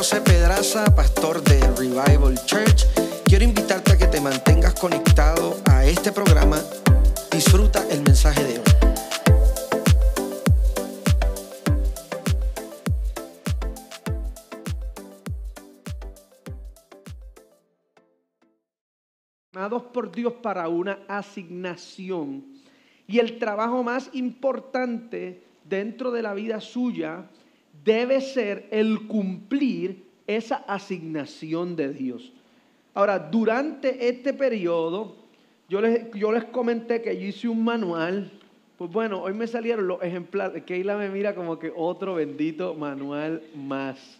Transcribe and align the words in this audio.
José 0.00 0.22
Pedraza, 0.22 0.86
pastor 0.94 1.44
de 1.44 1.60
Revival 1.76 2.34
Church. 2.46 2.86
Quiero 3.26 3.44
invitarte 3.44 3.92
a 3.92 3.98
que 3.98 4.06
te 4.06 4.18
mantengas 4.18 4.72
conectado 4.72 5.60
a 5.70 5.84
este 5.84 6.10
programa. 6.10 6.58
Disfruta 7.30 7.86
el 7.90 8.00
mensaje 8.00 8.42
de 8.42 8.58
hoy. 8.60 8.64
Llamados 19.52 19.82
por 19.92 20.10
Dios 20.10 20.32
para 20.42 20.66
una 20.68 21.00
asignación. 21.08 22.46
Y 23.06 23.18
el 23.18 23.38
trabajo 23.38 23.82
más 23.82 24.08
importante 24.14 25.44
dentro 25.64 26.10
de 26.10 26.22
la 26.22 26.32
vida 26.32 26.58
suya 26.62 27.28
debe 27.84 28.20
ser 28.20 28.68
el 28.70 29.06
cumplir 29.06 30.04
esa 30.26 30.56
asignación 30.56 31.76
de 31.76 31.92
Dios. 31.92 32.32
Ahora, 32.94 33.18
durante 33.18 34.08
este 34.08 34.32
periodo, 34.32 35.16
yo 35.68 35.80
les, 35.80 36.10
yo 36.12 36.32
les 36.32 36.44
comenté 36.44 37.02
que 37.02 37.16
yo 37.16 37.26
hice 37.26 37.48
un 37.48 37.64
manual. 37.64 38.30
Pues 38.76 38.90
bueno, 38.90 39.22
hoy 39.22 39.34
me 39.34 39.46
salieron 39.46 39.86
los 39.86 40.02
ejemplares. 40.02 40.64
Keila 40.64 40.96
me 40.96 41.08
mira 41.08 41.34
como 41.34 41.58
que 41.58 41.72
otro 41.74 42.14
bendito 42.14 42.74
manual 42.74 43.42
más. 43.54 44.18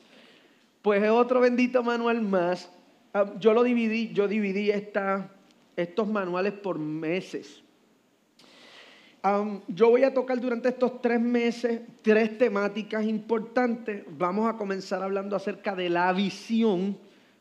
Pues 0.82 1.02
es 1.02 1.10
otro 1.10 1.40
bendito 1.40 1.82
manual 1.82 2.22
más. 2.22 2.70
Ah, 3.12 3.32
yo 3.38 3.52
lo 3.52 3.62
dividí, 3.62 4.12
yo 4.12 4.28
dividí 4.28 4.70
estos 4.70 6.08
manuales 6.08 6.52
por 6.52 6.78
meses 6.78 7.62
yo 9.68 9.90
voy 9.90 10.04
a 10.04 10.14
tocar 10.14 10.40
durante 10.40 10.70
estos 10.70 11.02
tres 11.02 11.20
meses 11.20 11.82
tres 12.02 12.38
temáticas 12.38 13.04
importantes. 13.04 14.04
Vamos 14.16 14.48
a 14.48 14.56
comenzar 14.56 15.02
hablando 15.02 15.36
acerca 15.36 15.74
de 15.74 15.90
la 15.90 16.12
visión, 16.12 16.96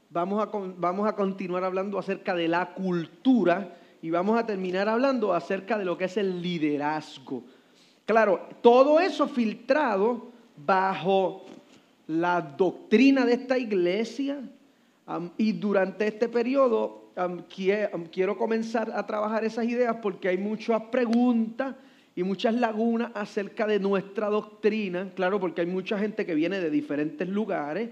vamos 0.10 0.44
a, 0.44 0.50
vamos 0.78 1.08
a 1.08 1.14
continuar 1.14 1.64
hablando 1.64 1.98
acerca 1.98 2.36
de 2.36 2.48
la 2.48 2.74
cultura 2.74 3.76
y 4.02 4.10
vamos 4.10 4.38
a 4.38 4.46
terminar 4.46 4.90
hablando 4.90 5.34
acerca 5.34 5.78
de 5.78 5.86
lo 5.86 5.98
que 5.98 6.06
es 6.06 6.18
el 6.18 6.42
liderazgo. 6.42 7.44
Claro, 8.06 8.48
todo 8.62 9.00
eso 9.00 9.28
filtrado 9.28 10.32
bajo 10.58 11.46
la 12.08 12.42
doctrina 12.42 13.26
de 13.26 13.34
esta 13.34 13.58
iglesia 13.58 14.42
y 15.38 15.54
durante 15.54 16.08
este 16.08 16.28
periodo 16.28 16.99
quiero 18.12 18.38
comenzar 18.38 18.92
a 18.94 19.06
trabajar 19.06 19.44
esas 19.44 19.66
ideas 19.66 19.98
porque 20.02 20.30
hay 20.30 20.38
muchas 20.38 20.82
preguntas 20.84 21.76
y 22.16 22.24
muchas 22.24 22.54
lagunas 22.56 23.12
acerca 23.14 23.66
de 23.66 23.80
nuestra 23.80 24.28
doctrina, 24.28 25.12
claro, 25.16 25.40
porque 25.40 25.62
hay 25.62 25.68
mucha 25.68 25.98
gente 25.98 26.26
que 26.26 26.36
viene 26.36 26.60
de 26.60 26.70
diferentes 26.70 27.28
lugares 27.28 27.90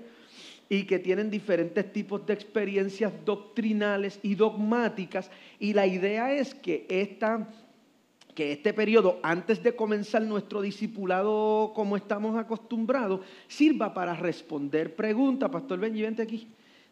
y 0.69 0.83
que 0.83 0.99
tienen 0.99 1.29
diferentes 1.29 1.93
tipos 1.93 2.25
de 2.25 2.33
experiencias 2.33 3.13
doctrinales 3.23 4.19
y 4.21 4.35
dogmáticas, 4.35 5.31
y 5.59 5.73
la 5.73 5.87
idea 5.87 6.33
es 6.33 6.53
que, 6.53 6.85
esta, 6.89 7.47
que 8.35 8.51
este 8.51 8.73
periodo, 8.73 9.19
antes 9.23 9.63
de 9.63 9.75
comenzar 9.75 10.23
nuestro 10.23 10.61
discipulado 10.61 11.71
como 11.73 11.95
estamos 11.95 12.37
acostumbrados, 12.37 13.21
sirva 13.47 13.93
para 13.93 14.13
responder 14.13 14.93
preguntas. 14.93 15.49
Pastor 15.49 15.79
Benji, 15.79 16.01
vente 16.01 16.23
aquí. 16.23 16.47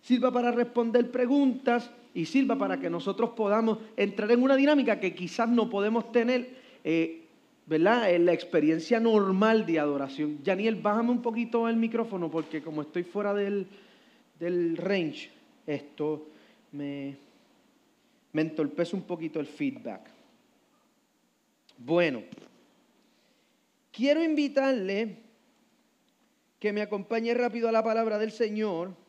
Sirva 0.05 0.31
para 0.31 0.51
responder 0.51 1.09
preguntas 1.09 1.89
y 2.13 2.25
sirva 2.25 2.55
para 2.59 2.79
que 2.79 2.91
nosotros 2.91 3.31
podamos 3.31 3.79
entrar 3.97 4.29
en 4.29 4.43
una 4.43 4.55
dinámica 4.55 4.99
que 4.99 5.15
quizás 5.15 5.49
no 5.49 5.67
podemos 5.67 6.11
tener, 6.11 6.47
eh, 6.83 7.23
¿verdad? 7.65 8.11
En 8.11 8.27
la 8.27 8.33
experiencia 8.33 8.99
normal 8.99 9.65
de 9.65 9.79
adoración. 9.79 10.41
Janiel, 10.45 10.75
bájame 10.75 11.09
un 11.09 11.23
poquito 11.23 11.67
el 11.67 11.77
micrófono 11.77 12.29
porque 12.29 12.61
como 12.61 12.83
estoy 12.83 13.01
fuera 13.01 13.33
del, 13.33 13.65
del 14.39 14.77
range, 14.77 15.31
esto 15.65 16.27
me, 16.71 17.17
me 18.31 18.43
entorpece 18.43 18.95
un 18.95 19.01
poquito 19.01 19.39
el 19.39 19.47
feedback. 19.47 20.01
Bueno, 21.79 22.21
quiero 23.91 24.23
invitarle 24.23 25.17
que 26.59 26.71
me 26.71 26.83
acompañe 26.83 27.33
rápido 27.33 27.67
a 27.67 27.71
la 27.71 27.83
palabra 27.83 28.19
del 28.19 28.29
Señor 28.31 29.03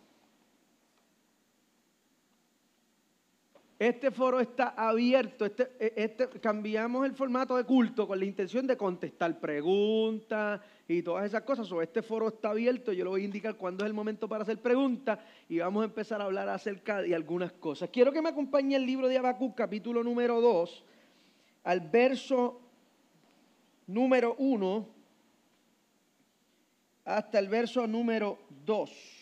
Este 3.78 4.10
foro 4.10 4.40
está 4.40 4.68
abierto, 4.68 5.44
este, 5.44 5.70
e, 5.78 5.92
este, 5.96 6.28
cambiamos 6.40 7.04
el 7.04 7.12
formato 7.12 7.58
de 7.58 7.64
culto 7.64 8.08
con 8.08 8.18
la 8.18 8.24
intención 8.24 8.66
de 8.66 8.74
contestar 8.74 9.38
preguntas 9.38 10.62
y 10.88 11.02
todas 11.02 11.26
esas 11.26 11.42
cosas. 11.42 11.70
O 11.70 11.82
este 11.82 12.00
foro 12.00 12.28
está 12.28 12.50
abierto, 12.50 12.92
yo 12.92 13.04
le 13.04 13.10
voy 13.10 13.22
a 13.22 13.24
indicar 13.26 13.56
cuándo 13.56 13.84
es 13.84 13.88
el 13.88 13.94
momento 13.94 14.28
para 14.28 14.44
hacer 14.44 14.62
preguntas 14.62 15.18
y 15.46 15.58
vamos 15.58 15.82
a 15.82 15.86
empezar 15.86 16.22
a 16.22 16.24
hablar 16.24 16.48
acerca 16.48 17.02
de 17.02 17.14
algunas 17.14 17.52
cosas. 17.52 17.90
Quiero 17.92 18.12
que 18.12 18.22
me 18.22 18.30
acompañe 18.30 18.76
el 18.76 18.86
libro 18.86 19.08
de 19.08 19.18
Habacuc, 19.18 19.54
capítulo 19.54 20.02
número 20.02 20.40
2, 20.40 20.84
al 21.64 21.80
verso 21.80 22.62
número 23.86 24.36
1 24.38 24.88
hasta 27.04 27.38
el 27.38 27.48
verso 27.48 27.86
número 27.86 28.38
2. 28.64 29.15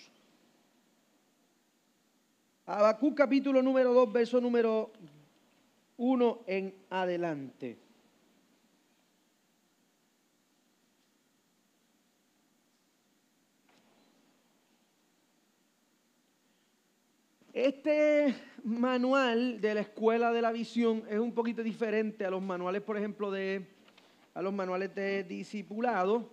Habacuc 2.66 3.14
capítulo 3.14 3.60
número 3.62 3.92
2, 3.92 4.10
verso 4.10 4.40
número 4.40 4.90
1 5.98 6.44
en 6.46 6.74
adelante. 6.88 7.76
Este 17.52 18.34
manual 18.64 19.60
de 19.60 19.74
la 19.74 19.80
escuela 19.82 20.32
de 20.32 20.40
la 20.40 20.50
visión 20.50 21.04
es 21.10 21.18
un 21.18 21.34
poquito 21.34 21.62
diferente 21.62 22.24
a 22.24 22.30
los 22.30 22.40
manuales, 22.40 22.80
por 22.80 22.96
ejemplo, 22.96 23.30
de 23.30 23.66
a 24.32 24.40
los 24.40 24.54
manuales 24.54 24.94
de 24.94 25.22
discipulado, 25.22 26.30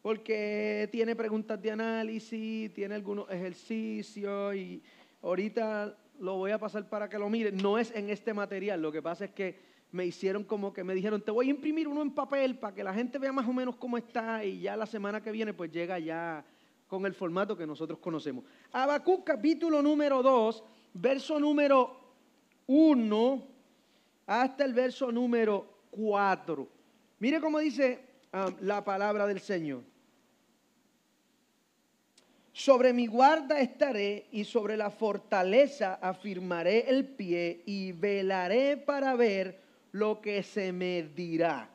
porque 0.00 0.88
tiene 0.92 1.16
preguntas 1.16 1.60
de 1.60 1.72
análisis, 1.72 2.72
tiene 2.72 2.94
algunos 2.94 3.28
ejercicios 3.28 4.54
y 4.54 4.80
ahorita 5.22 5.96
lo 6.18 6.36
voy 6.36 6.50
a 6.50 6.58
pasar 6.58 6.88
para 6.88 7.08
que 7.08 7.18
lo 7.18 7.28
miren. 7.28 7.56
No 7.56 7.78
es 7.78 7.90
en 7.94 8.10
este 8.10 8.34
material, 8.34 8.80
lo 8.80 8.92
que 8.92 9.02
pasa 9.02 9.26
es 9.26 9.30
que 9.32 9.58
me 9.92 10.04
hicieron 10.04 10.44
como 10.44 10.72
que 10.72 10.84
me 10.84 10.94
dijeron, 10.94 11.22
te 11.22 11.30
voy 11.30 11.48
a 11.48 11.50
imprimir 11.50 11.88
uno 11.88 12.02
en 12.02 12.10
papel 12.10 12.58
para 12.58 12.74
que 12.74 12.84
la 12.84 12.92
gente 12.92 13.18
vea 13.18 13.32
más 13.32 13.48
o 13.48 13.52
menos 13.52 13.76
cómo 13.76 13.96
está 13.96 14.44
y 14.44 14.60
ya 14.60 14.76
la 14.76 14.86
semana 14.86 15.22
que 15.22 15.30
viene 15.30 15.54
pues 15.54 15.70
llega 15.70 15.98
ya 15.98 16.44
con 16.86 17.06
el 17.06 17.14
formato 17.14 17.56
que 17.56 17.66
nosotros 17.66 17.98
conocemos. 17.98 18.44
Habacuc 18.72 19.24
capítulo 19.24 19.82
número 19.82 20.22
2, 20.22 20.64
verso 20.94 21.40
número 21.40 21.98
1 22.66 23.46
hasta 24.26 24.64
el 24.64 24.74
verso 24.74 25.10
número 25.10 25.66
4. 25.90 26.68
Mire 27.18 27.40
cómo 27.40 27.58
dice 27.58 28.00
ah, 28.32 28.50
la 28.60 28.84
palabra 28.84 29.26
del 29.26 29.40
Señor. 29.40 29.82
Sobre 32.56 32.94
mi 32.94 33.06
guarda 33.06 33.60
estaré 33.60 34.28
y 34.32 34.44
sobre 34.44 34.78
la 34.78 34.88
fortaleza 34.88 35.98
afirmaré 36.00 36.88
el 36.88 37.04
pie 37.04 37.60
y 37.66 37.92
velaré 37.92 38.78
para 38.78 39.14
ver 39.14 39.60
lo 39.92 40.22
que 40.22 40.42
se 40.42 40.72
me 40.72 41.02
dirá. 41.02 41.68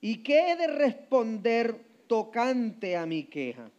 ¿Y 0.00 0.24
qué 0.24 0.50
he 0.50 0.56
de 0.56 0.66
responder 0.66 1.76
tocante 2.08 2.96
a 2.96 3.06
mi 3.06 3.26
queja? 3.26 3.70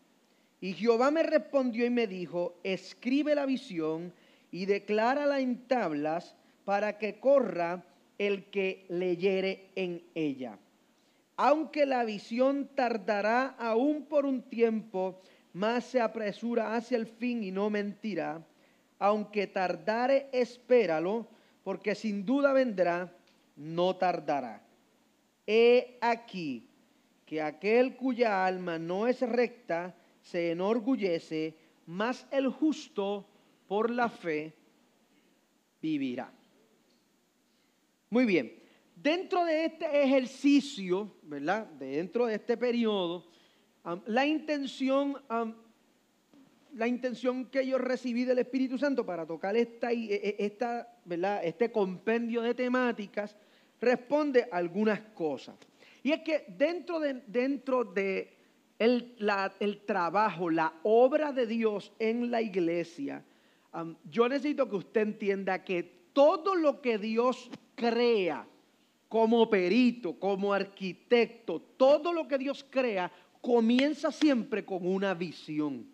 Y 0.61 0.71
Jehová 0.75 1.11
me 1.11 1.23
respondió 1.23 1.85
y 1.85 1.89
me 1.89 2.07
dijo, 2.07 2.55
escribe 2.63 3.35
la 3.35 3.45
visión 3.45 4.13
y 4.51 4.65
declárala 4.65 5.41
en 5.41 5.67
tablas 5.67 6.37
para 6.63 6.97
que 6.97 7.19
corra 7.19 7.83
el 8.17 8.45
que 8.45 8.85
leyere 8.87 9.71
en 9.75 10.03
ella. 10.15 10.57
Aunque 11.35 11.85
la 11.85 12.05
visión 12.05 12.69
tardará 12.75 13.55
aún 13.59 14.05
por 14.05 14.25
un 14.25 14.41
tiempo, 14.41 15.21
más 15.53 15.85
se 15.85 15.99
apresura 15.99 16.75
hacia 16.75 16.97
el 16.97 17.07
fin 17.07 17.43
y 17.43 17.51
no 17.51 17.69
mentirá. 17.69 18.45
Aunque 18.99 19.47
tardare, 19.47 20.29
espéralo, 20.31 21.27
porque 21.63 21.95
sin 21.95 22.25
duda 22.25 22.53
vendrá, 22.53 23.13
no 23.55 23.95
tardará. 23.95 24.61
He 25.45 25.97
aquí 26.01 26.69
que 27.25 27.41
aquel 27.41 27.95
cuya 27.95 28.45
alma 28.45 28.77
no 28.77 29.07
es 29.07 29.21
recta 29.21 29.95
se 30.21 30.51
enorgullece, 30.51 31.55
mas 31.85 32.27
el 32.31 32.49
justo 32.49 33.25
por 33.67 33.89
la 33.89 34.09
fe 34.09 34.53
vivirá. 35.81 36.31
Muy 38.09 38.25
bien, 38.25 38.51
dentro 38.95 39.45
de 39.45 39.65
este 39.65 40.03
ejercicio, 40.03 41.15
¿verdad? 41.23 41.67
Dentro 41.67 42.25
de 42.25 42.35
este 42.35 42.57
periodo, 42.57 43.27
la 44.05 44.25
intención, 44.25 45.17
la 46.75 46.87
intención 46.87 47.45
que 47.45 47.65
yo 47.65 47.77
recibí 47.77 48.25
del 48.25 48.39
Espíritu 48.39 48.77
Santo 48.77 49.05
para 49.05 49.25
tocar 49.25 49.55
esta, 49.55 49.91
e, 49.91 50.13
e, 50.13 50.57
este 51.43 51.71
compendio 51.71 52.41
de 52.41 52.53
temáticas 52.53 53.35
responde 53.79 54.47
a 54.51 54.57
algunas 54.57 54.99
cosas. 55.13 55.55
Y 56.03 56.11
es 56.11 56.21
que 56.21 56.45
dentro 56.57 56.99
de, 56.99 57.21
dentro 57.27 57.83
de 57.83 58.37
el 58.77 59.81
trabajo, 59.85 60.49
la 60.49 60.73
obra 60.83 61.33
de 61.33 61.45
Dios 61.45 61.91
en 61.99 62.31
la 62.31 62.41
iglesia, 62.41 63.23
yo 64.09 64.29
necesito 64.29 64.69
que 64.69 64.77
usted 64.77 65.01
entienda 65.01 65.63
que 65.63 65.83
todo 66.13 66.55
lo 66.55 66.81
que 66.81 66.97
Dios 66.97 67.49
crea 67.75 68.47
como 69.09 69.49
perito, 69.49 70.13
como 70.19 70.53
arquitecto, 70.53 71.61
todo 71.77 72.13
lo 72.13 72.27
que 72.27 72.37
Dios 72.37 72.65
crea 72.69 73.11
comienza 73.41 74.11
siempre 74.11 74.65
con 74.65 74.85
una 74.85 75.13
visión. 75.13 75.87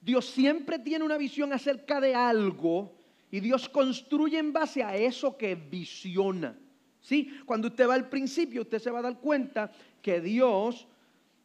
Dios 0.00 0.26
siempre 0.26 0.78
tiene 0.78 1.04
una 1.04 1.16
visión 1.16 1.52
acerca 1.52 2.00
de 2.00 2.14
algo 2.14 2.94
y 3.30 3.40
Dios 3.40 3.68
construye 3.68 4.38
en 4.38 4.52
base 4.52 4.82
a 4.82 4.96
eso 4.96 5.36
que 5.36 5.54
visiona. 5.54 6.56
¿Sí? 7.00 7.30
Cuando 7.44 7.68
usted 7.68 7.88
va 7.88 7.94
al 7.94 8.08
principio, 8.08 8.62
usted 8.62 8.80
se 8.80 8.90
va 8.90 8.98
a 8.98 9.02
dar 9.02 9.20
cuenta 9.20 9.70
que 10.02 10.20
Dios 10.20 10.86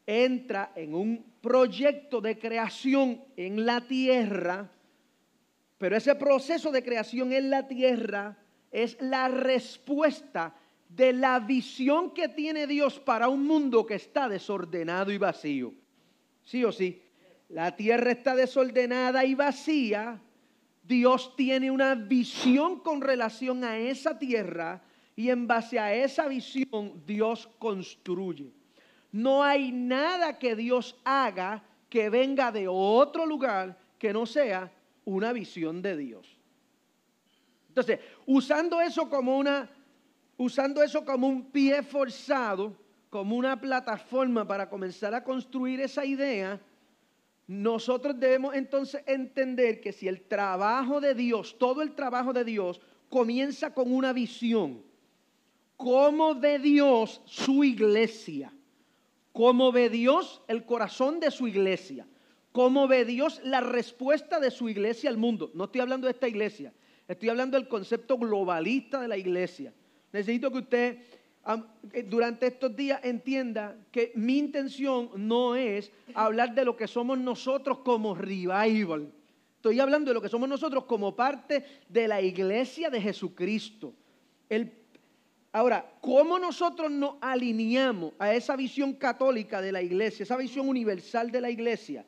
entra 0.07 0.71
en 0.75 0.95
un 0.95 1.23
proyecto 1.41 2.19
de 2.19 2.37
creación 2.37 3.21
en 3.35 3.65
la 3.65 3.81
tierra 3.81 4.71
pero 5.81 5.97
ese 5.97 6.13
proceso 6.13 6.71
de 6.71 6.83
creación 6.83 7.33
en 7.33 7.49
la 7.49 7.67
tierra 7.67 8.37
es 8.69 9.01
la 9.01 9.27
respuesta 9.29 10.53
de 10.95 11.13
la 11.13 11.39
visión 11.39 12.11
que 12.11 12.27
tiene 12.27 12.67
Dios 12.67 12.99
para 12.99 13.29
un 13.29 13.45
mundo 13.45 13.85
que 13.85 13.95
está 13.95 14.27
desordenado 14.27 15.11
y 15.11 15.17
vacío. 15.17 15.73
¿Sí 16.43 16.65
o 16.65 16.71
sí? 16.71 17.01
La 17.49 17.75
tierra 17.75 18.11
está 18.11 18.35
desordenada 18.35 19.23
y 19.23 19.35
vacía. 19.35 20.21
Dios 20.83 21.35
tiene 21.35 21.71
una 21.71 21.95
visión 21.95 22.79
con 22.79 23.01
relación 23.01 23.63
a 23.63 23.77
esa 23.77 24.19
tierra 24.19 24.81
y 25.15 25.29
en 25.29 25.47
base 25.47 25.79
a 25.79 25.93
esa 25.93 26.27
visión 26.27 27.03
Dios 27.05 27.49
construye. 27.57 28.51
No 29.11 29.43
hay 29.43 29.71
nada 29.71 30.39
que 30.39 30.55
Dios 30.55 30.99
haga 31.05 31.63
que 31.89 32.09
venga 32.09 32.51
de 32.51 32.67
otro 32.67 33.25
lugar 33.25 33.77
que 33.97 34.11
no 34.11 34.25
sea 34.25 34.71
una 35.05 35.31
visión 35.31 35.81
de 35.81 35.95
Dios. 35.95 36.37
Entonces, 37.69 37.99
usando 38.25 38.81
eso 38.81 39.09
como 39.09 39.37
una 39.37 39.69
usando 40.41 40.81
eso 40.81 41.05
como 41.05 41.27
un 41.27 41.51
pie 41.51 41.83
forzado, 41.83 42.75
como 43.11 43.35
una 43.35 43.61
plataforma 43.61 44.47
para 44.47 44.67
comenzar 44.67 45.13
a 45.13 45.23
construir 45.23 45.79
esa 45.79 46.03
idea, 46.03 46.59
nosotros 47.45 48.19
debemos 48.19 48.55
entonces 48.55 49.03
entender 49.05 49.81
que 49.81 49.91
si 49.91 50.07
el 50.07 50.21
trabajo 50.21 50.99
de 50.99 51.13
Dios, 51.13 51.59
todo 51.59 51.83
el 51.83 51.93
trabajo 51.93 52.33
de 52.33 52.43
Dios 52.43 52.81
comienza 53.07 53.71
con 53.75 53.93
una 53.93 54.13
visión, 54.13 54.81
¿cómo 55.77 56.33
ve 56.33 56.57
Dios 56.57 57.21
su 57.25 57.63
iglesia? 57.63 58.51
¿Cómo 59.33 59.71
ve 59.71 59.89
Dios 59.89 60.41
el 60.47 60.65
corazón 60.65 61.19
de 61.19 61.29
su 61.29 61.47
iglesia? 61.47 62.07
¿Cómo 62.51 62.87
ve 62.87 63.05
Dios 63.05 63.41
la 63.43 63.61
respuesta 63.61 64.39
de 64.39 64.49
su 64.49 64.69
iglesia 64.69 65.11
al 65.11 65.17
mundo? 65.17 65.51
No 65.53 65.65
estoy 65.65 65.81
hablando 65.81 66.07
de 66.07 66.13
esta 66.13 66.27
iglesia, 66.27 66.73
estoy 67.07 67.29
hablando 67.29 67.59
del 67.59 67.67
concepto 67.67 68.17
globalista 68.17 68.99
de 68.99 69.07
la 69.07 69.17
iglesia. 69.17 69.71
Necesito 70.11 70.51
que 70.51 70.57
usted 70.57 70.97
durante 72.05 72.47
estos 72.47 72.75
días 72.75 72.99
entienda 73.03 73.75
que 73.91 74.11
mi 74.15 74.37
intención 74.37 75.09
no 75.15 75.55
es 75.55 75.91
hablar 76.13 76.53
de 76.53 76.65
lo 76.65 76.75
que 76.75 76.87
somos 76.87 77.17
nosotros 77.17 77.79
como 77.79 78.13
revival. 78.13 79.11
Estoy 79.55 79.79
hablando 79.79 80.09
de 80.09 80.15
lo 80.15 80.21
que 80.21 80.29
somos 80.29 80.49
nosotros 80.49 80.85
como 80.85 81.15
parte 81.15 81.63
de 81.87 82.07
la 82.07 82.21
iglesia 82.21 82.89
de 82.89 83.01
Jesucristo. 83.01 83.93
ahora, 85.51 85.85
¿cómo 86.01 86.37
nosotros 86.39 86.91
nos 86.91 87.15
alineamos 87.21 88.13
a 88.19 88.33
esa 88.33 88.55
visión 88.55 88.93
católica 88.93 89.61
de 89.61 89.71
la 89.71 89.81
iglesia, 89.81 90.23
esa 90.23 90.37
visión 90.37 90.67
universal 90.67 91.31
de 91.31 91.41
la 91.41 91.49
iglesia? 91.49 92.05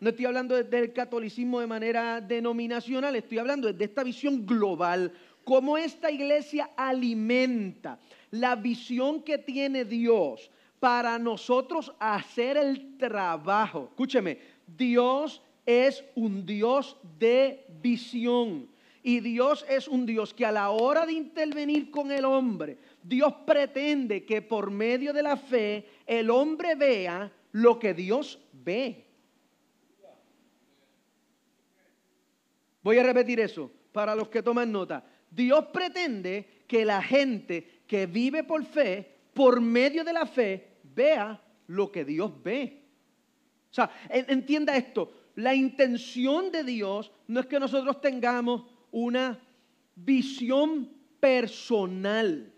No 0.00 0.10
estoy 0.10 0.24
hablando 0.24 0.60
del 0.60 0.92
catolicismo 0.92 1.60
de 1.60 1.68
manera 1.68 2.20
denominacional, 2.20 3.14
estoy 3.14 3.38
hablando 3.38 3.72
de 3.72 3.84
esta 3.84 4.02
visión 4.02 4.44
global, 4.44 5.12
cómo 5.44 5.76
esta 5.76 6.10
iglesia 6.10 6.70
alimenta 6.76 7.98
la 8.30 8.56
visión 8.56 9.22
que 9.22 9.38
tiene 9.38 9.84
Dios 9.84 10.50
para 10.80 11.18
nosotros 11.18 11.92
hacer 11.98 12.56
el 12.56 12.96
trabajo. 12.98 13.88
Escúcheme, 13.90 14.38
Dios 14.66 15.42
es 15.64 16.04
un 16.14 16.44
Dios 16.44 16.96
de 17.18 17.66
visión. 17.80 18.68
Y 19.04 19.20
Dios 19.20 19.66
es 19.68 19.88
un 19.88 20.06
Dios 20.06 20.32
que 20.32 20.46
a 20.46 20.52
la 20.52 20.70
hora 20.70 21.04
de 21.04 21.12
intervenir 21.12 21.90
con 21.90 22.12
el 22.12 22.24
hombre, 22.24 22.78
Dios 23.02 23.34
pretende 23.44 24.24
que 24.24 24.42
por 24.42 24.70
medio 24.70 25.12
de 25.12 25.24
la 25.24 25.36
fe 25.36 25.86
el 26.06 26.30
hombre 26.30 26.76
vea 26.76 27.32
lo 27.50 27.78
que 27.80 27.94
Dios 27.94 28.38
ve. 28.52 29.04
Voy 32.82 32.98
a 32.98 33.02
repetir 33.02 33.40
eso 33.40 33.70
para 33.92 34.14
los 34.14 34.28
que 34.28 34.42
toman 34.42 34.70
nota. 34.70 35.04
Dios 35.34 35.66
pretende 35.72 36.64
que 36.66 36.84
la 36.84 37.02
gente 37.02 37.82
que 37.86 38.06
vive 38.06 38.44
por 38.44 38.64
fe, 38.64 39.16
por 39.32 39.60
medio 39.60 40.04
de 40.04 40.12
la 40.12 40.26
fe, 40.26 40.78
vea 40.94 41.42
lo 41.68 41.90
que 41.90 42.04
Dios 42.04 42.30
ve. 42.42 42.82
O 43.70 43.74
sea, 43.74 43.90
entienda 44.10 44.76
esto. 44.76 45.12
La 45.36 45.54
intención 45.54 46.52
de 46.52 46.62
Dios 46.64 47.10
no 47.28 47.40
es 47.40 47.46
que 47.46 47.58
nosotros 47.58 48.00
tengamos 48.02 48.66
una 48.90 49.40
visión 49.94 50.90
personal. 51.18 52.52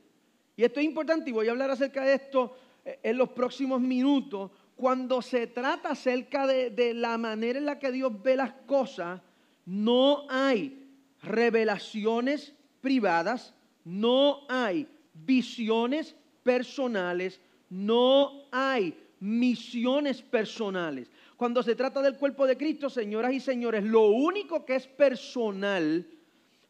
Y 0.56 0.64
esto 0.64 0.80
es 0.80 0.86
importante 0.86 1.30
y 1.30 1.32
voy 1.32 1.46
a 1.46 1.52
hablar 1.52 1.70
acerca 1.70 2.04
de 2.04 2.14
esto 2.14 2.56
eh, 2.84 2.98
en 3.04 3.18
los 3.18 3.28
próximos 3.30 3.80
minutos. 3.80 4.50
Cuando 4.74 5.22
se 5.22 5.46
trata 5.46 5.90
acerca 5.90 6.48
de, 6.48 6.70
de 6.70 6.94
la 6.94 7.16
manera 7.18 7.60
en 7.60 7.66
la 7.66 7.78
que 7.78 7.92
Dios 7.92 8.20
ve 8.20 8.34
las 8.34 8.52
cosas, 8.66 9.20
no 9.64 10.26
hay 10.28 10.84
revelaciones 11.22 12.54
privadas, 12.84 13.54
no 13.82 14.42
hay 14.46 14.86
visiones 15.14 16.14
personales, 16.42 17.40
no 17.70 18.44
hay 18.52 18.94
misiones 19.18 20.20
personales. 20.20 21.10
Cuando 21.38 21.62
se 21.62 21.74
trata 21.74 22.02
del 22.02 22.18
cuerpo 22.18 22.46
de 22.46 22.58
Cristo, 22.58 22.90
señoras 22.90 23.32
y 23.32 23.40
señores, 23.40 23.82
lo 23.82 24.08
único 24.08 24.66
que 24.66 24.76
es 24.76 24.86
personal, 24.86 26.06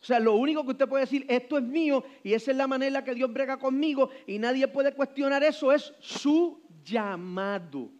o 0.01 0.05
sea, 0.05 0.21
lo 0.21 0.37
único 0.37 0.65
que 0.65 0.71
usted 0.71 0.89
puede 0.89 1.05
decir, 1.05 1.27
esto 1.29 1.59
es 1.59 1.65
mío 1.65 2.05
y 2.23 2.33
esa 2.33 2.53
es 2.53 2.57
la 2.57 2.69
manera 2.69 2.87
en 2.89 2.93
la 2.95 3.05
que 3.05 3.15
Dios 3.15 3.33
brega 3.33 3.59
conmigo 3.59 4.11
y 4.25 4.39
nadie 4.39 4.69
puede 4.69 4.95
cuestionar 4.95 5.43
eso, 5.43 5.73
es 5.73 5.93
su 5.99 6.61
llamado. 6.85 7.91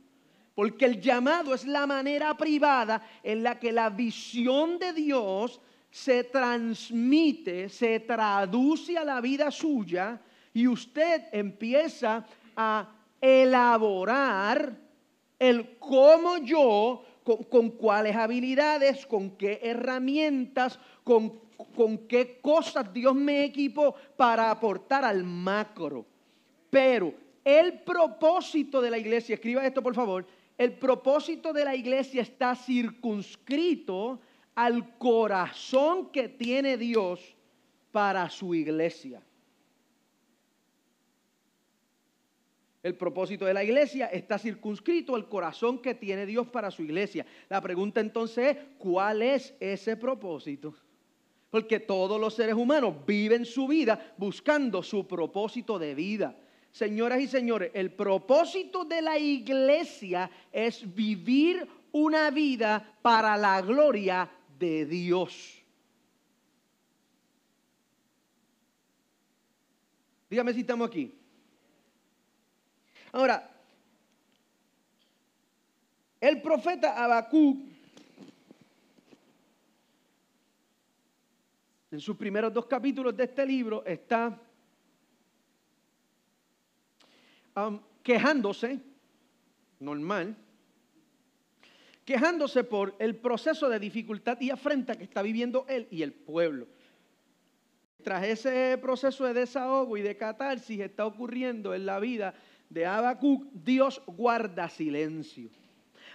Porque 0.55 0.85
el 0.85 1.01
llamado 1.01 1.53
es 1.53 1.65
la 1.67 1.85
manera 1.85 2.37
privada 2.37 3.03
en 3.25 3.43
la 3.43 3.59
que 3.59 3.73
la 3.73 3.91
visión 3.91 4.79
de 4.79 4.93
Dios 4.93 5.61
se 5.95 6.25
transmite, 6.25 7.69
se 7.69 8.01
traduce 8.01 8.99
a 8.99 9.05
la 9.05 9.21
vida 9.21 9.53
suya 9.53 10.21
y 10.53 10.67
usted 10.67 11.27
empieza 11.31 12.27
a 12.57 12.89
elaborar 13.21 14.77
el 15.39 15.79
cómo 15.79 16.39
yo, 16.39 17.05
con, 17.23 17.71
cuáles 17.71 18.17
habilidades, 18.17 19.07
con 19.07 19.37
qué 19.37 19.61
herramientas, 19.63 20.81
con, 21.05 21.39
con 21.77 22.09
qué 22.09 22.41
cosas 22.41 22.93
Dios 22.93 23.15
me 23.15 23.45
equipó 23.45 23.95
para 24.17 24.51
aportar 24.51 25.05
al 25.05 25.23
macro. 25.23 26.05
Pero 26.71 27.15
el 27.45 27.79
propósito 27.83 28.81
de 28.81 28.91
la 28.91 28.99
iglesia, 28.99 29.37
escriba 29.37 29.65
esto 29.65 29.81
por 29.81 29.95
favor, 29.95 30.27
el 30.59 30.73
propósito 30.73 31.53
de 31.53 31.65
la 31.65 31.77
iglesia 31.77 32.23
está 32.23 32.57
circunscrito 32.57 34.19
al 34.55 34.97
corazón 34.99 36.11
que 36.11 36.29
tiene 36.29 36.77
Dios 36.77 37.37
para 37.91 38.29
su 38.31 38.55
iglesia. 38.55 39.23
El 42.85 42.97
propósito 42.97 43.47
de 43.47 43.55
la 43.55 43.65
iglesia 43.65 44.09
está 44.09 44.39
circunscrito 44.39 45.15
al 45.15 45.27
corazón 45.27 45.79
que 45.81 45.95
tiene 45.95 46.27
Dios 46.27 46.49
para 46.49 46.71
su 46.71 46.83
iglesia. 46.83 47.25
La 47.49 47.63
pregunta 47.63 48.01
entonces 48.01 48.57
es, 48.57 48.63
¿cuál 48.77 49.23
es 49.23 49.55
ese 49.59 49.97
propósito? 49.97 50.75
Porque 51.51 51.81
todos 51.81 52.21
los 52.21 52.35
seres 52.35 52.55
humanos 52.55 52.95
viven 53.07 53.47
su 53.47 53.67
vida 53.67 54.13
buscando 54.19 54.83
su 54.83 55.07
propósito 55.07 55.79
de 55.79 55.95
vida. 55.95 56.37
Señoras 56.73 57.21
y 57.21 57.27
señores, 57.27 57.71
el 57.73 57.91
propósito 57.91 58.85
de 58.85 59.01
la 59.01 59.17
iglesia 59.17 60.31
es 60.53 60.95
vivir 60.95 61.67
una 61.93 62.31
vida 62.31 62.97
para 63.01 63.37
la 63.39 63.63
gloria 63.63 64.29
de 64.59 64.87
Dios. 64.87 65.63
Dígame 70.31 70.53
si 70.53 70.61
estamos 70.61 70.89
aquí. 70.89 71.17
Ahora, 73.13 73.51
el 76.21 76.43
profeta 76.43 77.05
Habacuc, 77.05 77.59
en 81.91 82.01
sus 82.01 82.17
primeros 82.17 82.53
dos 82.53 82.67
capítulos 82.67 83.17
de 83.17 83.25
este 83.25 83.47
libro, 83.47 83.85
está 83.85 84.41
quejándose, 88.03 88.81
normal, 89.79 90.37
quejándose 92.05 92.65
por 92.65 92.95
el 92.99 93.17
proceso 93.17 93.69
de 93.69 93.79
dificultad 93.79 94.41
y 94.41 94.51
afrenta 94.51 94.97
que 94.97 95.05
está 95.05 95.23
viviendo 95.23 95.65
él 95.69 95.89
y 95.91 96.03
el 96.03 96.13
pueblo. 96.13 96.67
Tras 98.03 98.25
ese 98.25 98.79
proceso 98.79 99.25
de 99.25 99.33
desahogo 99.33 99.97
y 99.97 100.03
de 100.03 100.17
catarsis 100.17 100.81
está 100.81 101.07
ocurriendo 101.07 101.75
en 101.75 101.87
la 101.87 101.99
vida 101.99 102.35
de 102.69 102.85
Habacuc, 102.85 103.47
Dios 103.53 104.03
guarda 104.07 104.69
silencio. 104.69 105.49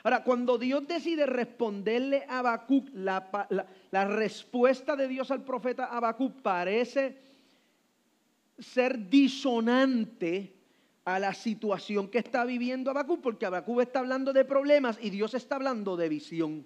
Ahora, 0.04 0.24
cuando 0.24 0.58
Dios 0.58 0.88
decide 0.88 1.26
responderle 1.26 2.26
a 2.30 2.40
Habacuc, 2.40 2.90
la, 2.94 3.28
la, 3.92 4.06
respuesta 4.06 4.96
de 4.96 5.08
Dios 5.08 5.32
al 5.32 5.44
profeta 5.44 5.86
Habacuc 5.86 6.42
parece 6.42 7.18
ser 8.58 9.10
disonante 9.10 10.59
a 11.16 11.20
la 11.20 11.34
situación 11.34 12.08
que 12.10 12.20
está 12.20 12.46
viviendo 12.46 12.92
Habacuc, 12.92 13.22
porque 13.22 13.46
Habacuc 13.46 13.82
está 13.82 14.00
hablando 14.00 14.34
de 14.34 14.46
problemas 14.46 14.98
y 15.02 15.10
Dios 15.10 15.34
está 15.34 15.56
hablando 15.56 15.98
de 15.98 16.10
visión. 16.10 16.66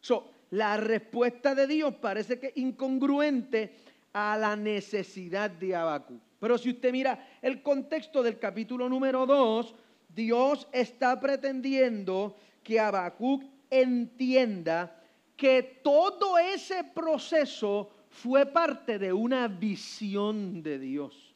So, 0.00 0.30
la 0.50 0.76
respuesta 0.76 1.54
de 1.54 1.66
Dios 1.66 1.94
parece 1.94 2.38
que 2.38 2.52
incongruente 2.56 3.74
a 4.12 4.36
la 4.36 4.56
necesidad 4.56 5.50
de 5.50 5.74
Habacuc. 5.74 6.20
Pero 6.38 6.58
si 6.58 6.70
usted 6.70 6.92
mira 6.92 7.28
el 7.40 7.62
contexto 7.62 8.22
del 8.22 8.38
capítulo 8.38 8.88
número 8.88 9.26
2, 9.26 9.74
Dios 10.14 10.66
está 10.72 11.18
pretendiendo 11.20 12.36
que 12.62 12.80
Habacuc 12.80 13.44
entienda 13.70 15.00
que 15.36 15.80
todo 15.82 16.38
ese 16.38 16.84
proceso 16.84 17.90
fue 18.10 18.44
parte 18.44 18.98
de 18.98 19.12
una 19.12 19.48
visión 19.48 20.62
de 20.62 20.78
Dios. 20.78 21.31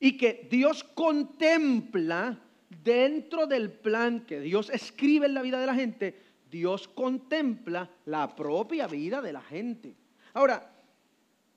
Y 0.00 0.16
que 0.16 0.48
Dios 0.50 0.82
contempla 0.82 2.40
dentro 2.82 3.46
del 3.46 3.70
plan 3.70 4.24
que 4.24 4.40
Dios 4.40 4.70
escribe 4.70 5.26
en 5.26 5.34
la 5.34 5.42
vida 5.42 5.60
de 5.60 5.66
la 5.66 5.74
gente, 5.74 6.16
Dios 6.50 6.88
contempla 6.88 7.88
la 8.06 8.34
propia 8.34 8.86
vida 8.86 9.20
de 9.20 9.32
la 9.32 9.42
gente. 9.42 9.94
Ahora, 10.32 10.72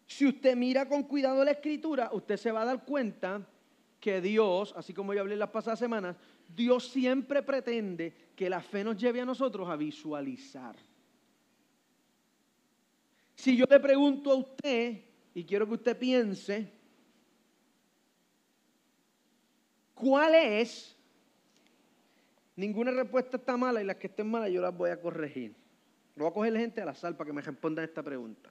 si 0.05 0.27
usted 0.27 0.55
mira 0.55 0.87
con 0.87 1.03
cuidado 1.03 1.43
la 1.43 1.51
escritura, 1.51 2.09
usted 2.13 2.37
se 2.37 2.51
va 2.51 2.61
a 2.61 2.65
dar 2.65 2.83
cuenta 2.83 3.47
que 3.99 4.19
Dios, 4.19 4.73
así 4.75 4.93
como 4.93 5.13
yo 5.13 5.21
hablé 5.21 5.35
las 5.37 5.49
pasadas 5.49 5.79
semanas, 5.79 6.17
Dios 6.53 6.89
siempre 6.89 7.41
pretende 7.41 8.13
que 8.35 8.49
la 8.49 8.61
fe 8.61 8.83
nos 8.83 8.97
lleve 8.97 9.21
a 9.21 9.25
nosotros 9.25 9.69
a 9.69 9.75
visualizar. 9.75 10.75
Si 13.35 13.55
yo 13.55 13.65
le 13.69 13.79
pregunto 13.79 14.31
a 14.31 14.35
usted, 14.35 15.01
y 15.33 15.43
quiero 15.45 15.65
que 15.65 15.73
usted 15.75 15.97
piense, 15.97 16.69
¿cuál 19.93 20.35
es? 20.35 20.95
Ninguna 22.55 22.91
respuesta 22.91 23.37
está 23.37 23.57
mala 23.57 23.81
y 23.81 23.85
las 23.85 23.95
que 23.95 24.07
estén 24.07 24.29
malas 24.29 24.51
yo 24.51 24.61
las 24.61 24.75
voy 24.75 24.91
a 24.91 25.01
corregir. 25.01 25.55
Lo 26.15 26.25
voy 26.25 26.31
a 26.31 26.33
coger 26.33 26.53
la 26.53 26.59
gente 26.59 26.81
al 26.81 26.89
azar 26.89 27.17
para 27.17 27.27
que 27.27 27.33
me 27.33 27.41
respondan 27.41 27.85
esta 27.85 28.03
pregunta. 28.03 28.49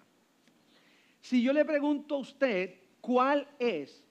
Si 1.21 1.43
yo 1.43 1.53
le 1.53 1.65
pregunto 1.65 2.17
a 2.17 2.19
usted, 2.19 2.75
¿cuál 3.01 3.47
es 3.61 4.05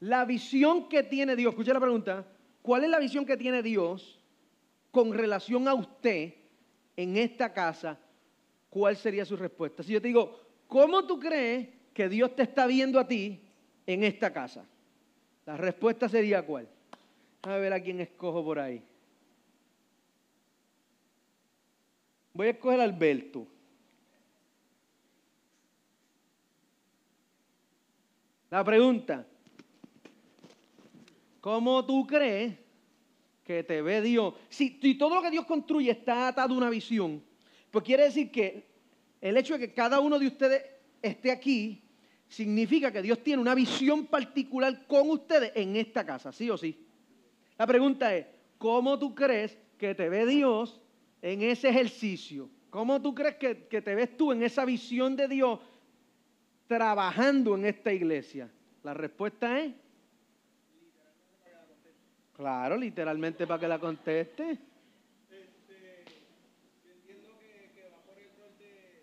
la 0.00 0.24
visión 0.24 0.88
que 0.88 1.02
tiene 1.02 1.36
Dios, 1.36 1.52
escuche 1.52 1.74
la 1.74 1.80
pregunta, 1.80 2.26
¿cuál 2.62 2.84
es 2.84 2.90
la 2.90 2.98
visión 2.98 3.26
que 3.26 3.36
tiene 3.36 3.62
Dios 3.62 4.18
con 4.90 5.12
relación 5.12 5.68
a 5.68 5.74
usted 5.74 6.34
en 6.96 7.16
esta 7.18 7.52
casa? 7.52 7.98
¿Cuál 8.70 8.96
sería 8.96 9.24
su 9.24 9.36
respuesta? 9.36 9.82
Si 9.82 9.92
yo 9.92 10.00
te 10.00 10.08
digo, 10.08 10.40
¿cómo 10.66 11.06
tú 11.06 11.18
crees 11.18 11.68
que 11.92 12.08
Dios 12.08 12.34
te 12.34 12.44
está 12.44 12.66
viendo 12.66 12.98
a 12.98 13.06
ti 13.06 13.42
en 13.86 14.04
esta 14.04 14.32
casa? 14.32 14.64
La 15.48 15.56
respuesta 15.56 16.10
sería 16.10 16.44
cuál. 16.44 16.68
A 17.40 17.56
ver 17.56 17.72
a 17.72 17.82
quién 17.82 18.00
escojo 18.00 18.44
por 18.44 18.58
ahí. 18.58 18.84
Voy 22.34 22.48
a 22.48 22.50
escoger 22.50 22.78
a 22.80 22.84
Alberto. 22.84 23.46
La 28.50 28.62
pregunta, 28.62 29.26
¿Cómo 31.40 31.82
tú 31.86 32.06
crees 32.06 32.54
que 33.42 33.64
te 33.64 33.80
ve 33.80 34.02
Dios? 34.02 34.34
Si, 34.50 34.68
todo 34.98 35.14
lo 35.14 35.22
que 35.22 35.30
Dios 35.30 35.46
construye 35.46 35.90
está 35.90 36.28
atado 36.28 36.52
a 36.52 36.58
una 36.58 36.68
visión, 36.68 37.24
pues 37.70 37.82
quiere 37.86 38.02
decir 38.02 38.30
que 38.30 38.66
el 39.18 39.34
hecho 39.38 39.54
de 39.54 39.60
que 39.60 39.72
cada 39.72 39.98
uno 39.98 40.18
de 40.18 40.26
ustedes 40.26 40.62
esté 41.00 41.30
aquí 41.30 41.87
significa 42.28 42.92
que 42.92 43.02
Dios 43.02 43.22
tiene 43.22 43.42
una 43.42 43.54
visión 43.54 44.06
particular 44.06 44.86
con 44.86 45.10
ustedes 45.10 45.52
en 45.54 45.76
esta 45.76 46.04
casa, 46.04 46.32
¿sí 46.32 46.50
o 46.50 46.56
sí? 46.56 46.78
La 47.56 47.66
pregunta 47.66 48.14
es, 48.14 48.26
¿cómo 48.58 48.98
tú 48.98 49.14
crees 49.14 49.58
que 49.78 49.94
te 49.94 50.08
ve 50.08 50.26
Dios 50.26 50.80
en 51.22 51.42
ese 51.42 51.68
ejercicio? 51.68 52.48
¿Cómo 52.70 53.00
tú 53.00 53.14
crees 53.14 53.36
que, 53.36 53.66
que 53.66 53.82
te 53.82 53.94
ves 53.94 54.16
tú 54.16 54.32
en 54.32 54.42
esa 54.42 54.64
visión 54.64 55.16
de 55.16 55.26
Dios 55.26 55.58
trabajando 56.66 57.54
en 57.56 57.64
esta 57.64 57.92
iglesia? 57.92 58.50
La 58.82 58.94
respuesta 58.94 59.58
es 59.60 59.72
Claro, 62.38 62.76
literalmente 62.76 63.48
para 63.48 63.58
que 63.58 63.66
la 63.66 63.80
conteste. 63.80 64.52
Este, 64.52 66.04
entiendo 66.88 67.36
que, 67.40 67.72
que 67.74 67.82
va 67.90 67.98
por 68.06 68.16
el 68.16 68.28
rol 68.38 68.56
de... 68.60 69.02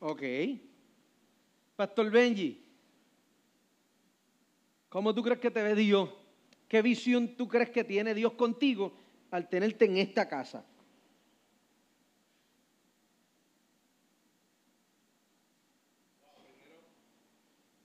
Ok. 0.00 0.22
Pastor 1.76 2.10
Benji, 2.10 2.62
¿cómo 4.88 5.14
tú 5.14 5.22
crees 5.22 5.40
que 5.40 5.50
te 5.50 5.62
ve 5.62 5.74
Dios? 5.74 6.10
¿Qué 6.68 6.82
visión 6.82 7.36
tú 7.36 7.48
crees 7.48 7.70
que 7.70 7.84
tiene 7.84 8.14
Dios 8.14 8.34
contigo 8.34 8.96
al 9.30 9.48
tenerte 9.48 9.86
en 9.86 9.96
esta 9.96 10.28
casa? 10.28 10.64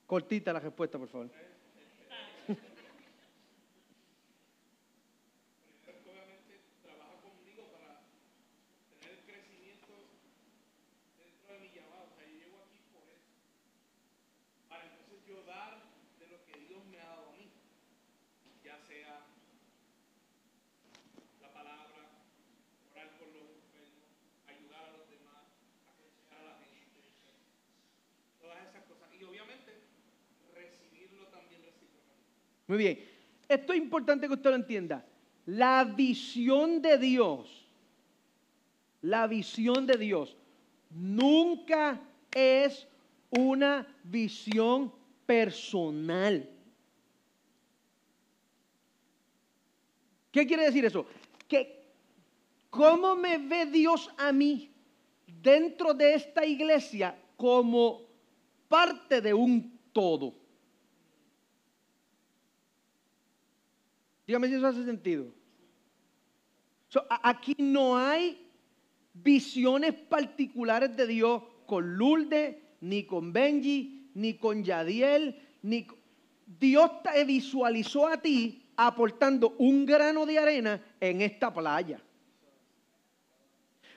Cortita 0.09 0.51
la 0.51 0.59
respuesta, 0.59 0.97
por 0.97 1.07
favor. 1.07 1.29
Obviamente 6.09 6.57
trabaja 6.81 7.13
conmigo 7.21 7.69
para 7.69 8.01
tener 8.89 9.21
el 9.21 9.23
crecimiento 9.29 9.93
dentro 11.13 11.53
de 11.53 11.59
mi 11.61 11.69
llamado. 11.69 12.09
O 12.09 12.13
sea, 12.17 12.25
yo 12.25 12.41
llego 12.41 12.57
aquí 12.65 12.81
por 12.89 13.05
eso. 13.05 13.29
Para 14.65 14.89
entonces 14.89 15.21
yo 15.29 15.45
dar 15.45 15.77
de 16.17 16.25
lo 16.25 16.41
que 16.41 16.57
Dios 16.57 16.81
me 16.89 16.97
ha 16.97 17.05
dado 17.05 17.29
a 17.29 17.37
mí. 17.37 17.45
Ya 18.65 18.81
sea 18.89 19.29
la 21.37 21.53
palabra, 21.53 22.09
orar 22.89 23.13
por 23.21 23.29
los 23.29 23.45
enfermos, 23.45 24.09
ayudar 24.49 24.89
a 24.89 24.97
los 24.97 25.05
demás, 25.05 25.45
aconsejar 25.85 26.41
a 26.41 26.45
la 26.49 26.57
gente. 26.65 26.97
Todas 28.41 28.57
esas 28.65 28.81
cosas. 28.89 29.05
Y 29.13 29.21
obviamente 29.21 29.85
muy 32.69 32.77
bien. 32.77 32.99
Esto 33.47 33.73
es 33.73 33.79
importante 33.79 34.27
que 34.27 34.33
usted 34.35 34.51
lo 34.51 34.55
entienda. 34.55 35.03
La 35.47 35.83
visión 35.83 36.83
de 36.83 36.99
Dios, 36.99 37.67
la 39.01 39.25
visión 39.25 39.87
de 39.87 39.97
Dios 39.97 40.37
nunca 40.91 41.99
es 42.31 42.87
una 43.31 43.87
visión 44.03 44.93
personal. 45.25 46.47
¿Qué 50.31 50.45
quiere 50.45 50.65
decir 50.65 50.85
eso? 50.85 51.07
Que 51.47 51.87
cómo 52.69 53.15
me 53.15 53.39
ve 53.39 53.65
Dios 53.65 54.11
a 54.15 54.31
mí 54.31 54.69
dentro 55.41 55.95
de 55.95 56.13
esta 56.13 56.45
iglesia 56.45 57.19
como 57.35 58.03
parte 58.67 59.21
de 59.21 59.33
un 59.33 59.79
todo. 59.91 60.38
Dígame 64.29 64.47
si 64.47 64.53
eso 64.53 64.67
hace 64.67 64.85
sentido. 64.85 65.25
aquí 67.23 67.55
no 67.57 67.97
hay 67.97 68.47
visiones 69.11 69.95
particulares 69.95 70.95
de 70.95 71.07
Dios 71.07 71.41
con 71.65 71.97
Lourdes, 71.97 72.57
ni 72.81 73.05
con 73.05 73.33
Benji, 73.33 74.11
ni 74.13 74.35
con 74.35 74.63
Yadiel, 74.63 75.35
ni 75.63 75.87
Dios 76.45 77.01
te 77.01 77.25
visualizó 77.25 78.05
a 78.05 78.21
ti 78.21 78.69
aportando 78.75 79.55
un 79.57 79.83
grano 79.87 80.27
de 80.27 80.37
arena 80.37 80.79
en 80.99 81.21
esta 81.21 81.51
playa. 81.51 81.99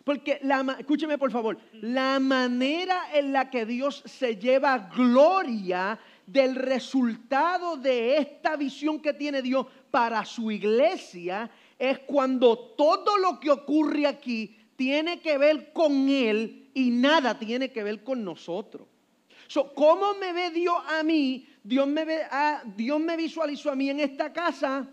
Porque, 0.04 0.40
escúcheme 0.78 1.18
por 1.18 1.30
favor, 1.30 1.58
la 1.74 2.18
manera 2.18 3.14
en 3.14 3.34
la 3.34 3.50
que 3.50 3.66
Dios 3.66 4.02
se 4.06 4.36
lleva 4.36 4.78
gloria 4.78 5.98
del 6.26 6.54
resultado 6.54 7.76
de 7.76 8.16
esta 8.16 8.56
visión 8.56 9.00
que 9.00 9.12
tiene 9.12 9.42
Dios 9.42 9.66
para 9.92 10.24
su 10.24 10.50
iglesia 10.50 11.48
es 11.78 12.00
cuando 12.00 12.58
todo 12.58 13.16
lo 13.18 13.38
que 13.38 13.50
ocurre 13.50 14.06
aquí 14.08 14.56
tiene 14.74 15.20
que 15.20 15.38
ver 15.38 15.72
con 15.72 16.08
Él 16.08 16.70
y 16.74 16.90
nada 16.90 17.38
tiene 17.38 17.70
que 17.70 17.84
ver 17.84 18.02
con 18.02 18.24
nosotros. 18.24 18.88
¿Cómo 19.74 20.14
me 20.14 20.32
ve 20.32 20.50
Dios 20.50 20.74
a 20.88 21.02
mí 21.02 21.46
Dios 21.62 21.86
me, 21.86 22.04
ve- 22.04 22.24
ah, 22.30 22.62
Dios 22.74 22.98
me 22.98 23.16
visualizó 23.16 23.70
a 23.70 23.76
mí 23.76 23.90
en 23.90 24.00
esta 24.00 24.32
casa 24.32 24.88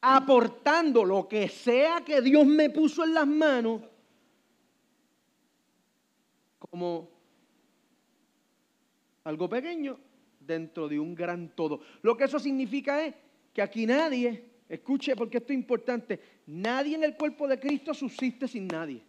aportando 0.00 1.04
lo 1.04 1.28
que 1.28 1.48
sea 1.48 2.02
que 2.04 2.20
Dios 2.20 2.44
me 2.44 2.68
puso 2.68 3.04
en 3.04 3.14
las 3.14 3.26
manos 3.26 3.80
como 6.58 7.08
algo 9.24 9.48
pequeño 9.48 9.96
dentro 10.46 10.88
de 10.88 10.98
un 10.98 11.14
gran 11.14 11.54
todo. 11.54 11.80
Lo 12.02 12.16
que 12.16 12.24
eso 12.24 12.38
significa 12.38 13.04
es 13.04 13.14
que 13.52 13.62
aquí 13.62 13.86
nadie, 13.86 14.44
escuche 14.68 15.14
porque 15.16 15.38
esto 15.38 15.52
es 15.52 15.58
importante, 15.58 16.20
nadie 16.46 16.96
en 16.96 17.04
el 17.04 17.16
cuerpo 17.16 17.46
de 17.48 17.58
Cristo 17.58 17.94
subsiste 17.94 18.48
sin 18.48 18.66
nadie. 18.68 19.02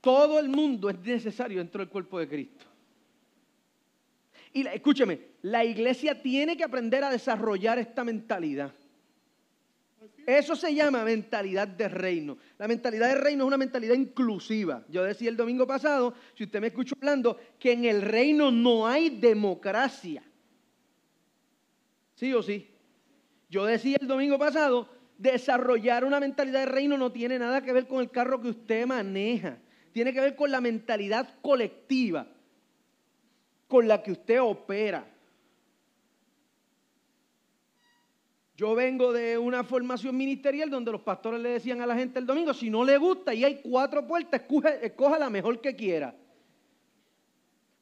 Todo 0.00 0.38
el 0.38 0.48
mundo 0.48 0.90
es 0.90 0.98
necesario 0.98 1.58
dentro 1.58 1.80
del 1.80 1.88
cuerpo 1.88 2.18
de 2.18 2.28
Cristo. 2.28 2.66
Y 4.52 4.66
escúcheme, 4.66 5.18
la 5.42 5.64
iglesia 5.64 6.20
tiene 6.20 6.56
que 6.56 6.62
aprender 6.62 7.02
a 7.02 7.10
desarrollar 7.10 7.78
esta 7.78 8.04
mentalidad. 8.04 8.72
Eso 10.26 10.56
se 10.56 10.74
llama 10.74 11.04
mentalidad 11.04 11.68
de 11.68 11.88
reino. 11.88 12.38
La 12.58 12.66
mentalidad 12.66 13.08
de 13.08 13.16
reino 13.16 13.44
es 13.44 13.48
una 13.48 13.56
mentalidad 13.56 13.94
inclusiva. 13.94 14.84
Yo 14.88 15.02
decía 15.02 15.28
el 15.28 15.36
domingo 15.36 15.66
pasado, 15.66 16.14
si 16.34 16.44
usted 16.44 16.60
me 16.60 16.68
escuchó 16.68 16.94
hablando, 17.00 17.38
que 17.58 17.72
en 17.72 17.84
el 17.84 18.02
reino 18.02 18.50
no 18.50 18.86
hay 18.86 19.10
democracia. 19.10 20.22
¿Sí 22.14 22.32
o 22.32 22.42
sí? 22.42 22.70
Yo 23.50 23.64
decía 23.64 23.98
el 24.00 24.06
domingo 24.06 24.38
pasado, 24.38 24.88
desarrollar 25.18 26.04
una 26.04 26.20
mentalidad 26.20 26.60
de 26.60 26.66
reino 26.66 26.96
no 26.96 27.12
tiene 27.12 27.38
nada 27.38 27.62
que 27.62 27.72
ver 27.72 27.86
con 27.86 28.00
el 28.00 28.10
carro 28.10 28.40
que 28.40 28.48
usted 28.48 28.86
maneja. 28.86 29.58
Tiene 29.92 30.12
que 30.12 30.20
ver 30.20 30.34
con 30.34 30.50
la 30.50 30.60
mentalidad 30.60 31.28
colectiva 31.40 32.26
con 33.68 33.88
la 33.88 34.02
que 34.02 34.12
usted 34.12 34.40
opera. 34.40 35.13
Yo 38.56 38.74
vengo 38.74 39.12
de 39.12 39.36
una 39.36 39.64
formación 39.64 40.16
ministerial 40.16 40.70
donde 40.70 40.92
los 40.92 41.00
pastores 41.00 41.40
le 41.40 41.50
decían 41.50 41.80
a 41.80 41.86
la 41.86 41.96
gente 41.96 42.20
el 42.20 42.26
domingo, 42.26 42.54
si 42.54 42.70
no 42.70 42.84
le 42.84 42.96
gusta 42.98 43.34
y 43.34 43.44
hay 43.44 43.60
cuatro 43.60 44.06
puertas, 44.06 44.42
escoge, 44.42 44.86
escoja 44.86 45.18
la 45.18 45.28
mejor 45.28 45.60
que 45.60 45.74
quiera. 45.74 46.14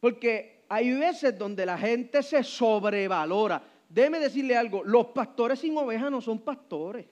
Porque 0.01 0.65
hay 0.69 0.95
veces 0.95 1.39
donde 1.39 1.67
la 1.67 1.77
gente 1.77 2.23
se 2.23 2.43
sobrevalora. 2.43 3.63
Déjeme 3.87 4.19
decirle 4.19 4.57
algo, 4.57 4.83
los 4.83 5.09
pastores 5.09 5.59
sin 5.59 5.77
ovejas 5.77 6.11
no 6.11 6.23
son 6.23 6.39
pastores. 6.39 7.07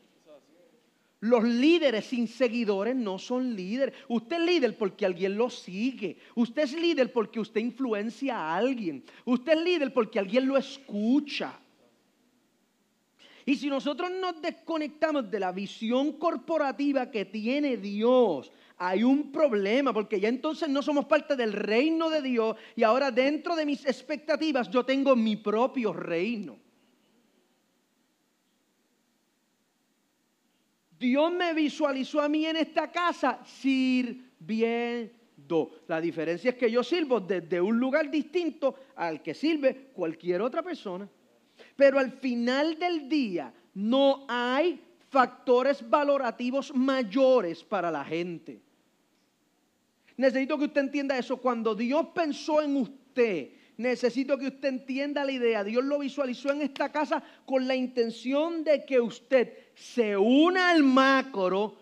Los 1.21 1.45
líderes 1.45 2.07
sin 2.07 2.27
seguidores 2.27 2.97
no 2.97 3.19
son 3.19 3.55
líderes. 3.55 3.95
Usted 4.09 4.37
es 4.37 4.43
líder 4.43 4.79
porque 4.79 5.05
alguien 5.05 5.37
lo 5.37 5.51
sigue. 5.51 6.17
Usted 6.35 6.63
es 6.63 6.73
líder 6.73 7.13
porque 7.13 7.39
usted 7.39 7.61
influencia 7.61 8.39
a 8.39 8.57
alguien. 8.57 9.05
Usted 9.27 9.53
es 9.53 9.63
líder 9.63 9.93
porque 9.93 10.19
alguien 10.19 10.49
lo 10.49 10.57
escucha. 10.57 11.61
Y 13.51 13.57
si 13.57 13.67
nosotros 13.69 14.13
nos 14.13 14.41
desconectamos 14.41 15.29
de 15.29 15.41
la 15.41 15.51
visión 15.51 16.13
corporativa 16.13 17.11
que 17.11 17.25
tiene 17.25 17.79
Dios, 17.79 18.53
hay 18.77 19.03
un 19.03 19.33
problema, 19.33 19.93
porque 19.93 20.21
ya 20.21 20.29
entonces 20.29 20.69
no 20.69 20.83
somos 20.83 21.07
parte 21.07 21.35
del 21.35 21.53
reino 21.53 22.09
de 22.09 22.23
Dios 22.23 22.57
y 22.77 22.85
ahora 22.85 23.11
dentro 23.11 23.57
de 23.57 23.67
mis 23.67 23.85
expectativas 23.85 24.71
yo 24.71 24.85
tengo 24.85 25.17
mi 25.17 25.35
propio 25.35 25.93
reino. 25.93 26.61
Dios 30.97 31.33
me 31.33 31.53
visualizó 31.53 32.21
a 32.21 32.29
mí 32.29 32.47
en 32.47 32.55
esta 32.55 32.93
casa 32.93 33.41
sirviendo. 33.45 35.11
La 35.89 36.01
diferencia 36.01 36.51
es 36.51 36.57
que 36.57 36.71
yo 36.71 36.85
sirvo 36.85 37.19
desde 37.19 37.61
un 37.61 37.81
lugar 37.81 38.09
distinto 38.13 38.77
al 38.95 39.21
que 39.21 39.35
sirve 39.35 39.91
cualquier 39.93 40.41
otra 40.41 40.63
persona. 40.63 41.09
Pero 41.81 41.99
al 41.99 42.13
final 42.13 42.79
del 42.79 43.09
día 43.09 43.55
no 43.73 44.27
hay 44.29 44.79
factores 45.09 45.89
valorativos 45.89 46.75
mayores 46.75 47.65
para 47.65 47.91
la 47.91 48.05
gente. 48.05 48.61
Necesito 50.19 50.59
que 50.59 50.67
usted 50.67 50.83
entienda 50.83 51.17
eso. 51.17 51.39
Cuando 51.39 51.75
Dios 51.75 52.09
pensó 52.15 52.61
en 52.61 52.77
usted, 52.77 53.53
necesito 53.79 54.37
que 54.37 54.49
usted 54.49 54.69
entienda 54.69 55.25
la 55.25 55.33
idea. 55.33 55.65
Dios 55.65 55.83
lo 55.83 56.01
visualizó 56.01 56.53
en 56.53 56.61
esta 56.61 56.93
casa 56.93 57.23
con 57.47 57.67
la 57.67 57.75
intención 57.75 58.63
de 58.63 58.85
que 58.85 59.01
usted 59.01 59.51
se 59.75 60.19
una 60.19 60.69
al 60.69 60.83
macro 60.83 61.79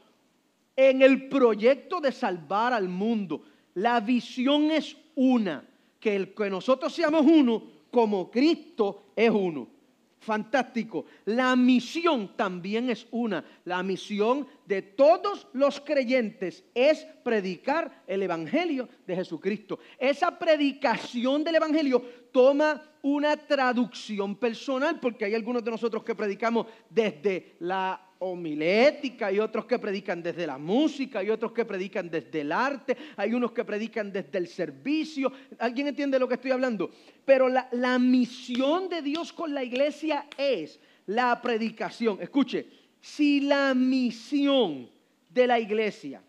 en 0.76 1.02
el 1.02 1.28
proyecto 1.28 2.00
de 2.00 2.12
salvar 2.12 2.72
al 2.72 2.88
mundo. 2.88 3.42
La 3.74 3.98
visión 3.98 4.70
es 4.70 4.96
una, 5.16 5.68
que 5.98 6.14
el 6.14 6.34
que 6.34 6.48
nosotros 6.48 6.94
seamos 6.94 7.26
uno 7.26 7.64
como 7.90 8.30
Cristo 8.30 9.10
es 9.16 9.30
uno. 9.30 9.77
Fantástico. 10.20 11.06
La 11.26 11.54
misión 11.54 12.36
también 12.36 12.90
es 12.90 13.06
una. 13.10 13.44
La 13.64 13.82
misión 13.82 14.46
de 14.66 14.82
todos 14.82 15.46
los 15.52 15.80
creyentes 15.80 16.64
es 16.74 17.06
predicar 17.22 18.02
el 18.06 18.22
Evangelio 18.22 18.88
de 19.06 19.16
Jesucristo. 19.16 19.78
Esa 19.98 20.36
predicación 20.38 21.44
del 21.44 21.56
Evangelio 21.56 22.02
toma 22.32 22.82
una 23.02 23.36
traducción 23.36 24.36
personal, 24.36 24.98
porque 25.00 25.24
hay 25.24 25.34
algunos 25.34 25.62
de 25.62 25.70
nosotros 25.70 26.02
que 26.02 26.14
predicamos 26.14 26.66
desde 26.90 27.56
la 27.60 28.07
homilética, 28.20 29.30
y 29.30 29.38
otros 29.38 29.64
que 29.66 29.78
predican 29.78 30.22
desde 30.22 30.46
la 30.46 30.58
música, 30.58 31.22
y 31.22 31.30
otros 31.30 31.52
que 31.52 31.64
predican 31.64 32.10
desde 32.10 32.40
el 32.40 32.52
arte, 32.52 32.96
hay 33.16 33.32
unos 33.34 33.52
que 33.52 33.64
predican 33.64 34.12
desde 34.12 34.38
el 34.38 34.48
servicio. 34.48 35.32
¿Alguien 35.58 35.88
entiende 35.88 36.18
lo 36.18 36.28
que 36.28 36.34
estoy 36.34 36.50
hablando? 36.50 36.90
Pero 37.24 37.48
la, 37.48 37.68
la 37.72 37.98
misión 37.98 38.88
de 38.88 39.02
Dios 39.02 39.32
con 39.32 39.54
la 39.54 39.62
iglesia 39.62 40.26
es 40.36 40.80
la 41.06 41.40
predicación. 41.40 42.18
Escuche, 42.20 42.66
si 43.00 43.40
la 43.40 43.74
misión 43.74 44.88
de 45.30 45.46
la 45.46 45.58
iglesia 45.60 46.22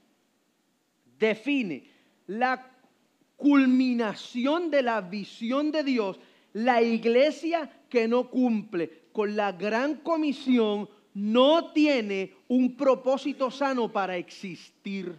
define 1.17 1.89
la 2.27 2.71
culminación 3.35 4.69
de 4.69 4.83
la 4.83 5.01
visión 5.01 5.71
de 5.71 5.83
Dios, 5.83 6.19
la 6.53 6.81
iglesia 6.81 7.69
que 7.89 8.07
no 8.07 8.29
cumple 8.29 9.03
con 9.11 9.35
la 9.35 9.51
gran 9.51 9.95
comisión 9.95 10.87
no 11.19 11.71
tiene 11.71 12.33
un 12.47 12.75
propósito 12.75 13.51
sano 13.51 13.91
para 13.91 14.15
existir. 14.17 15.15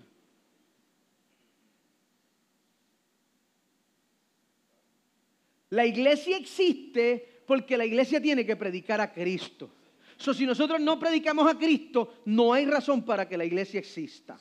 La 5.71 5.87
iglesia 5.87 6.37
existe 6.37 7.43
porque 7.47 7.77
la 7.77 7.85
iglesia 7.85 8.21
tiene 8.21 8.45
que 8.45 8.57
predicar 8.57 9.01
a 9.01 9.13
Cristo. 9.13 9.71
So, 10.17 10.35
si 10.35 10.45
nosotros 10.45 10.81
no 10.81 10.99
predicamos 10.99 11.51
a 11.51 11.57
Cristo, 11.57 12.15
no 12.27 12.53
hay 12.53 12.67
razón 12.67 13.05
para 13.05 13.29
que 13.29 13.37
la 13.37 13.45
iglesia 13.45 13.81
exista. 13.81 14.39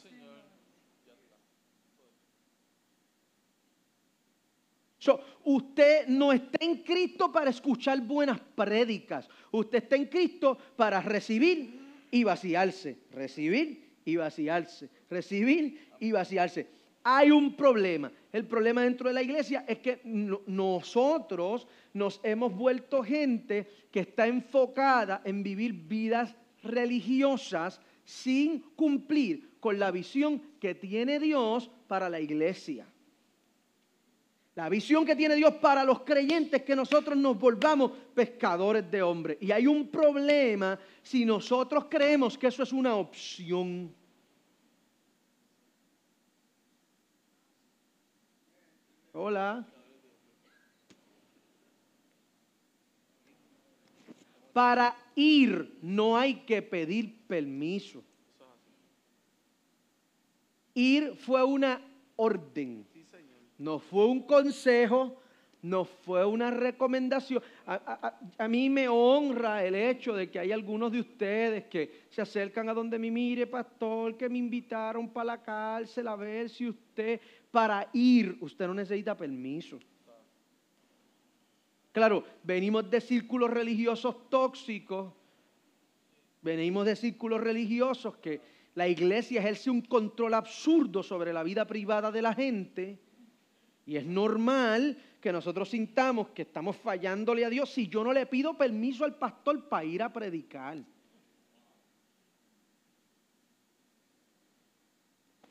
So, 4.99 5.19
usted 5.45 6.07
no 6.07 6.33
está 6.33 6.57
en 6.63 6.83
Cristo 6.83 7.31
para 7.31 7.49
escuchar 7.49 8.01
buenas 8.01 8.39
prédicas. 8.55 9.29
Usted 9.51 9.77
está 9.83 9.95
en 9.95 10.05
Cristo 10.07 10.57
para 10.75 10.99
recibir 11.01 11.79
y 12.11 12.23
vaciarse. 12.25 12.97
Recibir 13.11 13.93
y 14.03 14.17
vaciarse. 14.17 14.89
Recibir 15.09 15.87
y 16.01 16.11
vaciarse. 16.11 16.67
Hay 17.03 17.31
un 17.31 17.55
problema. 17.55 18.11
El 18.33 18.45
problema 18.45 18.83
dentro 18.83 19.07
de 19.07 19.13
la 19.13 19.21
iglesia 19.23 19.63
es 19.69 19.79
que 19.79 20.01
no- 20.03 20.41
nosotros 20.47 21.65
nos 21.93 22.19
hemos 22.23 22.53
vuelto 22.53 23.01
gente 23.01 23.67
que 23.91 24.01
está 24.01 24.27
enfocada 24.27 25.21
en 25.23 25.41
vivir 25.43 25.71
vidas 25.71 26.35
religiosas 26.61 27.79
sin 28.03 28.59
cumplir 28.75 29.51
con 29.61 29.79
la 29.79 29.91
visión 29.91 30.41
que 30.59 30.75
tiene 30.75 31.19
Dios 31.19 31.71
para 31.87 32.09
la 32.09 32.19
iglesia. 32.19 32.85
La 34.59 34.67
visión 34.67 35.05
que 35.05 35.15
tiene 35.15 35.35
Dios 35.35 35.53
para 35.53 35.85
los 35.85 36.01
creyentes 36.01 36.59
es 36.59 36.65
que 36.65 36.75
nosotros 36.75 37.17
nos 37.17 37.39
volvamos 37.39 37.93
pescadores 38.13 38.91
de 38.91 39.01
hombres. 39.01 39.37
Y 39.39 39.53
hay 39.53 39.65
un 39.65 39.87
problema 39.87 40.77
si 41.01 41.23
nosotros 41.23 41.85
creemos 41.89 42.37
que 42.37 42.47
eso 42.47 42.63
es 42.63 42.73
una 42.73 42.93
opción. 42.95 43.95
Hola. 49.13 49.65
Para 54.51 54.93
ir 55.15 55.77
no 55.81 56.17
hay 56.17 56.41
que 56.41 56.61
pedir 56.61 57.25
permiso. 57.27 58.03
Ir 60.73 61.15
fue 61.15 61.45
una 61.45 61.81
orden. 62.17 62.88
No 63.59 63.77
fue 63.77 64.05
un 64.05 64.23
consejo, 64.23 65.21
no 65.61 65.83
fue 65.83 66.25
una 66.25 66.49
recomendación. 66.49 67.43
A, 67.65 68.47
mí 68.47 68.69
me 68.69 68.87
honra 68.87 69.65
el 69.65 69.75
hecho 69.75 70.13
de 70.13 70.31
que 70.31 70.39
hay 70.39 70.53
algunos 70.53 70.91
de 70.93 71.01
ustedes 71.01 71.65
que 71.65 72.05
se 72.09 72.21
acercan 72.21 72.69
a 72.69 72.73
donde 72.73 72.97
me 72.97 73.11
mire, 73.11 73.47
pastor, 73.47 74.15
que 74.15 74.29
me 74.29 74.37
invitaron 74.37 75.09
para 75.09 75.25
la 75.25 75.43
cárcel 75.43 76.07
a 76.07 76.15
ver 76.15 76.49
si 76.49 76.69
usted, 76.69 77.19
para 77.51 77.89
ir, 77.91 78.37
usted 78.39 78.65
no 78.65 78.73
necesita 78.73 79.17
permiso. 79.17 79.77
Claro, 81.91 82.23
venimos 82.43 82.89
de 82.89 83.01
círculos 83.01 83.49
religiosos 83.49 84.29
tóxicos, 84.29 85.11
venimos 86.41 86.85
de 86.85 86.95
círculos 86.95 87.41
religiosos 87.41 88.15
que 88.17 88.39
la 88.75 88.87
iglesia 88.87 89.41
ejerce 89.41 89.69
un 89.69 89.81
control 89.81 90.35
absurdo 90.35 91.03
sobre 91.03 91.33
la 91.33 91.43
vida 91.43 91.67
privada 91.67 92.09
de 92.09 92.21
la 92.21 92.33
gente. 92.33 93.08
Y 93.89 93.97
es 93.97 94.05
normal 94.05 94.95
que 95.19 95.31
nosotros 95.31 95.67
sintamos 95.67 96.27
que 96.29 96.43
estamos 96.43 96.77
fallándole 96.77 97.43
a 97.43 97.49
Dios 97.49 97.71
si 97.71 97.87
yo 97.87 98.03
no 98.03 98.13
le 98.13 98.27
pido 98.27 98.55
permiso 98.55 99.03
al 99.03 99.15
pastor 99.15 99.67
para 99.67 99.83
ir 99.83 100.03
a 100.03 100.13
predicar. 100.13 100.77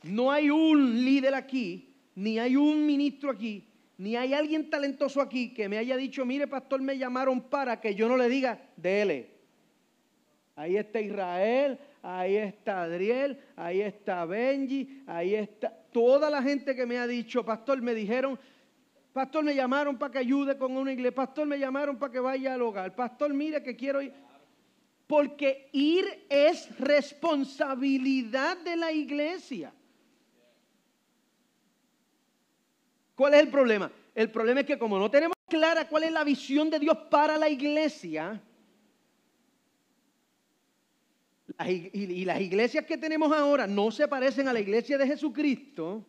No 0.05 0.31
hay 0.31 0.51
un 0.51 1.05
líder 1.05 1.35
aquí, 1.35 1.92
ni 2.14 2.38
hay 2.38 2.55
un 2.55 2.87
ministro 2.87 3.33
aquí, 3.33 3.66
ni 3.96 4.14
hay 4.14 4.33
alguien 4.35 4.70
talentoso 4.70 5.20
aquí 5.20 5.53
que 5.53 5.68
me 5.68 5.77
haya 5.77 5.96
dicho, 5.96 6.24
mire 6.24 6.46
pastor, 6.46 6.81
me 6.81 6.96
llamaron 6.96 7.40
para 7.40 7.81
que 7.81 7.96
yo 7.96 8.09
no 8.09 8.16
le 8.16 8.29
diga, 8.29 8.70
dele. 8.77 9.33
Ahí 10.55 10.77
está 10.77 11.01
Israel, 11.01 11.77
ahí 12.03 12.37
está 12.37 12.85
Adriel, 12.85 13.37
ahí 13.57 13.81
está 13.81 14.24
Benji, 14.27 15.03
ahí 15.09 15.35
está 15.35 15.77
toda 15.92 16.31
la 16.31 16.42
gente 16.42 16.74
que 16.74 16.87
me 16.87 16.98
ha 16.98 17.07
dicho, 17.07 17.44
pastor, 17.44 17.81
me 17.83 17.94
dijeron, 17.94 18.38
pastor, 19.12 19.44
me 19.44 19.55
llamaron 19.55 19.98
para 19.98 20.12
que 20.12 20.18
ayude 20.18 20.57
con 20.59 20.77
una 20.77 20.92
iglesia, 20.92 21.14
pastor, 21.14 21.46
me 21.46 21.59
llamaron 21.59 21.98
para 21.98 22.12
que 22.12 22.20
vaya 22.20 22.55
al 22.55 22.62
hogar, 22.62 22.94
pastor, 22.94 23.33
mire 23.35 23.62
que 23.62 23.77
quiero 23.77 24.01
ir. 24.03 24.12
Porque 25.07 25.70
ir 25.72 26.27
es 26.29 26.79
responsabilidad 26.79 28.59
de 28.59 28.77
la 28.77 28.92
iglesia. 28.92 29.72
¿Cuál 33.14 33.35
es 33.35 33.40
el 33.40 33.48
problema? 33.48 33.90
El 34.14 34.31
problema 34.31 34.61
es 34.61 34.66
que 34.66 34.79
como 34.79 34.98
no 34.98 35.11
tenemos 35.11 35.35
clara 35.48 35.88
cuál 35.88 36.05
es 36.05 36.12
la 36.12 36.24
visión 36.24 36.70
de 36.70 36.79
Dios 36.79 36.96
para 37.11 37.38
la 37.38 37.48
iglesia, 37.48 38.40
las 41.46 41.47
ig- 41.47 41.47
y, 41.66 42.24
las 42.24 42.40
iglesias 42.40 42.84
que 42.84 42.96
tenemos 42.96 43.32
ahora 43.32 43.66
no 43.66 43.90
se 43.90 44.06
parecen 44.06 44.46
a 44.48 44.52
la 44.52 44.60
iglesia 44.60 44.96
de 44.96 45.06
Jesucristo, 45.06 46.04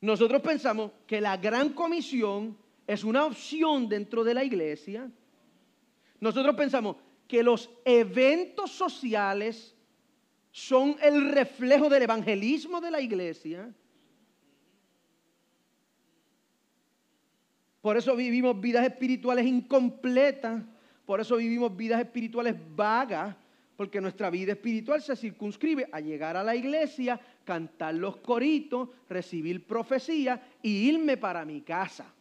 nosotros 0.00 0.40
pensamos 0.42 0.92
que 1.06 1.20
la 1.20 1.36
gran 1.36 1.70
comisión 1.70 2.56
es 2.86 3.04
una 3.04 3.24
opción 3.24 3.88
dentro 3.88 4.22
de 4.24 4.34
la 4.34 4.44
iglesia. 4.44 5.10
Nosotros 6.20 6.54
pensamos 6.54 6.96
que 7.26 7.42
los 7.42 7.70
eventos 7.84 8.70
sociales 8.70 9.74
son 10.50 10.96
el 11.02 11.30
reflejo 11.32 11.88
del 11.88 12.02
evangelismo 12.02 12.80
de 12.80 12.90
la 12.90 13.00
iglesia. 13.00 13.72
Por 17.80 17.96
eso 17.96 18.14
vivimos 18.14 18.60
vidas 18.60 18.86
espirituales 18.86 19.46
incompletas, 19.46 20.62
por 21.04 21.20
eso 21.20 21.36
vivimos 21.36 21.76
vidas 21.76 22.00
espirituales 22.00 22.56
vagas, 22.74 23.36
porque 23.76 24.00
nuestra 24.00 24.30
vida 24.30 24.52
espiritual 24.52 25.02
se 25.02 25.16
circunscribe 25.16 25.88
a 25.90 26.00
llegar 26.00 26.36
a 26.36 26.44
la 26.44 26.54
iglesia, 26.54 27.20
cantar 27.44 27.94
los 27.94 28.18
coritos, 28.18 28.90
recibir 29.08 29.66
profecía 29.66 30.40
y 30.62 30.88
irme 30.88 31.16
para 31.16 31.44
mi 31.44 31.62
casa. 31.62 32.12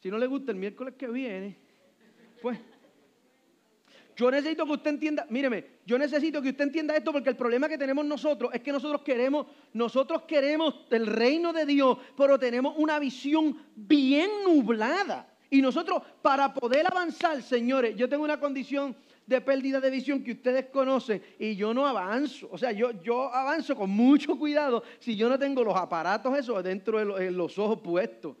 Si 0.00 0.10
no 0.10 0.16
le 0.16 0.26
gusta 0.26 0.52
el 0.52 0.56
miércoles 0.56 0.94
que 0.94 1.08
viene, 1.08 1.56
pues 2.40 2.58
yo 4.20 4.30
necesito 4.30 4.66
que 4.66 4.72
usted 4.72 4.90
entienda, 4.90 5.26
míreme, 5.30 5.64
yo 5.86 5.96
necesito 5.96 6.42
que 6.42 6.50
usted 6.50 6.64
entienda 6.64 6.94
esto 6.94 7.10
porque 7.10 7.30
el 7.30 7.36
problema 7.36 7.70
que 7.70 7.78
tenemos 7.78 8.04
nosotros 8.04 8.50
es 8.52 8.60
que 8.60 8.70
nosotros 8.70 9.00
queremos, 9.00 9.46
nosotros 9.72 10.24
queremos 10.28 10.74
el 10.90 11.06
reino 11.06 11.54
de 11.54 11.64
Dios, 11.64 11.96
pero 12.18 12.38
tenemos 12.38 12.74
una 12.76 12.98
visión 12.98 13.56
bien 13.74 14.28
nublada. 14.44 15.26
Y 15.48 15.62
nosotros 15.62 16.02
para 16.20 16.52
poder 16.52 16.86
avanzar, 16.86 17.42
señores, 17.42 17.96
yo 17.96 18.10
tengo 18.10 18.22
una 18.22 18.38
condición 18.38 18.94
de 19.24 19.40
pérdida 19.40 19.80
de 19.80 19.88
visión 19.88 20.22
que 20.22 20.32
ustedes 20.32 20.66
conocen 20.66 21.22
y 21.38 21.56
yo 21.56 21.72
no 21.72 21.86
avanzo. 21.86 22.46
O 22.52 22.58
sea, 22.58 22.72
yo, 22.72 22.90
yo 23.02 23.34
avanzo 23.34 23.74
con 23.74 23.88
mucho 23.88 24.36
cuidado 24.36 24.82
si 24.98 25.16
yo 25.16 25.30
no 25.30 25.38
tengo 25.38 25.64
los 25.64 25.74
aparatos 25.74 26.36
esos 26.36 26.62
dentro 26.62 26.98
de 26.98 27.06
los, 27.06 27.32
los 27.32 27.58
ojos 27.58 27.80
puestos. 27.82 28.36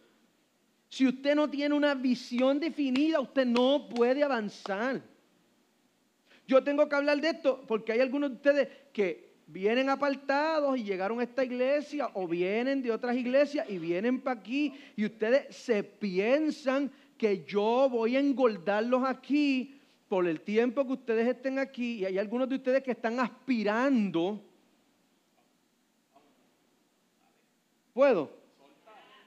Si 0.90 1.06
usted 1.06 1.34
no 1.34 1.48
tiene 1.48 1.74
una 1.74 1.94
visión 1.94 2.60
definida, 2.60 3.18
usted 3.18 3.46
no 3.46 3.88
puede 3.88 4.22
avanzar. 4.22 5.08
Yo 6.50 6.64
tengo 6.64 6.88
que 6.88 6.96
hablar 6.96 7.20
de 7.20 7.28
esto 7.28 7.62
porque 7.64 7.92
hay 7.92 8.00
algunos 8.00 8.30
de 8.30 8.34
ustedes 8.34 8.68
que 8.92 9.34
vienen 9.46 9.88
apartados 9.88 10.76
y 10.76 10.82
llegaron 10.82 11.20
a 11.20 11.22
esta 11.22 11.44
iglesia 11.44 12.10
o 12.14 12.26
vienen 12.26 12.82
de 12.82 12.90
otras 12.90 13.14
iglesias 13.14 13.70
y 13.70 13.78
vienen 13.78 14.20
para 14.20 14.40
aquí 14.40 14.74
y 14.96 15.04
ustedes 15.04 15.54
se 15.54 15.84
piensan 15.84 16.90
que 17.16 17.44
yo 17.44 17.88
voy 17.88 18.16
a 18.16 18.18
engordarlos 18.18 19.04
aquí 19.04 19.80
por 20.08 20.26
el 20.26 20.40
tiempo 20.40 20.84
que 20.84 20.94
ustedes 20.94 21.28
estén 21.28 21.60
aquí 21.60 21.98
y 22.00 22.06
hay 22.06 22.18
algunos 22.18 22.48
de 22.48 22.56
ustedes 22.56 22.82
que 22.82 22.90
están 22.90 23.20
aspirando. 23.20 24.42
¿Puedo? 27.94 28.28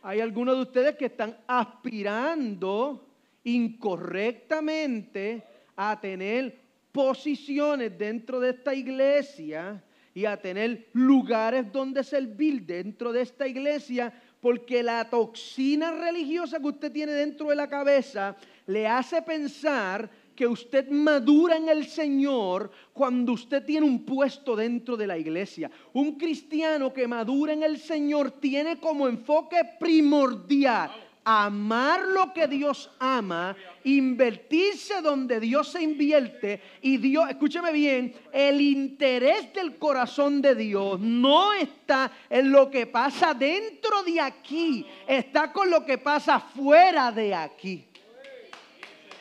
Hay 0.02 0.20
algunos 0.20 0.58
de 0.58 0.62
ustedes 0.64 0.98
que 0.98 1.06
están 1.06 1.38
aspirando 1.48 3.08
incorrectamente 3.46 5.42
a 5.78 5.98
tener 6.02 6.63
posiciones 6.94 7.98
dentro 7.98 8.40
de 8.40 8.52
esta 8.52 8.74
iglesia 8.74 9.84
y 10.14 10.26
a 10.26 10.38
tener 10.38 10.90
lugares 10.94 11.70
donde 11.74 12.04
servir 12.04 12.66
dentro 12.66 13.12
de 13.12 13.24
esta 13.24 13.48
iglesia, 13.48 14.14
porque 14.40 14.84
la 14.84 15.10
toxina 15.10 15.92
religiosa 15.92 16.60
que 16.60 16.68
usted 16.68 16.92
tiene 16.92 17.14
dentro 17.14 17.50
de 17.50 17.56
la 17.56 17.68
cabeza 17.68 18.38
le 18.68 18.88
hace 18.88 19.24
pensar 19.24 20.10
que 20.36 20.46
usted 20.46 20.90
madura 20.90 21.58
en 21.58 21.68
el 21.68 21.86
Señor 21.88 22.70
cuando 22.94 23.34
usted 23.34 23.66
tiene 23.66 23.88
un 23.88 24.06
puesto 24.06 24.56
dentro 24.56 24.96
de 24.96 25.08
la 25.08 25.18
iglesia. 25.18 25.72
Un 25.94 26.16
cristiano 26.18 26.94
que 26.94 27.08
madura 27.08 27.54
en 27.54 27.64
el 27.64 27.80
Señor 27.80 28.32
tiene 28.40 28.80
como 28.80 29.08
enfoque 29.08 29.58
primordial 29.80 30.92
amar 31.26 32.02
lo 32.02 32.34
que 32.34 32.48
Dios 32.48 32.90
ama, 33.00 33.56
invertirse 33.84 35.02
donde 35.02 35.40
Dios 35.40 35.72
se 35.72 35.82
invierte 35.82 36.62
y 36.82 36.98
Dios, 36.98 37.30
escúcheme 37.30 37.72
bien, 37.72 38.14
el 38.32 38.62
interés 38.62 39.54
del 39.54 39.78
corazón 39.78 40.42
de 40.42 40.56
Dios 40.56 41.00
no 41.00 41.54
está 41.54 42.12
en 42.30 42.52
lo 42.52 42.70
que 42.70 42.88
pasa 42.88 43.34
dentro 43.34 44.04
de 44.04 44.20
aquí, 44.20 44.86
está 45.08 45.52
con 45.52 45.70
lo 45.70 45.86
que 45.86 45.98
pasa 45.98 46.40
fuera 46.40 47.12
de 47.12 47.34
aquí. 47.34 47.86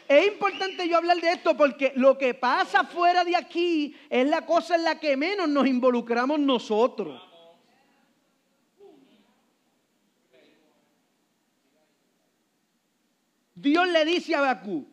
Es 0.09 0.27
importante 0.27 0.87
yo 0.87 0.99
hablar 0.99 1.21
de 1.21 1.33
esto 1.33 1.57
porque 1.57 1.93
lo 1.97 2.19
que 2.19 2.35
pasa 2.35 2.85
fuera 2.85 3.25
de 3.25 3.35
aquí 3.35 3.97
es 4.11 4.27
la 4.27 4.45
cosa 4.45 4.75
en 4.75 4.85
la 4.85 5.01
que 5.01 5.17
menos 5.17 5.49
nos 5.49 5.67
involucramos 5.67 6.38
nosotros. 6.38 7.32
Dios 13.62 13.88
le 13.88 14.05
dice 14.05 14.35
a 14.35 14.40
Bakú, 14.40 14.85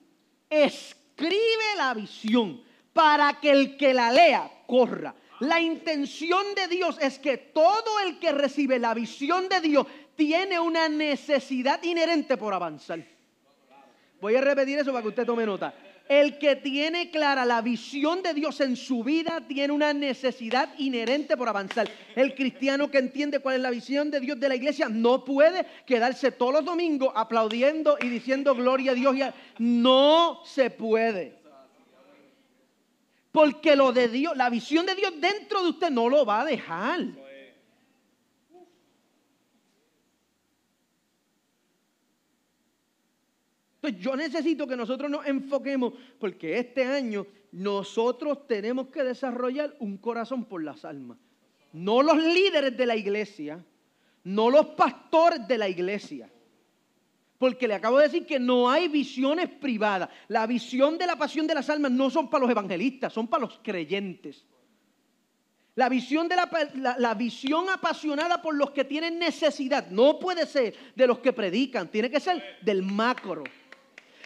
escribe 0.47 1.75
la 1.75 1.95
visión 1.95 2.61
para 2.93 3.39
que 3.39 3.49
el 3.49 3.75
que 3.75 3.95
la 3.95 4.11
lea 4.11 4.47
corra. 4.67 5.15
La 5.39 5.59
intención 5.59 6.53
de 6.53 6.67
Dios 6.67 6.95
es 7.01 7.17
que 7.17 7.37
todo 7.37 7.99
el 8.05 8.19
que 8.19 8.31
recibe 8.31 8.77
la 8.77 8.93
visión 8.93 9.49
de 9.49 9.59
Dios 9.59 9.87
tiene 10.15 10.59
una 10.59 10.87
necesidad 10.87 11.81
inherente 11.81 12.37
por 12.37 12.53
avanzar. 12.53 13.03
Voy 14.21 14.35
a 14.35 14.41
repetir 14.41 14.77
eso 14.77 14.91
para 14.91 15.01
que 15.01 15.09
usted 15.09 15.25
tome 15.25 15.47
nota. 15.47 15.73
El 16.09 16.39
que 16.39 16.55
tiene 16.55 17.11
clara 17.11 17.45
la 17.45 17.61
visión 17.61 18.23
de 18.23 18.33
Dios 18.33 18.61
en 18.61 18.75
su 18.75 19.03
vida 19.03 19.41
tiene 19.47 19.71
una 19.71 19.93
necesidad 19.93 20.73
inherente 20.79 21.37
por 21.37 21.47
avanzar. 21.47 21.87
El 22.15 22.33
cristiano 22.33 22.89
que 22.89 22.97
entiende 22.97 23.37
cuál 23.37 23.57
es 23.57 23.61
la 23.61 23.69
visión 23.69 24.09
de 24.09 24.19
Dios 24.19 24.39
de 24.39 24.49
la 24.49 24.55
iglesia 24.55 24.89
no 24.89 25.23
puede 25.23 25.67
quedarse 25.85 26.31
todos 26.31 26.51
los 26.51 26.65
domingos 26.65 27.13
aplaudiendo 27.15 27.95
y 28.01 28.09
diciendo 28.09 28.55
gloria 28.55 28.93
a 28.93 28.95
Dios. 28.95 29.15
y 29.15 29.21
No 29.59 30.41
se 30.45 30.71
puede. 30.71 31.37
Porque 33.31 33.75
lo 33.75 33.91
de 33.91 34.07
Dios, 34.07 34.35
la 34.35 34.49
visión 34.49 34.87
de 34.87 34.95
Dios 34.95 35.13
dentro 35.21 35.61
de 35.61 35.69
usted 35.69 35.91
no 35.91 36.09
lo 36.09 36.25
va 36.25 36.41
a 36.41 36.45
dejar. 36.45 37.01
Entonces 43.81 44.01
yo 44.03 44.15
necesito 44.15 44.67
que 44.67 44.75
nosotros 44.75 45.09
nos 45.09 45.25
enfoquemos 45.25 45.93
porque 46.19 46.59
este 46.59 46.83
año 46.83 47.25
nosotros 47.53 48.45
tenemos 48.45 48.87
que 48.89 49.03
desarrollar 49.03 49.75
un 49.79 49.97
corazón 49.97 50.43
por 50.45 50.63
las 50.63 50.83
almas. 50.83 51.17
No 51.71 52.01
los 52.03 52.17
líderes 52.17 52.75
de 52.75 52.85
la 52.85 52.95
iglesia, 52.97 53.63
no 54.25 54.49
los 54.49 54.65
pastores 54.67 55.47
de 55.47 55.57
la 55.57 55.69
iglesia. 55.69 56.29
Porque 57.37 57.69
le 57.69 57.75
acabo 57.75 57.97
de 57.99 58.03
decir 58.03 58.25
que 58.25 58.37
no 58.37 58.69
hay 58.69 58.89
visiones 58.89 59.47
privadas. 59.47 60.09
La 60.27 60.45
visión 60.45 60.97
de 60.97 61.07
la 61.07 61.15
pasión 61.15 61.47
de 61.47 61.53
las 61.55 61.69
almas 61.69 61.91
no 61.91 62.09
son 62.09 62.29
para 62.29 62.41
los 62.41 62.51
evangelistas, 62.51 63.13
son 63.13 63.29
para 63.29 63.41
los 63.45 63.59
creyentes. 63.63 64.45
La 65.75 65.87
visión, 65.87 66.27
de 66.27 66.35
la, 66.35 66.49
la- 66.75 66.97
la 66.99 67.13
visión 67.13 67.69
apasionada 67.69 68.41
por 68.41 68.55
los 68.55 68.71
que 68.71 68.83
tienen 68.83 69.17
necesidad 69.17 69.89
no 69.89 70.19
puede 70.19 70.45
ser 70.45 70.75
de 70.93 71.07
los 71.07 71.19
que 71.19 71.31
predican, 71.31 71.87
tiene 71.89 72.11
que 72.11 72.19
ser 72.19 72.43
del 72.61 72.83
macro. 72.83 73.45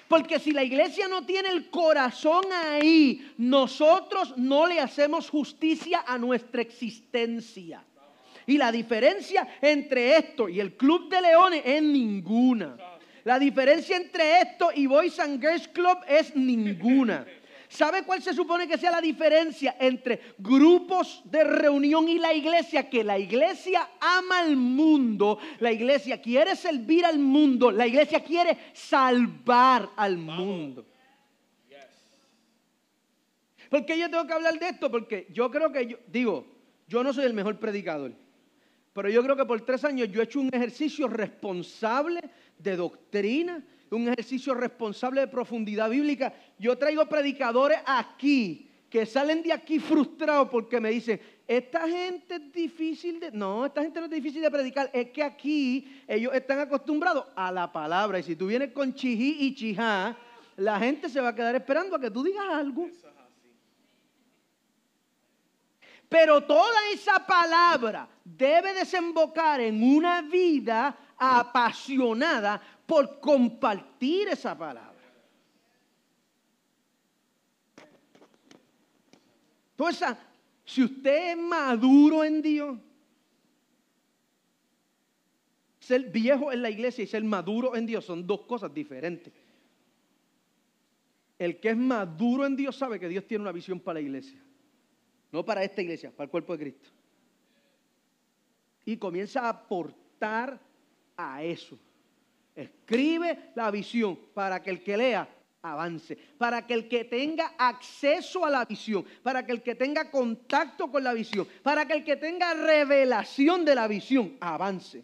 Porque 0.08 0.40
si 0.40 0.52
la 0.52 0.64
iglesia 0.64 1.08
no 1.08 1.26
tiene 1.26 1.50
el 1.50 1.70
corazón 1.70 2.44
ahí, 2.52 3.34
nosotros 3.38 4.34
no 4.38 4.68
le 4.68 4.80
hacemos 4.80 5.30
justicia 5.30 6.04
a 6.06 6.18
nuestra 6.18 6.62
existencia. 6.62 7.84
Y 8.46 8.58
la 8.58 8.72
diferencia 8.72 9.48
entre 9.62 10.18
esto 10.18 10.50
y 10.50 10.60
el 10.60 10.76
Club 10.76 11.10
de 11.10 11.22
Leones 11.22 11.62
es 11.66 11.82
ninguna. 11.82 12.78
La 13.24 13.40
diferencia 13.40 13.96
entre 13.96 14.42
esto 14.42 14.70
y 14.76 14.86
Boys 14.86 15.18
and 15.20 15.40
Girls 15.40 15.68
Club 15.70 15.98
es 16.08 16.36
ninguna. 16.36 17.26
¿Sabe 17.74 18.04
cuál 18.04 18.22
se 18.22 18.36
supone 18.36 18.68
que 18.68 18.78
sea 18.78 18.92
la 18.92 19.02
diferencia 19.02 19.76
entre 19.80 20.36
grupos 20.38 21.24
de 21.26 21.44
reunión 21.44 22.08
y 22.08 22.20
la 22.20 22.32
iglesia? 22.32 22.88
Que 22.88 23.04
la 23.04 23.18
iglesia 23.18 23.90
ama 24.00 24.42
al 24.42 24.56
mundo, 24.56 25.40
la 25.60 25.72
iglesia 25.72 26.22
quiere 26.22 26.56
servir 26.56 27.04
al 27.04 27.18
mundo, 27.18 27.72
la 27.72 27.88
iglesia 27.88 28.24
quiere 28.24 28.56
salvar 28.74 29.90
al 29.96 30.18
mundo. 30.18 30.86
¿Por 33.72 33.84
qué 33.88 33.98
yo 33.98 34.08
tengo 34.08 34.28
que 34.28 34.34
hablar 34.34 34.60
de 34.60 34.70
esto? 34.70 34.92
Porque 34.92 35.26
yo 35.32 35.50
creo 35.50 35.72
que, 35.72 35.98
digo, 36.10 36.46
yo 36.88 37.04
no 37.04 37.12
soy 37.12 37.26
el 37.26 37.34
mejor 37.34 37.58
predicador, 37.58 38.14
pero 38.94 39.10
yo 39.10 39.24
creo 39.24 39.36
que 39.36 39.46
por 39.46 39.62
tres 39.62 39.84
años 39.84 40.10
yo 40.12 40.22
he 40.22 40.26
hecho 40.26 40.40
un 40.40 40.52
ejercicio 40.54 41.08
responsable 41.08 42.22
de 42.60 42.76
doctrina, 42.76 43.66
un 43.96 44.08
ejercicio 44.08 44.54
responsable 44.54 45.22
de 45.22 45.28
profundidad 45.28 45.90
bíblica. 45.90 46.34
Yo 46.58 46.78
traigo 46.78 47.06
predicadores 47.08 47.80
aquí 47.86 48.70
que 48.90 49.06
salen 49.06 49.42
de 49.42 49.52
aquí 49.52 49.80
frustrados 49.80 50.50
porque 50.50 50.80
me 50.80 50.92
dicen, 50.92 51.20
esta 51.48 51.88
gente 51.88 52.36
es 52.36 52.52
difícil 52.52 53.20
de... 53.20 53.32
No, 53.32 53.66
esta 53.66 53.82
gente 53.82 54.00
no 54.00 54.06
es 54.06 54.12
difícil 54.12 54.42
de 54.42 54.52
predicar, 54.52 54.90
es 54.94 55.10
que 55.10 55.24
aquí 55.24 56.04
ellos 56.08 56.34
están 56.34 56.60
acostumbrados 56.60 57.26
a 57.36 57.52
la 57.52 57.72
palabra. 57.72 58.20
Y 58.20 58.24
si 58.24 58.36
tú 58.36 58.48
vienes 58.48 58.72
con 58.72 58.94
chijí 58.94 59.38
y 59.40 59.56
chijá, 59.56 60.16
la 60.58 60.80
gente 60.80 61.10
se 61.10 61.20
va 61.20 61.30
a 61.30 61.36
quedar 61.36 61.56
esperando 61.56 61.96
a 61.96 62.00
que 62.00 62.12
tú 62.12 62.24
digas 62.24 62.46
algo. 62.50 62.88
Pero 66.08 66.42
toda 66.44 66.92
esa 66.94 67.26
palabra 67.26 68.08
debe 68.24 68.74
desembocar 68.74 69.60
en 69.60 69.82
una 69.82 70.22
vida 70.22 70.96
apasionada 71.18 72.62
por 72.86 73.20
compartir 73.20 74.28
esa 74.30 74.58
palabra. 74.58 74.94
Entonces, 79.72 80.16
si 80.66 80.84
usted 80.84 81.32
es 81.32 81.38
maduro 81.38 82.24
en 82.24 82.42
Dios, 82.42 82.80
ser 85.80 86.10
viejo 86.12 86.52
en 86.52 86.62
la 86.62 86.70
iglesia 86.70 87.04
y 87.04 87.08
ser 87.08 87.24
maduro 87.24 87.76
en 87.76 87.86
Dios 87.86 88.06
son 88.06 88.26
dos 88.26 88.42
cosas 88.42 88.74
diferentes. 88.74 89.34
El 91.38 91.60
que 91.60 91.72
es 91.72 91.78
maduro 91.78 92.46
en 92.46 92.56
Dios 92.56 92.78
sabe 92.78 93.00
que 93.00 93.10
Dios 93.10 93.28
tiene 93.28 93.42
una 93.42 93.52
visión 93.52 93.80
para 93.80 93.96
la 93.96 94.02
iglesia. 94.02 94.42
No 95.32 95.44
para 95.44 95.64
esta 95.64 95.82
iglesia, 95.82 96.12
para 96.12 96.26
el 96.26 96.32
cuerpo 96.32 96.54
de 96.54 96.60
Cristo. 96.64 96.90
Y 98.86 98.98
comienza 98.98 99.42
a 99.42 99.50
aportar 99.50 100.60
a 101.18 101.44
eso. 101.44 101.78
Escribe 102.56 103.52
la 103.56 103.72
visión 103.72 104.18
para 104.34 104.62
que 104.62 104.70
el 104.70 104.84
que 104.84 104.98
lea 104.98 105.28
avance, 105.64 106.18
para 106.38 106.68
que 106.68 106.74
el 106.74 106.88
que 106.90 107.06
tenga 107.06 107.54
acceso 107.58 108.46
a 108.46 108.50
la 108.50 108.66
visión, 108.66 109.06
para 109.24 109.46
que 109.46 109.54
el 109.54 109.64
que 109.64 109.76
tenga 109.76 110.12
contacto 110.12 110.92
con 110.92 111.04
la 111.04 111.14
visión, 111.14 111.48
para 111.64 111.86
que 111.86 111.94
el 111.94 112.04
que 112.04 112.18
tenga 112.18 112.54
revelación 112.54 113.64
de 113.64 113.76
la 113.76 113.88
visión 113.88 114.38
avance. 114.42 115.04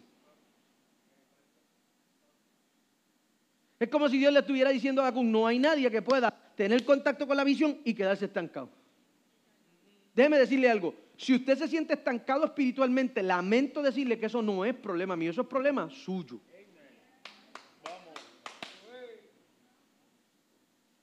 Es 3.78 3.88
como 3.88 4.10
si 4.10 4.18
Dios 4.18 4.32
le 4.32 4.40
estuviera 4.40 4.70
diciendo 4.70 5.00
a 5.00 5.06
Habacuc, 5.06 5.24
no 5.24 5.46
hay 5.46 5.58
nadie 5.58 5.90
que 5.90 6.02
pueda 6.02 6.30
tener 6.54 6.84
contacto 6.84 7.26
con 7.26 7.36
la 7.36 7.44
visión 7.44 7.78
y 7.82 7.94
quedarse 7.94 8.26
estancado. 8.26 8.68
Déjeme 10.14 10.38
decirle 10.38 10.68
algo. 10.68 10.94
Si 11.16 11.34
usted 11.34 11.56
se 11.56 11.68
siente 11.68 11.94
estancado 11.94 12.44
espiritualmente, 12.44 13.22
lamento 13.22 13.82
decirle 13.82 14.18
que 14.18 14.26
eso 14.26 14.42
no 14.42 14.66
es 14.66 14.74
problema 14.74 15.16
mío, 15.16 15.30
eso 15.30 15.40
es 15.42 15.46
problema 15.46 15.88
suyo. 15.88 16.40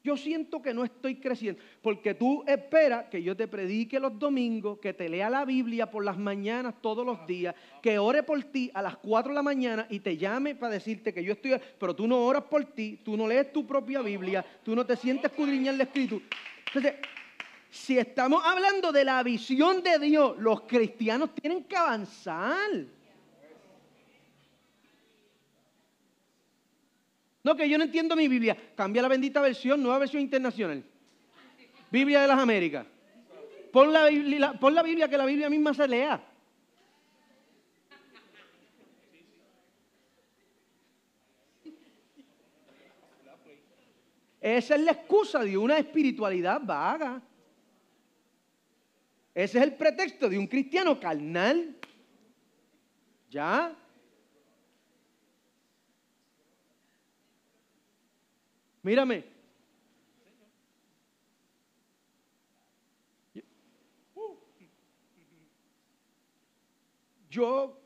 Yo 0.07 0.15
siento 0.15 0.61
que 0.61 0.73
no 0.73 0.85
estoy 0.85 1.15
creciendo, 1.15 1.61
porque 1.81 2.13
tú 2.13 2.41
esperas 2.47 3.07
que 3.11 3.21
yo 3.21 3.35
te 3.35 3.45
predique 3.45 3.99
los 3.99 4.17
domingos, 4.17 4.79
que 4.79 4.93
te 4.93 5.09
lea 5.09 5.29
la 5.29 5.43
Biblia 5.43 5.91
por 5.91 6.05
las 6.05 6.17
mañanas 6.17 6.75
todos 6.81 7.05
los 7.05 7.27
días, 7.27 7.53
que 7.81 7.99
ore 7.99 8.23
por 8.23 8.41
ti 8.45 8.71
a 8.73 8.81
las 8.81 8.95
4 8.95 9.33
de 9.33 9.35
la 9.35 9.43
mañana 9.43 9.85
y 9.89 9.99
te 9.99 10.15
llame 10.15 10.55
para 10.55 10.71
decirte 10.71 11.13
que 11.13 11.21
yo 11.21 11.33
estoy, 11.33 11.59
pero 11.77 11.93
tú 11.93 12.07
no 12.07 12.25
oras 12.25 12.43
por 12.43 12.63
ti, 12.63 13.01
tú 13.03 13.17
no 13.17 13.27
lees 13.27 13.51
tu 13.51 13.67
propia 13.67 14.01
Biblia, 14.01 14.45
tú 14.63 14.73
no 14.77 14.85
te 14.85 14.95
sientes 14.95 15.29
escudriñar 15.29 15.75
la 15.75 15.83
escritura. 15.83 16.23
Entonces, 16.67 16.93
si 17.69 17.99
estamos 17.99 18.41
hablando 18.45 18.93
de 18.93 19.03
la 19.03 19.21
visión 19.23 19.83
de 19.83 19.99
Dios, 19.99 20.37
los 20.39 20.61
cristianos 20.61 21.35
tienen 21.35 21.65
que 21.65 21.75
avanzar. 21.75 22.71
No, 27.47 27.55
que 27.55 27.69
yo 27.69 27.77
no 27.77 27.85
entiendo 27.85 28.13
mi 28.13 28.27
Biblia. 28.27 28.57
Cambia 28.75 29.01
la 29.01 29.07
bendita 29.07 29.39
versión, 29.39 29.81
nueva 29.81 29.99
versión 29.99 30.21
internacional. 30.21 30.83
Biblia 31.89 32.21
de 32.21 32.27
las 32.27 32.37
Américas. 32.37 32.85
Pon 33.71 33.93
la, 33.93 34.09
Biblia, 34.09 34.51
pon 34.59 34.75
la 34.75 34.83
Biblia 34.83 35.07
que 35.07 35.17
la 35.17 35.25
Biblia 35.25 35.49
misma 35.49 35.73
se 35.73 35.87
lea. 35.87 36.21
Esa 44.41 44.75
es 44.75 44.81
la 44.81 44.91
excusa 44.91 45.39
de 45.39 45.57
una 45.57 45.77
espiritualidad 45.77 46.59
vaga. 46.61 47.21
Ese 49.33 49.57
es 49.57 49.63
el 49.63 49.73
pretexto 49.75 50.27
de 50.27 50.37
un 50.37 50.47
cristiano 50.47 50.99
carnal. 50.99 51.77
¿Ya? 53.29 53.73
Mírame. 58.87 59.21
Yo, 67.29 67.77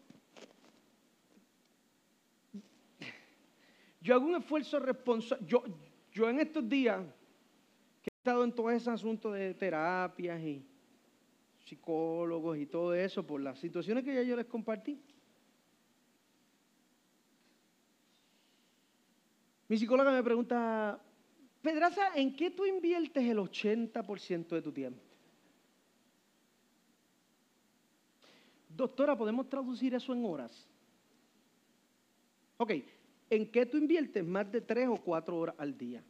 yo 3.99 4.13
hago 4.13 4.27
un 4.27 4.35
esfuerzo 4.35 4.79
responsable. 4.79 5.43
Yo, 5.47 5.63
yo 6.11 6.29
en 6.29 6.39
estos 6.39 6.69
días 6.69 7.03
que 8.03 8.11
he 8.13 8.17
estado 8.19 8.43
en 8.43 8.53
todo 8.53 8.69
ese 8.69 8.91
asunto 8.91 9.31
de 9.31 9.55
terapias 9.55 10.39
y 10.39 10.63
psicólogos 11.65 12.59
y 12.59 12.67
todo 12.67 12.93
eso 12.93 13.25
por 13.25 13.41
las 13.41 13.57
situaciones 13.57 14.03
que 14.03 14.13
ya 14.13 14.21
yo 14.21 14.35
les 14.35 14.45
compartí. 14.45 15.01
Mi 19.71 19.77
psicóloga 19.77 20.11
me 20.11 20.21
pregunta, 20.21 21.01
Pedraza, 21.61 22.13
¿en 22.15 22.35
qué 22.35 22.51
tú 22.51 22.65
inviertes 22.65 23.23
el 23.23 23.37
80% 23.37 24.49
de 24.49 24.61
tu 24.61 24.73
tiempo? 24.73 25.01
Doctora, 28.67 29.17
¿podemos 29.17 29.47
traducir 29.47 29.93
eso 29.95 30.11
en 30.11 30.25
horas? 30.25 30.67
Ok, 32.57 32.73
¿en 33.29 33.49
qué 33.49 33.65
tú 33.65 33.77
inviertes 33.77 34.25
más 34.25 34.51
de 34.51 34.59
tres 34.59 34.89
o 34.89 34.97
cuatro 34.97 35.37
horas 35.37 35.55
al 35.57 35.77
día? 35.77 36.03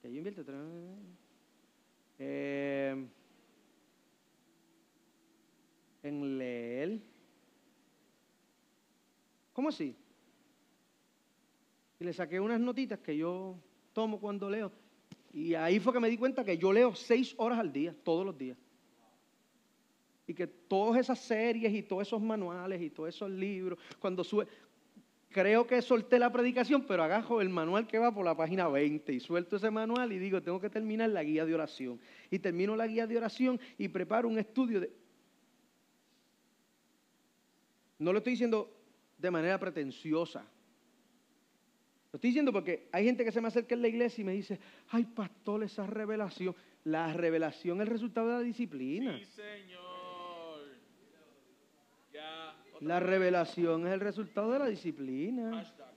¿Qué 0.00 0.12
yo 0.12 0.18
invierto? 0.18 0.44
Tres- 0.44 0.56
Eh, 2.20 3.08
en 6.04 6.38
leer. 6.38 7.00
¿Cómo 9.52 9.70
así? 9.70 9.96
Y 12.00 12.04
le 12.04 12.12
saqué 12.12 12.38
unas 12.38 12.60
notitas 12.60 12.98
que 13.00 13.16
yo 13.16 13.56
tomo 13.92 14.20
cuando 14.20 14.48
leo. 14.48 14.70
Y 15.32 15.54
ahí 15.54 15.80
fue 15.80 15.92
que 15.92 16.00
me 16.00 16.08
di 16.08 16.16
cuenta 16.16 16.44
que 16.44 16.56
yo 16.56 16.72
leo 16.72 16.94
seis 16.94 17.34
horas 17.38 17.58
al 17.58 17.72
día, 17.72 17.94
todos 18.04 18.24
los 18.24 18.36
días. 18.36 18.56
Y 20.26 20.34
que 20.34 20.46
todas 20.46 21.00
esas 21.00 21.18
series 21.18 21.72
y 21.72 21.82
todos 21.82 22.06
esos 22.06 22.20
manuales 22.20 22.80
y 22.80 22.90
todos 22.90 23.08
esos 23.08 23.30
libros, 23.30 23.78
cuando 23.98 24.22
sube, 24.22 24.46
creo 25.30 25.66
que 25.66 25.82
solté 25.82 26.18
la 26.18 26.32
predicación, 26.32 26.84
pero 26.86 27.02
agajo 27.02 27.40
el 27.40 27.48
manual 27.48 27.86
que 27.86 27.98
va 27.98 28.14
por 28.14 28.24
la 28.24 28.36
página 28.36 28.68
20 28.68 29.12
y 29.12 29.20
suelto 29.20 29.56
ese 29.56 29.70
manual 29.70 30.12
y 30.12 30.18
digo, 30.18 30.42
tengo 30.42 30.60
que 30.60 30.70
terminar 30.70 31.10
la 31.10 31.22
guía 31.22 31.44
de 31.44 31.54
oración. 31.54 32.00
Y 32.30 32.38
termino 32.38 32.76
la 32.76 32.86
guía 32.86 33.06
de 33.06 33.16
oración 33.16 33.60
y 33.76 33.88
preparo 33.88 34.28
un 34.28 34.38
estudio 34.38 34.80
de... 34.80 34.92
No 37.98 38.12
lo 38.12 38.18
estoy 38.18 38.34
diciendo 38.34 38.72
de 39.18 39.30
manera 39.30 39.58
pretenciosa. 39.58 40.46
Estoy 42.18 42.30
diciendo 42.30 42.52
porque 42.52 42.88
hay 42.90 43.04
gente 43.04 43.24
que 43.24 43.30
se 43.30 43.40
me 43.40 43.46
acerca 43.46 43.76
en 43.76 43.82
la 43.82 43.86
iglesia 43.86 44.22
y 44.22 44.24
me 44.24 44.32
dice, 44.32 44.58
ay 44.88 45.04
pastor, 45.04 45.62
esa 45.62 45.86
revelación. 45.86 46.52
La 46.82 47.12
revelación 47.12 47.80
es 47.80 47.86
el 47.86 47.92
resultado 47.92 48.26
de 48.26 48.34
la 48.34 48.40
disciplina. 48.40 49.16
Sí, 49.16 49.24
Señor. 49.24 50.66
Ya. 52.12 52.56
La 52.80 52.98
revelación 52.98 53.86
es 53.86 53.92
el 53.92 54.00
resultado 54.00 54.50
de 54.50 54.58
la 54.58 54.66
disciplina. 54.66 55.58
Hashtag. 55.58 55.88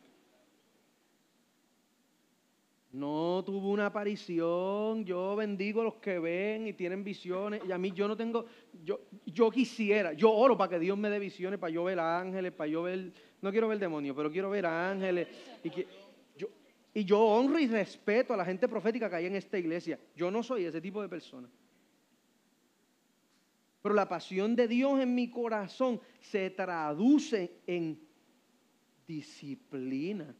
No 2.91 3.41
tuvo 3.45 3.71
una 3.71 3.85
aparición, 3.85 5.05
yo 5.05 5.37
bendigo 5.37 5.79
a 5.79 5.85
los 5.85 5.95
que 5.95 6.19
ven 6.19 6.67
y 6.67 6.73
tienen 6.73 7.05
visiones, 7.05 7.61
y 7.65 7.71
a 7.71 7.77
mí 7.77 7.93
yo 7.93 8.05
no 8.05 8.17
tengo, 8.17 8.45
yo, 8.83 8.99
yo 9.25 9.49
quisiera, 9.49 10.11
yo 10.11 10.29
oro 10.29 10.57
para 10.57 10.71
que 10.71 10.79
Dios 10.79 10.97
me 10.97 11.09
dé 11.09 11.17
visiones, 11.17 11.57
para 11.57 11.71
yo 11.71 11.85
ver 11.85 12.01
ángeles, 12.01 12.51
para 12.51 12.67
yo 12.67 12.83
ver, 12.83 13.13
no 13.41 13.49
quiero 13.49 13.69
ver 13.69 13.79
demonios, 13.79 14.13
pero 14.13 14.29
quiero 14.29 14.49
ver 14.49 14.65
ángeles, 14.65 15.29
y, 15.63 15.69
que, 15.69 15.87
y 16.93 17.05
yo 17.05 17.19
honro 17.19 17.59
y 17.59 17.67
respeto 17.67 18.33
a 18.33 18.37
la 18.37 18.45
gente 18.45 18.67
profética 18.67 19.09
que 19.09 19.15
hay 19.15 19.25
en 19.25 19.35
esta 19.35 19.57
iglesia, 19.57 19.99
yo 20.15 20.29
no 20.29 20.43
soy 20.43 20.65
ese 20.65 20.81
tipo 20.81 21.01
de 21.01 21.09
persona. 21.09 21.49
Pero 23.81 23.95
la 23.95 24.07
pasión 24.07 24.55
de 24.55 24.67
Dios 24.67 24.99
en 24.99 25.15
mi 25.15 25.29
corazón 25.29 25.99
se 26.19 26.49
traduce 26.51 27.61
en 27.65 27.99
disciplina. 29.07 30.35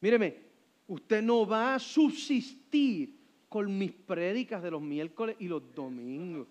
Míreme, 0.00 0.36
usted 0.88 1.20
no 1.22 1.46
va 1.46 1.74
a 1.74 1.78
subsistir 1.78 3.18
con 3.48 3.76
mis 3.76 3.92
prédicas 3.92 4.62
de 4.62 4.70
los 4.70 4.80
miércoles 4.80 5.36
y 5.38 5.48
los 5.48 5.74
domingos. 5.74 6.48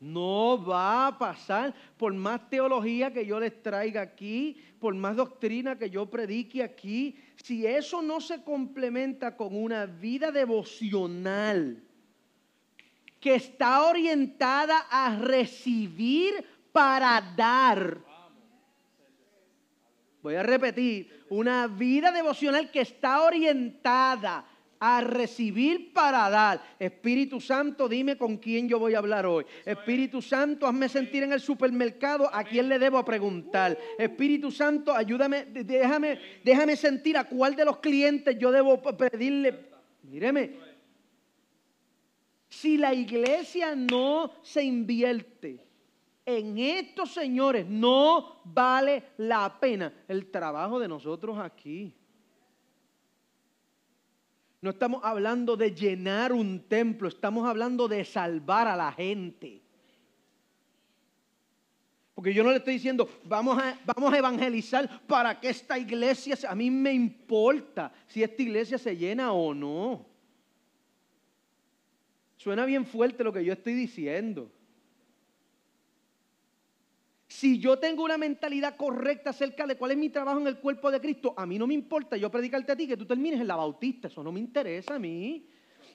No 0.00 0.64
va 0.64 1.08
a 1.08 1.18
pasar 1.18 1.74
por 1.98 2.14
más 2.14 2.48
teología 2.48 3.12
que 3.12 3.26
yo 3.26 3.38
les 3.38 3.62
traiga 3.62 4.00
aquí, 4.00 4.56
por 4.80 4.94
más 4.94 5.14
doctrina 5.14 5.78
que 5.78 5.90
yo 5.90 6.08
predique 6.08 6.62
aquí. 6.62 7.18
Si 7.36 7.66
eso 7.66 8.00
no 8.00 8.18
se 8.18 8.42
complementa 8.42 9.36
con 9.36 9.54
una 9.54 9.84
vida 9.84 10.32
devocional 10.32 11.82
que 13.20 13.34
está 13.34 13.84
orientada 13.84 14.86
a 14.90 15.16
recibir 15.16 16.32
para 16.72 17.20
dar. 17.36 17.98
Voy 20.22 20.34
a 20.34 20.42
repetir, 20.42 21.26
una 21.28 21.66
vida 21.66 22.10
devocional 22.10 22.70
que 22.70 22.80
está 22.80 23.22
orientada 23.22 24.46
a 24.80 25.02
recibir 25.02 25.92
para 25.92 26.28
dar. 26.30 26.62
Espíritu 26.78 27.38
Santo, 27.40 27.88
dime 27.88 28.16
con 28.16 28.38
quién 28.38 28.68
yo 28.68 28.78
voy 28.78 28.94
a 28.94 28.98
hablar 28.98 29.26
hoy. 29.26 29.44
Espíritu 29.64 30.22
Santo, 30.22 30.66
hazme 30.66 30.88
sentir 30.88 31.22
en 31.22 31.32
el 31.32 31.40
supermercado 31.40 32.28
a 32.34 32.42
quién 32.42 32.68
le 32.68 32.78
debo 32.78 33.04
preguntar. 33.04 33.78
Espíritu 33.98 34.50
Santo, 34.50 34.94
ayúdame, 34.94 35.44
déjame, 35.44 36.18
déjame 36.42 36.76
sentir 36.76 37.18
a 37.18 37.24
cuál 37.24 37.54
de 37.54 37.66
los 37.66 37.76
clientes 37.76 38.36
yo 38.38 38.50
debo 38.50 38.80
pedirle. 38.80 39.68
Míreme, 40.02 40.56
si 42.48 42.78
la 42.78 42.94
iglesia 42.94 43.74
no 43.76 44.32
se 44.42 44.64
invierte 44.64 45.64
en 46.24 46.58
estos 46.58 47.12
señores, 47.12 47.66
no 47.66 48.40
vale 48.44 49.04
la 49.18 49.58
pena 49.60 49.92
el 50.08 50.30
trabajo 50.30 50.78
de 50.80 50.88
nosotros 50.88 51.38
aquí. 51.38 51.94
No 54.60 54.70
estamos 54.70 55.02
hablando 55.04 55.56
de 55.56 55.74
llenar 55.74 56.32
un 56.32 56.60
templo, 56.68 57.08
estamos 57.08 57.48
hablando 57.48 57.88
de 57.88 58.04
salvar 58.04 58.68
a 58.68 58.76
la 58.76 58.92
gente. 58.92 59.62
Porque 62.14 62.34
yo 62.34 62.44
no 62.44 62.50
le 62.50 62.58
estoy 62.58 62.74
diciendo, 62.74 63.08
vamos 63.24 63.58
a, 63.58 63.78
vamos 63.86 64.12
a 64.12 64.18
evangelizar 64.18 65.06
para 65.06 65.40
que 65.40 65.48
esta 65.48 65.78
iglesia, 65.78 66.36
se-". 66.36 66.46
a 66.46 66.54
mí 66.54 66.70
me 66.70 66.92
importa 66.92 67.90
si 68.06 68.22
esta 68.22 68.42
iglesia 68.42 68.76
se 68.76 68.94
llena 68.94 69.32
o 69.32 69.54
no. 69.54 70.04
Suena 72.36 72.66
bien 72.66 72.84
fuerte 72.84 73.24
lo 73.24 73.32
que 73.32 73.44
yo 73.44 73.54
estoy 73.54 73.72
diciendo. 73.72 74.50
Si 77.30 77.60
yo 77.60 77.78
tengo 77.78 78.02
una 78.02 78.18
mentalidad 78.18 78.74
correcta 78.74 79.30
acerca 79.30 79.64
de 79.64 79.76
cuál 79.76 79.92
es 79.92 79.96
mi 79.96 80.08
trabajo 80.08 80.40
en 80.40 80.48
el 80.48 80.58
cuerpo 80.58 80.90
de 80.90 81.00
Cristo, 81.00 81.32
a 81.36 81.46
mí 81.46 81.60
no 81.60 81.66
me 81.68 81.74
importa 81.74 82.16
yo 82.16 82.28
predicarte 82.28 82.72
a 82.72 82.76
ti 82.76 82.88
que 82.88 82.96
tú 82.96 83.06
termines 83.06 83.40
en 83.40 83.46
la 83.46 83.54
Bautista, 83.54 84.08
eso 84.08 84.24
no 84.24 84.32
me 84.32 84.40
interesa 84.40 84.96
a 84.96 84.98
mí. 84.98 85.46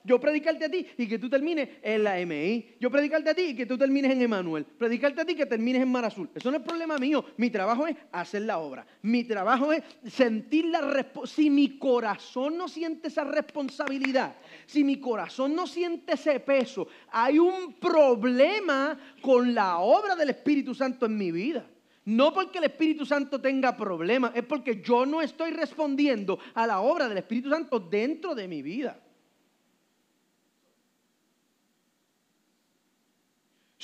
Yo 0.06 0.20
predicarte 0.20 0.64
a 0.66 0.68
ti 0.68 0.86
y 0.96 1.08
que 1.08 1.18
tú 1.18 1.28
termines 1.28 1.68
en 1.82 2.04
la 2.04 2.14
MI. 2.24 2.76
Yo 2.78 2.90
predicarte 2.92 3.30
a 3.30 3.34
ti 3.34 3.42
y 3.42 3.56
que 3.56 3.66
tú 3.66 3.76
termines 3.76 4.12
en 4.12 4.22
Emanuel. 4.22 4.64
Predicarte 4.64 5.22
a 5.22 5.24
ti 5.24 5.32
y 5.32 5.36
que 5.36 5.46
termines 5.46 5.82
en 5.82 5.90
Mar 5.90 6.04
Azul. 6.04 6.30
Eso 6.32 6.48
no 6.48 6.58
es 6.58 6.62
problema 6.62 6.96
mío. 6.96 7.24
Mi 7.36 7.50
trabajo 7.50 7.88
es 7.88 7.96
hacer 8.12 8.42
la 8.42 8.58
obra. 8.58 8.86
Mi 9.02 9.24
trabajo 9.24 9.72
es 9.72 9.82
sentir 10.06 10.66
la 10.66 10.80
responsabilidad. 10.80 11.26
Si 11.26 11.50
mi 11.50 11.76
corazón 11.76 12.56
no 12.56 12.68
siente 12.68 13.08
esa 13.08 13.24
responsabilidad, 13.24 14.36
si 14.64 14.84
mi 14.84 15.00
corazón 15.00 15.56
no 15.56 15.66
siente 15.66 16.14
ese 16.14 16.38
peso, 16.38 16.86
hay 17.10 17.40
un 17.40 17.74
problema 17.74 18.96
con 19.20 19.54
la 19.54 19.78
obra 19.78 20.14
del 20.14 20.30
Espíritu 20.30 20.72
Santo 20.72 21.06
en 21.06 21.18
mi 21.18 21.32
vida. 21.32 21.66
No 22.04 22.32
porque 22.32 22.58
el 22.58 22.64
Espíritu 22.64 23.04
Santo 23.04 23.40
tenga 23.40 23.76
problemas, 23.76 24.30
es 24.36 24.44
porque 24.44 24.80
yo 24.80 25.04
no 25.04 25.20
estoy 25.20 25.50
respondiendo 25.50 26.38
a 26.54 26.64
la 26.64 26.78
obra 26.78 27.08
del 27.08 27.18
Espíritu 27.18 27.50
Santo 27.50 27.80
dentro 27.80 28.36
de 28.36 28.46
mi 28.46 28.62
vida. 28.62 29.00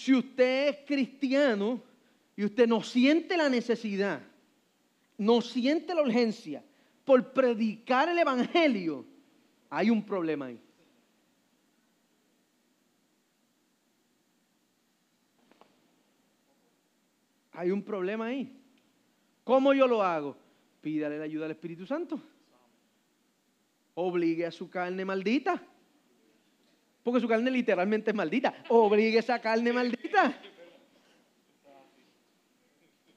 Si 0.03 0.13
usted 0.13 0.69
es 0.69 0.77
cristiano 0.85 1.81
y 2.35 2.45
usted 2.45 2.67
no 2.67 2.83
siente 2.83 3.37
la 3.37 3.49
necesidad, 3.49 4.21
no 5.17 5.41
siente 5.41 5.95
la 5.95 6.03
urgencia 6.03 6.65
por 7.05 7.33
predicar 7.33 8.09
el 8.09 8.19
Evangelio, 8.19 9.07
hay 9.71 9.91
un 9.91 10.05
problema 10.05 10.47
ahí. 10.47 10.61
Hay 17.53 17.71
un 17.71 17.85
problema 17.85 18.27
ahí. 18.27 18.61
¿Cómo 19.45 19.73
yo 19.73 19.87
lo 19.87 20.03
hago? 20.03 20.37
Pídale 20.81 21.17
la 21.17 21.25
ayuda 21.27 21.45
al 21.45 21.53
Espíritu 21.53 21.87
Santo. 21.87 22.21
Obligue 23.95 24.47
a 24.47 24.51
su 24.51 24.69
carne 24.69 25.05
maldita. 25.05 25.65
Porque 27.03 27.21
su 27.21 27.29
carne 27.29 27.51
literalmente 27.51 28.11
es 28.11 28.17
maldita. 28.17 28.55
Obligue 28.69 29.19
esa 29.19 29.41
carne 29.41 29.73
maldita. 29.73 30.35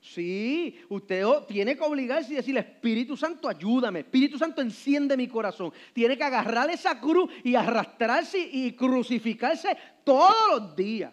Sí, 0.01 0.79
usted 0.87 1.25
tiene 1.47 1.75
que 1.75 1.83
obligarse 1.83 2.31
y 2.31 2.35
decirle, 2.37 2.61
Espíritu 2.61 3.17
Santo, 3.17 3.49
ayúdame. 3.49 3.99
Espíritu 3.99 4.37
Santo, 4.37 4.61
enciende 4.61 5.17
mi 5.17 5.27
corazón. 5.27 5.73
Tiene 5.93 6.17
que 6.17 6.23
agarrar 6.23 6.69
esa 6.69 6.99
cruz 7.01 7.29
y 7.43 7.55
arrastrarse 7.55 8.39
y 8.39 8.71
crucificarse 8.71 9.75
todos 10.03 10.33
los 10.51 10.75
días. 10.75 11.11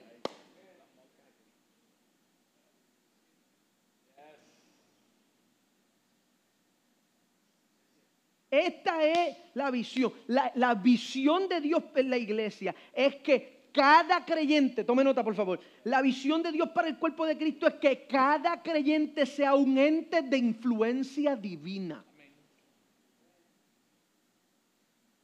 Esta 8.53 9.03
es 9.03 9.35
la 9.55 9.71
visión. 9.71 10.13
La, 10.27 10.75
visión 10.75 11.49
de 11.49 11.59
Dios 11.63 11.85
en 11.95 12.11
la 12.11 12.19
iglesia 12.19 12.75
es 12.93 13.17
que 13.17 13.71
cada 13.73 14.27
creyente, 14.27 14.85
tome 14.85 15.03
nota 15.03 15.25
por 15.25 15.35
favor, 15.35 15.59
la 15.85 16.03
visión 16.03 16.43
de 16.43 16.53
Dios 16.53 16.69
para 16.69 16.89
el 16.89 16.99
cuerpo 16.99 17.25
de 17.25 17.39
Cristo 17.39 17.67
es 17.67 17.75
que 17.77 18.07
cada 18.07 18.63
creyente 18.63 19.25
sea 19.25 19.55
un 19.55 19.79
ente 19.79 20.21
de 20.21 20.37
influencia 20.37 21.35
divina. 21.35 22.05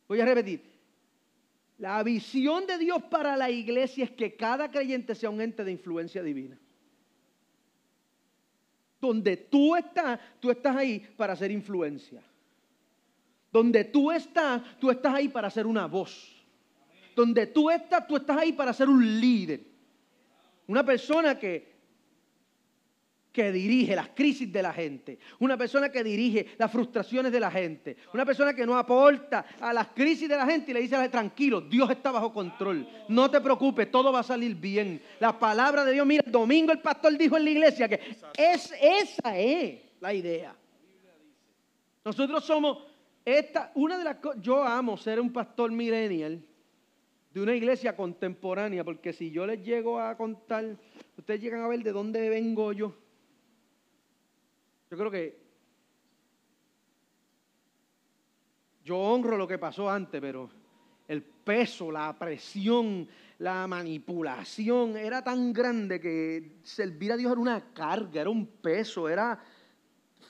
Voy 0.08 0.22
a 0.22 0.24
repetir. 0.24 0.62
La 1.76 2.02
visión 2.02 2.66
de 2.66 2.78
Dios 2.78 3.02
para 3.10 3.36
la 3.36 3.50
iglesia 3.50 4.04
es 4.04 4.10
que 4.12 4.36
cada 4.36 4.70
creyente 4.70 5.14
sea 5.14 5.28
un 5.28 5.42
ente 5.42 5.64
de 5.64 5.72
influencia 5.72 6.22
divina. 6.22 6.58
Donde 8.98 9.36
tú 9.36 9.76
estás, 9.76 10.18
tú 10.40 10.50
estás 10.50 10.74
ahí 10.74 11.06
para 11.14 11.34
hacer 11.34 11.50
influencia. 11.50 12.22
Donde 13.50 13.84
tú 13.84 14.10
estás, 14.10 14.62
tú 14.78 14.90
estás 14.90 15.14
ahí 15.14 15.28
para 15.28 15.50
ser 15.50 15.66
una 15.66 15.86
voz. 15.86 16.34
Donde 17.16 17.46
tú 17.46 17.70
estás, 17.70 18.06
tú 18.06 18.16
estás 18.16 18.36
ahí 18.36 18.52
para 18.52 18.72
ser 18.72 18.88
un 18.88 19.20
líder. 19.20 19.60
Una 20.66 20.84
persona 20.84 21.38
que, 21.38 21.78
que 23.32 23.50
dirige 23.50 23.96
las 23.96 24.10
crisis 24.10 24.52
de 24.52 24.62
la 24.62 24.72
gente. 24.72 25.18
Una 25.38 25.56
persona 25.56 25.88
que 25.90 26.04
dirige 26.04 26.46
las 26.58 26.70
frustraciones 26.70 27.32
de 27.32 27.40
la 27.40 27.50
gente. 27.50 27.96
Una 28.12 28.26
persona 28.26 28.52
que 28.52 28.66
no 28.66 28.76
aporta 28.76 29.46
a 29.60 29.72
las 29.72 29.88
crisis 29.88 30.28
de 30.28 30.36
la 30.36 30.44
gente 30.44 30.70
y 30.70 30.74
le 30.74 30.80
dice 30.80 30.94
a 30.94 30.98
la 30.98 31.04
gente, 31.04 31.16
tranquilo, 31.16 31.62
Dios 31.62 31.90
está 31.90 32.10
bajo 32.10 32.32
control. 32.32 32.86
No 33.08 33.30
te 33.30 33.40
preocupes, 33.40 33.90
todo 33.90 34.12
va 34.12 34.20
a 34.20 34.24
salir 34.24 34.54
bien. 34.54 35.00
La 35.20 35.38
palabra 35.38 35.84
de 35.84 35.92
Dios, 35.92 36.06
mira, 36.06 36.22
el 36.26 36.30
domingo 36.30 36.70
el 36.72 36.80
pastor 36.80 37.16
dijo 37.16 37.36
en 37.36 37.44
la 37.44 37.50
iglesia 37.50 37.88
que 37.88 38.16
es, 38.36 38.72
esa 38.80 39.38
es 39.38 39.80
la 40.00 40.12
idea. 40.12 40.54
Nosotros 42.04 42.44
somos 42.44 42.87
esta, 43.36 43.72
una 43.74 43.98
de 43.98 44.04
las 44.04 44.16
yo 44.40 44.64
amo 44.64 44.96
ser 44.96 45.20
un 45.20 45.32
pastor 45.32 45.70
millennial 45.70 46.42
de 47.32 47.42
una 47.42 47.54
iglesia 47.54 47.94
contemporánea, 47.94 48.84
porque 48.84 49.12
si 49.12 49.30
yo 49.30 49.46
les 49.46 49.62
llego 49.62 50.00
a 50.00 50.16
contar, 50.16 50.76
ustedes 51.16 51.40
llegan 51.40 51.60
a 51.60 51.68
ver 51.68 51.82
de 51.82 51.92
dónde 51.92 52.28
vengo 52.30 52.72
yo. 52.72 52.94
Yo 54.90 54.96
creo 54.96 55.10
que 55.10 55.38
yo 58.82 58.96
honro 58.96 59.36
lo 59.36 59.46
que 59.46 59.58
pasó 59.58 59.90
antes, 59.90 60.20
pero 60.20 60.48
el 61.06 61.22
peso, 61.22 61.92
la 61.92 62.18
presión, 62.18 63.06
la 63.38 63.66
manipulación 63.66 64.96
era 64.96 65.22
tan 65.22 65.52
grande 65.52 66.00
que 66.00 66.56
servir 66.62 67.12
a 67.12 67.16
Dios 67.16 67.32
era 67.32 67.40
una 67.40 67.72
carga, 67.74 68.22
era 68.22 68.30
un 68.30 68.46
peso, 68.46 69.08
era 69.08 69.38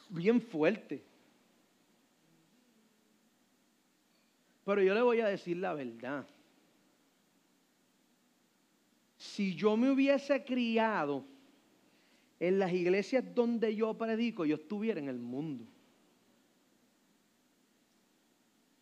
bien 0.09 0.41
fuerte. 0.41 1.08
Pero 4.69 4.83
yo 4.83 4.93
le 4.93 5.01
voy 5.01 5.19
a 5.21 5.29
decir 5.29 5.57
la 5.57 5.73
verdad. 5.73 6.27
Si 9.17 9.55
yo 9.55 9.79
me 9.79 9.91
hubiese 9.91 10.45
criado 10.45 11.25
en 12.39 12.59
las 12.59 12.71
iglesias 12.75 13.25
donde 13.35 13.75
yo 13.75 13.97
predico, 13.97 14.45
yo 14.45 14.57
estuviera 14.57 15.01
en 15.01 15.09
el 15.09 15.19
mundo. 15.19 15.65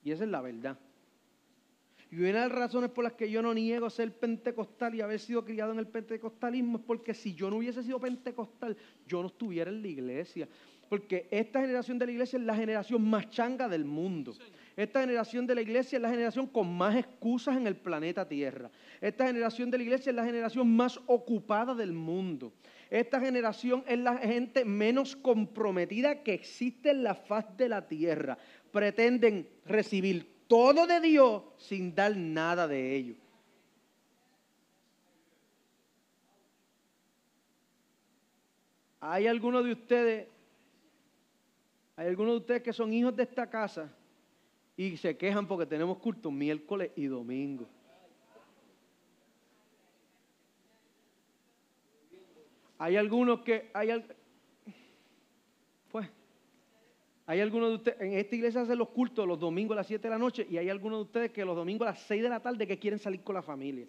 Y 0.02 0.10
esa 0.10 0.24
es 0.24 0.30
la 0.30 0.40
verdad. 0.40 0.76
Y 2.10 2.16
una 2.16 2.26
de 2.26 2.32
las 2.32 2.52
razones 2.52 2.90
por 2.90 3.04
las 3.04 3.12
que 3.12 3.30
yo 3.30 3.40
no 3.40 3.54
niego 3.54 3.88
ser 3.88 4.12
pentecostal 4.18 4.92
y 4.96 5.02
haber 5.02 5.20
sido 5.20 5.44
criado 5.44 5.70
en 5.70 5.78
el 5.78 5.86
pentecostalismo 5.86 6.78
es 6.78 6.84
porque 6.84 7.14
si 7.14 7.32
yo 7.32 7.48
no 7.48 7.58
hubiese 7.58 7.84
sido 7.84 8.00
pentecostal, 8.00 8.76
yo 9.06 9.20
no 9.22 9.28
estuviera 9.28 9.70
en 9.70 9.82
la 9.82 9.88
iglesia. 9.88 10.48
Porque 10.88 11.28
esta 11.30 11.60
generación 11.60 11.96
de 11.96 12.06
la 12.06 12.12
iglesia 12.12 12.40
es 12.40 12.44
la 12.44 12.56
generación 12.56 13.08
más 13.08 13.30
changa 13.30 13.68
del 13.68 13.84
mundo. 13.84 14.34
Esta 14.76 15.00
generación 15.00 15.46
de 15.46 15.54
la 15.54 15.62
iglesia 15.62 15.96
es 15.96 16.02
la 16.02 16.10
generación 16.10 16.46
con 16.46 16.70
más 16.76 16.96
excusas 16.96 17.56
en 17.56 17.66
el 17.66 17.76
planeta 17.76 18.28
Tierra. 18.28 18.70
Esta 19.00 19.26
generación 19.26 19.70
de 19.70 19.78
la 19.78 19.84
iglesia 19.84 20.10
es 20.10 20.16
la 20.16 20.24
generación 20.24 20.68
más 20.76 21.00
ocupada 21.06 21.74
del 21.74 21.94
mundo. 21.94 22.52
Esta 22.90 23.18
generación 23.18 23.82
es 23.88 23.98
la 23.98 24.18
gente 24.18 24.66
menos 24.66 25.16
comprometida 25.16 26.22
que 26.22 26.34
existe 26.34 26.90
en 26.90 27.04
la 27.04 27.14
faz 27.14 27.56
de 27.56 27.70
la 27.70 27.88
tierra. 27.88 28.36
Pretenden 28.70 29.48
recibir 29.64 30.44
todo 30.46 30.86
de 30.86 31.00
Dios 31.00 31.42
sin 31.56 31.94
dar 31.94 32.14
nada 32.14 32.68
de 32.68 32.94
ello. 32.94 33.14
Hay 39.00 39.26
algunos 39.26 39.64
de 39.64 39.72
ustedes, 39.72 40.28
hay 41.96 42.08
algunos 42.08 42.34
de 42.34 42.38
ustedes 42.38 42.62
que 42.62 42.74
son 42.74 42.92
hijos 42.92 43.16
de 43.16 43.22
esta 43.22 43.48
casa 43.48 43.90
y 44.76 44.96
se 44.96 45.16
quejan 45.16 45.46
porque 45.46 45.66
tenemos 45.66 45.98
culto 45.98 46.30
miércoles 46.30 46.90
y 46.96 47.06
domingo. 47.06 47.66
Hay 52.78 52.96
algunos 52.96 53.40
que, 53.40 53.70
hay, 53.72 54.04
pues, 55.90 56.08
hay 57.24 57.40
algunos 57.40 57.70
de 57.70 57.74
ustedes, 57.76 58.00
en 58.02 58.18
esta 58.18 58.34
iglesia 58.34 58.60
hacen 58.60 58.76
los 58.76 58.90
cultos 58.90 59.26
los 59.26 59.40
domingos 59.40 59.74
a 59.74 59.76
las 59.76 59.86
7 59.86 60.02
de 60.02 60.10
la 60.10 60.18
noche 60.18 60.46
y 60.50 60.58
hay 60.58 60.68
algunos 60.68 60.98
de 60.98 61.02
ustedes 61.04 61.30
que 61.30 61.44
los 61.44 61.56
domingos 61.56 61.88
a 61.88 61.92
las 61.92 62.00
6 62.02 62.22
de 62.22 62.28
la 62.28 62.40
tarde 62.40 62.66
que 62.66 62.78
quieren 62.78 62.98
salir 62.98 63.22
con 63.22 63.34
la 63.34 63.42
familia. 63.42 63.86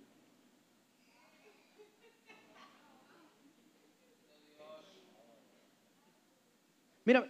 Mira, 7.03 7.25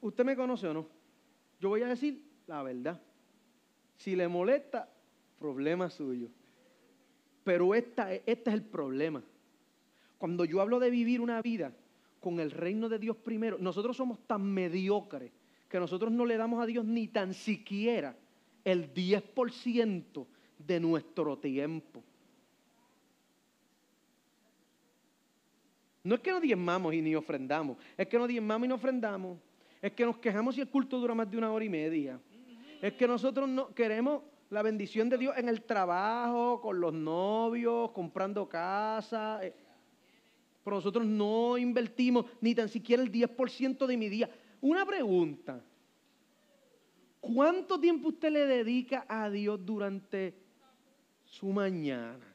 ¿usted 0.00 0.24
me 0.24 0.36
conoce 0.36 0.68
o 0.68 0.74
no? 0.74 0.86
Yo 1.60 1.68
voy 1.68 1.82
a 1.82 1.88
decir 1.88 2.22
la 2.46 2.62
verdad. 2.62 3.00
Si 3.96 4.16
le 4.16 4.28
molesta, 4.28 4.88
problema 5.38 5.90
suyo. 5.90 6.28
Pero 7.44 7.74
esta, 7.74 8.12
este 8.14 8.50
es 8.50 8.54
el 8.54 8.62
problema. 8.62 9.22
Cuando 10.18 10.44
yo 10.44 10.60
hablo 10.60 10.78
de 10.78 10.90
vivir 10.90 11.20
una 11.20 11.40
vida 11.42 11.72
con 12.20 12.40
el 12.40 12.50
reino 12.50 12.88
de 12.88 12.98
Dios 12.98 13.16
primero, 13.16 13.58
nosotros 13.58 13.96
somos 13.96 14.18
tan 14.26 14.42
mediocres 14.42 15.32
que 15.68 15.78
nosotros 15.78 16.10
no 16.12 16.26
le 16.26 16.36
damos 16.36 16.62
a 16.62 16.66
Dios 16.66 16.84
ni 16.84 17.08
tan 17.08 17.32
siquiera 17.32 18.16
el 18.64 18.92
10% 18.92 20.26
de 20.58 20.80
nuestro 20.80 21.38
tiempo. 21.38 22.02
No 26.02 26.14
es 26.14 26.20
que 26.20 26.30
no 26.30 26.40
diezmamos 26.40 26.94
y 26.94 27.02
ni 27.02 27.14
ofrendamos, 27.14 27.76
es 27.96 28.08
que 28.08 28.18
no 28.18 28.26
diezmamos 28.26 28.66
y 28.66 28.68
no 28.68 28.74
ofrendamos, 28.74 29.38
es 29.80 29.92
que 29.92 30.04
nos 30.04 30.18
quejamos 30.18 30.54
si 30.54 30.60
el 30.60 30.68
culto 30.68 30.98
dura 30.98 31.14
más 31.14 31.30
de 31.30 31.38
una 31.38 31.52
hora 31.52 31.64
y 31.64 31.68
media, 31.68 32.20
es 32.82 32.92
que 32.94 33.06
nosotros 33.06 33.48
no 33.48 33.74
queremos 33.74 34.22
la 34.50 34.62
bendición 34.62 35.08
de 35.08 35.16
Dios 35.16 35.34
en 35.36 35.48
el 35.48 35.62
trabajo, 35.62 36.60
con 36.60 36.80
los 36.80 36.92
novios, 36.92 37.92
comprando 37.92 38.48
casa. 38.48 39.38
Eh, 39.42 39.54
pero 40.62 40.76
nosotros 40.76 41.06
no 41.06 41.56
invertimos 41.56 42.26
ni 42.40 42.54
tan 42.54 42.68
siquiera 42.68 43.02
el 43.02 43.10
10% 43.10 43.86
de 43.86 43.96
mi 43.96 44.08
día. 44.08 44.28
Una 44.60 44.84
pregunta. 44.84 45.62
¿Cuánto 47.20 47.78
tiempo 47.78 48.08
usted 48.08 48.30
le 48.30 48.46
dedica 48.46 49.04
a 49.08 49.30
Dios 49.30 49.64
durante 49.64 50.34
su 51.24 51.46
mañana? 51.46 52.26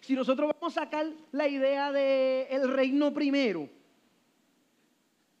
Si 0.00 0.14
nosotros 0.14 0.52
vamos 0.54 0.76
a 0.76 0.84
sacar 0.84 1.06
la 1.32 1.48
idea 1.48 1.92
del 1.92 2.46
el 2.48 2.72
reino 2.72 3.12
primero, 3.12 3.68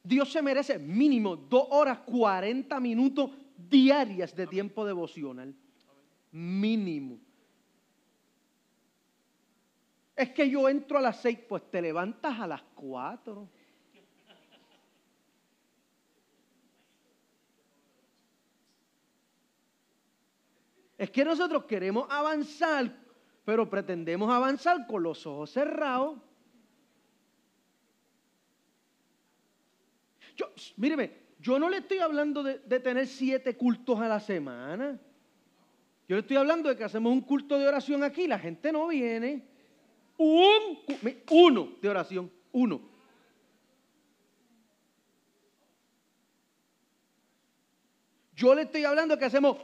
Dios 0.02 0.32
se 0.32 0.40
merece 0.40 0.78
mínimo 0.78 1.36
dos 1.36 1.66
horas 1.70 1.98
40 2.00 2.80
minutos 2.80 3.30
diarias 3.56 4.34
de 4.34 4.46
tiempo 4.46 4.84
devocional. 4.84 5.54
Mínimo. 6.32 7.18
Es 10.16 10.30
que 10.30 10.48
yo 10.48 10.68
entro 10.68 10.98
a 10.98 11.00
las 11.00 11.20
seis, 11.20 11.38
pues 11.48 11.70
te 11.70 11.80
levantas 11.80 12.38
a 12.38 12.46
las 12.46 12.62
cuatro. 12.74 13.48
Es 20.98 21.10
que 21.10 21.24
nosotros 21.24 21.64
queremos 21.64 22.06
avanzar, 22.10 22.94
pero 23.46 23.70
pretendemos 23.70 24.30
avanzar 24.30 24.86
con 24.86 25.02
los 25.02 25.26
ojos 25.26 25.50
cerrados. 25.50 26.18
Yo, 30.40 30.46
míreme, 30.78 31.10
yo 31.38 31.58
no 31.58 31.68
le 31.68 31.78
estoy 31.78 31.98
hablando 31.98 32.42
de, 32.42 32.80
tener 32.80 33.06
siete 33.06 33.58
cultos 33.58 34.00
a 34.00 34.08
la 34.08 34.20
semana. 34.20 34.98
Yo 36.08 36.16
le 36.16 36.20
estoy 36.20 36.38
hablando 36.38 36.70
de 36.70 36.76
que 36.76 36.84
hacemos 36.84 37.12
un 37.12 37.20
culto 37.20 37.58
de 37.58 37.68
oración 37.68 38.02
aquí, 38.02 38.26
la 38.26 38.38
gente 38.38 38.72
no 38.72 38.88
viene. 38.88 39.44
Un, 40.16 40.78
uno 41.30 41.72
de 41.82 41.88
oración, 41.90 42.30
uno. 42.52 42.80
Yo 48.34 48.54
le 48.54 48.62
estoy 48.62 48.84
hablando 48.84 49.14
de 49.14 49.18
que 49.18 49.26
hacemos 49.26 49.58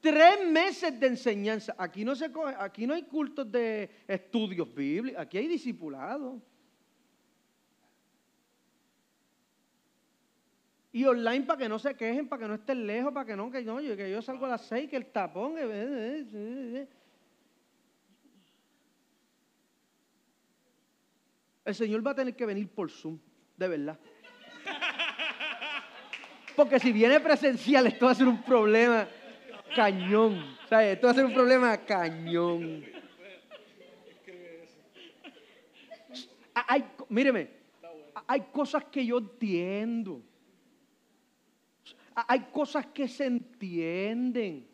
tres 0.00 0.46
meses 0.46 1.00
de 1.00 1.06
enseñanza. 1.06 1.74
Aquí 1.78 2.04
no, 2.04 2.14
se 2.14 2.30
aquí 2.58 2.86
no 2.86 2.92
hay 2.92 3.04
cultos 3.04 3.50
de 3.50 3.88
estudios 4.06 4.74
bíblicos, 4.74 5.22
aquí 5.22 5.38
hay 5.38 5.48
discipulados. 5.48 6.42
Y 10.96 11.04
online 11.04 11.44
para 11.44 11.58
que 11.58 11.68
no 11.68 11.78
se 11.78 11.94
quejen, 11.94 12.26
para 12.26 12.40
que 12.40 12.48
no 12.48 12.54
estén 12.54 12.86
lejos, 12.86 13.12
para 13.12 13.26
que 13.26 13.36
no, 13.36 13.50
que, 13.50 13.60
no, 13.60 13.76
que 13.76 14.10
yo 14.10 14.22
salgo 14.22 14.46
a 14.46 14.48
las 14.48 14.62
seis, 14.62 14.88
que 14.88 14.96
el 14.96 15.04
tapón. 15.04 15.58
el 15.58 16.88
Señor 21.74 22.06
va 22.06 22.12
a 22.12 22.14
tener 22.14 22.34
que 22.34 22.46
venir 22.46 22.70
por 22.70 22.90
Zoom, 22.90 23.18
de 23.58 23.68
verdad. 23.68 23.98
Porque 26.56 26.80
si 26.80 26.92
viene 26.92 27.20
presencial, 27.20 27.86
esto 27.88 28.06
va 28.06 28.12
a 28.12 28.14
ser 28.14 28.28
un 28.28 28.42
problema 28.42 29.06
cañón. 29.74 30.56
¿sabes? 30.66 30.94
Esto 30.94 31.08
va 31.08 31.10
a 31.10 31.14
ser 31.14 31.26
un 31.26 31.34
problema 31.34 31.76
cañón. 31.76 32.86
Hay, 36.54 36.86
míreme, 37.10 37.50
hay 38.26 38.40
cosas 38.50 38.86
que 38.86 39.04
yo 39.04 39.18
entiendo. 39.18 40.22
Hay 42.16 42.40
cosas 42.52 42.86
que 42.86 43.08
se 43.08 43.26
entienden. 43.26 44.66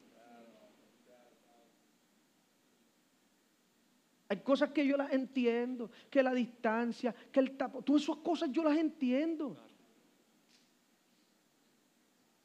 Hay 4.29 4.39
cosas 4.39 4.71
que 4.71 4.87
yo 4.87 4.97
las 4.97 5.13
entiendo, 5.13 5.91
que 6.09 6.23
la 6.23 6.33
distancia, 6.33 7.15
que 7.31 7.41
el 7.41 7.57
tapo, 7.57 7.83
todas 7.83 8.03
esas 8.03 8.17
cosas 8.19 8.51
yo 8.51 8.63
las 8.63 8.79
entiendo. 8.79 9.57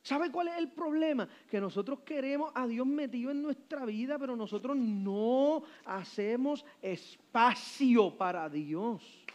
¿Sabe 0.02 0.32
cuál 0.32 0.48
es 0.48 0.58
el 0.58 0.72
problema? 0.72 1.30
Que 1.50 1.62
nosotros 1.62 2.00
queremos 2.00 2.52
a 2.56 2.66
Dios 2.66 2.88
metido 2.88 3.30
en 3.30 3.42
nuestra 3.42 3.86
vida, 3.86 4.18
pero 4.18 4.36
nosotros 4.36 4.76
no 4.76 5.64
hacemos 5.86 6.66
espacio 6.82 8.18
para 8.18 8.50
Dios. 8.50 9.26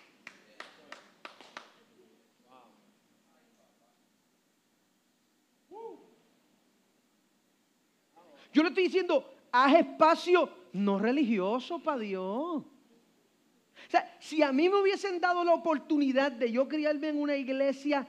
Estoy 8.53 8.85
diciendo, 8.85 9.25
haz 9.51 9.75
espacio 9.75 10.49
no 10.73 10.99
religioso 10.99 11.79
para 11.79 11.99
Dios. 11.99 12.25
O 12.27 13.91
sea, 13.91 14.17
si 14.21 14.43
a 14.43 14.53
mí 14.53 14.69
me 14.69 14.81
hubiesen 14.81 15.21
dado 15.21 15.45
la 15.45 15.55
oportunidad 15.55 16.33
de 16.33 16.51
yo 16.51 16.69
criarme 16.69 17.09
en 17.09 17.21
una 17.21 17.37
iglesia 17.37 18.07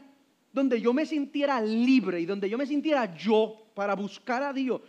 donde 0.51 0.79
yo 0.79 0.93
me 0.93 1.05
sintiera 1.05 1.59
libre 1.61 2.21
y 2.21 2.25
donde 2.25 2.49
yo 2.49 2.57
me 2.57 2.65
sintiera 2.65 3.15
yo 3.15 3.71
para 3.73 3.95
buscar 3.95 4.43
a 4.43 4.53
Dios, 4.53 4.81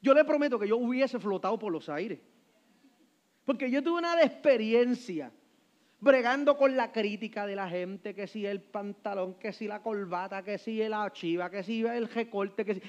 yo 0.00 0.14
le 0.14 0.24
prometo 0.24 0.58
que 0.58 0.68
yo 0.68 0.76
hubiese 0.76 1.18
flotado 1.18 1.58
por 1.58 1.72
los 1.72 1.88
aires. 1.88 2.20
Porque 3.44 3.70
yo 3.70 3.82
tuve 3.82 3.98
una 3.98 4.22
experiencia 4.22 5.32
bregando 6.00 6.56
con 6.56 6.76
la 6.76 6.92
crítica 6.92 7.46
de 7.46 7.56
la 7.56 7.68
gente, 7.68 8.14
que 8.14 8.26
si 8.26 8.46
el 8.46 8.60
pantalón, 8.60 9.34
que 9.34 9.52
si 9.52 9.66
la 9.66 9.82
corbata, 9.82 10.44
que 10.44 10.58
si 10.58 10.86
la 10.88 11.10
chiva, 11.12 11.50
que 11.50 11.62
si 11.62 11.84
el 11.84 12.08
recorte, 12.08 12.64
que 12.64 12.74
si... 12.74 12.82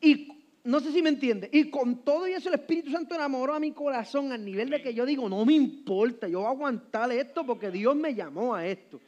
Y 0.00 0.41
no 0.64 0.80
sé 0.80 0.92
si 0.92 1.02
me 1.02 1.08
entiende. 1.08 1.48
Y 1.52 1.70
con 1.70 2.04
todo 2.04 2.28
y 2.28 2.32
eso 2.32 2.48
el 2.48 2.54
Espíritu 2.54 2.90
Santo 2.90 3.14
enamoró 3.14 3.54
a 3.54 3.60
mi 3.60 3.72
corazón 3.72 4.30
al 4.32 4.44
nivel 4.44 4.70
de 4.70 4.80
que 4.80 4.94
yo 4.94 5.04
digo, 5.04 5.28
no 5.28 5.44
me 5.44 5.54
importa, 5.54 6.28
yo 6.28 6.40
voy 6.40 6.46
a 6.46 6.50
aguantar 6.50 7.10
esto 7.10 7.44
porque 7.44 7.70
Dios 7.70 7.96
me 7.96 8.14
llamó 8.14 8.54
a 8.54 8.66
esto. 8.66 9.00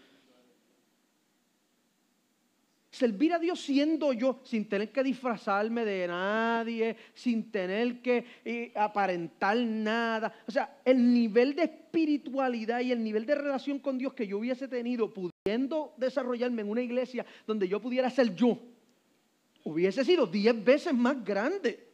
Servir 2.90 3.32
a 3.32 3.40
Dios 3.40 3.60
siendo 3.60 4.12
yo, 4.12 4.40
sin 4.44 4.68
tener 4.68 4.92
que 4.92 5.02
disfrazarme 5.02 5.84
de 5.84 6.06
nadie, 6.06 6.96
sin 7.12 7.50
tener 7.50 8.00
que 8.00 8.24
eh, 8.44 8.72
aparentar 8.76 9.56
nada. 9.56 10.32
O 10.46 10.52
sea, 10.52 10.78
el 10.84 11.12
nivel 11.12 11.56
de 11.56 11.64
espiritualidad 11.64 12.80
y 12.80 12.92
el 12.92 13.02
nivel 13.02 13.26
de 13.26 13.34
relación 13.34 13.80
con 13.80 13.98
Dios 13.98 14.14
que 14.14 14.28
yo 14.28 14.38
hubiese 14.38 14.68
tenido 14.68 15.12
pudiendo 15.12 15.92
desarrollarme 15.96 16.62
en 16.62 16.70
una 16.70 16.82
iglesia 16.82 17.26
donde 17.48 17.68
yo 17.68 17.80
pudiera 17.80 18.08
ser 18.10 18.32
yo, 18.36 18.60
hubiese 19.64 20.04
sido 20.04 20.26
diez 20.26 20.62
veces 20.62 20.94
más 20.94 21.24
grande. 21.24 21.88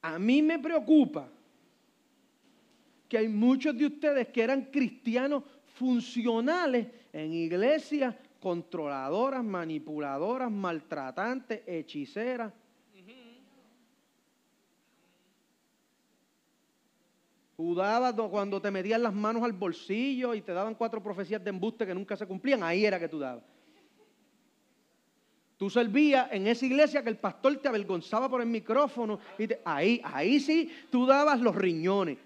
A 0.00 0.18
mí 0.18 0.40
me 0.40 0.58
preocupa 0.58 1.28
que 3.08 3.18
hay 3.18 3.28
muchos 3.28 3.76
de 3.76 3.86
ustedes 3.86 4.28
que 4.28 4.42
eran 4.42 4.62
cristianos 4.66 5.44
funcionales 5.74 6.86
en 7.12 7.32
iglesias 7.32 8.14
controladoras, 8.40 9.44
manipuladoras, 9.44 10.50
maltratantes, 10.50 11.62
hechiceras. 11.66 12.52
Tú 17.56 17.74
dabas 17.74 18.14
cuando 18.28 18.60
te 18.60 18.70
metían 18.70 19.02
las 19.02 19.14
manos 19.14 19.42
al 19.44 19.52
bolsillo 19.52 20.34
y 20.34 20.40
te 20.40 20.52
daban 20.52 20.74
cuatro 20.74 21.00
profecías 21.00 21.44
de 21.44 21.50
embuste 21.50 21.86
que 21.86 21.94
nunca 21.94 22.16
se 22.16 22.26
cumplían, 22.26 22.62
ahí 22.62 22.84
era 22.84 22.98
que 22.98 23.08
tú 23.08 23.20
dabas. 23.20 23.44
Tú 25.62 25.70
servías 25.70 26.26
en 26.32 26.48
esa 26.48 26.66
iglesia 26.66 27.04
que 27.04 27.08
el 27.08 27.18
pastor 27.18 27.56
te 27.58 27.68
avergonzaba 27.68 28.28
por 28.28 28.40
el 28.40 28.48
micrófono 28.48 29.20
y 29.38 29.46
ahí, 29.64 30.00
ahí 30.02 30.40
sí 30.40 30.68
tú 30.90 31.06
dabas 31.06 31.40
los 31.40 31.54
riñones. 31.54 32.18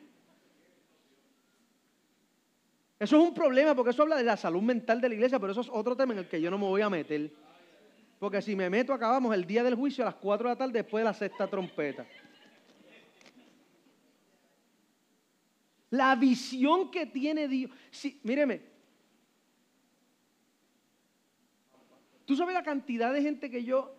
Eso 2.98 3.16
es 3.18 3.22
un 3.22 3.34
problema 3.34 3.74
porque 3.74 3.90
eso 3.90 4.04
habla 4.04 4.16
de 4.16 4.24
la 4.24 4.38
salud 4.38 4.62
mental 4.62 5.02
de 5.02 5.10
la 5.10 5.16
iglesia, 5.16 5.38
pero 5.38 5.52
eso 5.52 5.60
es 5.60 5.68
otro 5.70 5.94
tema 5.94 6.14
en 6.14 6.20
el 6.20 6.28
que 6.28 6.40
yo 6.40 6.50
no 6.50 6.56
me 6.56 6.64
voy 6.64 6.80
a 6.80 6.88
meter. 6.88 7.30
Porque 8.18 8.40
si 8.40 8.56
me 8.56 8.70
meto, 8.70 8.94
acabamos 8.94 9.34
el 9.34 9.46
día 9.46 9.62
del 9.62 9.74
juicio 9.74 10.02
a 10.02 10.06
las 10.06 10.14
4 10.14 10.48
de 10.48 10.54
la 10.54 10.58
tarde 10.58 10.72
después 10.72 11.02
de 11.02 11.04
la 11.04 11.12
sexta 11.12 11.46
trompeta. 11.46 12.06
La 15.90 16.16
visión 16.16 16.90
que 16.90 17.04
tiene 17.04 17.48
Dios. 17.48 17.70
Sí, 17.90 18.18
míreme. 18.22 18.75
Tú 22.26 22.36
sabes 22.36 22.54
la 22.54 22.62
cantidad 22.62 23.14
de 23.14 23.22
gente 23.22 23.48
que 23.50 23.64
yo 23.64 23.96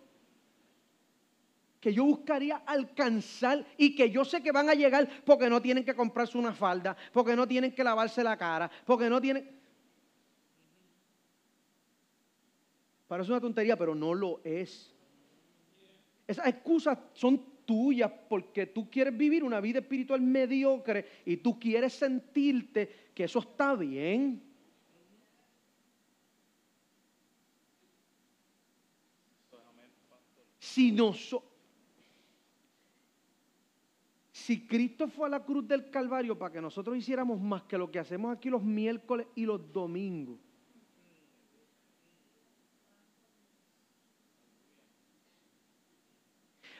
que 1.80 1.94
yo 1.94 2.04
buscaría 2.04 2.56
alcanzar 2.66 3.64
y 3.76 3.94
que 3.94 4.10
yo 4.10 4.24
sé 4.24 4.42
que 4.42 4.50
van 4.50 4.68
a 4.68 4.74
llegar 4.74 5.08
porque 5.24 5.48
no 5.48 5.62
tienen 5.62 5.84
que 5.84 5.94
comprarse 5.94 6.36
una 6.36 6.52
falda, 6.52 6.96
porque 7.12 7.36
no 7.36 7.46
tienen 7.46 7.72
que 7.72 7.84
lavarse 7.84 8.22
la 8.24 8.36
cara, 8.36 8.70
porque 8.84 9.08
no 9.08 9.20
tienen... 9.20 9.48
Parece 13.06 13.30
una 13.30 13.40
tontería, 13.40 13.76
pero 13.76 13.94
no 13.94 14.12
lo 14.12 14.40
es. 14.44 14.92
Esas 16.26 16.48
excusas 16.48 16.98
son 17.14 17.42
tuyas 17.64 18.10
porque 18.28 18.66
tú 18.66 18.90
quieres 18.90 19.16
vivir 19.16 19.44
una 19.44 19.60
vida 19.60 19.78
espiritual 19.78 20.20
mediocre 20.20 21.06
y 21.24 21.38
tú 21.38 21.58
quieres 21.58 21.92
sentirte 21.92 23.10
que 23.14 23.24
eso 23.24 23.38
está 23.38 23.74
bien. 23.76 24.47
Si 34.32 34.66
Cristo 34.66 35.08
fue 35.08 35.26
a 35.26 35.30
la 35.30 35.44
cruz 35.44 35.66
del 35.66 35.90
Calvario 35.90 36.38
para 36.38 36.52
que 36.52 36.60
nosotros 36.60 36.96
hiciéramos 36.96 37.40
más 37.40 37.62
que 37.64 37.76
lo 37.78 37.90
que 37.90 37.98
hacemos 37.98 38.34
aquí 38.36 38.48
los 38.50 38.62
miércoles 38.62 39.26
y 39.34 39.44
los 39.44 39.72
domingos, 39.72 40.38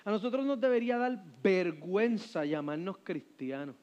a 0.04 0.10
nosotros 0.10 0.46
nos 0.46 0.60
debería 0.60 0.96
dar 0.96 1.22
vergüenza 1.42 2.44
llamarnos 2.44 2.98
cristianos. 2.98 3.76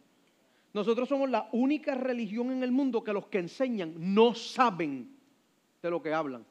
Nosotros 0.74 1.08
somos 1.08 1.30
la 1.30 1.49
única 1.51 1.95
religión 1.95 2.51
en 2.51 2.64
el 2.64 2.72
mundo 2.72 3.03
que 3.03 3.14
los 3.14 3.28
que 3.28 3.39
enseñan 3.39 3.93
no 3.97 4.34
saben 4.34 5.16
de 5.82 5.89
lo 5.89 6.01
que 6.01 6.14
hablan. 6.14 6.45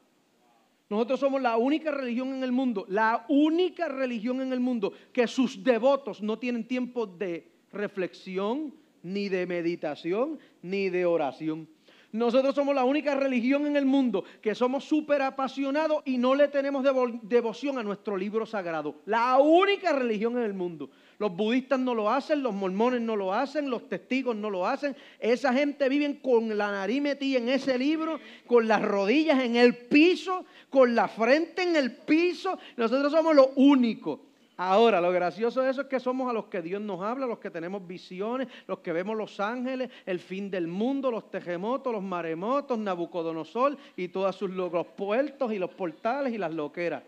Nosotros 0.89 1.19
somos 1.19 1.41
la 1.41 1.57
única 1.57 1.89
religión 1.89 2.33
en 2.33 2.43
el 2.43 2.51
mundo, 2.51 2.85
la 2.87 3.25
única 3.27 3.87
religión 3.87 4.39
en 4.41 4.53
el 4.53 4.59
mundo 4.59 4.93
que 5.11 5.27
sus 5.27 5.63
devotos 5.63 6.21
no 6.21 6.37
tienen 6.37 6.67
tiempo 6.67 7.07
de 7.07 7.51
reflexión, 7.71 8.73
ni 9.01 9.29
de 9.29 9.47
meditación, 9.47 10.39
ni 10.61 10.89
de 10.89 11.05
oración. 11.05 11.67
Nosotros 12.11 12.55
somos 12.55 12.73
la 12.73 12.85
única 12.85 13.13
religión 13.15 13.65
en 13.65 13.75
el 13.75 13.85
mundo 13.85 14.23
que 14.41 14.55
somos 14.55 14.85
súper 14.85 15.21
apasionados 15.21 16.01
y 16.05 16.17
no 16.17 16.33
le 16.33 16.47
tenemos 16.47 16.85
devoción 17.23 17.77
a 17.77 17.83
nuestro 17.83 18.15
libro 18.15 18.45
sagrado. 18.45 19.01
La 19.05 19.37
única 19.39 19.91
religión 19.91 20.37
en 20.37 20.43
el 20.43 20.53
mundo. 20.53 20.89
Los 21.17 21.35
budistas 21.35 21.79
no 21.79 21.95
lo 21.95 22.09
hacen, 22.09 22.43
los 22.43 22.53
mormones 22.53 23.01
no 23.01 23.15
lo 23.15 23.33
hacen, 23.33 23.69
los 23.69 23.87
testigos 23.87 24.35
no 24.35 24.49
lo 24.49 24.67
hacen. 24.67 24.95
Esa 25.19 25.53
gente 25.53 25.87
vive 25.87 26.19
con 26.21 26.57
la 26.57 26.71
nariz 26.71 27.01
metida 27.01 27.37
en 27.37 27.49
ese 27.49 27.77
libro, 27.77 28.19
con 28.47 28.67
las 28.67 28.81
rodillas 28.81 29.41
en 29.43 29.55
el 29.55 29.75
piso, 29.75 30.45
con 30.69 30.93
la 30.93 31.07
frente 31.07 31.63
en 31.63 31.75
el 31.75 31.91
piso. 31.93 32.57
Nosotros 32.75 33.11
somos 33.11 33.35
los 33.35 33.49
únicos. 33.55 34.19
Ahora, 34.57 35.01
lo 35.01 35.11
gracioso 35.11 35.61
de 35.61 35.71
eso 35.71 35.81
es 35.81 35.87
que 35.87 35.99
somos 35.99 36.29
a 36.29 36.33
los 36.33 36.45
que 36.45 36.61
Dios 36.61 36.81
nos 36.81 37.01
habla, 37.01 37.25
los 37.25 37.39
que 37.39 37.49
tenemos 37.49 37.85
visiones, 37.85 38.47
los 38.67 38.79
que 38.79 38.93
vemos 38.93 39.17
los 39.17 39.39
ángeles, 39.41 39.89
el 40.05 40.19
fin 40.19 40.49
del 40.49 40.67
mundo, 40.67 41.11
los 41.11 41.29
terremotos, 41.29 41.91
los 41.91 42.03
maremotos, 42.03 42.77
Nabucodonosor 42.77 43.77
y 43.97 44.07
todos 44.07 44.33
sus 44.35 44.49
los 44.51 44.87
puertos 44.87 45.51
y 45.51 45.59
los 45.59 45.71
portales 45.71 46.33
y 46.33 46.37
las 46.37 46.53
loqueras. 46.53 47.03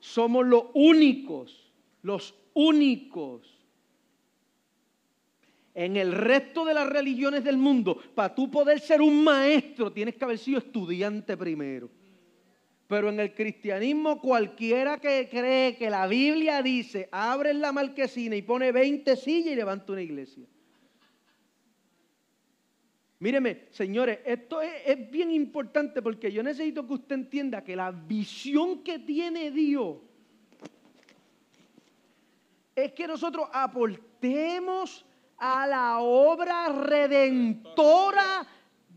Somos 0.00 0.46
los 0.46 0.64
únicos, 0.72 1.70
los 2.02 2.34
únicos. 2.58 3.56
En 5.74 5.96
el 5.96 6.10
resto 6.10 6.64
de 6.64 6.74
las 6.74 6.88
religiones 6.88 7.44
del 7.44 7.56
mundo, 7.56 7.96
para 8.16 8.34
tú 8.34 8.50
poder 8.50 8.80
ser 8.80 9.00
un 9.00 9.22
maestro, 9.22 9.92
tienes 9.92 10.16
que 10.16 10.24
haber 10.24 10.38
sido 10.38 10.58
estudiante 10.58 11.36
primero. 11.36 11.88
Pero 12.88 13.10
en 13.10 13.20
el 13.20 13.32
cristianismo 13.32 14.20
cualquiera 14.20 14.98
que 14.98 15.28
cree 15.30 15.76
que 15.76 15.88
la 15.88 16.08
Biblia 16.08 16.60
dice, 16.62 17.08
abre 17.12 17.54
la 17.54 17.70
marquesina 17.70 18.34
y 18.34 18.42
pone 18.42 18.72
20 18.72 19.14
sillas 19.14 19.52
y 19.52 19.56
levanta 19.56 19.92
una 19.92 20.02
iglesia. 20.02 20.44
Míreme, 23.20 23.66
señores, 23.70 24.18
esto 24.24 24.60
es, 24.60 24.72
es, 24.84 25.10
bien 25.10 25.30
importante 25.30 26.02
porque 26.02 26.32
yo 26.32 26.42
necesito 26.42 26.86
que 26.86 26.94
usted 26.94 27.14
entienda 27.14 27.62
que 27.62 27.76
la 27.76 27.92
visión 27.92 28.82
que 28.82 28.98
tiene 28.98 29.50
Dios 29.52 30.07
es 32.84 32.92
que 32.92 33.06
nosotros 33.06 33.48
aportemos 33.52 35.04
a 35.36 35.66
la 35.66 36.00
obra 36.00 36.68
redentora 36.68 38.46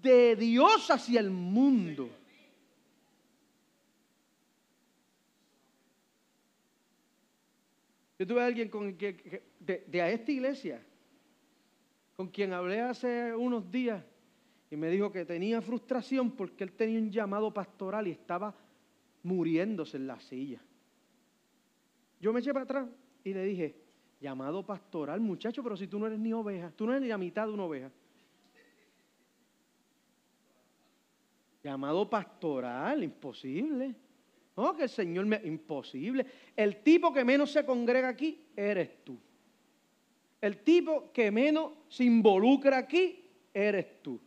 de 0.02 0.36
Dios 0.36 0.90
hacia 0.90 1.20
el 1.20 1.30
mundo. 1.30 2.10
Yo 8.18 8.28
tuve 8.28 8.42
a 8.42 8.46
alguien 8.46 8.70
con 8.70 8.96
que, 8.98 9.44
de, 9.60 9.84
de, 9.88 10.02
a 10.02 10.10
esta 10.12 10.32
iglesia, 10.32 10.86
con 12.16 12.28
quien 12.28 12.54
hablé 12.54 12.82
hace 12.82 13.36
unos 13.36 13.72
días, 13.72 14.04
y 14.70 14.76
me 14.76 14.90
dijo 14.90 15.12
que 15.12 15.26
tenía 15.26 15.62
frustración 15.62 16.32
porque 16.32 16.64
él 16.64 16.74
tenía 16.74 17.00
un 17.00 17.12
llamado 17.12 17.52
pastoral 17.52 18.08
y 18.08 18.12
estaba 18.12 18.54
muriéndose 19.24 19.98
en 19.98 20.08
la 20.08 20.20
silla. 20.20 20.62
Yo 22.20 22.32
me 22.32 22.40
eché 22.40 22.54
para 22.54 22.64
atrás 22.64 22.88
y 23.24 23.34
le 23.34 23.44
dije, 23.44 23.76
llamado 24.20 24.66
pastoral, 24.66 25.20
muchacho, 25.20 25.64
pero 25.64 25.76
si 25.76 25.88
tú 25.88 26.00
no 26.00 26.08
eres 26.08 26.20
ni 26.20 26.34
oveja, 26.34 26.72
tú 26.76 26.86
no 26.86 26.92
eres 26.92 27.02
ni 27.04 27.08
la 27.08 27.18
mitad 27.18 27.48
de 27.48 27.54
una 27.54 27.64
oveja. 27.64 27.92
Llamado 31.64 32.10
pastoral, 32.10 33.04
imposible. 33.04 33.96
No, 34.58 34.76
que 34.76 34.84
el 34.84 34.90
Señor 34.90 35.26
me... 35.26 35.40
Imposible. 35.44 36.26
El 36.56 36.84
tipo 36.84 37.14
que 37.14 37.24
menos 37.24 37.52
se 37.52 37.66
congrega 37.66 38.10
aquí 38.10 38.48
eres 38.56 39.04
tú. 39.04 39.18
El 40.40 40.58
tipo 40.64 41.12
que 41.14 41.30
menos 41.30 41.72
se 41.88 42.04
involucra 42.04 42.80
aquí 42.80 43.24
eres 43.54 44.02
tú. 44.02 44.20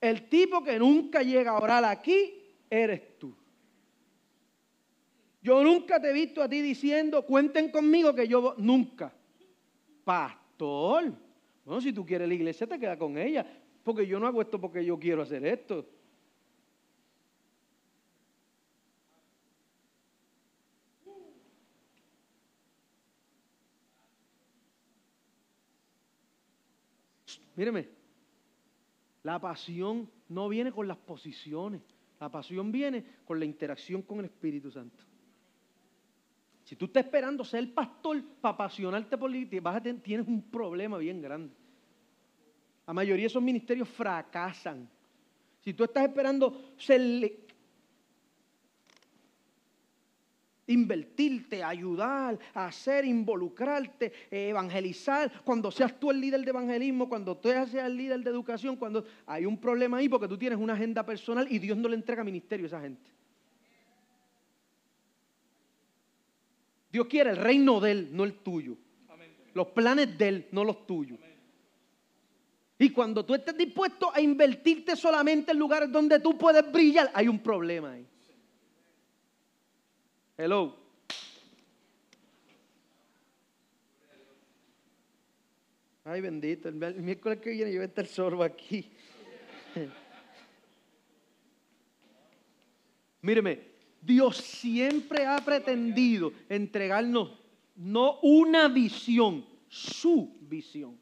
El 0.00 0.28
tipo 0.28 0.62
que 0.62 0.78
nunca 0.78 1.22
llega 1.22 1.52
a 1.52 1.60
orar 1.60 1.84
aquí 1.84 2.34
eres 2.68 3.18
tú. 3.18 3.34
Yo 5.44 5.62
nunca 5.62 6.00
te 6.00 6.08
he 6.08 6.12
visto 6.14 6.42
a 6.42 6.48
ti 6.48 6.62
diciendo, 6.62 7.26
cuenten 7.26 7.70
conmigo 7.70 8.14
que 8.14 8.26
yo 8.26 8.54
nunca. 8.56 9.12
Pastor, 10.02 11.12
bueno, 11.66 11.82
si 11.82 11.92
tú 11.92 12.06
quieres 12.06 12.26
la 12.26 12.32
iglesia, 12.32 12.66
te 12.66 12.78
queda 12.78 12.96
con 12.96 13.18
ella. 13.18 13.46
Porque 13.82 14.06
yo 14.06 14.18
no 14.18 14.26
hago 14.26 14.40
esto 14.40 14.58
porque 14.58 14.82
yo 14.82 14.98
quiero 14.98 15.20
hacer 15.20 15.44
esto. 15.44 15.86
Míreme, 27.54 27.86
la 29.22 29.38
pasión 29.38 30.10
no 30.30 30.48
viene 30.48 30.72
con 30.72 30.88
las 30.88 30.96
posiciones, 30.96 31.82
la 32.18 32.30
pasión 32.30 32.72
viene 32.72 33.04
con 33.26 33.38
la 33.38 33.44
interacción 33.44 34.00
con 34.00 34.20
el 34.20 34.24
Espíritu 34.24 34.70
Santo. 34.70 35.04
Si 36.64 36.76
tú 36.76 36.86
estás 36.86 37.04
esperando 37.04 37.44
ser 37.44 37.72
pastor 37.72 38.22
para 38.40 38.54
apasionarte 38.54 39.18
por 39.18 39.30
tienes 40.02 40.26
un 40.26 40.42
problema 40.42 40.96
bien 40.96 41.20
grande. 41.20 41.54
La 42.86 42.94
mayoría 42.94 43.24
de 43.24 43.26
esos 43.28 43.42
ministerios 43.42 43.88
fracasan. 43.88 44.88
Si 45.60 45.74
tú 45.74 45.84
estás 45.84 46.04
esperando 46.04 46.72
ser 46.76 47.00
invertirte, 50.66 51.62
ayudar, 51.62 52.38
hacer, 52.54 53.04
involucrarte, 53.04 54.12
evangelizar, 54.30 55.30
cuando 55.44 55.70
seas 55.70 55.98
tú 56.00 56.10
el 56.10 56.20
líder 56.20 56.40
de 56.40 56.50
evangelismo, 56.50 57.08
cuando 57.08 57.36
tú 57.36 57.50
seas 57.50 57.74
el 57.74 57.96
líder 57.96 58.20
de 58.20 58.30
educación, 58.30 58.76
cuando 58.76 59.04
hay 59.26 59.44
un 59.44 59.58
problema 59.58 59.98
ahí 59.98 60.08
porque 60.08 60.28
tú 60.28 60.38
tienes 60.38 60.58
una 60.58 60.72
agenda 60.72 61.04
personal 61.04 61.46
y 61.50 61.58
Dios 61.58 61.76
no 61.76 61.88
le 61.88 61.96
entrega 61.96 62.24
ministerio 62.24 62.64
a 62.64 62.68
esa 62.68 62.80
gente. 62.80 63.10
Dios 66.94 67.08
quiere 67.08 67.30
el 67.30 67.36
reino 67.38 67.80
de 67.80 67.90
Él, 67.90 68.08
no 68.12 68.22
el 68.22 68.34
tuyo. 68.34 68.76
Los 69.52 69.66
planes 69.70 70.16
de 70.16 70.28
Él, 70.28 70.46
no 70.52 70.62
los 70.62 70.86
tuyos. 70.86 71.18
Y 72.78 72.90
cuando 72.90 73.24
tú 73.24 73.34
estés 73.34 73.56
dispuesto 73.56 74.14
a 74.14 74.20
invertirte 74.20 74.94
solamente 74.94 75.50
en 75.50 75.58
lugares 75.58 75.90
donde 75.90 76.20
tú 76.20 76.38
puedes 76.38 76.70
brillar, 76.70 77.10
hay 77.12 77.26
un 77.26 77.40
problema 77.40 77.94
ahí. 77.94 78.06
Hello. 80.36 80.76
Ay, 86.04 86.20
bendito. 86.20 86.68
El 86.68 86.76
miércoles 86.76 87.40
que 87.40 87.50
viene 87.50 87.72
yo 87.72 87.80
voy 87.80 87.90
a 87.92 88.04
sorbo 88.06 88.44
aquí. 88.44 88.88
Míreme, 93.22 93.73
Dios 94.04 94.36
siempre 94.36 95.24
ha 95.26 95.38
pretendido 95.38 96.32
entregarnos 96.48 97.32
no 97.76 98.20
una 98.20 98.68
visión, 98.68 99.44
su 99.68 100.36
visión. 100.42 100.98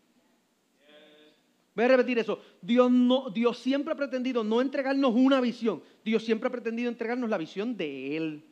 Voy 1.75 1.85
a 1.85 1.89
repetir 1.89 2.19
eso. 2.19 2.41
Dios, 2.61 2.91
no, 2.91 3.31
Dios 3.31 3.59
siempre 3.59 3.93
ha 3.93 3.97
pretendido 3.97 4.45
no 4.45 4.61
entregarnos 4.61 5.15
una 5.15 5.41
visión. 5.41 5.83
Dios 6.05 6.23
siempre 6.25 6.49
ha 6.49 6.53
pretendido 6.53 6.91
entregarnos 6.91 7.31
la 7.31 7.39
visión 7.39 7.77
de 7.77 8.17
Él. 8.17 8.45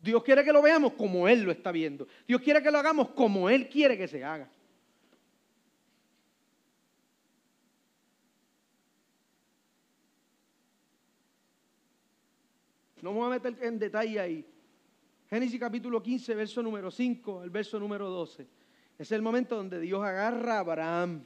Dios 0.00 0.24
quiere 0.24 0.42
que 0.42 0.52
lo 0.52 0.62
veamos 0.62 0.94
como 0.94 1.28
Él 1.28 1.42
lo 1.42 1.52
está 1.52 1.70
viendo. 1.70 2.08
Dios 2.26 2.40
quiere 2.40 2.62
que 2.62 2.70
lo 2.70 2.78
hagamos 2.78 3.10
como 3.10 3.48
Él 3.48 3.68
quiere 3.68 3.96
que 3.96 4.08
se 4.08 4.24
haga. 4.24 4.50
No 13.02 13.10
vamos 13.10 13.26
a 13.26 13.30
meter 13.30 13.58
en 13.62 13.78
detalle 13.78 14.18
ahí. 14.18 14.46
Génesis 15.28 15.58
capítulo 15.58 16.00
15, 16.00 16.34
verso 16.36 16.62
número 16.62 16.90
5, 16.90 17.42
el 17.42 17.50
verso 17.50 17.78
número 17.80 18.08
12. 18.08 18.46
Es 18.96 19.10
el 19.10 19.20
momento 19.20 19.56
donde 19.56 19.80
Dios 19.80 20.02
agarra 20.04 20.56
a 20.56 20.60
Abraham. 20.60 21.24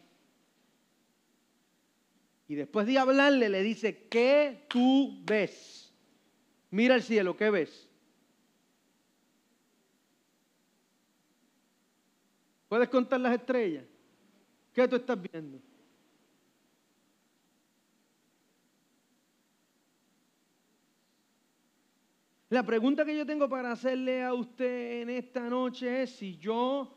Y 2.48 2.54
después 2.54 2.86
de 2.86 2.98
hablarle 2.98 3.50
le 3.50 3.62
dice, 3.62 4.06
¿qué 4.08 4.64
tú 4.68 5.22
ves? 5.24 5.92
Mira 6.70 6.94
el 6.94 7.02
cielo, 7.02 7.36
¿qué 7.36 7.50
ves? 7.50 7.88
¿Puedes 12.68 12.88
contar 12.88 13.20
las 13.20 13.34
estrellas? 13.34 13.84
¿Qué 14.72 14.88
tú 14.88 14.96
estás 14.96 15.20
viendo? 15.20 15.60
La 22.56 22.62
pregunta 22.62 23.04
que 23.04 23.14
yo 23.14 23.26
tengo 23.26 23.50
para 23.50 23.72
hacerle 23.72 24.24
a 24.24 24.32
usted 24.32 25.02
en 25.02 25.10
esta 25.10 25.50
noche 25.50 26.04
es 26.04 26.16
si 26.16 26.38
yo, 26.38 26.90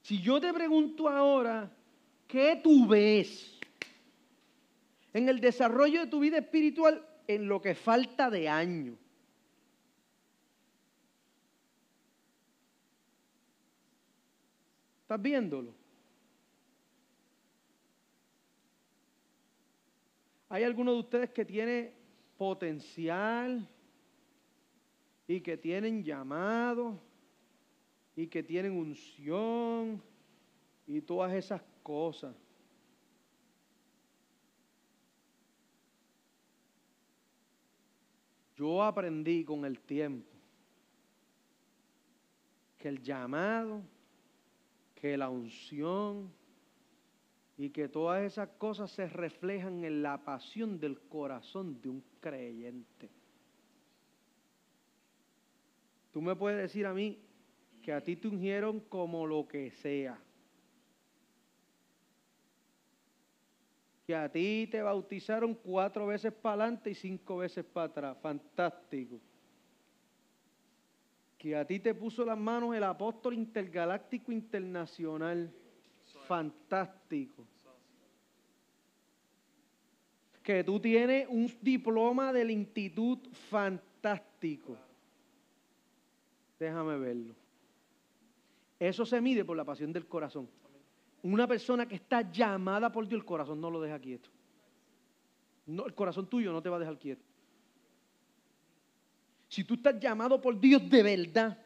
si 0.00 0.22
yo 0.22 0.40
te 0.40 0.50
pregunto 0.54 1.06
ahora, 1.06 1.70
¿qué 2.26 2.58
tú 2.64 2.86
ves 2.86 3.60
en 5.12 5.28
el 5.28 5.38
desarrollo 5.38 6.00
de 6.00 6.06
tu 6.06 6.18
vida 6.18 6.38
espiritual 6.38 7.06
en 7.26 7.46
lo 7.46 7.60
que 7.60 7.74
falta 7.74 8.30
de 8.30 8.48
año? 8.48 8.96
¿Estás 15.02 15.20
viéndolo? 15.20 15.74
Hay 20.48 20.64
algunos 20.64 20.94
de 20.94 21.00
ustedes 21.00 21.30
que 21.32 21.44
tienen 21.44 21.97
potencial 22.38 23.68
y 25.26 25.40
que 25.40 25.56
tienen 25.58 26.02
llamado 26.02 26.98
y 28.16 28.26
que 28.28 28.42
tienen 28.42 28.72
unción 28.72 30.00
y 30.86 31.00
todas 31.02 31.34
esas 31.34 31.60
cosas. 31.82 32.34
Yo 38.56 38.82
aprendí 38.82 39.44
con 39.44 39.64
el 39.64 39.78
tiempo 39.78 40.32
que 42.78 42.88
el 42.88 43.02
llamado 43.02 43.82
que 44.94 45.16
la 45.16 45.28
unción 45.28 46.32
y 47.58 47.70
que 47.70 47.88
todas 47.88 48.22
esas 48.22 48.48
cosas 48.50 48.90
se 48.92 49.08
reflejan 49.08 49.84
en 49.84 50.02
la 50.02 50.24
pasión 50.24 50.78
del 50.78 50.98
corazón 51.00 51.80
de 51.82 51.88
un 51.88 52.04
creyente. 52.20 53.10
Tú 56.12 56.22
me 56.22 56.34
puedes 56.36 56.58
decir 56.58 56.86
a 56.86 56.94
mí 56.94 57.18
que 57.82 57.92
a 57.92 58.00
ti 58.00 58.16
te 58.16 58.28
ungieron 58.28 58.80
como 58.80 59.26
lo 59.26 59.46
que 59.46 59.72
sea. 59.72 60.18
Que 64.06 64.14
a 64.14 64.30
ti 64.30 64.68
te 64.70 64.80
bautizaron 64.80 65.54
cuatro 65.54 66.06
veces 66.06 66.32
para 66.32 66.62
adelante 66.62 66.90
y 66.90 66.94
cinco 66.94 67.38
veces 67.38 67.64
para 67.64 67.88
atrás. 67.88 68.16
Fantástico 68.22 69.20
que 71.38 71.54
a 71.54 71.64
ti 71.64 71.78
te 71.78 71.94
puso 71.94 72.24
las 72.24 72.36
manos 72.36 72.74
el 72.74 72.82
apóstol 72.82 73.34
intergaláctico 73.34 74.32
internacional. 74.32 75.54
Fantástico. 76.28 77.44
Que 80.42 80.62
tú 80.62 80.78
tienes 80.78 81.26
un 81.28 81.50
diploma 81.60 82.32
del 82.32 82.50
instituto 82.50 83.30
fantástico. 83.30 84.76
Déjame 86.58 86.98
verlo. 86.98 87.34
Eso 88.78 89.04
se 89.04 89.20
mide 89.20 89.44
por 89.44 89.56
la 89.56 89.64
pasión 89.64 89.92
del 89.92 90.06
corazón. 90.06 90.48
Una 91.22 91.46
persona 91.46 91.86
que 91.86 91.96
está 91.96 92.30
llamada 92.30 92.92
por 92.92 93.08
Dios, 93.08 93.20
el 93.20 93.26
corazón 93.26 93.60
no 93.60 93.70
lo 93.70 93.80
deja 93.80 93.98
quieto. 93.98 94.28
No, 95.66 95.86
el 95.86 95.94
corazón 95.94 96.28
tuyo 96.28 96.52
no 96.52 96.62
te 96.62 96.68
va 96.68 96.76
a 96.76 96.80
dejar 96.80 96.98
quieto. 96.98 97.22
Si 99.48 99.64
tú 99.64 99.74
estás 99.74 99.98
llamado 99.98 100.40
por 100.40 100.58
Dios 100.60 100.88
de 100.88 101.02
verdad, 101.02 101.58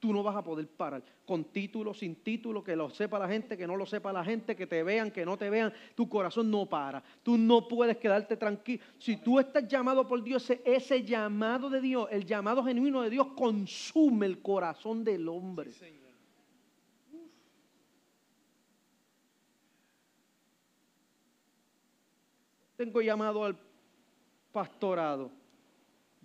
tú 0.00 0.12
no 0.12 0.22
vas 0.22 0.34
a 0.34 0.42
poder 0.42 0.66
parar. 0.66 1.02
Con 1.24 1.44
título, 1.44 1.94
sin 1.94 2.16
título, 2.16 2.64
que 2.64 2.74
lo 2.74 2.90
sepa 2.90 3.18
la 3.18 3.28
gente, 3.28 3.56
que 3.56 3.66
no 3.66 3.76
lo 3.76 3.86
sepa 3.86 4.12
la 4.12 4.24
gente, 4.24 4.56
que 4.56 4.66
te 4.66 4.82
vean, 4.82 5.10
que 5.10 5.24
no 5.24 5.36
te 5.36 5.48
vean, 5.50 5.72
tu 5.94 6.08
corazón 6.08 6.50
no 6.50 6.66
para. 6.66 7.02
Tú 7.22 7.36
no 7.36 7.68
puedes 7.68 7.98
quedarte 7.98 8.36
tranquilo. 8.36 8.82
Si 8.98 9.18
tú 9.18 9.38
estás 9.38 9.68
llamado 9.68 10.08
por 10.08 10.22
Dios, 10.22 10.50
ese, 10.64 11.04
llamado 11.04 11.70
de 11.70 11.80
Dios, 11.80 12.08
el 12.10 12.24
llamado 12.24 12.64
genuino 12.64 13.02
de 13.02 13.10
Dios, 13.10 13.28
consume 13.36 14.26
el 14.26 14.40
corazón 14.42 15.04
del 15.04 15.28
hombre. 15.28 15.70
tengo 22.80 23.02
llamado 23.02 23.44
al 23.44 23.58
pastorado. 24.52 25.30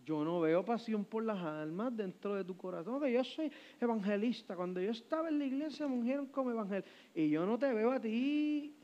Yo 0.06 0.24
no 0.24 0.40
veo 0.40 0.64
pasión 0.64 1.04
por 1.04 1.24
las 1.24 1.44
almas 1.44 1.96
dentro 1.98 2.36
de 2.36 2.46
tu 2.46 2.56
corazón. 2.56 3.02
Que 3.02 3.12
yo 3.12 3.24
soy 3.24 3.52
evangelista. 3.82 4.56
Cuando 4.56 4.80
yo 4.80 4.92
estaba 4.92 5.30
en 5.30 5.40
la 5.40 5.46
iglesia 5.46 5.88
me 5.88 5.96
ungieron 5.96 6.28
como 6.28 6.52
evangelista. 6.52 6.90
Y 7.16 7.30
yo 7.30 7.44
no 7.46 7.58
te 7.58 7.74
veo 7.74 7.92
a 7.92 8.00
ti. 8.00 8.76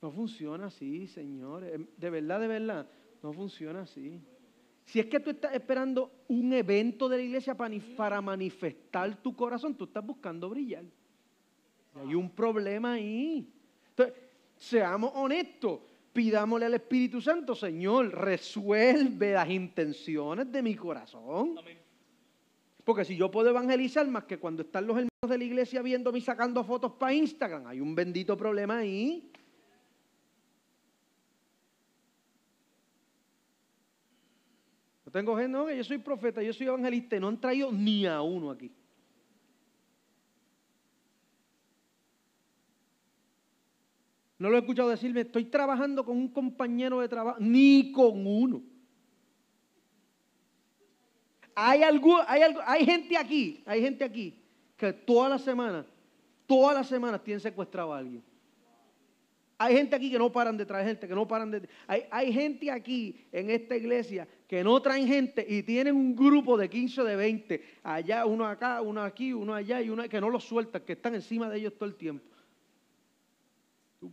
No 0.00 0.12
funciona 0.12 0.66
así, 0.66 1.08
señores. 1.08 1.80
De 1.96 2.10
verdad, 2.10 2.38
de 2.38 2.46
verdad, 2.46 2.86
no 3.20 3.32
funciona 3.32 3.80
así. 3.80 4.20
Si 4.84 5.00
es 5.00 5.06
que 5.06 5.18
tú 5.18 5.30
estás 5.30 5.54
esperando 5.54 6.12
un 6.28 6.52
evento 6.52 7.08
de 7.08 7.16
la 7.16 7.22
iglesia 7.22 7.56
para 7.56 8.20
manifestar 8.20 9.20
tu 9.22 9.34
corazón, 9.34 9.74
tú 9.74 9.84
estás 9.84 10.06
buscando 10.06 10.48
brillar. 10.50 10.84
Hay 11.94 12.14
un 12.14 12.30
problema 12.30 12.94
ahí. 12.94 13.52
Entonces, 13.90 14.14
seamos 14.56 15.12
honestos. 15.14 15.80
Pidámosle 16.12 16.66
al 16.66 16.74
Espíritu 16.74 17.20
Santo, 17.20 17.56
Señor, 17.56 18.14
resuelve 18.14 19.32
las 19.32 19.50
intenciones 19.50 20.50
de 20.50 20.62
mi 20.62 20.76
corazón. 20.76 21.56
Porque 22.84 23.04
si 23.04 23.16
yo 23.16 23.30
puedo 23.32 23.48
evangelizar 23.48 24.06
más 24.06 24.24
que 24.24 24.38
cuando 24.38 24.62
están 24.62 24.86
los 24.86 24.96
hermanos 24.96 25.28
de 25.28 25.38
la 25.38 25.44
iglesia 25.44 25.82
viéndome 25.82 26.18
y 26.18 26.20
sacando 26.20 26.62
fotos 26.62 26.92
para 26.92 27.12
Instagram, 27.14 27.66
hay 27.66 27.80
un 27.80 27.96
bendito 27.96 28.36
problema 28.36 28.78
ahí. 28.78 29.32
No 35.04 35.10
tengo 35.10 35.36
gente, 35.36 35.48
no, 35.48 35.66
que 35.66 35.76
yo 35.76 35.82
soy 35.82 35.98
profeta, 35.98 36.42
yo 36.42 36.52
soy 36.52 36.68
evangelista 36.68 37.16
y 37.16 37.20
no 37.20 37.26
han 37.26 37.40
traído 37.40 37.72
ni 37.72 38.06
a 38.06 38.20
uno 38.20 38.52
aquí. 38.52 38.70
No 44.44 44.50
lo 44.50 44.56
he 44.56 44.60
escuchado 44.60 44.90
decirme, 44.90 45.22
estoy 45.22 45.46
trabajando 45.46 46.04
con 46.04 46.18
un 46.18 46.28
compañero 46.28 47.00
de 47.00 47.08
trabajo, 47.08 47.38
ni 47.40 47.90
con 47.92 48.26
uno. 48.26 48.62
Hay, 51.54 51.82
algo, 51.82 52.18
hay, 52.26 52.42
hay 52.66 52.84
gente 52.84 53.16
aquí, 53.16 53.62
hay 53.64 53.80
gente 53.80 54.04
aquí 54.04 54.38
que 54.76 54.92
toda 54.92 55.30
la 55.30 55.38
semana, 55.38 55.86
todas 56.46 56.76
las 56.76 56.86
semanas 56.86 57.24
tienen 57.24 57.40
secuestrado 57.40 57.94
a 57.94 57.96
alguien. 57.96 58.22
Hay 59.56 59.76
gente 59.76 59.96
aquí 59.96 60.10
que 60.10 60.18
no 60.18 60.30
paran 60.30 60.58
de 60.58 60.66
traer 60.66 60.88
gente, 60.88 61.08
que 61.08 61.14
no 61.14 61.26
paran 61.26 61.50
de... 61.50 61.66
Hay, 61.86 62.02
hay 62.10 62.30
gente 62.30 62.70
aquí 62.70 63.24
en 63.32 63.48
esta 63.48 63.76
iglesia 63.76 64.28
que 64.46 64.62
no 64.62 64.78
traen 64.82 65.06
gente 65.06 65.46
y 65.48 65.62
tienen 65.62 65.96
un 65.96 66.14
grupo 66.14 66.58
de 66.58 66.68
15 66.68 67.00
o 67.00 67.04
de 67.04 67.16
20, 67.16 67.64
allá, 67.82 68.26
uno 68.26 68.44
acá, 68.44 68.82
uno 68.82 69.00
aquí, 69.00 69.32
uno 69.32 69.54
allá 69.54 69.80
y 69.80 69.88
uno 69.88 70.06
que 70.06 70.20
no 70.20 70.28
los 70.28 70.44
sueltan, 70.44 70.82
que 70.82 70.92
están 70.92 71.14
encima 71.14 71.48
de 71.48 71.56
ellos 71.60 71.72
todo 71.78 71.88
el 71.88 71.94
tiempo. 71.94 72.34
Ah, 74.02 74.10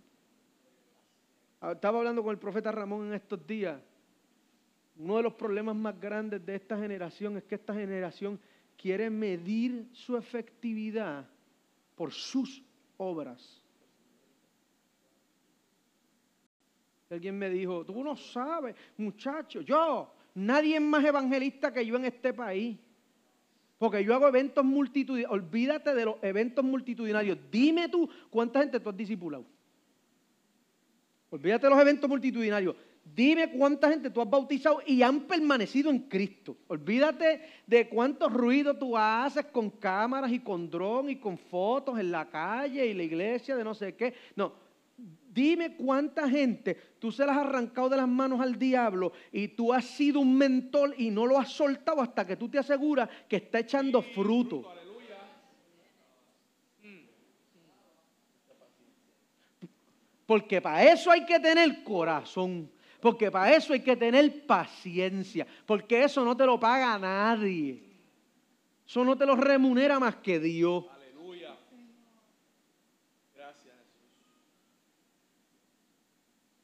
estaba 1.69 1.99
hablando 1.99 2.23
con 2.23 2.31
el 2.31 2.39
profeta 2.39 2.71
Ramón 2.71 3.07
en 3.07 3.13
estos 3.13 3.45
días. 3.45 3.79
Uno 4.97 5.17
de 5.17 5.23
los 5.23 5.33
problemas 5.33 5.75
más 5.75 5.99
grandes 5.99 6.45
de 6.45 6.55
esta 6.55 6.77
generación 6.77 7.37
es 7.37 7.43
que 7.43 7.55
esta 7.55 7.73
generación 7.73 8.39
quiere 8.77 9.09
medir 9.09 9.87
su 9.93 10.17
efectividad 10.17 11.27
por 11.95 12.11
sus 12.11 12.63
obras. 12.97 13.61
Alguien 17.09 17.37
me 17.37 17.49
dijo, 17.49 17.85
tú 17.85 18.03
no 18.03 18.15
sabes, 18.15 18.75
muchacho, 18.97 19.61
yo, 19.61 20.13
nadie 20.33 20.75
es 20.75 20.81
más 20.81 21.03
evangelista 21.03 21.73
que 21.73 21.85
yo 21.85 21.97
en 21.97 22.05
este 22.05 22.33
país. 22.33 22.77
Porque 23.77 24.03
yo 24.03 24.13
hago 24.13 24.27
eventos 24.27 24.63
multitudinarios. 24.63 25.31
Olvídate 25.31 25.93
de 25.93 26.05
los 26.05 26.15
eventos 26.21 26.63
multitudinarios. 26.63 27.37
Dime 27.51 27.89
tú 27.89 28.07
cuánta 28.29 28.59
gente 28.59 28.79
tú 28.79 28.89
has 28.89 28.95
discipulado. 28.95 29.43
Olvídate 31.31 31.65
de 31.65 31.69
los 31.69 31.79
eventos 31.79 32.09
multitudinarios. 32.09 32.75
Dime 33.03 33.49
cuánta 33.51 33.89
gente 33.89 34.09
tú 34.09 34.21
has 34.21 34.29
bautizado 34.29 34.81
y 34.85 35.01
han 35.01 35.21
permanecido 35.21 35.89
en 35.89 35.99
Cristo. 35.99 36.57
Olvídate 36.67 37.41
de 37.65 37.87
cuántos 37.87 38.31
ruidos 38.31 38.77
tú 38.77 38.97
haces 38.97 39.45
con 39.45 39.69
cámaras 39.69 40.31
y 40.31 40.39
con 40.39 40.69
dron 40.69 41.09
y 41.09 41.15
con 41.15 41.37
fotos 41.37 41.97
en 41.97 42.11
la 42.11 42.29
calle 42.29 42.85
y 42.85 42.93
la 42.93 43.03
iglesia 43.03 43.55
de 43.55 43.63
no 43.63 43.73
sé 43.73 43.95
qué. 43.95 44.13
No, 44.35 44.53
dime 45.33 45.77
cuánta 45.77 46.29
gente 46.29 46.75
tú 46.99 47.13
se 47.13 47.25
las 47.25 47.37
has 47.37 47.45
arrancado 47.45 47.87
de 47.89 47.97
las 47.97 48.07
manos 48.09 48.41
al 48.41 48.59
diablo 48.59 49.13
y 49.31 49.47
tú 49.47 49.73
has 49.73 49.85
sido 49.85 50.19
un 50.19 50.37
mentor 50.37 50.93
y 50.97 51.09
no 51.09 51.25
lo 51.25 51.39
has 51.39 51.49
soltado 51.49 52.01
hasta 52.01 52.27
que 52.27 52.35
tú 52.35 52.49
te 52.49 52.59
aseguras 52.59 53.09
que 53.29 53.37
está 53.37 53.59
echando 53.59 54.01
fruto. 54.01 54.65
Porque 60.31 60.61
para 60.61 60.89
eso 60.89 61.11
hay 61.11 61.25
que 61.25 61.41
tener 61.41 61.83
corazón. 61.83 62.71
Porque 63.01 63.29
para 63.29 63.53
eso 63.53 63.73
hay 63.73 63.81
que 63.81 63.97
tener 63.97 64.45
paciencia. 64.45 65.45
Porque 65.65 66.05
eso 66.05 66.23
no 66.23 66.37
te 66.37 66.45
lo 66.45 66.57
paga 66.57 66.97
nadie. 66.97 67.83
Eso 68.87 69.03
no 69.03 69.17
te 69.17 69.25
lo 69.25 69.35
remunera 69.35 69.99
más 69.99 70.15
que 70.15 70.39
Dios. 70.39 70.85
Aleluya. 70.89 71.53
Gracias, 73.35 73.75
Jesús. 73.75 74.07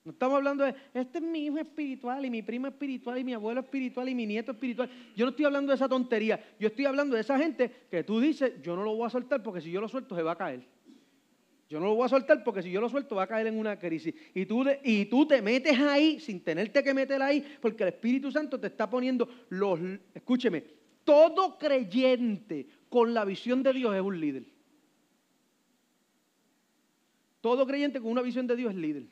No 0.05 0.11
estamos 0.13 0.37
hablando 0.37 0.63
de, 0.63 0.73
este 0.93 1.17
es 1.17 1.23
mi 1.25 1.47
hijo 1.47 1.57
espiritual 1.57 2.23
y 2.23 2.29
mi 2.29 2.43
primo 2.43 2.67
espiritual 2.67 3.17
y 3.17 3.25
mi 3.25 3.33
abuelo 3.33 3.59
espiritual 3.59 4.07
y 4.07 4.15
mi 4.15 4.25
nieto 4.25 4.53
espiritual. 4.53 4.89
Yo 5.13 5.25
no 5.25 5.31
estoy 5.31 5.43
hablando 5.43 5.71
de 5.71 5.75
esa 5.75 5.89
tontería. 5.89 6.41
Yo 6.57 6.69
estoy 6.69 6.85
hablando 6.85 7.15
de 7.15 7.21
esa 7.21 7.37
gente 7.37 7.69
que 7.91 8.05
tú 8.05 8.21
dices, 8.21 8.61
yo 8.61 8.77
no 8.77 8.83
lo 8.83 8.95
voy 8.95 9.07
a 9.07 9.09
soltar 9.09 9.43
porque 9.43 9.59
si 9.59 9.69
yo 9.69 9.81
lo 9.81 9.89
suelto 9.89 10.15
se 10.15 10.23
va 10.23 10.31
a 10.31 10.37
caer. 10.37 10.76
Yo 11.69 11.79
no 11.79 11.87
lo 11.87 11.95
voy 11.95 12.05
a 12.05 12.09
soltar 12.09 12.43
porque 12.43 12.61
si 12.61 12.71
yo 12.71 12.79
lo 12.79 12.87
suelto 12.87 13.15
va 13.15 13.23
a 13.23 13.27
caer 13.27 13.47
en 13.47 13.57
una 13.57 13.77
crisis. 13.77 14.15
Y 14.33 14.45
tú, 14.45 14.65
y 14.83 15.05
tú 15.05 15.27
te 15.27 15.41
metes 15.41 15.77
ahí 15.79 16.19
sin 16.19 16.41
tenerte 16.41 16.81
que 16.81 16.93
meter 16.93 17.21
ahí 17.21 17.43
porque 17.61 17.83
el 17.83 17.89
Espíritu 17.89 18.31
Santo 18.31 18.59
te 18.59 18.67
está 18.67 18.89
poniendo 18.89 19.27
los... 19.49 19.79
Escúcheme, 20.13 20.63
todo 21.03 21.57
creyente 21.57 22.67
con 22.89 23.13
la 23.13 23.25
visión 23.25 23.63
de 23.63 23.73
Dios 23.73 23.93
es 23.95 24.01
un 24.01 24.19
líder. 24.19 24.43
Todo 27.41 27.67
creyente 27.67 27.99
con 27.99 28.11
una 28.11 28.21
visión 28.21 28.47
de 28.47 28.55
Dios 28.55 28.71
es 28.71 28.77
líder. 28.77 29.03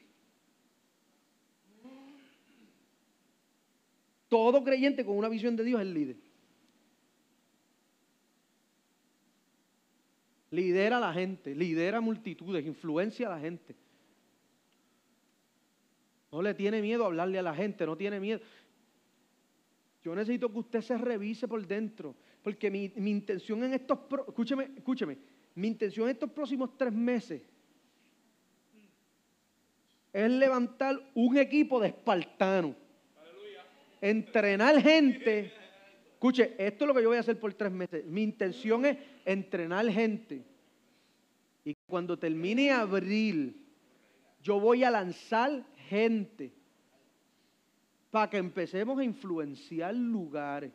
Todo 4.29 4.63
creyente 4.63 5.05
con 5.05 5.17
una 5.17 5.29
visión 5.29 5.55
de 5.55 5.63
Dios 5.63 5.81
es 5.81 5.87
líder. 5.87 6.24
Lidera 10.55 10.97
a 10.97 10.99
la 11.01 11.13
gente, 11.13 11.53
lidera 11.53 11.99
multitudes, 11.99 12.65
influencia 12.65 13.27
a 13.27 13.31
la 13.31 13.39
gente. 13.39 13.75
No 16.31 16.41
le 16.41 16.53
tiene 16.53 16.81
miedo 16.81 17.03
a 17.03 17.07
hablarle 17.07 17.39
a 17.39 17.41
la 17.41 17.53
gente, 17.53 17.85
no 17.85 17.97
tiene 17.97 18.19
miedo. 18.19 18.39
Yo 20.01 20.15
necesito 20.15 20.49
que 20.51 20.59
usted 20.59 20.81
se 20.81 20.97
revise 20.97 21.47
por 21.47 21.65
dentro, 21.67 22.15
porque 22.41 22.71
mi, 22.71 22.85
intención 22.95 23.63
en 23.63 23.73
estos, 23.73 23.99
escúcheme, 24.27 24.69
escúcheme, 24.77 25.17
mi 25.55 25.67
intención 25.67 26.07
en 26.07 26.13
estos 26.13 26.31
próximos 26.31 26.77
tres 26.77 26.93
meses 26.93 27.41
es 30.13 30.31
levantar 30.31 30.97
un 31.15 31.37
equipo 31.37 31.81
de 31.81 31.89
espartanos, 31.89 32.75
entrenar 33.99 34.81
gente 34.81 35.51
Escuche, 36.15 36.55
esto 36.57 36.85
es 36.85 36.87
lo 36.87 36.93
que 36.93 37.03
yo 37.03 37.09
voy 37.09 37.17
a 37.17 37.19
hacer 37.19 37.37
por 37.37 37.53
tres 37.53 37.73
meses. 37.73 38.05
Mi 38.05 38.23
intención 38.23 38.85
es 38.85 38.97
entrenar 39.25 39.85
gente. 39.89 40.45
Y 41.65 41.75
cuando 41.85 42.17
termine 42.17 42.71
abril, 42.71 43.61
yo 44.41 44.57
voy 44.57 44.85
a 44.85 44.91
lanzar 44.91 45.65
gente 45.89 46.53
para 48.11 48.29
que 48.29 48.37
empecemos 48.37 48.97
a 48.97 49.03
influenciar 49.03 49.93
lugares. 49.93 50.71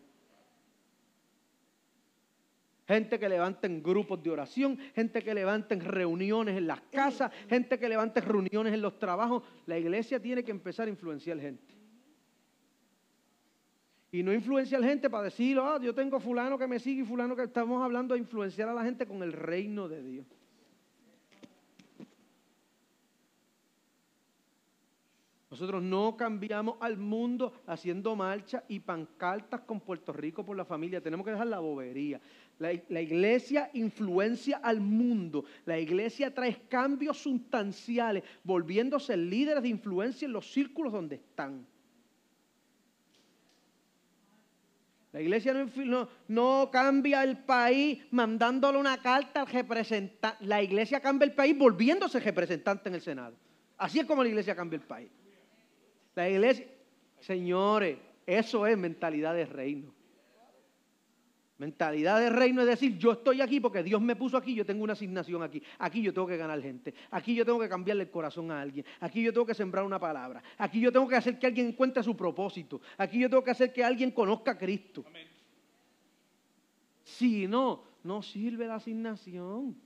Gente 2.86 3.18
que 3.18 3.28
levanten 3.28 3.82
grupos 3.82 4.22
de 4.22 4.30
oración, 4.30 4.78
gente 4.94 5.22
que 5.22 5.32
levanten 5.32 5.80
reuniones 5.80 6.58
en 6.58 6.66
las 6.66 6.82
casas, 6.82 7.32
gente 7.48 7.78
que 7.78 7.88
levanten 7.88 8.24
reuniones 8.24 8.74
en 8.74 8.82
los 8.82 8.98
trabajos. 8.98 9.42
La 9.64 9.78
iglesia 9.78 10.20
tiene 10.20 10.44
que 10.44 10.50
empezar 10.50 10.86
a 10.86 10.90
influenciar 10.90 11.40
gente. 11.40 11.79
Y 14.12 14.22
no 14.22 14.32
influenciar 14.32 14.82
gente 14.82 15.08
para 15.08 15.24
decir, 15.24 15.58
ah, 15.60 15.78
yo 15.80 15.94
tengo 15.94 16.18
fulano 16.18 16.58
que 16.58 16.66
me 16.66 16.80
sigue 16.80 17.02
y 17.02 17.04
fulano 17.04 17.36
que 17.36 17.44
estamos 17.44 17.82
hablando 17.82 18.14
de 18.14 18.20
influenciar 18.20 18.68
a 18.68 18.74
la 18.74 18.82
gente 18.82 19.06
con 19.06 19.22
el 19.22 19.32
reino 19.32 19.88
de 19.88 20.02
Dios. 20.02 20.26
Nosotros 25.48 25.82
no 25.82 26.16
cambiamos 26.16 26.76
al 26.80 26.96
mundo 26.96 27.52
haciendo 27.66 28.14
marcha 28.14 28.62
y 28.68 28.78
pancartas 28.78 29.62
con 29.62 29.80
Puerto 29.80 30.12
Rico 30.12 30.44
por 30.44 30.56
la 30.56 30.64
familia. 30.64 31.00
Tenemos 31.00 31.24
que 31.24 31.32
dejar 31.32 31.48
la 31.48 31.58
bobería. 31.58 32.20
La, 32.58 32.70
la, 32.88 33.00
iglesia 33.00 33.68
influencia 33.74 34.58
al 34.58 34.80
mundo. 34.80 35.44
La 35.66 35.78
iglesia 35.78 36.32
trae 36.32 36.68
cambios 36.68 37.18
sustanciales, 37.18 38.22
volviéndose 38.44 39.16
líderes 39.16 39.64
de 39.64 39.70
influencia 39.70 40.26
en 40.26 40.32
los 40.32 40.52
círculos 40.52 40.92
donde 40.92 41.16
están. 41.16 41.66
La 45.12 45.20
iglesia 45.20 45.52
no, 46.28 46.70
cambia 46.70 47.24
el 47.24 47.38
país 47.38 48.00
mandándole 48.12 48.78
una 48.78 49.02
carta 49.02 49.40
al 49.40 49.48
representante. 49.48 50.44
La 50.46 50.62
iglesia 50.62 51.00
cambia 51.00 51.26
el 51.26 51.34
país 51.34 51.58
volviéndose 51.58 52.20
representante 52.20 52.88
en 52.88 52.94
el 52.94 53.00
Senado. 53.00 53.34
Así 53.76 53.98
es 53.98 54.06
como 54.06 54.22
la 54.22 54.28
iglesia 54.28 54.54
cambia 54.54 54.76
el 54.76 54.82
país. 54.82 55.10
La 56.14 56.28
iglesia, 56.28 56.66
señores, 57.18 57.98
eso 58.24 58.66
es 58.66 58.78
mentalidad 58.78 59.34
de 59.34 59.46
reino. 59.46 59.92
Mentalidad 61.60 62.18
de 62.18 62.30
reino 62.30 62.62
es 62.62 62.66
decir, 62.66 62.96
yo 62.96 63.12
estoy 63.12 63.42
aquí 63.42 63.60
porque 63.60 63.82
Dios 63.82 64.00
me 64.00 64.16
puso 64.16 64.38
aquí, 64.38 64.54
yo 64.54 64.64
tengo 64.64 64.82
una 64.82 64.94
asignación 64.94 65.42
aquí. 65.42 65.62
Aquí 65.78 66.00
yo 66.00 66.10
tengo 66.10 66.26
que 66.26 66.38
ganar 66.38 66.58
gente. 66.62 66.94
Aquí 67.10 67.34
yo 67.34 67.44
tengo 67.44 67.60
que 67.60 67.68
cambiarle 67.68 68.04
el 68.04 68.10
corazón 68.10 68.50
a 68.50 68.62
alguien. 68.62 68.86
Aquí 68.98 69.22
yo 69.22 69.30
tengo 69.30 69.44
que 69.44 69.52
sembrar 69.52 69.84
una 69.84 70.00
palabra. 70.00 70.42
Aquí 70.56 70.80
yo 70.80 70.90
tengo 70.90 71.06
que 71.06 71.16
hacer 71.16 71.38
que 71.38 71.46
alguien 71.46 71.66
encuentre 71.66 72.02
su 72.02 72.16
propósito. 72.16 72.80
Aquí 72.96 73.18
yo 73.18 73.28
tengo 73.28 73.44
que 73.44 73.50
hacer 73.50 73.74
que 73.74 73.84
alguien 73.84 74.10
conozca 74.10 74.52
a 74.52 74.58
Cristo. 74.58 75.04
Amén. 75.06 75.28
Si 77.04 77.46
no, 77.46 77.84
no 78.04 78.22
sirve 78.22 78.66
la 78.66 78.76
asignación. 78.76 79.76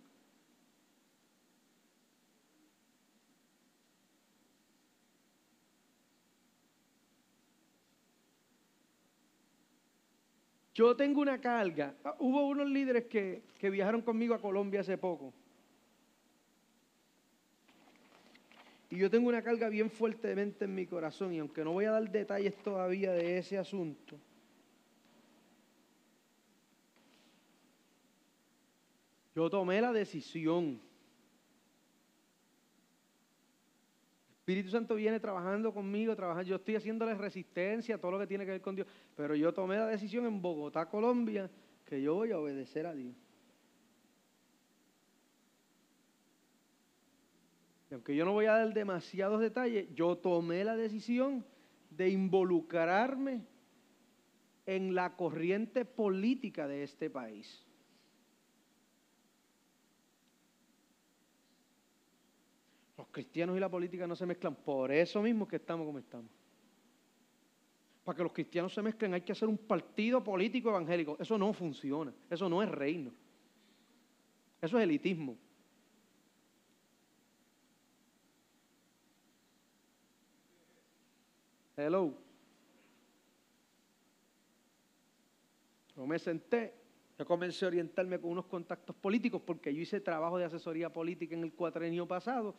Yo 10.75 10.97
tengo 10.97 11.21
una 11.21 11.41
carga. 11.41 11.95
Ah, 12.05 12.17
Hubo 12.19 12.49
unos 12.49 12.69
líderes 12.69 13.05
que, 13.05 13.43
que 13.59 13.71
viajaron 13.71 14.03
conmigo 14.03 14.35
a 14.35 14.41
Colombia 14.41 14.81
hace 14.81 14.99
poco. 14.99 15.33
Y 18.91 18.97
yo 18.99 19.11
tengo 19.11 19.29
una 19.29 19.43
carga 19.43 19.69
bien 19.69 19.91
fuertemente 19.91 20.65
en 20.65 20.75
mi 20.75 20.87
corazón. 20.87 21.33
Y 21.33 21.39
aunque 21.39 21.65
no 21.65 21.73
voy 21.73 21.85
a 21.85 21.93
dar 21.93 22.11
detalles 22.11 22.57
todavía 22.57 23.13
de 23.13 23.39
ese 23.39 23.57
asunto, 23.57 24.17
yo 29.35 29.49
tomé 29.49 29.81
la 29.81 29.93
decisión. 29.93 30.81
Espíritu 34.45 34.69
Santo 34.69 34.95
viene 34.95 35.19
trabajando 35.19 35.73
conmigo, 35.73 36.15
trabajando. 36.15 36.51
Yo 36.51 36.57
estoy 36.57 36.77
haciéndole 36.77 37.15
resistencia 37.15 37.95
a 37.95 37.99
todo 37.99 38.11
lo 38.11 38.19
que 38.19 38.27
tiene 38.27 38.45
que 38.45 38.51
ver 38.51 38.61
con 38.61 38.77
Dios. 38.77 38.87
Pero 39.17 39.35
yo 39.35 39.55
tomé 39.55 39.79
la 39.79 39.87
decisión 39.87 40.27
en 40.27 40.43
Bogotá, 40.43 40.87
Colombia, 40.87 41.51
que 41.87 42.03
yo 42.03 42.17
voy 42.17 42.31
a 42.31 42.39
obedecer 42.39 42.85
a 42.85 42.93
Dios. 42.93 43.15
Y 47.91 47.95
aunque 47.95 48.15
yo 48.15 48.27
no 48.27 48.33
voy 48.33 48.45
a 48.45 48.53
dar 48.53 48.75
demasiados 48.75 49.41
detalles, 49.41 49.89
yo 49.95 50.19
tomé 50.19 50.63
la 50.63 50.77
decisión 50.77 51.43
de 51.89 52.11
involucrarme 52.11 53.47
en 54.67 54.95
la 54.95 55.17
corriente 55.17 55.87
política 55.87 56.69
de 56.69 56.83
este 56.83 57.09
país. 57.09 57.65
Cristianos 63.15 63.57
y 63.57 63.61
la 63.61 63.71
política 63.71 64.07
no 64.07 64.15
se 64.15 64.27
mezclan, 64.27 64.55
por 64.57 64.93
eso 64.93 65.23
mismo 65.23 65.49
que 65.49 65.57
estamos 65.57 65.87
como 65.87 65.99
estamos. 65.99 66.31
Para 68.05 68.17
que 68.17 68.23
los 68.25 68.33
cristianos 68.33 68.75
se 68.75 68.83
mezclen 68.83 69.15
hay 69.15 69.23
que 69.23 69.33
hacer 69.33 69.49
un 69.49 69.57
partido 69.57 70.23
político 70.23 70.69
evangélico. 70.69 71.17
Eso 71.19 71.39
no 71.39 71.55
funciona, 71.55 72.13
eso 72.29 72.51
no 72.51 72.63
es 72.63 72.69
reino. 72.69 73.11
Eso 74.61 74.77
es 74.77 74.85
elitismo. 74.85 75.39
Hello. 81.77 82.15
Yo 85.97 86.07
me 86.07 86.19
senté, 86.19 86.75
yo 87.19 87.25
comencé 87.25 87.65
a 87.65 87.69
orientarme 87.69 88.19
con 88.19 88.31
unos 88.33 88.47
contactos 88.47 88.95
políticos 88.97 89.41
porque 89.45 89.73
yo 89.73 89.81
hice 89.81 90.01
trabajo 90.01 90.39
de 90.39 90.45
asesoría 90.45 90.93
política 90.93 91.35
en 91.35 91.45
el 91.45 91.53
cuatrenio 91.53 92.07
pasado 92.07 92.55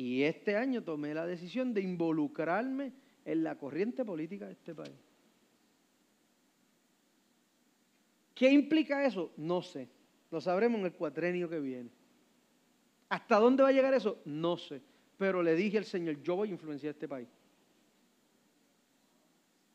y 0.00 0.22
este 0.22 0.56
año 0.56 0.82
tomé 0.82 1.12
la 1.12 1.26
decisión 1.26 1.74
de 1.74 1.82
involucrarme 1.82 2.90
en 3.22 3.44
la 3.44 3.58
corriente 3.58 4.02
política 4.02 4.46
de 4.46 4.52
este 4.52 4.74
país. 4.74 4.96
¿Qué 8.34 8.50
implica 8.50 9.04
eso? 9.04 9.30
No 9.36 9.60
sé. 9.60 9.90
Lo 10.30 10.40
sabremos 10.40 10.80
en 10.80 10.86
el 10.86 10.94
cuatrenio 10.94 11.50
que 11.50 11.60
viene. 11.60 11.90
¿Hasta 13.10 13.38
dónde 13.38 13.62
va 13.62 13.68
a 13.68 13.72
llegar 13.72 13.92
eso? 13.92 14.22
No 14.24 14.56
sé. 14.56 14.80
Pero 15.18 15.42
le 15.42 15.54
dije 15.54 15.76
al 15.76 15.84
Señor, 15.84 16.22
yo 16.22 16.36
voy 16.36 16.48
a 16.48 16.52
influenciar 16.52 16.94
este 16.94 17.06
país. 17.06 17.28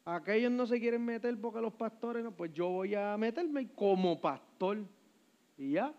Aquellos 0.05 0.51
no 0.51 0.65
se 0.65 0.80
quieren 0.80 1.05
meter 1.05 1.39
porque 1.39 1.61
los 1.61 1.73
pastores 1.73 2.23
no, 2.23 2.32
pues 2.32 2.51
yo 2.51 2.69
voy 2.69 2.95
a 2.95 3.15
meterme 3.15 3.67
como 3.73 4.19
pastor. 4.19 4.80
Y 5.55 5.73
ya. 5.73 5.93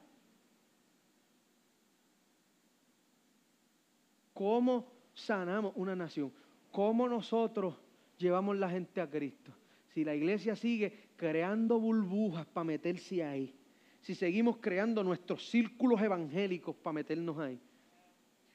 ¿Cómo 4.37 4.84
sanamos 5.14 5.72
una 5.76 5.97
nación? 5.97 6.30
¿Cómo 6.70 7.09
nosotros 7.09 7.74
llevamos 8.18 8.55
la 8.59 8.68
gente 8.68 9.01
a 9.01 9.09
Cristo? 9.09 9.51
Si 9.95 10.05
la 10.05 10.14
iglesia 10.14 10.55
sigue 10.55 11.09
creando 11.16 11.80
burbujas 11.80 12.45
para 12.45 12.64
meterse 12.64 13.24
ahí, 13.24 13.55
si 14.03 14.14
seguimos 14.14 14.59
creando 14.59 15.03
nuestros 15.03 15.49
círculos 15.49 16.03
evangélicos 16.03 16.76
para 16.76 16.93
meternos 16.93 17.39
ahí, 17.39 17.59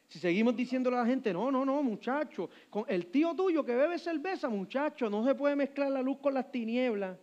si 0.07 0.19
seguimos 0.19 0.55
diciéndole 0.55 0.97
a 0.97 0.99
la 0.99 1.05
gente, 1.07 1.33
no, 1.33 1.51
no, 1.51 1.65
no, 1.65 1.81
muchacho, 1.81 2.47
con 2.69 2.85
el 2.87 3.07
tío 3.07 3.33
tuyo 3.33 3.65
que 3.65 3.73
bebe 3.73 3.97
cerveza, 3.97 4.49
muchacho, 4.49 5.09
no 5.09 5.25
se 5.25 5.33
puede 5.33 5.55
mezclar 5.55 5.89
la 5.89 6.03
luz 6.03 6.19
con 6.19 6.35
las 6.35 6.51
tinieblas. 6.51 7.17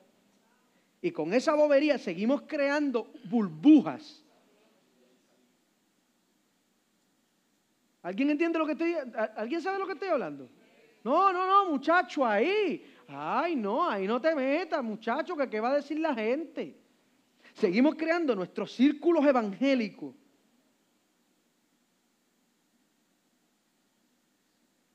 Y 1.00 1.12
con 1.12 1.32
esa 1.32 1.54
bobería 1.54 1.96
seguimos 1.96 2.42
creando 2.42 3.12
burbujas. 3.30 4.24
¿Alguien 8.02 8.30
entiende 8.30 8.58
lo 8.58 8.66
que 8.66 8.72
estoy 8.72 8.94
¿Alguien 9.36 9.60
sabe 9.60 9.78
lo 9.78 9.86
que 9.86 9.94
estoy 9.94 10.08
hablando? 10.08 10.48
No, 11.04 11.32
no, 11.32 11.46
no, 11.46 11.70
muchacho, 11.70 12.24
ahí. 12.26 12.84
Ay, 13.08 13.56
no, 13.56 13.88
ahí 13.88 14.06
no 14.06 14.20
te 14.20 14.34
metas, 14.34 14.82
muchacho, 14.82 15.36
que 15.36 15.48
qué 15.48 15.60
va 15.60 15.70
a 15.70 15.76
decir 15.76 15.98
la 15.98 16.14
gente. 16.14 16.76
Seguimos 17.54 17.94
creando 17.94 18.34
nuestros 18.34 18.72
círculos 18.72 19.24
evangélicos. 19.24 20.14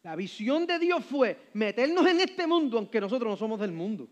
La 0.03 0.15
visión 0.15 0.67
de 0.67 0.79
Dios 0.79 1.03
fue 1.05 1.49
meternos 1.53 2.05
en 2.05 2.19
este 2.19 2.45
mundo 2.45 2.77
aunque 2.77 2.99
nosotros 2.99 3.31
no 3.31 3.37
somos 3.37 3.59
del 3.59 3.71
mundo. 3.71 4.09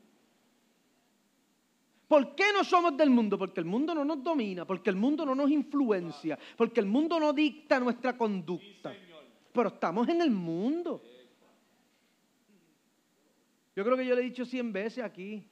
¿Por 2.12 2.36
qué 2.36 2.51
no 2.51 2.66
somos 2.66 2.97
del 2.97 3.09
mundo? 3.09 3.38
Porque 3.38 3.62
el 3.62 3.66
mundo 3.66 3.95
no 3.95 4.03
nos 4.03 4.22
domina, 4.22 4.66
porque 4.66 4.89
el 4.89 4.97
mundo 4.97 5.26
no 5.26 5.34
nos 5.34 5.49
influencia, 5.49 6.38
porque 6.57 6.82
el 6.82 6.86
mundo 6.86 7.18
no 7.18 7.32
dicta 7.32 7.80
nuestra 7.80 8.18
conducta. 8.18 8.93
Pero 9.53 9.70
estamos 9.70 10.09
en 10.09 10.22
el 10.22 10.30
mundo. 10.30 11.01
Yo 13.74 13.86
creo 13.86 13.95
que 13.95 14.05
yo 14.05 14.14
le 14.14 14.24
he 14.24 14.26
dicho 14.26 14.43
cien 14.43 14.74
veces 14.74 15.05
aquí, 15.05 15.47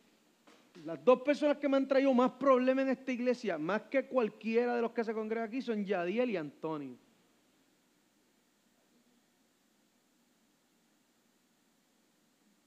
las 0.84 1.02
dos 1.06 1.22
personas 1.22 1.56
que 1.56 1.70
me 1.70 1.78
han 1.78 1.88
traído 1.88 2.14
más 2.14 2.32
problemas 2.32 2.84
en 2.84 2.90
esta 2.90 3.14
iglesia, 3.14 3.58
más 3.58 3.84
que 3.84 4.08
cualquiera 4.08 4.76
de 4.76 4.82
los 4.82 4.92
que 4.92 5.06
se 5.06 5.14
congrega 5.14 5.46
aquí, 5.46 5.62
son 5.62 5.86
Yadiel 5.86 6.30
y 6.30 6.36
Antonio. 6.36 6.98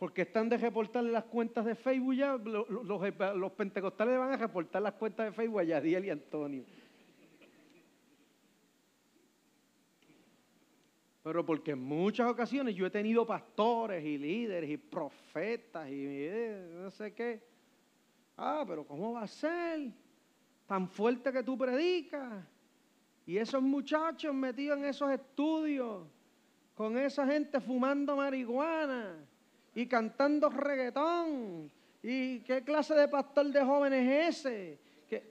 Porque 0.02 0.22
están 0.22 0.48
de 0.48 0.56
reportarle 0.56 1.12
las 1.12 1.22
cuentas 1.26 1.64
de 1.64 1.76
Facebook 1.76 2.16
ya, 2.16 2.36
lo- 2.36 2.66
lo- 2.68 2.82
los, 2.82 3.36
los 3.36 3.52
pentecostales 3.52 4.18
van 4.18 4.32
a 4.32 4.36
reportar 4.36 4.82
las 4.82 4.94
cuentas 4.94 5.26
de 5.26 5.32
Facebook 5.32 5.60
a 5.60 5.62
Yadiel 5.62 6.04
y 6.04 6.10
Antonio. 6.10 6.64
Pero 11.22 11.46
porque 11.46 11.70
en 11.70 11.78
muchas 11.84 12.28
ocasiones 12.28 12.74
yo 12.74 12.84
he 12.86 12.90
tenido 12.90 13.24
pastores 13.24 14.04
y 14.04 14.18
líderes 14.18 14.70
y 14.70 14.76
profetas 14.76 15.88
y 15.88 16.04
eh, 16.04 16.68
no 16.82 16.90
sé 16.90 17.14
qué. 17.14 17.40
Ah, 18.36 18.64
pero 18.66 18.84
¿cómo 18.84 19.12
va 19.12 19.22
a 19.22 19.28
ser? 19.28 19.92
Tan 20.66 20.88
fuerte 20.88 21.30
que 21.32 21.44
tú 21.44 21.56
predicas. 21.56 22.44
Y 23.24 23.36
esos 23.36 23.62
muchachos 23.62 24.34
metidos 24.34 24.78
en 24.78 24.84
esos 24.86 25.12
estudios, 25.12 26.08
con 26.74 26.98
esa 26.98 27.24
gente 27.24 27.60
fumando 27.60 28.16
marihuana 28.16 29.28
y 29.74 29.86
cantando 29.86 30.48
reggaetón. 30.50 31.70
¿Y 32.02 32.40
qué 32.40 32.62
clase 32.62 32.94
de 32.94 33.08
pastor 33.08 33.46
de 33.46 33.62
jóvenes 33.64 34.08
es 34.08 34.38
ese? 34.46 34.78
Que- 35.08 35.22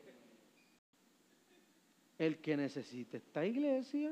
El 2.17 2.37
que 2.39 2.55
necesita 2.57 3.17
esta 3.17 3.45
iglesia. 3.45 4.11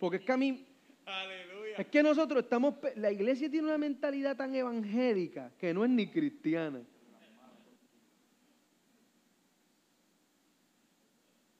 Porque 0.00 0.18
es 0.18 0.22
que 0.24 0.32
a 0.32 0.36
mí, 0.36 0.66
Aleluya. 1.06 1.76
es 1.78 1.86
que 1.86 2.02
nosotros 2.02 2.42
estamos, 2.44 2.74
la 2.96 3.10
iglesia 3.10 3.50
tiene 3.50 3.66
una 3.68 3.78
mentalidad 3.78 4.36
tan 4.36 4.54
evangélica 4.54 5.50
que 5.58 5.72
no 5.72 5.84
es 5.84 5.90
ni 5.90 6.08
cristiana. 6.08 6.82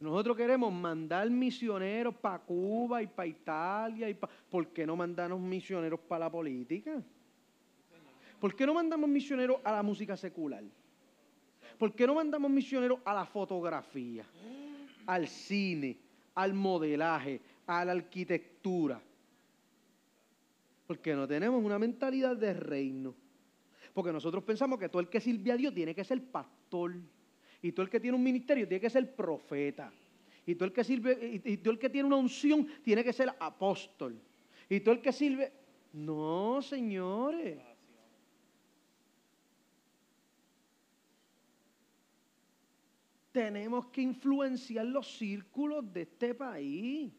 Nosotros 0.00 0.36
queremos 0.36 0.72
mandar 0.72 1.28
misioneros 1.28 2.14
para 2.14 2.38
Cuba 2.38 3.02
y 3.02 3.08
para 3.08 3.26
Italia. 3.26 4.08
Y 4.08 4.14
pa- 4.14 4.28
¿Por 4.48 4.68
qué 4.68 4.86
no 4.86 4.94
mandamos 4.96 5.40
misioneros 5.40 5.98
para 6.00 6.26
la 6.26 6.30
política? 6.30 7.02
¿Por 8.40 8.54
qué 8.54 8.64
no 8.64 8.74
mandamos 8.74 9.10
misioneros 9.10 9.58
a 9.64 9.72
la 9.72 9.82
música 9.82 10.16
secular? 10.16 10.62
¿Por 11.76 11.92
qué 11.94 12.06
no 12.06 12.14
mandamos 12.14 12.48
misioneros 12.50 13.00
a 13.04 13.12
la 13.14 13.26
fotografía, 13.26 14.24
al 15.06 15.26
cine, 15.26 15.96
al 16.36 16.54
modelaje, 16.54 17.40
a 17.66 17.84
la 17.84 17.92
arquitectura? 17.92 19.00
Porque 20.86 21.14
no 21.14 21.26
tenemos 21.26 21.62
una 21.62 21.78
mentalidad 21.78 22.36
de 22.36 22.54
reino. 22.54 23.14
Porque 23.92 24.12
nosotros 24.12 24.44
pensamos 24.44 24.78
que 24.78 24.88
todo 24.88 25.00
el 25.00 25.08
que 25.08 25.20
sirve 25.20 25.50
a 25.50 25.56
Dios 25.56 25.74
tiene 25.74 25.92
que 25.94 26.04
ser 26.04 26.22
pastor. 26.30 26.94
Y 27.62 27.72
todo 27.72 27.84
el 27.84 27.90
que 27.90 28.00
tiene 28.00 28.16
un 28.16 28.22
ministerio 28.22 28.66
tiene 28.68 28.80
que 28.80 28.90
ser 28.90 29.14
profeta. 29.14 29.92
Y 30.46 30.54
todo 30.54 30.66
el 30.66 30.72
que 30.72 30.84
sirve, 30.84 31.40
y, 31.44 31.56
todo 31.58 31.72
el 31.72 31.78
que 31.78 31.90
tiene 31.90 32.06
una 32.06 32.16
unción 32.16 32.66
tiene 32.82 33.04
que 33.04 33.12
ser 33.12 33.34
apóstol. 33.38 34.18
Y 34.68 34.80
todo 34.80 34.94
el 34.94 35.00
que 35.00 35.12
sirve. 35.12 35.52
No, 35.92 36.62
señores. 36.62 37.58
Tenemos 43.32 43.86
que 43.88 44.02
influenciar 44.02 44.86
los 44.86 45.18
círculos 45.18 45.92
de 45.92 46.02
este 46.02 46.34
país. 46.34 47.12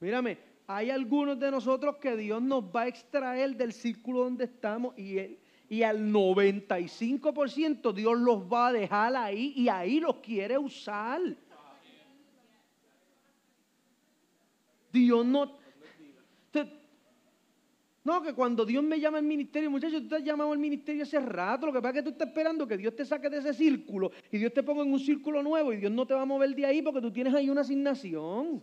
Mírame, 0.00 0.38
hay 0.66 0.90
algunos 0.90 1.38
de 1.40 1.50
nosotros 1.50 1.96
que 1.96 2.16
Dios 2.16 2.40
nos 2.40 2.62
va 2.64 2.82
a 2.82 2.88
extraer 2.88 3.56
del 3.56 3.72
círculo 3.72 4.24
donde 4.24 4.44
estamos 4.44 4.96
y, 4.96 5.38
y 5.68 5.82
al 5.82 6.10
95% 6.10 7.92
Dios 7.92 8.18
los 8.18 8.50
va 8.50 8.68
a 8.68 8.72
dejar 8.72 9.14
ahí 9.16 9.52
y 9.54 9.68
ahí 9.68 10.00
los 10.00 10.16
quiere 10.16 10.56
usar. 10.56 11.20
Dios 14.90 15.26
no... 15.26 15.58
no, 18.04 18.22
que 18.22 18.32
cuando 18.32 18.64
Dios 18.64 18.82
me 18.82 18.98
llama 18.98 19.18
al 19.18 19.24
ministerio, 19.24 19.70
muchachos, 19.70 20.00
tú 20.02 20.08
te 20.08 20.16
has 20.16 20.24
llamado 20.24 20.52
al 20.52 20.58
ministerio 20.58 21.02
hace 21.02 21.20
rato. 21.20 21.66
Lo 21.66 21.72
que 21.74 21.82
pasa 21.82 21.90
es 21.90 21.94
que 21.96 22.02
tú 22.02 22.10
estás 22.10 22.28
esperando 22.28 22.66
que 22.66 22.78
Dios 22.78 22.96
te 22.96 23.04
saque 23.04 23.28
de 23.28 23.38
ese 23.38 23.52
círculo 23.52 24.10
y 24.32 24.38
Dios 24.38 24.54
te 24.54 24.62
ponga 24.62 24.82
en 24.82 24.92
un 24.92 24.98
círculo 24.98 25.42
nuevo 25.42 25.72
y 25.72 25.76
Dios 25.76 25.92
no 25.92 26.06
te 26.06 26.14
va 26.14 26.22
a 26.22 26.26
mover 26.26 26.54
de 26.54 26.64
ahí 26.64 26.80
porque 26.80 27.02
tú 27.02 27.12
tienes 27.12 27.34
ahí 27.34 27.50
una 27.50 27.60
asignación. 27.60 28.62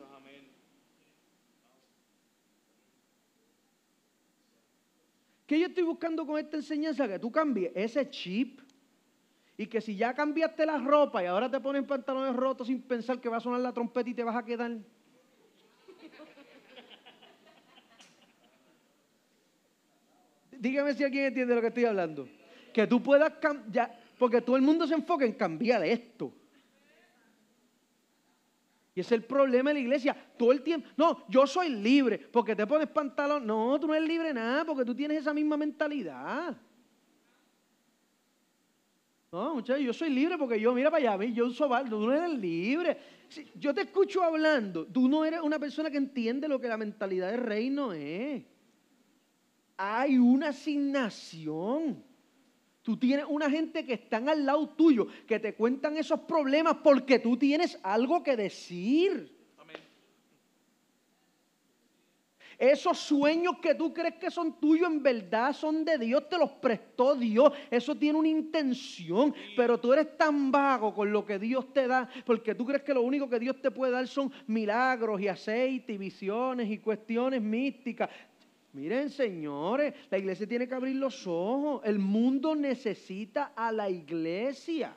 ¿Qué 5.45 5.59
yo 5.59 5.67
estoy 5.67 5.83
buscando 5.83 6.25
con 6.25 6.39
esta 6.39 6.57
enseñanza? 6.57 7.07
Que 7.07 7.19
tú 7.19 7.31
cambies 7.31 7.71
ese 7.75 8.09
chip. 8.09 8.61
Y 9.57 9.67
que 9.67 9.79
si 9.79 9.95
ya 9.95 10.13
cambiaste 10.13 10.65
la 10.65 10.77
ropa 10.77 11.23
y 11.23 11.27
ahora 11.27 11.49
te 11.49 11.59
ponen 11.59 11.85
pantalones 11.85 12.35
rotos 12.35 12.67
sin 12.67 12.81
pensar 12.81 13.21
que 13.21 13.29
va 13.29 13.37
a 13.37 13.39
sonar 13.39 13.61
la 13.61 13.71
trompeta 13.71 14.09
y 14.09 14.13
te 14.13 14.23
vas 14.23 14.35
a 14.35 14.43
quedar. 14.43 14.77
Dígame 20.51 20.93
si 20.93 21.03
alguien 21.03 21.25
entiende 21.25 21.55
lo 21.55 21.61
que 21.61 21.67
estoy 21.67 21.85
hablando. 21.85 22.27
Que 22.73 22.87
tú 22.87 23.01
puedas 23.01 23.31
cambiar, 23.35 23.97
porque 24.17 24.41
todo 24.41 24.57
el 24.57 24.61
mundo 24.61 24.87
se 24.87 24.95
enfoca 24.95 25.25
en 25.25 25.33
cambiar 25.33 25.85
esto. 25.85 26.33
Y 28.95 29.01
es 29.01 29.11
el 29.11 29.25
problema 29.25 29.71
de 29.71 29.73
la 29.75 29.79
iglesia. 29.81 30.15
Todo 30.37 30.53
el 30.53 30.63
tiempo. 30.63 30.87
No, 30.95 31.25
yo 31.27 31.45
soy 31.45 31.69
libre 31.69 32.17
porque 32.17 32.55
te 32.55 32.65
pones 32.65 32.87
pantalón. 32.87 33.45
No, 33.45 33.77
tú 33.77 33.87
no 33.87 33.93
eres 33.93 34.07
libre 34.07 34.33
nada 34.33 34.63
porque 34.63 34.85
tú 34.85 34.95
tienes 34.95 35.19
esa 35.19 35.33
misma 35.33 35.57
mentalidad. 35.57 36.55
No, 39.33 39.55
muchachos, 39.55 39.83
yo 39.83 39.91
soy 39.91 40.11
libre 40.11 40.37
porque 40.37 40.57
yo, 40.57 40.73
mira 40.73 40.89
para 40.89 41.13
allá, 41.13 41.25
yo 41.25 41.47
uso 41.47 41.67
baldo, 41.67 41.99
tú 41.99 42.05
no 42.05 42.13
eres 42.13 42.39
libre. 42.39 42.97
yo 43.55 43.73
te 43.73 43.81
escucho 43.81 44.23
hablando, 44.23 44.85
tú 44.85 45.09
no 45.09 45.25
eres 45.25 45.41
una 45.41 45.59
persona 45.59 45.91
que 45.91 45.97
entiende 45.97 46.47
lo 46.47 46.61
que 46.61 46.69
la 46.69 46.77
mentalidad 46.77 47.31
del 47.31 47.41
reino 47.41 47.91
es. 47.91 48.45
Hay 49.75 50.17
una 50.17 50.49
asignación. 50.49 52.01
Tú 52.85 52.97
tienes 52.97 53.25
una 53.27 53.49
gente 53.49 53.83
que 53.83 53.93
están 53.93 54.29
al 54.29 54.45
lado 54.45 54.69
tuyo, 54.69 55.07
que 55.25 55.39
te 55.39 55.55
cuentan 55.55 55.97
esos 55.97 56.19
problemas 56.19 56.77
porque 56.83 57.17
tú 57.17 57.35
tienes 57.35 57.79
algo 57.81 58.21
que 58.21 58.37
decir. 58.37 59.33
Esos 62.59 62.99
sueños 62.99 63.57
que 63.59 63.73
tú 63.73 63.91
crees 63.91 64.13
que 64.17 64.29
son 64.29 64.59
tuyos, 64.59 64.87
en 64.87 65.01
verdad 65.01 65.51
son 65.51 65.83
de 65.83 65.97
Dios, 65.97 66.29
te 66.29 66.37
los 66.37 66.51
prestó 66.51 67.15
Dios. 67.15 67.51
Eso 67.71 67.95
tiene 67.95 68.19
una 68.19 68.27
intención, 68.27 69.33
pero 69.57 69.79
tú 69.79 69.91
eres 69.91 70.15
tan 70.15 70.51
vago 70.51 70.93
con 70.93 71.11
lo 71.11 71.25
que 71.25 71.39
Dios 71.39 71.73
te 71.73 71.87
da, 71.87 72.07
porque 72.23 72.53
tú 72.53 72.67
crees 72.67 72.83
que 72.83 72.93
lo 72.93 73.01
único 73.01 73.27
que 73.27 73.39
Dios 73.39 73.59
te 73.63 73.71
puede 73.71 73.93
dar 73.93 74.07
son 74.07 74.31
milagros 74.45 75.19
y 75.19 75.27
aceite 75.27 75.93
y 75.93 75.97
visiones 75.97 76.69
y 76.69 76.77
cuestiones 76.77 77.41
místicas. 77.41 78.11
Miren, 78.75 79.09
señores, 79.09 79.93
la 80.09 80.17
iglesia 80.17 80.45
tiene 80.45 80.67
que 80.67 80.75
abrir 80.75 80.97
los 80.97 81.25
ojos. 81.25 81.81
El 81.85 81.97
mundo 81.97 82.57
necesita 82.57 83.53
a 83.55 83.71
la 83.71 83.89
iglesia. 83.89 84.93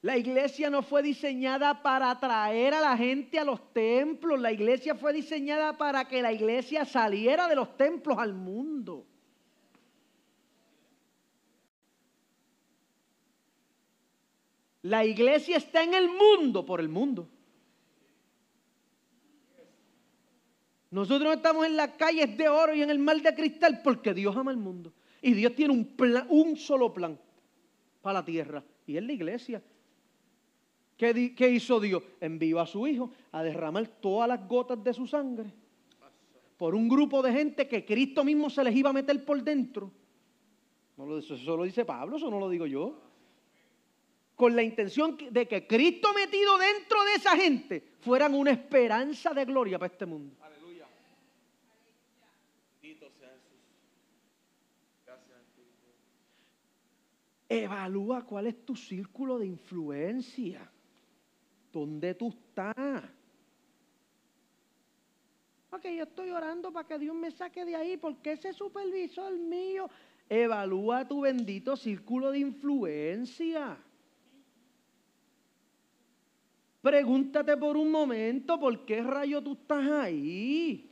La 0.00 0.16
iglesia 0.16 0.70
no 0.70 0.80
fue 0.84 1.02
diseñada 1.02 1.82
para 1.82 2.08
atraer 2.08 2.74
a 2.74 2.80
la 2.80 2.96
gente 2.96 3.40
a 3.40 3.44
los 3.44 3.72
templos. 3.72 4.38
La 4.38 4.52
iglesia 4.52 4.94
fue 4.94 5.12
diseñada 5.12 5.76
para 5.76 6.06
que 6.06 6.22
la 6.22 6.32
iglesia 6.32 6.84
saliera 6.84 7.48
de 7.48 7.56
los 7.56 7.76
templos 7.76 8.16
al 8.18 8.32
mundo. 8.32 9.04
La 14.82 15.04
iglesia 15.04 15.56
está 15.56 15.82
en 15.82 15.94
el 15.94 16.08
mundo 16.08 16.64
por 16.64 16.78
el 16.78 16.88
mundo. 16.88 17.28
Nosotros 20.92 21.22
no 21.22 21.32
estamos 21.32 21.66
en 21.66 21.74
las 21.74 21.92
calles 21.92 22.36
de 22.36 22.48
oro 22.48 22.74
y 22.74 22.82
en 22.82 22.90
el 22.90 22.98
mar 22.98 23.20
de 23.20 23.34
cristal 23.34 23.80
porque 23.82 24.12
Dios 24.12 24.36
ama 24.36 24.50
el 24.50 24.58
mundo. 24.58 24.92
Y 25.22 25.32
Dios 25.32 25.54
tiene 25.54 25.72
un, 25.72 25.86
plan, 25.96 26.26
un 26.28 26.54
solo 26.56 26.92
plan 26.92 27.18
para 28.02 28.20
la 28.20 28.24
tierra. 28.24 28.62
Y 28.86 28.98
es 28.98 29.02
la 29.02 29.12
iglesia. 29.12 29.62
¿Qué, 30.98 31.34
¿Qué, 31.34 31.48
hizo 31.48 31.80
Dios? 31.80 32.02
Envió 32.20 32.60
a 32.60 32.66
su 32.66 32.86
Hijo 32.86 33.10
a 33.32 33.42
derramar 33.42 33.86
todas 33.86 34.28
las 34.28 34.46
gotas 34.46 34.84
de 34.84 34.92
su 34.92 35.06
sangre 35.06 35.50
por 36.58 36.74
un 36.74 36.88
grupo 36.88 37.22
de 37.22 37.32
gente 37.32 37.66
que 37.66 37.84
Cristo 37.86 38.22
mismo 38.22 38.50
se 38.50 38.62
les 38.62 38.76
iba 38.76 38.90
a 38.90 38.92
meter 38.92 39.24
por 39.24 39.42
dentro. 39.42 39.90
No 40.98 41.06
lo, 41.06 41.18
eso 41.18 41.56
lo 41.56 41.64
dice 41.64 41.86
Pablo, 41.86 42.18
eso 42.18 42.30
no 42.30 42.38
lo 42.38 42.50
digo 42.50 42.66
yo. 42.66 43.00
Con 44.36 44.54
la 44.54 44.62
intención 44.62 45.16
de 45.30 45.48
que 45.48 45.66
Cristo 45.66 46.12
metido 46.14 46.58
dentro 46.58 47.02
de 47.04 47.14
esa 47.14 47.34
gente 47.34 47.82
fueran 48.00 48.34
una 48.34 48.50
esperanza 48.50 49.32
de 49.32 49.46
gloria 49.46 49.78
para 49.78 49.90
este 49.90 50.04
mundo. 50.04 50.36
Evalúa 57.52 58.24
cuál 58.24 58.46
es 58.46 58.64
tu 58.64 58.74
círculo 58.74 59.38
de 59.38 59.46
influencia. 59.46 60.70
¿Dónde 61.70 62.14
tú 62.14 62.28
estás? 62.30 63.04
Ok, 65.70 65.84
yo 65.96 66.04
estoy 66.04 66.30
orando 66.30 66.72
para 66.72 66.88
que 66.88 66.98
Dios 66.98 67.14
me 67.14 67.30
saque 67.30 67.66
de 67.66 67.76
ahí, 67.76 67.98
porque 67.98 68.32
ese 68.32 68.54
supervisor 68.54 69.32
mío. 69.32 69.90
Evalúa 70.30 71.06
tu 71.06 71.20
bendito 71.20 71.76
círculo 71.76 72.30
de 72.30 72.38
influencia. 72.38 73.76
Pregúntate 76.80 77.54
por 77.58 77.76
un 77.76 77.90
momento 77.90 78.58
por 78.58 78.86
qué 78.86 79.02
rayo 79.02 79.42
tú 79.42 79.52
estás 79.52 79.86
ahí. 79.90 80.90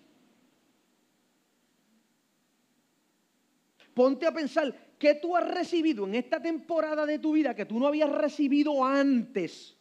Ponte 3.94 4.26
a 4.26 4.32
pensar, 4.32 4.74
¿Qué 5.00 5.14
tú 5.14 5.34
has 5.34 5.48
recibido 5.48 6.06
en 6.06 6.14
esta 6.14 6.42
temporada 6.42 7.06
de 7.06 7.18
tu 7.18 7.32
vida 7.32 7.56
que 7.56 7.64
tú 7.64 7.80
no 7.80 7.86
habías 7.86 8.10
recibido 8.10 8.84
antes? 8.84 9.74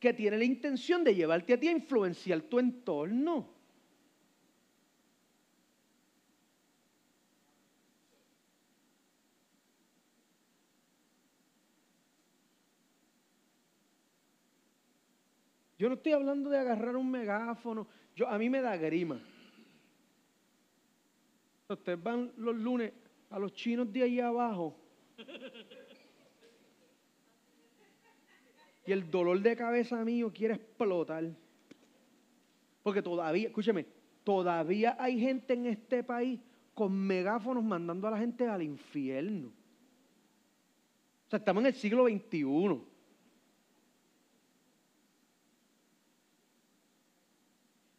Que 0.00 0.14
tiene 0.14 0.38
la 0.38 0.44
intención 0.44 1.04
de 1.04 1.14
llevarte 1.14 1.52
a 1.52 1.60
ti 1.60 1.68
a 1.68 1.72
influenciar 1.72 2.40
tu 2.40 2.58
entorno. 2.58 3.50
Yo 15.78 15.90
no 15.90 15.96
estoy 15.96 16.12
hablando 16.12 16.48
de 16.48 16.60
agarrar 16.60 16.96
un 16.96 17.10
megáfono. 17.10 17.86
Yo, 18.16 18.26
a 18.26 18.38
mí 18.38 18.48
me 18.48 18.62
da 18.62 18.78
grima. 18.78 19.20
Ustedes 21.74 22.02
van 22.02 22.32
los 22.36 22.56
lunes 22.56 22.92
a 23.30 23.38
los 23.38 23.52
chinos 23.52 23.92
de 23.92 24.02
ahí 24.02 24.20
abajo. 24.20 24.76
Y 28.86 28.92
el 28.92 29.10
dolor 29.10 29.40
de 29.40 29.56
cabeza 29.56 30.04
mío 30.04 30.30
quiere 30.32 30.54
explotar. 30.54 31.24
Porque 32.82 33.00
todavía, 33.00 33.48
escúcheme, 33.48 33.86
todavía 34.22 34.96
hay 34.98 35.18
gente 35.18 35.54
en 35.54 35.66
este 35.66 36.04
país 36.04 36.38
con 36.74 36.92
megáfonos 36.92 37.64
mandando 37.64 38.06
a 38.08 38.10
la 38.10 38.18
gente 38.18 38.46
al 38.46 38.62
infierno. 38.62 39.48
O 41.26 41.30
sea, 41.30 41.38
estamos 41.38 41.62
en 41.62 41.68
el 41.68 41.74
siglo 41.74 42.06
XXI. 42.06 42.93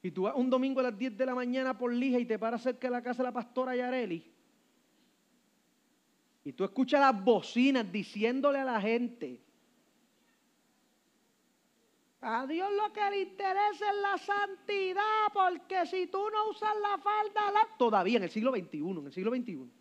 Y 0.05 0.11
tú 0.11 0.21
vas 0.21 0.35
un 0.35 0.51
domingo 0.51 0.81
a 0.81 0.83
las 0.83 0.95
10 0.95 1.17
de 1.17 1.25
la 1.25 1.33
mañana 1.33 1.75
por 1.75 1.91
Lija 1.91 2.19
y 2.19 2.25
te 2.27 2.37
paras 2.37 2.61
cerca 2.61 2.87
de 2.87 2.91
la 2.91 3.01
casa 3.01 3.23
de 3.23 3.29
la 3.29 3.33
pastora 3.33 3.75
Yareli. 3.75 4.23
Y 6.43 6.53
tú 6.53 6.63
escuchas 6.63 7.01
las 7.01 7.23
bocinas 7.23 7.91
diciéndole 7.91 8.59
a 8.59 8.65
la 8.65 8.79
gente, 8.79 9.41
a 12.21 12.45
Dios 12.45 12.69
lo 12.71 12.93
que 12.93 13.09
le 13.09 13.21
interesa 13.21 13.89
es 13.89 13.95
la 13.99 14.17
santidad, 14.19 15.33
porque 15.33 15.87
si 15.87 16.05
tú 16.05 16.29
no 16.29 16.51
usas 16.51 16.75
la 16.83 16.99
falda, 16.99 17.51
la... 17.51 17.67
todavía 17.75 18.17
en 18.17 18.23
el 18.25 18.29
siglo 18.29 18.51
XXI, 18.51 18.77
en 18.77 19.05
el 19.07 19.11
siglo 19.11 19.31
XXI. 19.31 19.71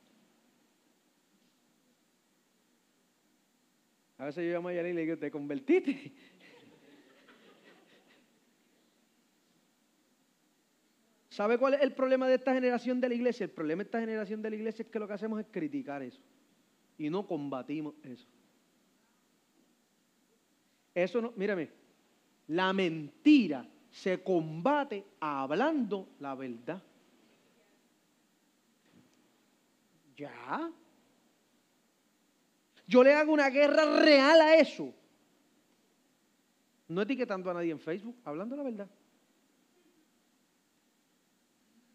A 4.17 4.25
veces 4.25 4.47
yo 4.47 4.53
llamo 4.55 4.69
a 4.69 4.73
Yareli 4.73 4.93
y 4.93 4.95
le 4.95 5.01
digo, 5.03 5.19
¿te 5.19 5.31
convertiste? 5.31 6.15
¿Sabe 11.35 11.59
cuál 11.59 11.75
es 11.75 11.81
el 11.81 11.93
problema 11.93 12.29
de 12.29 12.37
esta 12.37 12.55
generación 12.55 13.01
de 13.01 13.09
la 13.09 13.15
iglesia? 13.17 13.43
El 13.43 13.51
problema 13.51 13.83
de 13.83 13.89
esta 13.89 13.99
generación 13.99 14.41
de 14.41 14.51
la 14.51 14.55
iglesia 14.55 14.85
es 14.85 14.89
que 14.89 15.01
lo 15.01 15.09
que 15.09 15.15
hacemos 15.15 15.41
es 15.41 15.47
criticar 15.51 16.01
eso 16.01 16.23
y 16.97 17.11
no 17.11 17.27
combatimos 17.27 17.97
eso. 18.05 18.29
Eso 20.95 21.21
no, 21.21 21.33
mírame, 21.35 21.71
la 22.47 22.73
mentira 22.73 23.69
se 23.91 24.23
combate 24.23 25.05
hablando 25.19 26.09
la 26.21 26.37
verdad. 26.37 26.81
Ya. 30.17 30.71
Yo 32.87 33.03
le 33.03 33.13
hago 33.13 33.33
una 33.33 33.51
guerra 33.51 33.99
real 33.99 34.41
a 34.41 34.55
eso. 34.55 34.95
No 36.87 37.03
etiquetando 37.03 37.51
a 37.51 37.55
nadie 37.55 37.73
en 37.73 37.81
Facebook, 37.81 38.21
hablando 38.23 38.55
la 38.55 38.63
verdad. 38.63 38.89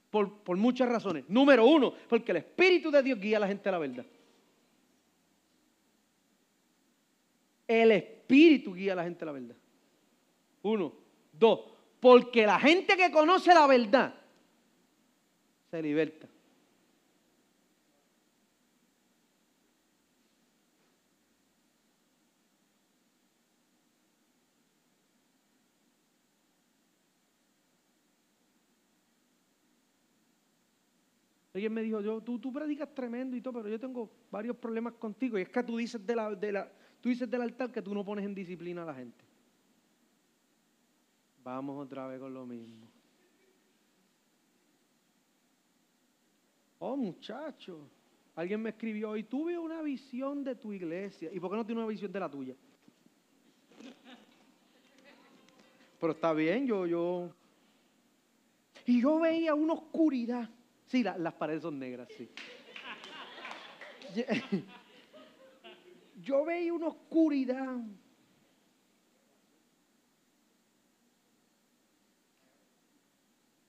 Por, 0.10 0.39
por, 0.43 0.57
muchas 0.57 0.89
razones. 0.89 1.26
Número 1.28 1.66
uno, 1.66 1.93
porque 2.07 2.32
el 2.32 2.38
Espíritu 2.38 2.89
de 2.89 3.03
Dios 3.03 3.20
guía 3.20 3.38
a 3.38 3.41
la 3.41 3.47
gente 3.47 3.70
a 3.70 3.72
la 3.74 3.78
verdad. 3.78 4.05
El 7.68 7.91
Espíritu 7.91 8.74
guía 8.74 8.93
a 8.93 8.95
la 8.95 9.03
gente 9.03 9.24
a 9.24 9.28
la 9.28 9.32
verdad. 9.34 9.55
Uno. 10.64 10.93
Dos. 11.32 11.62
Porque 11.99 12.45
la 12.45 12.60
gente 12.60 12.97
que 12.97 13.12
conoce 13.12 13.53
la 13.53 13.68
verdad 13.68 14.16
se 15.70 15.82
liberta. 15.82 16.28
Alguien 31.60 31.74
me 31.74 31.82
dijo, 31.82 31.99
yo, 31.99 32.22
tú, 32.22 32.39
tú 32.39 32.53
predicas 32.53 32.88
tremendo 32.95 33.36
y 33.36 33.41
todo, 33.41 33.55
pero 33.55 33.68
yo 33.68 33.78
tengo 33.78 34.10
varios 34.32 34.55
problemas 34.55 34.93
contigo. 34.93 35.38
Y 35.38 35.41
es 35.41 35.49
que 35.49 35.62
tú 35.62 35.76
dices, 35.76 36.05
de 36.07 36.16
la, 36.16 36.34
de 36.34 36.53
la, 36.53 36.72
tú 37.01 37.10
dices 37.10 37.30
del 37.30 37.41
altar 37.41 37.70
que 37.70 37.82
tú 37.82 37.93
no 37.93 38.05
pones 38.05 38.24
en 38.24 38.34
disciplina 38.34 38.84
a 38.84 38.86
la 38.86 38.93
gente. 38.93 39.26
Vamos 41.43 41.86
otra 41.86 42.07
vez 42.07 42.18
con 42.18 42.34
lo 42.34 42.45
mismo. 42.45 42.88
Oh, 46.80 46.95
muchacho. 46.95 47.89
Alguien 48.38 48.62
me 48.62 48.70
escribió 48.70 49.10
hoy, 49.10 49.24
tuve 49.24 49.60
una 49.60 49.82
visión 49.82 50.45
de 50.45 50.55
tu 50.55 50.72
iglesia. 50.72 51.30
¿Y 51.34 51.41
por 51.41 51.51
qué 51.51 51.57
no 51.57 51.66
tiene 51.66 51.82
una 51.82 51.89
visión 51.89 52.10
de 52.10 52.20
la 52.22 52.30
tuya? 52.30 52.55
Pero 55.99 56.14
está 56.14 56.32
bien, 56.32 56.66
yo, 56.66 56.88
yo. 56.88 57.36
Y 58.86 59.01
yo 59.01 59.20
veía 59.20 59.53
una 59.53 59.74
oscuridad. 59.74 60.49
Sí, 60.90 61.04
las 61.04 61.34
paredes 61.36 61.62
son 61.62 61.78
negras, 61.78 62.08
sí. 62.18 62.28
Yo 66.20 66.44
veía 66.44 66.74
una 66.74 66.88
oscuridad. 66.88 67.78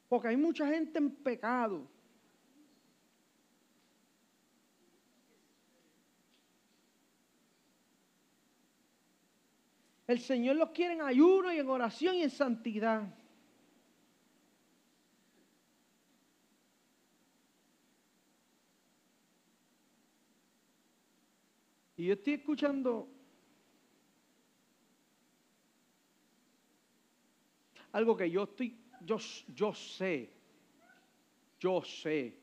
Porque 0.09 0.29
hay 0.29 0.39
mucha 0.39 0.67
gente 0.67 0.99
en 0.99 1.15
pecado. 1.17 1.87
El 10.07 10.21
Señor 10.21 10.57
los 10.57 10.71
quiere 10.71 10.95
en 10.95 11.03
ayuno 11.03 11.53
y 11.53 11.59
en 11.59 11.69
oración 11.69 12.17
y 12.17 12.23
en 12.23 12.31
santidad. 12.31 13.20
Y 22.01 22.07
yo 22.07 22.15
estoy 22.15 22.33
escuchando 22.33 23.07
algo 27.93 28.17
que 28.17 28.31
yo 28.31 28.45
estoy, 28.45 28.75
yo, 29.05 29.19
yo 29.55 29.75
sé, 29.75 30.33
yo 31.59 31.83
sé 31.83 32.39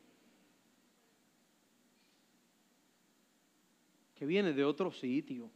que 4.14 4.28
viene 4.28 4.53
de 4.53 4.64
otro 4.64 4.91
sitio. 4.91 5.49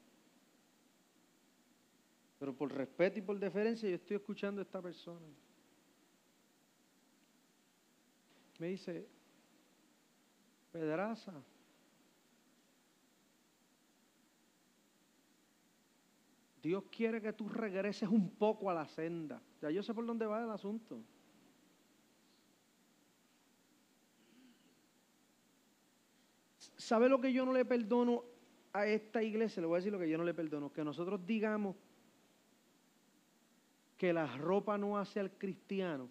Pero 2.39 2.57
por 2.57 2.73
respeto 2.73 3.19
y 3.19 3.21
por 3.21 3.37
deferencia 3.37 3.87
yo 3.87 3.97
estoy 3.97 4.17
escuchando 4.17 4.61
a 4.61 4.63
esta 4.63 4.81
persona. 4.81 5.27
Me 8.57 8.69
dice, 8.69 9.07
Pedraza, 10.71 11.43
Dios 16.61 16.83
quiere 16.91 17.21
que 17.21 17.33
tú 17.33 17.49
regreses 17.49 18.07
un 18.07 18.29
poco 18.29 18.69
a 18.69 18.73
la 18.73 18.87
senda. 18.87 19.41
Ya 19.61 19.71
yo 19.71 19.81
sé 19.81 19.93
por 19.93 20.05
dónde 20.05 20.25
va 20.25 20.43
el 20.43 20.51
asunto. 20.51 20.99
¿Sabe 26.77 27.09
lo 27.09 27.19
que 27.19 27.33
yo 27.33 27.45
no 27.45 27.53
le 27.53 27.65
perdono 27.65 28.23
a 28.73 28.85
esta 28.85 29.23
iglesia? 29.23 29.61
Le 29.61 29.67
voy 29.67 29.75
a 29.75 29.79
decir 29.79 29.91
lo 29.91 29.99
que 29.99 30.09
yo 30.09 30.17
no 30.17 30.23
le 30.23 30.33
perdono. 30.33 30.71
Que 30.71 30.83
nosotros 30.83 31.25
digamos 31.25 31.75
que 33.97 34.13
la 34.13 34.37
ropa 34.37 34.77
no 34.77 34.97
hace 34.97 35.19
al 35.19 35.31
cristiano. 35.31 36.09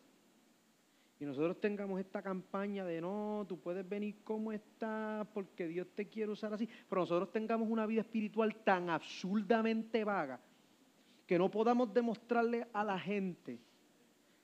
Y 1.20 1.26
nosotros 1.26 1.60
tengamos 1.60 2.00
esta 2.00 2.22
campaña 2.22 2.84
de 2.84 3.00
no, 3.00 3.44
tú 3.46 3.60
puedes 3.60 3.86
venir 3.86 4.22
como 4.24 4.52
estás 4.52 5.26
porque 5.34 5.68
Dios 5.68 5.86
te 5.94 6.08
quiere 6.08 6.32
usar 6.32 6.54
así, 6.54 6.66
pero 6.88 7.02
nosotros 7.02 7.30
tengamos 7.30 7.68
una 7.68 7.84
vida 7.84 8.00
espiritual 8.00 8.56
tan 8.64 8.88
absurdamente 8.88 10.02
vaga 10.02 10.40
que 11.30 11.38
no 11.38 11.48
podamos 11.48 11.94
demostrarle 11.94 12.66
a 12.72 12.82
la 12.82 12.98
gente 12.98 13.60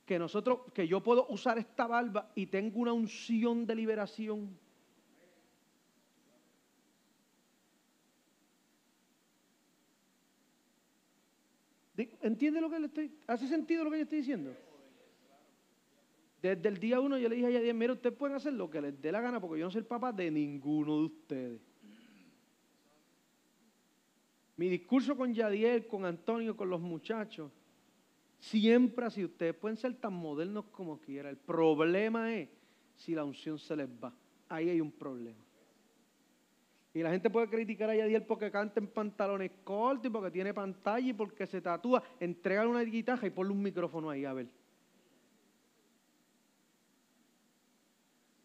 que 0.04 0.20
nosotros, 0.20 0.72
que 0.72 0.86
yo 0.86 1.02
puedo 1.02 1.26
usar 1.30 1.58
esta 1.58 1.88
barba 1.88 2.30
y 2.36 2.46
tengo 2.46 2.78
una 2.78 2.92
unción 2.92 3.66
de 3.66 3.74
liberación. 3.74 4.56
¿Entiende 11.96 12.60
lo 12.60 12.70
que 12.70 12.78
le 12.78 12.86
estoy? 12.86 13.18
¿Hace 13.26 13.48
sentido 13.48 13.82
lo 13.82 13.90
que 13.90 13.96
yo 13.96 14.02
estoy 14.04 14.18
diciendo? 14.18 14.54
Desde 16.40 16.68
el 16.68 16.78
día 16.78 17.00
uno 17.00 17.18
yo 17.18 17.28
le 17.28 17.34
dije 17.34 17.48
a 17.48 17.50
Yadier, 17.50 17.74
mira, 17.74 17.94
ustedes 17.94 18.16
pueden 18.16 18.36
hacer 18.36 18.52
lo 18.52 18.70
que 18.70 18.80
les 18.80 19.02
dé 19.02 19.10
la 19.10 19.20
gana 19.20 19.40
porque 19.40 19.58
yo 19.58 19.64
no 19.64 19.72
soy 19.72 19.80
el 19.80 19.86
papá 19.86 20.12
de 20.12 20.30
ninguno 20.30 20.98
de 20.98 21.04
ustedes. 21.06 21.60
Mi 24.56 24.68
discurso 24.68 25.16
con 25.16 25.34
Yadiel, 25.34 25.86
con 25.86 26.04
Antonio, 26.04 26.56
con 26.56 26.70
los 26.70 26.80
muchachos, 26.80 27.52
siempre 28.38 29.06
así, 29.06 29.24
ustedes 29.24 29.54
pueden 29.54 29.76
ser 29.76 29.94
tan 29.94 30.14
modernos 30.14 30.64
como 30.66 30.98
quieran. 30.98 31.32
El 31.32 31.36
problema 31.36 32.34
es 32.34 32.48
si 32.96 33.14
la 33.14 33.24
unción 33.24 33.58
se 33.58 33.76
les 33.76 33.88
va. 33.88 34.14
Ahí 34.48 34.70
hay 34.70 34.80
un 34.80 34.92
problema. 34.92 35.44
Y 36.94 37.02
la 37.02 37.10
gente 37.10 37.28
puede 37.28 37.50
criticar 37.50 37.90
a 37.90 37.94
Yadiel 37.94 38.22
porque 38.22 38.50
canta 38.50 38.80
en 38.80 38.86
pantalones 38.86 39.50
cortos 39.62 40.06
y 40.06 40.10
porque 40.10 40.30
tiene 40.30 40.54
pantalla 40.54 41.06
y 41.06 41.12
porque 41.12 41.46
se 41.46 41.60
tatúa. 41.60 42.02
Entregan 42.18 42.68
una 42.68 42.80
guitarra 42.80 43.26
y 43.26 43.30
ponle 43.30 43.52
un 43.52 43.62
micrófono 43.62 44.08
ahí, 44.08 44.24
a 44.24 44.32
ver. 44.32 44.48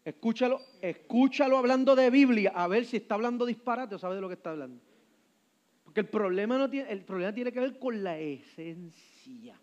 Escúchalo, 0.04 0.60
escúchalo 0.82 1.56
hablando 1.56 1.96
de 1.96 2.10
Biblia, 2.10 2.52
a 2.54 2.68
ver 2.68 2.84
si 2.84 2.98
está 2.98 3.14
hablando 3.14 3.46
disparate 3.46 3.94
o 3.94 3.98
sabe 3.98 4.16
de 4.16 4.20
lo 4.20 4.28
que 4.28 4.34
está 4.34 4.50
hablando. 4.50 4.91
Porque 5.92 6.00
el 6.00 6.08
problema, 6.08 6.56
no 6.56 6.70
tiene, 6.70 6.90
el 6.90 7.04
problema 7.04 7.34
tiene 7.34 7.52
que 7.52 7.60
ver 7.60 7.78
con 7.78 8.02
la 8.02 8.18
esencia. 8.18 9.60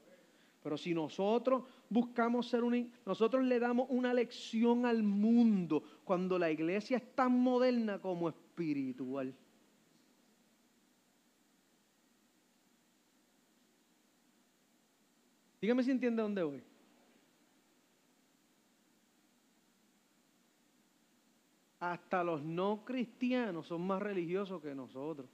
Pero 0.62 0.78
si 0.78 0.94
nosotros 0.94 1.64
buscamos 1.90 2.48
ser 2.48 2.64
un... 2.64 2.94
Nosotros 3.04 3.44
le 3.44 3.60
damos 3.60 3.88
una 3.90 4.14
lección 4.14 4.86
al 4.86 5.02
mundo 5.02 5.82
cuando 6.04 6.38
la 6.38 6.52
iglesia 6.52 6.98
es 6.98 7.16
tan 7.16 7.32
moderna 7.32 7.98
como 7.98 8.30
espiritual. 8.30 9.34
Dígame 15.60 15.82
si 15.82 15.90
entiende 15.90 16.22
dónde 16.22 16.44
voy. 16.44 16.64
Hasta 21.80 22.24
los 22.24 22.44
no 22.44 22.86
cristianos 22.86 23.66
son 23.66 23.88
más 23.88 24.00
religiosos 24.00 24.62
que 24.62 24.76
nosotros. 24.76 25.28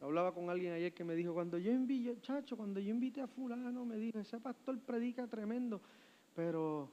Hablaba 0.00 0.32
con 0.34 0.50
alguien 0.50 0.72
ayer 0.72 0.92
que 0.92 1.04
me 1.04 1.14
dijo, 1.14 1.32
cuando 1.32 1.58
yo 1.58 1.72
invité, 1.72 2.20
chacho, 2.20 2.56
cuando 2.56 2.80
yo 2.80 2.90
invité 2.90 3.22
a 3.22 3.26
fulano, 3.26 3.84
me 3.84 3.96
dijo, 3.96 4.18
ese 4.18 4.38
pastor 4.38 4.78
predica 4.80 5.26
tremendo, 5.26 5.80
pero 6.34 6.90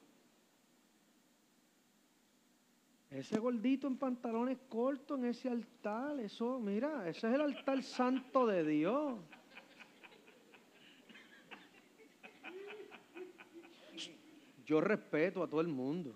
ese 3.11 3.37
gordito 3.39 3.87
en 3.87 3.97
pantalones 3.97 4.57
cortos 4.69 5.19
en 5.19 5.25
ese 5.25 5.49
altar, 5.49 6.19
eso, 6.19 6.59
mira, 6.59 7.07
ese 7.07 7.27
es 7.27 7.35
el 7.35 7.41
altar 7.41 7.83
santo 7.83 8.47
de 8.47 8.63
Dios. 8.63 9.19
Yo 14.65 14.79
respeto 14.79 15.43
a 15.43 15.47
todo 15.49 15.59
el 15.59 15.67
mundo. 15.67 16.15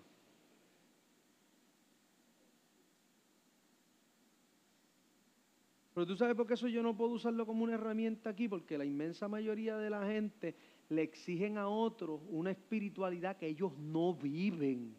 Pero 5.97 6.05
tú 6.05 6.15
sabes 6.15 6.35
por 6.35 6.45
qué 6.45 6.53
eso 6.53 6.67
yo 6.67 6.83
no 6.83 6.95
puedo 6.95 7.13
usarlo 7.13 7.43
como 7.47 7.63
una 7.63 7.73
herramienta 7.73 8.29
aquí, 8.29 8.47
porque 8.47 8.77
la 8.77 8.85
inmensa 8.85 9.27
mayoría 9.27 9.77
de 9.77 9.89
la 9.89 10.05
gente 10.05 10.55
le 10.89 11.01
exigen 11.01 11.57
a 11.57 11.67
otros 11.67 12.21
una 12.29 12.51
espiritualidad 12.51 13.35
que 13.35 13.47
ellos 13.47 13.75
no 13.79 14.13
viven. 14.13 14.95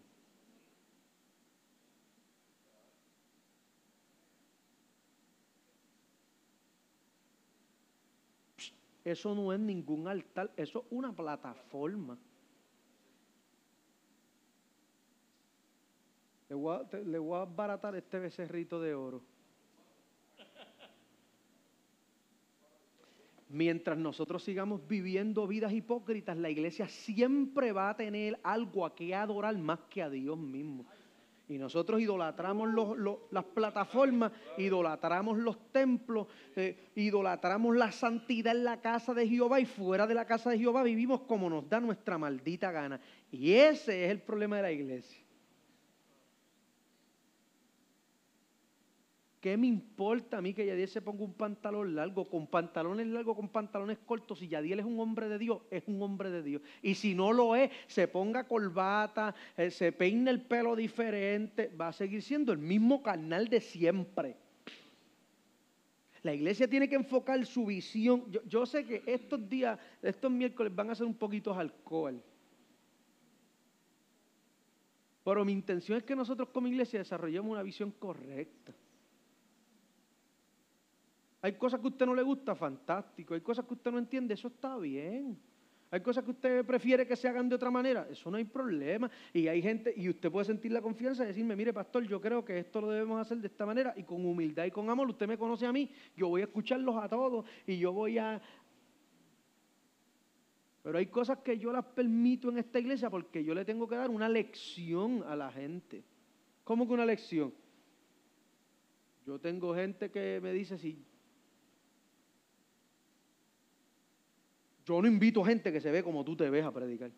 Eso 9.05 9.37
no 9.37 9.53
es 9.53 9.61
ningún 9.61 10.09
altar, 10.09 10.51
eso 10.57 10.81
es 10.81 10.87
una 10.91 11.13
plataforma. 11.15 12.19
Le 16.49 16.57
voy 16.57 16.77
a, 16.77 16.89
te- 16.89 17.55
baratar 17.55 17.95
este 17.95 18.19
becerrito 18.19 18.81
de 18.81 18.97
oro. 18.97 19.38
Mientras 23.51 23.97
nosotros 23.97 24.43
sigamos 24.43 24.87
viviendo 24.87 25.47
vidas 25.47 25.73
hipócritas, 25.73 26.37
la 26.37 26.51
iglesia 26.51 26.87
siempre 26.87 27.73
va 27.73 27.91
a 27.91 27.97
tener 27.97 28.39
algo 28.43 28.85
a 28.85 28.95
que 28.95 29.15
adorar 29.15 29.57
más 29.57 29.81
que 29.89 30.03
a 30.03 30.11
Dios 30.11 30.37
mismo. 30.37 30.85
Y 31.49 31.57
nosotros 31.57 31.99
idolatramos 31.99 32.69
los- 32.69 33.19
las 33.31 33.45
plataformas, 33.45 34.33
idolatramos 34.59 35.39
los 35.39 35.73
templos, 35.73 36.27
eh, 36.57 36.91
idolatramos 36.95 37.75
la 37.75 37.91
santidad 37.91 38.55
en 38.55 38.65
la 38.65 38.83
casa 38.83 39.15
de 39.15 39.27
Jehová 39.27 39.59
y 39.59 39.65
fuera 39.65 40.07
de 40.07 40.13
la 40.13 40.27
casa 40.27 40.51
de 40.51 40.59
Jehová 40.59 40.83
vivimos 40.83 41.23
como 41.23 41.49
nos 41.49 41.67
da 41.67 41.81
nuestra 41.81 42.19
maldita 42.19 42.71
gana. 42.71 43.01
Y 43.33 43.53
ese 43.53 44.05
es 44.05 44.11
el 44.11 44.21
problema 44.21 44.57
de 44.57 44.63
la 44.63 44.73
iglesia. 44.73 45.25
¿Qué 49.41 49.57
me 49.57 49.69
importa 49.69 50.39
a 50.39 50.43
mí 50.43 50.53
que 50.53 50.67
Yadiel 50.67 50.89
se 50.89 51.01
ponga 51.01 51.23
un 51.23 51.35
pantalón 51.35 51.95
largo, 51.95 52.25
con 52.25 52.49
pantalones 52.49 53.07
largos, 53.07 53.37
con 53.37 53.49
pantalones 53.49 53.99
cortos? 53.99 54.41
Si 54.41 54.49
Yadiel 54.49 54.81
es 54.81 54.85
un 54.85 54.99
hombre 54.99 55.29
de 55.29 55.39
Dios, 55.39 55.63
es 55.71 55.85
un 55.87 56.03
hombre 56.03 56.31
de 56.31 56.43
Dios. 56.43 56.63
Y 56.83 56.97
si 56.97 57.15
no 57.15 57.33
lo 57.33 57.55
es, 57.55 57.71
se 57.87 58.09
ponga 58.09 58.49
corbata, 58.49 59.35
eh, 59.57 59.71
se 59.71 59.93
peine 59.93 60.31
el 60.31 60.43
pelo 60.43 60.75
diferente, 60.75 61.69
va 61.81 61.89
a 61.89 61.93
seguir 61.93 62.23
siendo 62.23 62.51
el 62.51 62.59
mismo 62.59 63.01
carnal 63.01 63.47
de 63.47 63.61
siempre. 63.61 64.37
La 66.25 66.35
iglesia 66.35 66.69
tiene 66.69 66.89
que 66.89 66.97
enfocar 66.97 67.47
su 67.47 67.67
visión. 67.67 68.29
Yo, 68.33 68.43
yo 68.45 68.67
sé 68.67 68.85
que 68.85 69.05
estos 69.07 69.49
días, 69.49 69.79
estos 70.03 70.33
miércoles 70.33 70.75
van 70.75 70.91
a 70.91 70.97
ser 70.97 71.07
un 71.07 71.15
poquito 71.15 71.55
alcohol. 71.55 72.21
Pero 75.23 75.45
mi 75.45 75.53
intención 75.53 75.97
es 75.97 76.03
que 76.03 76.17
nosotros 76.17 76.49
como 76.49 76.67
iglesia 76.67 76.99
desarrollemos 76.99 77.53
una 77.53 77.63
visión 77.63 77.93
correcta. 77.93 78.75
Hay 81.41 81.53
cosas 81.53 81.81
que 81.81 81.87
a 81.87 81.91
usted 81.91 82.07
no 82.07 82.15
le 82.15 82.23
gusta, 82.23 82.55
fantástico. 82.55 83.35
Hay 83.35 83.41
cosas 83.41 83.65
que 83.65 83.75
usted 83.75 83.93
no 83.93 83.99
entiende, 83.99 84.35
eso 84.35 84.49
está 84.49 84.77
bien. 84.77 85.39
Hay 85.91 86.01
cosas 86.01 86.23
que 86.23 86.33
usted 86.33 86.67
prefiere 86.67 87.07
que 87.07 87.17
se 87.17 87.29
hagan 87.29 87.49
de 87.49 87.55
otra 87.55 87.71
manera, 87.71 88.07
eso 88.11 88.31
no 88.31 88.37
hay 88.37 88.45
problema. 88.45 89.11
Y 89.33 89.49
hay 89.49 89.63
gente, 89.63 89.95
y 89.97 90.09
usted 90.09 90.31
puede 90.31 90.45
sentir 90.45 90.71
la 90.73 90.83
confianza 90.83 91.23
de 91.23 91.29
decirme, 91.29 91.57
mire 91.57 91.73
pastor, 91.73 92.07
yo 92.07 92.21
creo 92.21 92.45
que 92.45 92.59
esto 92.59 92.81
lo 92.81 92.91
debemos 92.91 93.19
hacer 93.21 93.39
de 93.39 93.47
esta 93.47 93.65
manera 93.65 93.95
y 93.97 94.03
con 94.03 94.25
humildad 94.27 94.67
y 94.67 94.71
con 94.71 94.91
amor. 94.91 95.09
Usted 95.09 95.27
me 95.27 95.39
conoce 95.39 95.65
a 95.65 95.73
mí, 95.73 95.91
yo 96.15 96.29
voy 96.29 96.43
a 96.43 96.45
escucharlos 96.45 96.97
a 96.97 97.09
todos 97.09 97.47
y 97.67 97.79
yo 97.79 97.93
voy 97.93 98.19
a... 98.19 98.41
Pero 100.83 100.99
hay 100.99 101.07
cosas 101.07 101.39
que 101.39 101.59
yo 101.59 101.73
las 101.73 101.85
permito 101.85 102.51
en 102.51 102.59
esta 102.59 102.79
iglesia 102.79 103.09
porque 103.09 103.43
yo 103.43 103.55
le 103.55 103.65
tengo 103.65 103.89
que 103.89 103.97
dar 103.97 104.11
una 104.11 104.29
lección 104.29 105.25
a 105.27 105.35
la 105.37 105.51
gente. 105.51 106.05
¿Cómo 106.65 106.87
que 106.87 106.93
una 106.93 107.07
lección? 107.07 107.53
Yo 109.27 109.39
tengo 109.39 109.75
gente 109.75 110.11
que 110.11 110.39
me 110.43 110.53
dice, 110.53 110.79
si 110.79 111.03
Yo 114.89 115.03
no 115.03 115.07
invito 115.07 115.45
gente 115.45 115.71
que 115.71 115.83
se 115.83 115.91
ve 115.91 116.03
como 116.03 116.25
tú 116.25 116.35
te 116.35 116.49
ves 116.49 116.65
a 116.65 116.73
predicar. 116.73 117.11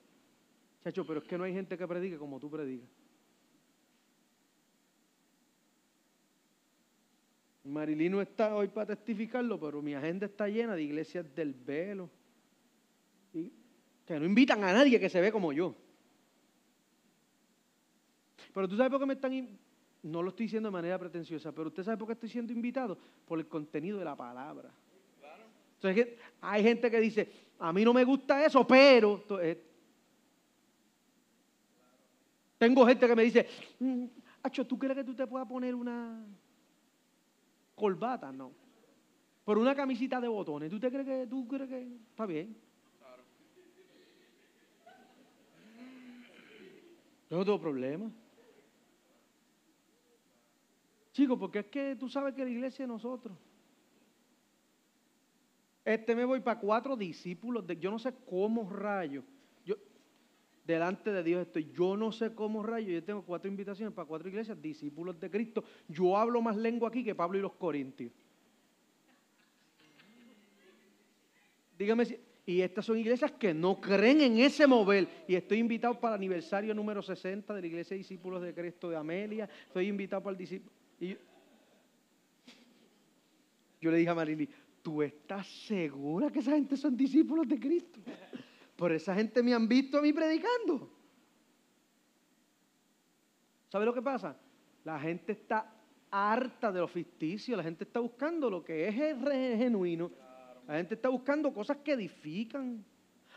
Chacho, 0.83 1.07
pero 1.07 1.21
es 1.21 1.29
que 1.29 1.39
no 1.39 1.45
hay 1.45 1.53
gente 1.53 1.79
que 1.79 1.87
predique 1.87 2.19
como 2.19 2.41
tú 2.41 2.51
predicas. 2.51 2.89
Marilyn 7.63 8.11
no 8.11 8.21
está 8.21 8.57
hoy 8.57 8.67
para 8.67 8.87
testificarlo, 8.87 9.61
pero 9.61 9.81
mi 9.81 9.95
agenda 9.95 10.27
está 10.27 10.49
llena 10.49 10.75
de 10.75 10.83
iglesias 10.83 11.33
del 11.33 11.55
velo. 11.55 12.11
Y 13.33 13.53
que 14.05 14.19
no 14.19 14.27
invitan 14.27 14.65
a 14.65 14.73
nadie 14.73 14.99
que 14.99 15.09
se 15.09 15.21
ve 15.21 15.31
como 15.31 15.53
yo. 15.53 15.77
Pero 18.53 18.69
tú 18.69 18.77
sabes 18.77 18.91
por 18.91 18.99
qué 18.99 19.07
me 19.07 19.15
están... 19.15 19.49
No 20.03 20.23
lo 20.23 20.31
estoy 20.31 20.47
diciendo 20.47 20.71
de 20.71 20.73
manera 20.73 20.99
pretenciosa, 20.99 21.53
pero 21.53 21.69
usted 21.69 21.85
sabe 21.85 21.99
por 21.99 22.09
qué 22.09 22.15
estoy 22.15 22.31
siendo 22.31 22.53
invitado. 22.53 22.99
Por 23.29 23.39
el 23.39 23.47
contenido 23.47 23.97
de 23.97 24.05
la 24.07 24.17
palabra. 24.17 24.73
Entonces 25.77 26.19
hay 26.41 26.63
gente 26.63 26.91
que 26.91 27.01
dice, 27.01 27.31
a 27.61 27.73
mí 27.73 27.85
no 27.85 27.93
me 27.93 28.05
gusta 28.05 28.45
eso, 28.45 28.67
pero... 28.67 29.25
eh, 29.41 29.67
Tengo 32.59 32.87
gente 32.87 33.07
que 33.07 33.17
me 33.17 33.23
dice, 33.23 33.47
"Mm, 33.79 34.05
Acho, 34.43 34.67
¿tú 34.67 34.79
crees 34.79 34.97
que 34.97 35.05
tú 35.05 35.15
te 35.15 35.27
puedas 35.27 35.47
poner 35.47 35.75
una 35.75 36.25
corbata? 37.75 38.33
No. 38.33 38.53
Por 39.45 39.59
una 39.59 39.75
camisita 39.75 40.21
de 40.21 40.29
botones, 40.29 40.71
¿tú 40.71 40.81
te 40.81 40.91
crees 40.91 41.07
que 41.07 41.27
tú 41.27 41.47
crees 41.47 41.69
que 41.69 41.97
está 42.11 42.25
bien? 42.27 42.57
No 47.31 47.45
tengo 47.45 47.61
problema. 47.61 48.11
Chicos, 51.13 51.39
porque 51.39 51.61
es 51.61 51.67
que 51.67 51.97
tú 51.97 52.09
sabes 52.09 52.35
que 52.35 52.45
la 52.45 52.51
iglesia 52.51 52.85
es 52.85 52.89
nosotros. 52.89 53.37
Este 55.85 56.15
me 56.15 56.25
voy 56.25 56.41
para 56.41 56.61
cuatro 56.61 56.97
discípulos 56.97 57.67
de 57.67 57.77
yo 57.77 57.91
no 57.91 57.99
sé 57.99 58.13
cómo 58.29 58.69
rayo. 58.69 59.25
Yo 59.65 59.77
delante 60.65 61.13
de 61.13 61.23
Dios 61.23 61.47
estoy, 61.47 61.71
yo 61.73 61.97
no 61.97 62.13
sé 62.13 62.35
cómo 62.35 62.63
rayo, 62.63 62.91
yo 62.91 63.03
tengo 63.03 63.23
cuatro 63.23 63.51
invitaciones 63.51 63.95
para 63.95 64.07
cuatro 64.07 64.29
iglesias, 64.29 64.61
discípulos 64.61 65.19
de 65.19 65.31
Cristo. 65.31 65.65
Yo 65.89 66.17
hablo 66.17 66.43
más 66.43 66.57
lengua 66.57 66.89
aquí 66.89 67.03
que 67.03 67.15
Pablo 67.15 67.39
y 67.39 67.43
los 67.43 67.55
Corintios. 67.55 68.13
Dígame 71.79 72.05
si 72.05 72.19
y 72.51 72.63
estas 72.63 72.85
son 72.85 72.99
iglesias 72.99 73.31
que 73.31 73.55
no 73.55 73.81
creen 73.81 74.21
en 74.23 74.39
ese 74.41 74.67
mover. 74.67 75.07
Y 75.29 75.37
estoy 75.37 75.59
invitado 75.59 76.01
para 76.01 76.17
el 76.17 76.19
aniversario 76.19 76.75
número 76.75 77.01
60 77.01 77.55
de 77.55 77.61
la 77.61 77.67
Iglesia 77.69 77.95
de 77.95 77.99
Discípulos 77.99 78.43
de 78.43 78.53
Cristo 78.53 78.91
de 78.91 78.97
Amelia. 78.97 79.49
Estoy 79.67 79.87
invitado 79.87 80.21
para 80.21 80.33
el 80.33 80.39
discípulo. 80.39 80.73
Yo, 80.99 81.17
yo 83.81 83.91
le 83.93 83.99
dije 83.99 84.11
a 84.11 84.15
Marily, 84.17 84.49
¿tú 84.83 85.03
estás 85.03 85.47
segura 85.47 86.31
que 86.31 86.41
esa 86.41 86.53
gente 86.53 86.77
son 86.77 86.97
discípulos 86.97 87.47
de 87.49 87.59
Cristo? 87.59 88.01
Por 88.77 88.93
esa 88.93 89.15
gente 89.15 89.43
me 89.43 89.55
han 89.55 89.69
visto 89.69 89.99
a 89.99 90.03
mí 90.03 90.13
predicando. 90.13 90.91
¿Sabe 93.69 93.85
lo 93.85 93.95
que 93.95 94.03
pasa? 94.03 94.37
La 94.85 94.99
gente 94.99 95.33
está 95.33 95.73
harta 96.11 96.73
de 96.73 96.81
lo 96.81 96.89
ficticio, 96.89 97.57
la 97.57 97.63
gente 97.63 97.85
está 97.85 98.01
buscando 98.01 98.51
lo 98.51 98.65
que 98.65 98.89
es 98.89 98.95
genuino. 98.95 100.11
La 100.67 100.77
gente 100.77 100.95
está 100.95 101.09
buscando 101.09 101.53
cosas 101.53 101.79
que 101.79 101.93
edifican. 101.93 102.85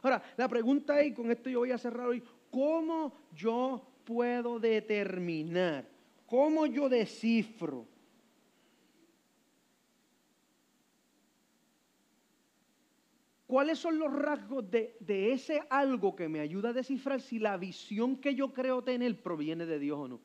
Ahora, 0.01 0.21
la 0.37 0.47
pregunta 0.47 0.99
es, 0.99 1.07
y 1.07 1.13
con 1.13 1.31
esto 1.31 1.49
yo 1.49 1.59
voy 1.59 1.71
a 1.71 1.77
cerrar 1.77 2.07
hoy, 2.07 2.23
¿cómo 2.49 3.13
yo 3.33 3.85
puedo 4.03 4.59
determinar? 4.59 5.87
¿Cómo 6.25 6.65
yo 6.65 6.89
descifro? 6.89 7.87
¿Cuáles 13.53 13.77
son 13.77 13.99
los 13.99 14.11
rasgos 14.11 14.65
de, 14.71 14.97
ese 15.31 15.61
algo 15.69 16.15
que 16.15 16.27
me 16.27 16.39
ayuda 16.39 16.69
a 16.69 16.73
descifrar 16.73 17.21
si 17.21 17.37
la 17.37 17.55
visión 17.55 18.15
que 18.15 18.33
yo 18.33 18.51
creo 18.51 18.83
tener 18.83 19.21
proviene 19.21 19.67
de 19.67 19.77
Dios 19.77 19.99
o 19.99 20.07
no? 20.07 20.19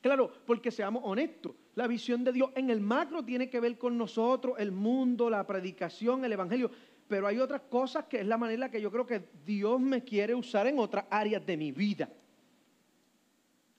Claro, 0.00 0.32
porque 0.46 0.70
seamos 0.70 1.02
honestos, 1.04 1.54
la 1.74 1.86
visión 1.86 2.24
de 2.24 2.32
Dios 2.32 2.50
en 2.54 2.70
el 2.70 2.80
macro 2.80 3.26
tiene 3.26 3.50
que 3.50 3.60
ver 3.60 3.76
con 3.76 3.98
nosotros, 3.98 4.54
el 4.58 4.72
mundo, 4.72 5.28
la 5.28 5.46
predicación, 5.46 6.24
el 6.24 6.32
evangelio, 6.32 6.70
pero 7.06 7.26
hay 7.26 7.38
otras 7.38 7.60
cosas 7.68 8.06
que 8.06 8.20
es 8.20 8.26
la 8.26 8.38
manera 8.38 8.70
que 8.70 8.80
yo 8.80 8.90
creo 8.90 9.06
que 9.06 9.22
Dios 9.44 9.78
me 9.78 10.02
quiere 10.02 10.34
usar 10.34 10.66
en 10.66 10.78
otras 10.78 11.04
áreas 11.10 11.44
de 11.44 11.58
mi 11.58 11.72
vida. 11.72 12.08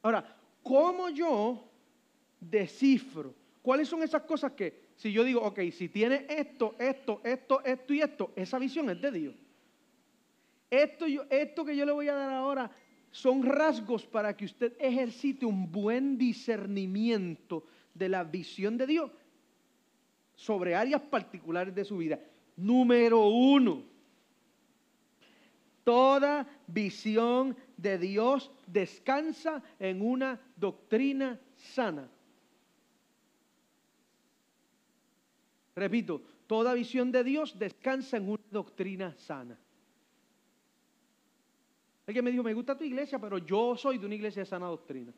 Ahora, 0.04 0.38
¿cómo 0.62 1.10
yo 1.10 1.68
descifro? 2.40 3.34
¿Cuáles 3.64 3.88
son 3.88 4.04
esas 4.04 4.22
cosas 4.22 4.52
que, 4.52 4.87
si 4.98 5.12
yo 5.12 5.24
digo, 5.24 5.42
ok, 5.42 5.60
si 5.72 5.90
tiene 5.90 6.26
esto, 6.28 6.76
esto, 6.80 7.22
esto, 7.24 7.64
esto 7.64 7.94
y 7.94 8.02
esto, 8.02 8.32
esa 8.36 8.58
visión 8.58 8.90
es 8.90 9.00
de 9.00 9.12
Dios? 9.12 9.36
Esto, 10.72 11.08
yo, 11.08 11.24
esto 11.30 11.64
que 11.64 11.78
yo 11.78 11.86
le 11.86 11.92
voy 11.92 12.10
a 12.10 12.16
dar 12.16 12.32
ahora 12.32 12.72
son 13.12 13.44
rasgos 13.44 14.06
para 14.06 14.36
que 14.36 14.46
usted 14.46 14.74
ejercite 14.80 15.46
un 15.46 15.72
buen 15.72 16.18
discernimiento 16.18 17.64
de 17.94 18.10
la 18.10 18.24
visión 18.24 18.76
de 18.78 18.88
Dios 18.88 19.12
sobre 20.36 20.76
áreas 20.76 21.02
particulares 21.02 21.74
de 21.74 21.86
su 21.86 21.98
vida. 21.98 22.20
Número 22.56 23.28
uno, 23.28 23.84
toda 25.84 26.48
visión 26.66 27.56
de 27.78 28.00
Dios 28.00 28.52
descansa 28.66 29.62
en 29.80 30.02
una 30.02 30.42
doctrina 30.56 31.40
sana. 31.56 32.10
Repito, 35.78 36.24
toda 36.48 36.74
visión 36.74 37.12
de 37.12 37.24
Dios 37.24 37.60
descansa 37.60 38.18
en 38.18 38.28
una 38.30 38.42
doctrina 38.50 39.16
sana. 39.20 39.56
Alguien 42.08 42.26
me 42.26 42.32
dijo, 42.32 42.42
me 42.42 42.56
gusta 42.56 42.76
tu 42.76 42.84
iglesia, 42.84 43.20
pero 43.20 43.38
yo 43.38 43.78
soy 43.78 44.00
de 44.00 44.08
una 44.08 44.16
iglesia 44.16 44.42
de 44.42 44.48
sana 44.48 44.66
doctrina. 44.66 45.14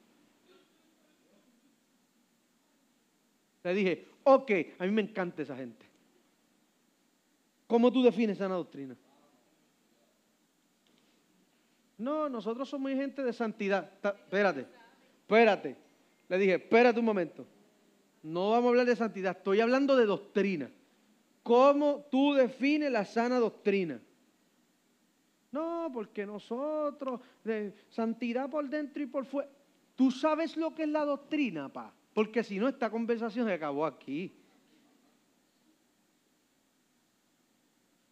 Le 3.64 3.74
dije, 3.74 4.08
ok, 4.24 4.52
a 4.80 4.86
mí 4.86 4.92
me 4.92 5.04
encanta 5.04 5.44
esa 5.44 5.56
gente. 5.56 5.86
¿Cómo 7.66 7.90
tú 7.90 8.04
defines 8.04 8.38
sana 8.38 8.56
doctrina? 8.56 8.98
No, 11.98 12.28
nosotros 12.28 12.68
somos 12.68 12.92
gente 12.92 13.24
de 13.24 13.32
santidad. 13.32 13.94
espérate, 14.04 14.68
espérate. 15.22 15.78
Le 16.28 16.38
dije, 16.38 16.56
espérate 16.56 17.00
un 17.00 17.06
momento. 17.06 17.48
No 18.22 18.52
vamos 18.52 18.66
a 18.66 18.70
hablar 18.70 18.86
de 18.86 18.96
santidad, 18.96 19.38
estoy 19.38 19.62
hablando 19.62 19.96
de 19.96 20.06
doctrina. 20.06 20.70
¿Cómo 21.44 22.06
tú 22.12 22.34
defines 22.34 22.92
la 22.92 23.06
sana 23.06 23.40
doctrina? 23.40 24.02
No, 25.52 25.90
porque 25.94 26.26
nosotros, 26.26 27.22
de 27.44 27.74
santidad 27.90 28.50
por 28.50 28.70
dentro 28.70 29.02
y 29.02 29.08
por 29.08 29.26
fuera. 29.26 29.50
¿Tú 29.96 30.12
sabes 30.12 30.56
lo 30.58 30.76
que 30.76 30.84
es 30.84 30.90
la 30.90 31.06
doctrina, 31.06 31.72
pa? 31.72 31.94
Porque 32.14 32.44
si 32.44 32.60
no, 32.60 32.68
esta 32.68 32.90
conversación 32.90 33.48
se 33.48 33.54
acabó 33.54 33.86
aquí. 33.86 34.36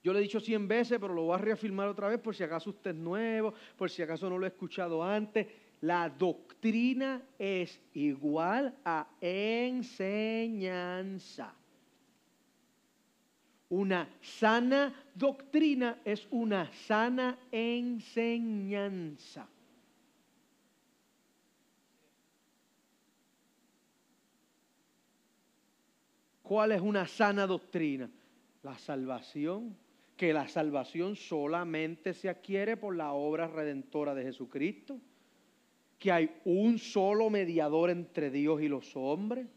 Yo 0.04 0.14
le 0.14 0.20
he 0.20 0.22
dicho 0.22 0.40
cien 0.40 0.68
veces, 0.68 0.98
pero 1.00 1.14
lo 1.14 1.24
voy 1.24 1.36
a 1.36 1.38
reafirmar 1.38 1.90
otra 1.90 2.08
vez 2.08 2.20
por 2.20 2.34
si 2.34 2.44
acaso 2.44 2.70
usted 2.70 2.92
es 2.92 2.96
nuevo, 2.96 3.54
por 3.76 3.90
si 3.90 4.02
acaso 4.02 4.30
no 4.30 4.38
lo 4.38 4.46
he 4.46 4.50
escuchado 4.50 5.04
antes. 5.04 5.48
La 5.82 6.10
doctrina 6.10 7.22
es 7.38 7.80
igual 7.94 8.76
a 8.84 9.08
enseñanza. 9.22 9.94
Una 13.70 14.10
sana 14.22 14.94
doctrina 15.14 16.00
es 16.04 16.28
una 16.32 16.72
sana 16.74 17.38
enseñanza. 17.52 19.48
¿Cuál 26.42 26.72
es 26.72 26.82
una 26.82 27.06
sana 27.06 27.46
doctrina? 27.46 28.10
La 28.64 28.78
salvación, 28.78 29.76
que 30.16 30.32
la 30.32 30.48
salvación 30.48 31.18
solamente 31.18 32.14
se 32.14 32.30
adquiere 32.30 32.78
por 32.78 32.96
la 32.96 33.12
obra 33.12 33.48
redentora 33.48 34.16
de 34.16 34.24
Jesucristo, 34.24 34.98
que 35.98 36.12
hay 36.12 36.30
un 36.46 36.78
solo 36.78 37.30
mediador 37.30 37.90
entre 37.90 38.30
Dios 38.30 38.62
y 38.62 38.68
los 38.68 38.96
hombres, 38.96 39.48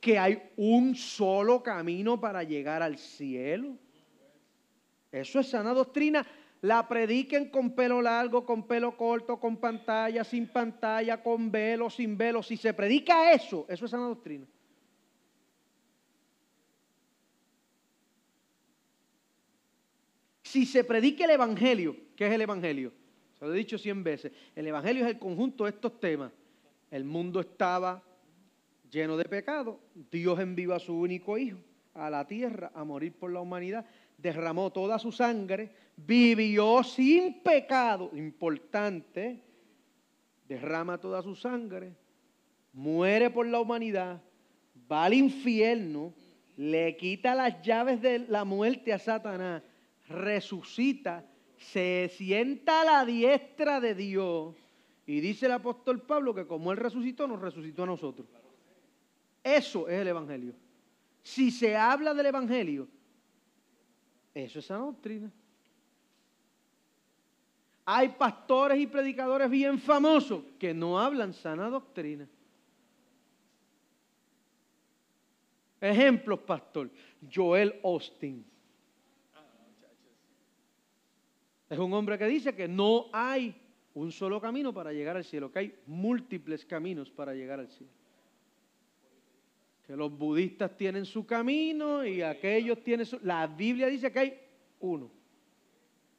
que 0.00 0.18
hay 0.18 0.42
un 0.56 0.96
solo 0.96 1.62
camino 1.62 2.20
para 2.20 2.42
llegar 2.42 2.82
al 2.82 2.98
cielo. 2.98 3.76
Eso 5.12 5.38
es 5.38 5.48
sana 5.48 5.72
doctrina. 5.72 6.26
La 6.62 6.88
prediquen 6.88 7.50
con 7.50 7.74
pelo 7.74 8.02
largo, 8.02 8.44
con 8.44 8.66
pelo 8.66 8.96
corto, 8.96 9.38
con 9.38 9.56
pantalla, 9.56 10.24
sin 10.24 10.48
pantalla, 10.48 11.22
con 11.22 11.50
velo, 11.50 11.90
sin 11.90 12.16
velo. 12.16 12.42
Si 12.42 12.56
se 12.56 12.72
predica 12.74 13.32
eso, 13.32 13.66
eso 13.68 13.84
es 13.84 13.90
sana 13.90 14.06
doctrina. 14.06 14.46
Si 20.42 20.66
se 20.66 20.84
predica 20.84 21.24
el 21.24 21.30
Evangelio, 21.30 21.96
¿qué 22.16 22.26
es 22.26 22.32
el 22.32 22.42
Evangelio? 22.42 22.92
Lo 23.42 23.52
he 23.52 23.58
dicho 23.58 23.76
cien 23.76 24.04
veces. 24.04 24.30
El 24.54 24.68
Evangelio 24.68 25.04
es 25.04 25.10
el 25.10 25.18
conjunto 25.18 25.64
de 25.64 25.70
estos 25.70 25.98
temas. 25.98 26.30
El 26.92 27.04
mundo 27.04 27.40
estaba 27.40 28.00
lleno 28.88 29.16
de 29.16 29.24
pecado, 29.24 29.80
Dios 30.10 30.38
envió 30.38 30.74
a 30.74 30.78
su 30.78 30.94
único 30.94 31.36
hijo 31.38 31.58
a 31.94 32.08
la 32.08 32.26
tierra 32.26 32.70
a 32.74 32.84
morir 32.84 33.14
por 33.14 33.32
la 33.32 33.40
humanidad, 33.40 33.84
derramó 34.16 34.70
toda 34.70 34.98
su 34.98 35.10
sangre, 35.10 35.70
vivió 35.96 36.82
sin 36.84 37.42
pecado, 37.42 38.10
importante, 38.14 39.42
derrama 40.46 40.98
toda 40.98 41.22
su 41.22 41.34
sangre, 41.34 41.94
muere 42.72 43.30
por 43.30 43.46
la 43.46 43.60
humanidad, 43.60 44.20
va 44.90 45.04
al 45.04 45.14
infierno, 45.14 46.14
le 46.56 46.96
quita 46.96 47.34
las 47.34 47.60
llaves 47.62 48.00
de 48.00 48.20
la 48.20 48.44
muerte 48.44 48.92
a 48.92 48.98
Satanás, 48.98 49.62
resucita, 50.08 51.24
se 51.62 52.10
sienta 52.16 52.82
a 52.82 52.84
la 52.84 53.04
diestra 53.04 53.80
de 53.80 53.94
Dios 53.94 54.54
y 55.06 55.20
dice 55.20 55.46
el 55.46 55.52
apóstol 55.52 56.00
Pablo 56.02 56.34
que 56.34 56.46
como 56.46 56.72
Él 56.72 56.78
resucitó, 56.78 57.26
nos 57.26 57.40
resucitó 57.40 57.84
a 57.84 57.86
nosotros. 57.86 58.26
Eso 59.42 59.88
es 59.88 60.00
el 60.00 60.08
Evangelio. 60.08 60.54
Si 61.22 61.50
se 61.50 61.76
habla 61.76 62.14
del 62.14 62.26
Evangelio, 62.26 62.88
eso 64.34 64.58
es 64.58 64.66
sana 64.66 64.84
doctrina. 64.84 65.30
Hay 67.84 68.10
pastores 68.10 68.78
y 68.78 68.86
predicadores 68.86 69.50
bien 69.50 69.78
famosos 69.78 70.44
que 70.58 70.72
no 70.72 70.98
hablan 70.98 71.32
sana 71.32 71.68
doctrina. 71.68 72.28
Ejemplos, 75.80 76.38
pastor. 76.40 76.88
Joel 77.32 77.80
Austin. 77.82 78.51
Es 81.72 81.78
un 81.78 81.92
hombre 81.94 82.18
que 82.18 82.26
dice 82.26 82.54
que 82.54 82.68
no 82.68 83.06
hay 83.12 83.54
un 83.94 84.12
solo 84.12 84.40
camino 84.40 84.72
para 84.74 84.92
llegar 84.92 85.16
al 85.16 85.24
cielo, 85.24 85.50
que 85.50 85.58
hay 85.58 85.74
múltiples 85.86 86.64
caminos 86.66 87.10
para 87.10 87.34
llegar 87.34 87.60
al 87.60 87.68
cielo 87.68 87.90
que 89.86 89.96
los 89.96 90.16
budistas 90.16 90.76
tienen 90.76 91.04
su 91.04 91.26
camino 91.26 92.04
y 92.06 92.22
aquellos 92.22 92.82
tienen 92.82 93.04
su... 93.04 93.18
La 93.22 93.46
Biblia 93.46 93.88
dice 93.88 94.12
que 94.12 94.18
hay 94.18 94.40
uno. 94.80 95.10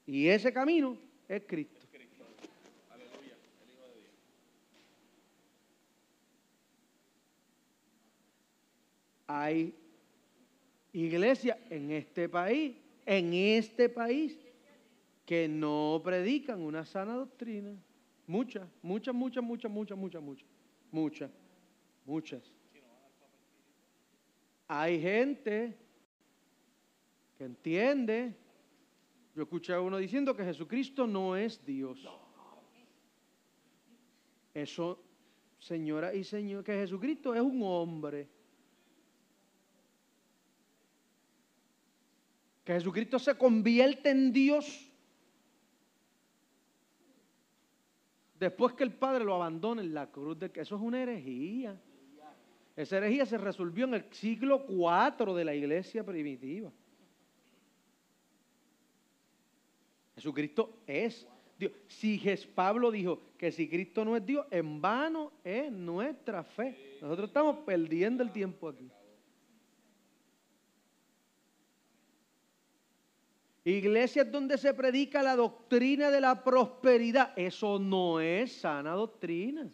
Y 0.06 0.28
ese 0.28 0.52
camino 0.52 0.98
es 1.28 1.44
Cristo. 1.48 1.80
Hay 9.26 9.74
iglesias 10.92 11.58
en 11.70 11.92
este 11.92 12.28
país, 12.28 12.76
en 13.06 13.34
este 13.34 13.90
país, 13.90 14.38
que 15.26 15.48
no 15.48 16.02
predican 16.04 16.62
una 16.62 16.86
sana 16.86 17.14
doctrina. 17.14 17.74
Muchas, 18.28 18.68
muchas, 18.82 19.14
muchas, 19.14 19.44
muchas, 19.44 19.72
muchas, 19.72 19.98
muchas, 19.98 20.22
muchas, 20.22 20.50
muchas, 20.92 21.32
muchas. 22.06 22.52
Hay 24.68 25.02
gente 25.02 25.78
que 27.38 27.44
entiende. 27.46 28.36
Yo 29.36 29.44
escuché 29.44 29.74
a 29.74 29.82
uno 29.82 29.98
diciendo 29.98 30.36
que 30.36 30.44
Jesucristo 30.44 31.08
no 31.08 31.36
es 31.36 31.64
Dios. 31.66 32.08
Eso, 34.54 35.04
señora 35.58 36.14
y 36.14 36.24
señor, 36.24 36.64
que 36.64 36.74
Jesucristo 36.74 37.34
es 37.34 37.42
un 37.42 37.62
hombre. 37.64 38.30
Que 42.64 42.74
Jesucristo 42.74 43.20
se 43.20 43.36
convierte 43.36 44.12
en 44.12 44.32
Dios 44.32 44.93
después 48.44 48.74
que 48.74 48.84
el 48.84 48.94
Padre 48.94 49.24
lo 49.24 49.36
abandona 49.36 49.82
en 49.82 49.94
la 49.94 50.12
cruz 50.12 50.38
de 50.38 50.52
eso 50.54 50.76
es 50.76 50.82
una 50.82 51.02
herejía. 51.02 51.80
Esa 52.76 52.98
herejía 52.98 53.26
se 53.26 53.38
resolvió 53.38 53.86
en 53.86 53.96
el 53.96 54.06
siglo 54.12 54.66
IV 54.68 55.34
de 55.34 55.46
la 55.46 55.54
iglesia 55.54 56.04
primitiva. 56.04 56.72
Jesucristo 60.16 60.80
es 60.88 61.28
Dios. 61.58 61.72
Si 61.88 62.20
Pablo 62.54 62.92
dijo 62.92 63.20
que 63.38 63.52
si 63.52 63.70
Cristo 63.70 64.04
no 64.04 64.18
es 64.18 64.26
Dios, 64.26 64.46
en 64.52 64.82
vano 64.82 65.32
es 65.44 65.72
nuestra 65.72 66.44
fe. 66.44 66.98
Nosotros 67.02 67.30
estamos 67.30 67.60
perdiendo 67.60 68.24
el 68.24 68.32
tiempo 68.32 68.70
aquí. 68.70 68.90
Iglesias 73.66 74.30
donde 74.30 74.58
se 74.58 74.74
predica 74.74 75.24
la 75.24 75.36
doctrina 75.36 76.12
de 76.12 76.20
la 76.20 76.44
prosperidad. 76.44 77.32
Eso 77.38 77.80
no 77.80 78.20
es 78.20 78.52
sana 78.52 78.92
doctrina. 78.92 79.70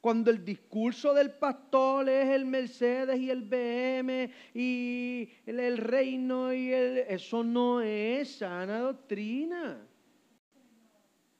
Cuando 0.00 0.30
el 0.30 0.44
discurso 0.44 1.14
del 1.14 1.30
pastor 1.30 2.06
es 2.10 2.28
el 2.28 2.44
Mercedes 2.44 3.18
y 3.18 3.30
el 3.30 3.40
BM 3.40 4.30
y 4.52 5.30
el, 5.46 5.78
reino 5.78 6.52
y 6.52 6.70
el... 6.70 6.98
Eso 7.08 7.42
no 7.42 7.80
es 7.80 8.36
sana 8.36 8.80
doctrina. 8.80 9.88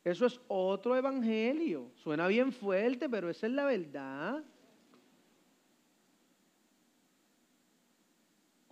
Eso 0.02 0.24
es 0.24 0.40
otro 0.48 0.96
evangelio. 0.96 1.90
Suena 1.96 2.26
bien 2.26 2.50
fuerte, 2.52 3.06
pero 3.10 3.28
esa 3.28 3.46
es 3.46 3.52
la 3.52 3.66
verdad. 3.66 4.42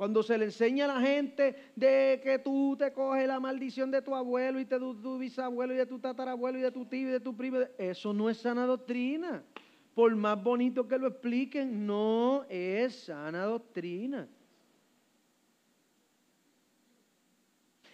Cuando 0.02 0.24
se 0.24 0.36
le 0.36 0.46
enseña 0.46 0.86
a 0.86 0.98
la 0.98 1.00
gente 1.00 1.54
de 1.76 2.20
que 2.24 2.40
tú 2.40 2.74
te 2.76 2.92
coges 2.92 3.24
la 3.24 3.38
maldición 3.38 3.88
de 3.92 4.02
tu 4.02 4.16
abuelo 4.16 4.58
y 4.58 4.64
de 4.64 4.76
tu, 4.76 5.00
tu 5.00 5.16
bisabuelo 5.16 5.74
y 5.74 5.76
de 5.76 5.86
tu 5.86 6.00
tatarabuelo 6.00 6.58
y 6.58 6.62
de 6.62 6.72
tu 6.72 6.84
tío 6.86 7.08
y 7.08 7.12
de 7.12 7.20
tu 7.20 7.36
primo, 7.36 7.58
eso 7.78 8.12
no 8.12 8.28
es 8.28 8.38
sana 8.38 8.66
doctrina. 8.66 9.44
Por 9.94 10.12
más 10.16 10.42
bonito 10.42 10.88
que 10.88 10.98
lo 10.98 11.06
expliquen, 11.06 11.86
no 11.86 12.44
es 12.48 13.04
sana 13.04 13.44
doctrina. 13.44 14.28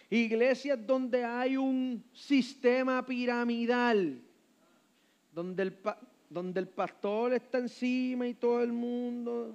Iglesias 0.09 0.79
donde 0.87 1.23
hay 1.23 1.57
un 1.57 2.03
sistema 2.11 3.05
piramidal, 3.05 4.19
donde 5.31 5.61
el, 5.61 5.77
donde 6.27 6.59
el 6.59 6.69
pastor 6.69 7.33
está 7.33 7.59
encima 7.59 8.27
y 8.27 8.33
todo 8.33 8.63
el 8.63 8.73
mundo. 8.73 9.53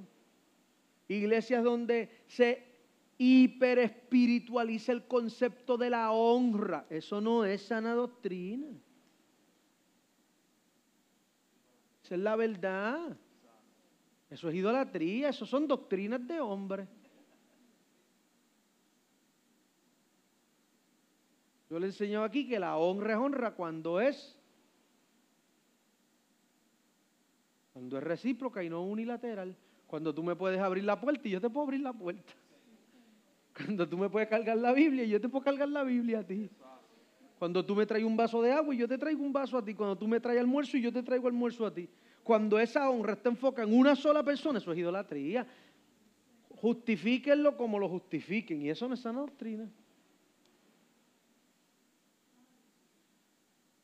Iglesias 1.08 1.62
donde 1.62 2.10
se 2.26 2.74
hiperespiritualiza 3.18 4.92
el 4.92 5.06
concepto 5.06 5.76
de 5.76 5.90
la 5.90 6.12
honra. 6.12 6.86
Eso 6.90 7.20
no 7.20 7.44
es 7.44 7.62
sana 7.62 7.94
doctrina. 7.94 8.68
Esa 12.02 12.14
es 12.14 12.20
la 12.20 12.36
verdad. 12.36 13.16
Eso 14.30 14.48
es 14.48 14.54
idolatría, 14.56 15.28
eso 15.28 15.46
son 15.46 15.68
doctrinas 15.68 16.26
de 16.26 16.40
hombres. 16.40 16.88
Yo 21.70 21.78
le 21.78 21.86
enseño 21.86 22.22
aquí 22.22 22.46
que 22.46 22.58
la 22.58 22.76
honra 22.76 23.14
es 23.14 23.18
honra 23.18 23.54
cuando 23.54 24.00
es 24.00 24.38
cuando 27.72 27.98
es 27.98 28.04
recíproca 28.04 28.62
y 28.62 28.70
no 28.70 28.84
unilateral. 28.84 29.56
Cuando 29.86 30.14
tú 30.14 30.22
me 30.22 30.34
puedes 30.34 30.60
abrir 30.60 30.84
la 30.84 31.00
puerta 31.00 31.28
y 31.28 31.30
yo 31.30 31.40
te 31.40 31.50
puedo 31.50 31.64
abrir 31.64 31.80
la 31.80 31.92
puerta. 31.92 32.32
Cuando 33.56 33.88
tú 33.88 33.96
me 33.96 34.10
puedes 34.10 34.28
cargar 34.28 34.56
la 34.56 34.72
Biblia 34.72 35.04
y 35.04 35.10
yo 35.10 35.20
te 35.20 35.28
puedo 35.28 35.44
cargar 35.44 35.68
la 35.68 35.84
Biblia 35.84 36.20
a 36.20 36.24
ti. 36.24 36.50
Cuando 37.38 37.64
tú 37.64 37.74
me 37.74 37.86
traes 37.86 38.04
un 38.04 38.16
vaso 38.16 38.42
de 38.42 38.52
agua 38.52 38.74
y 38.74 38.78
yo 38.78 38.88
te 38.88 38.98
traigo 38.98 39.22
un 39.22 39.32
vaso 39.32 39.58
a 39.58 39.64
ti. 39.64 39.74
Cuando 39.74 39.96
tú 39.96 40.08
me 40.08 40.18
traes 40.18 40.40
almuerzo 40.40 40.76
y 40.76 40.82
yo 40.82 40.92
te 40.92 41.02
traigo 41.02 41.28
almuerzo 41.28 41.66
a 41.66 41.72
ti. 41.72 41.88
Cuando 42.22 42.58
esa 42.58 42.88
honra 42.88 43.12
está 43.12 43.28
enfocada 43.28 43.68
en 43.68 43.78
una 43.78 43.94
sola 43.94 44.22
persona, 44.22 44.58
eso 44.58 44.72
es 44.72 44.78
idolatría. 44.78 45.46
Justifíquenlo 46.56 47.56
como 47.56 47.78
lo 47.78 47.88
justifiquen. 47.88 48.62
Y 48.62 48.70
eso 48.70 48.88
no 48.88 48.94
es 48.94 49.00
sana 49.00 49.20
doctrina. 49.20 49.68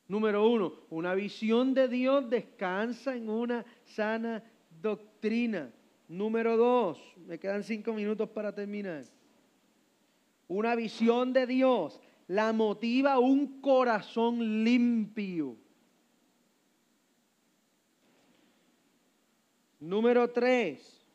Número 0.07 0.49
uno, 0.49 0.73
una 0.89 1.13
visión 1.13 1.73
de 1.73 1.87
Dios 1.87 2.29
descansa 2.29 3.15
en 3.15 3.29
una 3.29 3.63
sana 3.85 4.43
doctrina. 4.81 5.71
Número 6.11 6.57
dos, 6.57 6.99
me 7.25 7.39
quedan 7.39 7.63
cinco 7.63 7.93
minutos 7.93 8.29
para 8.31 8.53
terminar. 8.53 9.05
Una 10.49 10.75
visión 10.75 11.31
de 11.31 11.47
Dios 11.47 12.01
la 12.27 12.51
motiva 12.51 13.17
un 13.17 13.61
corazón 13.61 14.65
limpio. 14.65 15.55
Número 19.79 20.29
tres, 20.29 21.07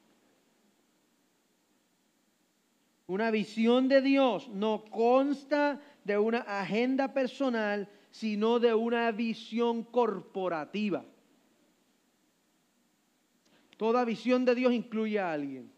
una 3.07 3.31
visión 3.31 3.89
de 3.89 4.01
Dios 4.01 4.49
no 4.49 4.87
consta 4.87 5.79
de 6.05 6.17
una 6.17 6.39
agenda 6.39 7.13
personal, 7.13 7.87
sino 8.11 8.61
de 8.61 8.73
una 8.73 9.13
visión 9.13 9.85
corporativa. 9.85 11.05
Toda 13.77 14.05
visión 14.05 14.45
de 14.45 14.55
Dios 14.55 14.73
incluye 14.73 15.19
a 15.19 15.33
alguien. 15.33 15.71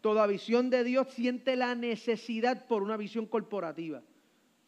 Toda 0.00 0.26
visión 0.26 0.70
de 0.70 0.84
Dios 0.84 1.08
siente 1.08 1.56
la 1.56 1.74
necesidad 1.74 2.66
por 2.66 2.82
una 2.82 2.96
visión 2.96 3.26
corporativa. 3.26 4.02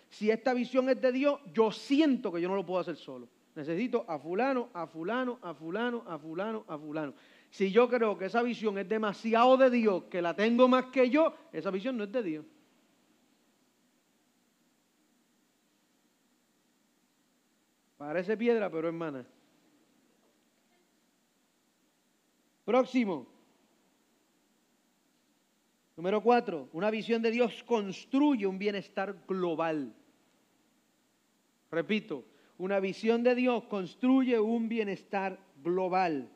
Si 0.09 0.31
esta 0.31 0.53
visión 0.53 0.89
es 0.89 1.01
de 1.01 1.13
Dios, 1.13 1.41
yo 1.55 1.71
siento 1.71 2.33
que 2.33 2.41
yo 2.41 2.49
no 2.49 2.57
lo 2.57 2.67
puedo 2.67 2.81
hacer 2.81 2.97
solo. 2.97 3.29
Necesito 3.55 4.05
a 4.09 4.19
fulano, 4.19 4.71
a 4.73 4.87
fulano, 4.87 5.39
a 5.43 5.55
fulano, 5.55 6.03
a 6.07 6.19
fulano, 6.19 6.65
a 6.67 6.79
fulano. 6.79 7.15
Si 7.51 7.71
yo 7.71 7.89
creo 7.89 8.19
que 8.19 8.27
esa 8.27 8.43
visión 8.43 8.79
es 8.79 8.89
demasiado 8.89 9.57
de 9.57 9.71
Dios, 9.71 10.05
que 10.05 10.21
la 10.21 10.35
tengo 10.35 10.67
más 10.67 10.87
que 10.87 11.11
yo, 11.11 11.35
esa 11.53 11.71
visión 11.71 11.97
no 11.97 12.05
es 12.05 12.13
de 12.13 12.23
Dios. 12.23 12.45
Parece 17.97 18.37
piedra, 18.37 18.71
pero 18.71 18.89
es 18.89 18.95
Próximo. 22.71 23.27
Número 25.97 26.23
cuatro, 26.23 26.69
una 26.73 26.89
visión 26.89 27.21
de 27.21 27.33
Dios 27.33 27.65
construye 27.65 28.47
un 28.47 28.61
bienestar 28.61 29.25
global. 29.27 29.93
Repito, 31.69 32.25
una 32.59 32.79
visión 32.79 33.25
de 33.25 33.35
Dios 33.35 33.65
construye 33.65 34.39
un 34.39 34.69
bienestar 34.69 35.37
global. 35.65 36.31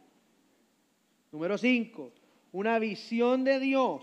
Número 1.31 1.57
cinco, 1.57 2.13
una 2.51 2.81
visión 2.81 3.45
de 3.45 3.61
Dios 3.61 4.03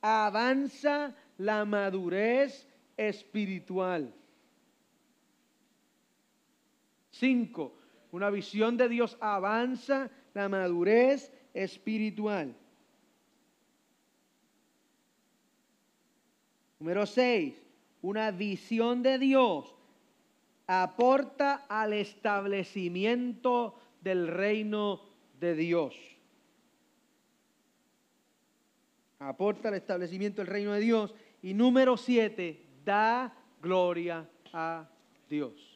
avanza 0.00 1.14
la 1.36 1.66
madurez 1.66 2.66
espiritual. 2.96 4.14
Cinco, 7.10 7.74
una 8.10 8.30
visión 8.30 8.78
de 8.78 8.88
Dios 8.88 9.18
avanza 9.20 10.10
la 10.32 10.48
madurez 10.48 11.30
espiritual. 11.54 12.54
Número 16.78 17.06
seis, 17.06 17.60
una 18.02 18.30
visión 18.30 19.02
de 19.02 19.18
Dios 19.18 19.74
aporta 20.66 21.66
al 21.68 21.92
establecimiento 21.92 23.78
del 24.00 24.28
reino 24.28 25.02
de 25.40 25.54
Dios. 25.54 25.96
Aporta 29.18 29.68
al 29.68 29.74
establecimiento 29.74 30.42
del 30.42 30.46
reino 30.46 30.72
de 30.74 30.80
Dios. 30.80 31.14
Y 31.42 31.54
número 31.54 31.96
siete, 31.96 32.64
da 32.84 33.34
gloria 33.60 34.28
a 34.52 34.88
Dios. 35.28 35.67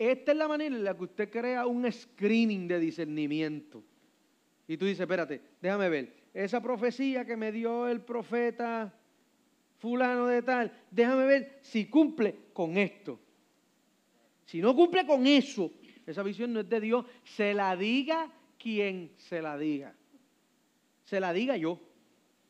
Esta 0.00 0.32
es 0.32 0.38
la 0.38 0.48
manera 0.48 0.74
en 0.74 0.82
la 0.82 0.96
que 0.96 1.04
usted 1.04 1.30
crea 1.30 1.66
un 1.66 1.92
screening 1.92 2.66
de 2.66 2.80
discernimiento. 2.80 3.84
Y 4.66 4.78
tú 4.78 4.86
dices, 4.86 5.00
espérate, 5.00 5.42
déjame 5.60 5.90
ver, 5.90 6.16
esa 6.32 6.62
profecía 6.62 7.26
que 7.26 7.36
me 7.36 7.52
dio 7.52 7.86
el 7.86 8.00
profeta 8.00 8.94
fulano 9.76 10.26
de 10.26 10.40
tal, 10.40 10.72
déjame 10.90 11.26
ver 11.26 11.58
si 11.60 11.84
cumple 11.84 12.34
con 12.54 12.78
esto. 12.78 13.20
Si 14.46 14.62
no 14.62 14.74
cumple 14.74 15.06
con 15.06 15.26
eso, 15.26 15.70
esa 16.06 16.22
visión 16.22 16.54
no 16.54 16.60
es 16.60 16.68
de 16.70 16.80
Dios, 16.80 17.04
se 17.22 17.52
la 17.52 17.76
diga 17.76 18.32
quien 18.58 19.12
se 19.18 19.42
la 19.42 19.58
diga. 19.58 19.94
Se 21.04 21.20
la 21.20 21.34
diga 21.34 21.58
yo. 21.58 21.78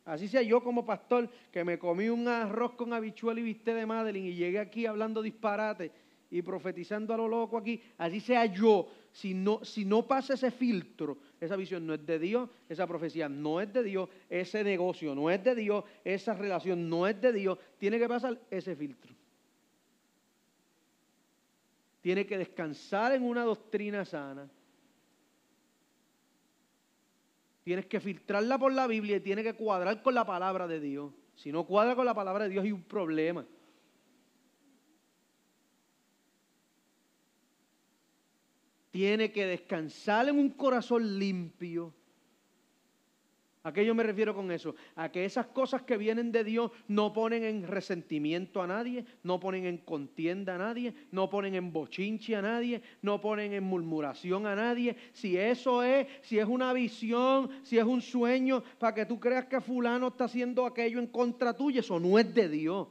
Así 0.05 0.29
sea 0.29 0.41
yo 0.41 0.63
como 0.63 0.85
pastor 0.85 1.29
que 1.51 1.65
me 1.65 1.77
comí 1.77 2.07
un 2.07 2.29
arroz 2.29 2.75
con 2.75 2.93
habichuel 2.93 3.39
y 3.39 3.43
viste 3.43 3.73
de 3.73 3.85
Madeline 3.85 4.27
y 4.27 4.35
llegué 4.35 4.59
aquí 4.59 4.85
hablando 4.85 5.21
disparate 5.21 5.91
y 6.31 6.41
profetizando 6.41 7.13
a 7.13 7.17
lo 7.17 7.27
loco 7.27 7.57
aquí, 7.57 7.81
así 7.97 8.21
sea 8.21 8.45
yo, 8.45 8.87
si 9.11 9.33
no, 9.33 9.63
si 9.65 9.83
no 9.83 10.07
pasa 10.07 10.33
ese 10.33 10.49
filtro, 10.49 11.17
esa 11.41 11.57
visión 11.57 11.85
no 11.85 11.93
es 11.93 12.05
de 12.05 12.17
Dios, 12.17 12.49
esa 12.69 12.87
profecía 12.87 13.27
no 13.27 13.59
es 13.59 13.71
de 13.71 13.83
Dios, 13.83 14.09
ese 14.29 14.63
negocio 14.63 15.13
no 15.13 15.29
es 15.29 15.43
de 15.43 15.53
Dios, 15.53 15.83
esa 16.05 16.33
relación 16.33 16.89
no 16.89 17.05
es 17.05 17.19
de 17.19 17.33
Dios, 17.33 17.59
tiene 17.77 17.99
que 17.99 18.07
pasar 18.07 18.39
ese 18.49 18.75
filtro. 18.77 19.13
Tiene 21.99 22.25
que 22.25 22.37
descansar 22.37 23.11
en 23.11 23.23
una 23.23 23.43
doctrina 23.43 24.05
sana. 24.05 24.49
Tienes 27.63 27.85
que 27.85 27.99
filtrarla 27.99 28.57
por 28.57 28.71
la 28.71 28.87
Biblia 28.87 29.17
y 29.17 29.19
tiene 29.19 29.43
que 29.43 29.53
cuadrar 29.53 30.01
con 30.01 30.15
la 30.15 30.25
palabra 30.25 30.65
de 30.65 30.79
Dios. 30.79 31.11
Si 31.35 31.51
no 31.51 31.65
cuadra 31.65 31.95
con 31.95 32.05
la 32.05 32.15
palabra 32.15 32.45
de 32.45 32.51
Dios 32.51 32.63
hay 32.63 32.71
un 32.71 32.83
problema. 32.83 33.45
Tiene 38.91 39.31
que 39.31 39.45
descansar 39.45 40.29
en 40.29 40.37
un 40.37 40.49
corazón 40.49 41.17
limpio. 41.17 41.93
¿A 43.63 43.71
qué 43.71 43.85
yo 43.85 43.93
me 43.93 44.01
refiero 44.01 44.33
con 44.33 44.51
eso? 44.51 44.73
A 44.95 45.11
que 45.11 45.23
esas 45.23 45.45
cosas 45.45 45.83
que 45.83 45.95
vienen 45.95 46.31
de 46.31 46.43
Dios 46.43 46.71
no 46.87 47.13
ponen 47.13 47.43
en 47.43 47.67
resentimiento 47.67 48.59
a 48.59 48.65
nadie, 48.65 49.05
no 49.21 49.39
ponen 49.39 49.65
en 49.65 49.77
contienda 49.77 50.55
a 50.55 50.57
nadie, 50.57 50.95
no 51.11 51.29
ponen 51.29 51.53
en 51.53 51.71
bochinche 51.71 52.35
a 52.35 52.41
nadie, 52.41 52.81
no 53.03 53.21
ponen 53.21 53.53
en 53.53 53.63
murmuración 53.63 54.47
a 54.47 54.55
nadie. 54.55 54.95
Si 55.13 55.37
eso 55.37 55.83
es, 55.83 56.07
si 56.23 56.39
es 56.39 56.45
una 56.45 56.73
visión, 56.73 57.51
si 57.61 57.77
es 57.77 57.83
un 57.83 58.01
sueño, 58.01 58.63
para 58.79 58.95
que 58.95 59.05
tú 59.05 59.19
creas 59.19 59.45
que 59.45 59.61
fulano 59.61 60.07
está 60.07 60.23
haciendo 60.23 60.65
aquello 60.65 60.97
en 60.97 61.07
contra 61.07 61.55
tuya, 61.55 61.81
eso 61.81 61.99
no 61.99 62.17
es 62.17 62.33
de 62.33 62.49
Dios. 62.49 62.87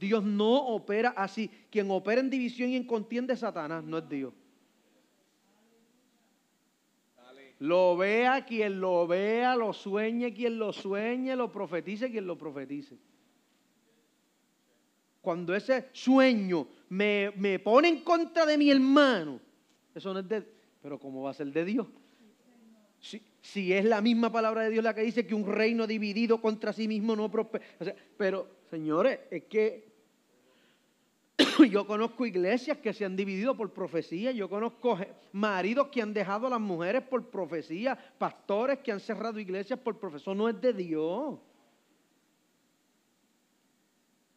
Dios 0.00 0.24
no 0.24 0.66
opera 0.66 1.10
así. 1.10 1.48
Quien 1.70 1.92
opera 1.92 2.20
en 2.20 2.30
división 2.30 2.70
y 2.70 2.76
en 2.76 2.84
contienda 2.84 3.34
es 3.34 3.40
Satanás, 3.40 3.84
no 3.84 3.98
es 3.98 4.08
Dios. 4.08 4.32
Lo 7.60 7.94
vea 7.94 8.44
quien 8.46 8.80
lo 8.80 9.06
vea, 9.06 9.54
lo 9.54 9.74
sueñe 9.74 10.32
quien 10.32 10.58
lo 10.58 10.72
sueñe, 10.72 11.36
lo 11.36 11.52
profetice 11.52 12.10
quien 12.10 12.26
lo 12.26 12.36
profetice. 12.38 12.96
Cuando 15.20 15.54
ese 15.54 15.90
sueño 15.92 16.66
me, 16.88 17.32
me 17.36 17.58
pone 17.58 17.88
en 17.88 18.02
contra 18.02 18.46
de 18.46 18.56
mi 18.56 18.70
hermano, 18.70 19.38
eso 19.94 20.14
no 20.14 20.20
es 20.20 20.28
de... 20.28 20.42
Pero 20.80 20.98
¿cómo 20.98 21.22
va 21.22 21.32
a 21.32 21.34
ser 21.34 21.52
de 21.52 21.66
Dios? 21.66 21.86
Si, 22.98 23.22
si 23.42 23.74
es 23.74 23.84
la 23.84 24.00
misma 24.00 24.32
palabra 24.32 24.62
de 24.62 24.70
Dios 24.70 24.82
la 24.82 24.94
que 24.94 25.02
dice 25.02 25.26
que 25.26 25.34
un 25.34 25.46
reino 25.46 25.86
dividido 25.86 26.40
contra 26.40 26.72
sí 26.72 26.88
mismo 26.88 27.14
no 27.14 27.30
prospera. 27.30 27.62
Pero, 28.16 28.48
señores, 28.70 29.20
es 29.30 29.44
que 29.44 29.89
yo 31.70 31.86
conozco 31.86 32.26
iglesias 32.26 32.78
que 32.78 32.92
se 32.92 33.04
han 33.04 33.16
dividido 33.16 33.56
por 33.56 33.72
profecía, 33.72 34.32
yo 34.32 34.48
conozco 34.48 34.98
maridos 35.32 35.88
que 35.88 36.02
han 36.02 36.12
dejado 36.12 36.46
a 36.46 36.50
las 36.50 36.60
mujeres 36.60 37.02
por 37.02 37.28
profecía, 37.30 37.96
pastores 38.18 38.78
que 38.78 38.92
han 38.92 39.00
cerrado 39.00 39.38
iglesias 39.38 39.78
por 39.78 39.98
profecía, 39.98 40.34
no 40.34 40.48
es 40.48 40.60
de 40.60 40.72
Dios. 40.72 41.38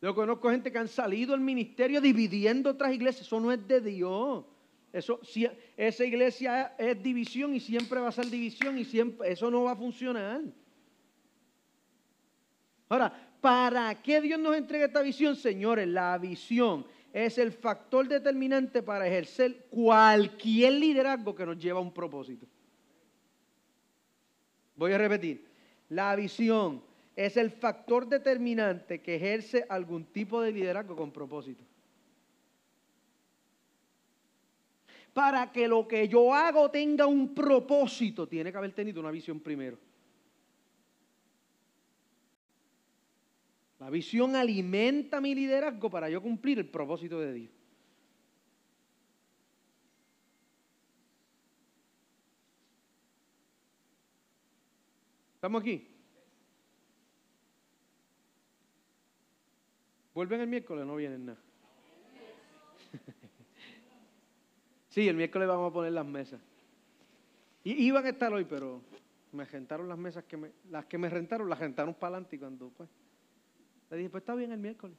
Yo 0.02 0.14
conozco 0.14 0.50
gente 0.50 0.72
que 0.72 0.78
han 0.78 0.90
salido 0.90 1.32
del 1.32 1.42
ministerio 1.42 2.02
dividiendo 2.02 2.72
otras 2.72 2.94
iglesias, 2.94 3.26
eso 3.26 3.40
no 3.40 3.52
es 3.52 3.66
de 3.68 3.80
Dios. 3.80 4.44
Eso, 4.92 5.20
si, 5.24 5.48
esa 5.78 6.06
iglesia 6.06 6.76
es, 6.78 6.98
es 6.98 7.04
división 7.04 7.56
y 7.56 7.60
siempre 7.60 8.00
va 8.00 8.10
a 8.10 8.12
ser 8.12 8.30
división 8.30 8.78
y 8.78 8.84
siempre, 8.84 9.32
eso 9.32 9.50
no 9.50 9.64
va 9.64 9.72
a 9.72 9.76
funcionar. 9.76 10.42
Ahora, 12.90 13.12
¿para 13.42 14.02
qué 14.04 14.22
Dios 14.22 14.40
nos 14.40 14.56
entrega 14.56 14.86
esta 14.86 15.02
visión? 15.02 15.36
Señores, 15.36 15.88
la 15.88 16.18
visión 16.18 16.86
es 17.14 17.38
el 17.38 17.52
factor 17.52 18.08
determinante 18.08 18.82
para 18.82 19.08
ejercer 19.08 19.68
cualquier 19.70 20.74
liderazgo 20.74 21.36
que 21.36 21.46
nos 21.46 21.60
lleva 21.60 21.78
a 21.78 21.84
un 21.84 21.94
propósito. 21.94 22.48
Voy 24.76 24.92
a 24.92 24.98
repetir, 24.98 25.46
la 25.90 26.16
visión 26.16 26.82
es 27.16 27.38
el 27.38 27.52
factor 27.52 28.08
determinante 28.08 29.00
que 29.02 29.16
ejerce 29.16 29.64
algún 29.70 30.06
tipo 30.06 30.42
de 30.42 30.52
liderazgo 30.52 30.96
con 30.96 31.12
propósito. 31.12 31.64
Para 35.14 35.52
que 35.52 35.68
lo 35.68 35.88
que 35.88 36.08
yo 36.08 36.34
hago 36.34 36.72
tenga 36.72 37.06
un 37.06 37.36
propósito, 37.36 38.28
tiene 38.28 38.52
que 38.52 38.58
haber 38.58 38.74
tenido 38.74 39.00
una 39.00 39.12
visión 39.12 39.40
primero. 39.40 39.78
La 43.84 43.90
visión 43.90 44.34
alimenta 44.34 45.20
mi 45.20 45.36
liderazgo 45.36 45.90
para 45.90 46.10
yo 46.10 46.22
cumplir 46.22 46.58
el 46.58 46.70
propósito 46.70 47.20
de 47.20 47.34
Dios. 47.34 47.52
¿Estamos 55.36 55.62
aquí? 55.62 55.86
¿Vuelven 60.14 60.40
el 60.40 60.48
miércoles 60.48 60.86
no 60.86 60.96
vienen 60.96 61.26
nada? 61.26 61.42
sí, 64.88 65.10
el 65.10 65.18
miércoles 65.18 65.46
vamos 65.46 65.72
a 65.72 65.74
poner 65.74 65.92
las 65.92 66.06
mesas. 66.06 66.40
Iban 67.66 68.06
a 68.06 68.10
estar 68.12 68.32
hoy, 68.32 68.46
pero 68.46 68.82
me 69.34 69.44
rentaron 69.44 69.90
las 69.90 69.98
mesas 69.98 70.24
que 70.24 70.38
me, 70.38 70.52
las 70.70 70.86
que 70.86 70.98
me 70.98 71.10
rentaron, 71.10 71.50
las 71.50 71.60
rentaron 71.60 71.94
para 71.96 72.16
adelante 72.16 72.38
y 72.38 72.40
cuando 72.40 72.70
pues. 72.70 73.03
Le 73.94 74.00
dije, 74.00 74.10
pues 74.10 74.24
está 74.24 74.34
bien 74.34 74.52
el 74.52 74.58
miércoles. 74.58 74.98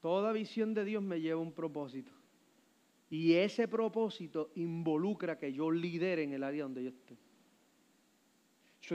Toda 0.00 0.32
visión 0.32 0.72
de 0.72 0.86
Dios 0.86 1.02
me 1.02 1.20
lleva 1.20 1.38
a 1.38 1.42
un 1.42 1.52
propósito. 1.52 2.10
Y 3.10 3.34
ese 3.34 3.68
propósito 3.68 4.52
involucra 4.54 5.38
que 5.38 5.52
yo 5.52 5.70
lidere 5.70 6.22
en 6.22 6.32
el 6.32 6.44
área 6.44 6.62
donde 6.62 6.82
yo 6.82 6.88
esté. 6.88 7.18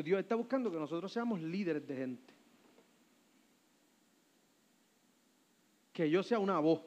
Dios 0.01 0.19
está 0.19 0.33
buscando 0.33 0.71
que 0.71 0.79
nosotros 0.79 1.13
seamos 1.13 1.39
líderes 1.39 1.85
de 1.85 1.95
gente. 1.95 2.33
Que 5.91 6.09
yo 6.09 6.23
sea 6.23 6.39
una 6.39 6.57
voz. 6.57 6.81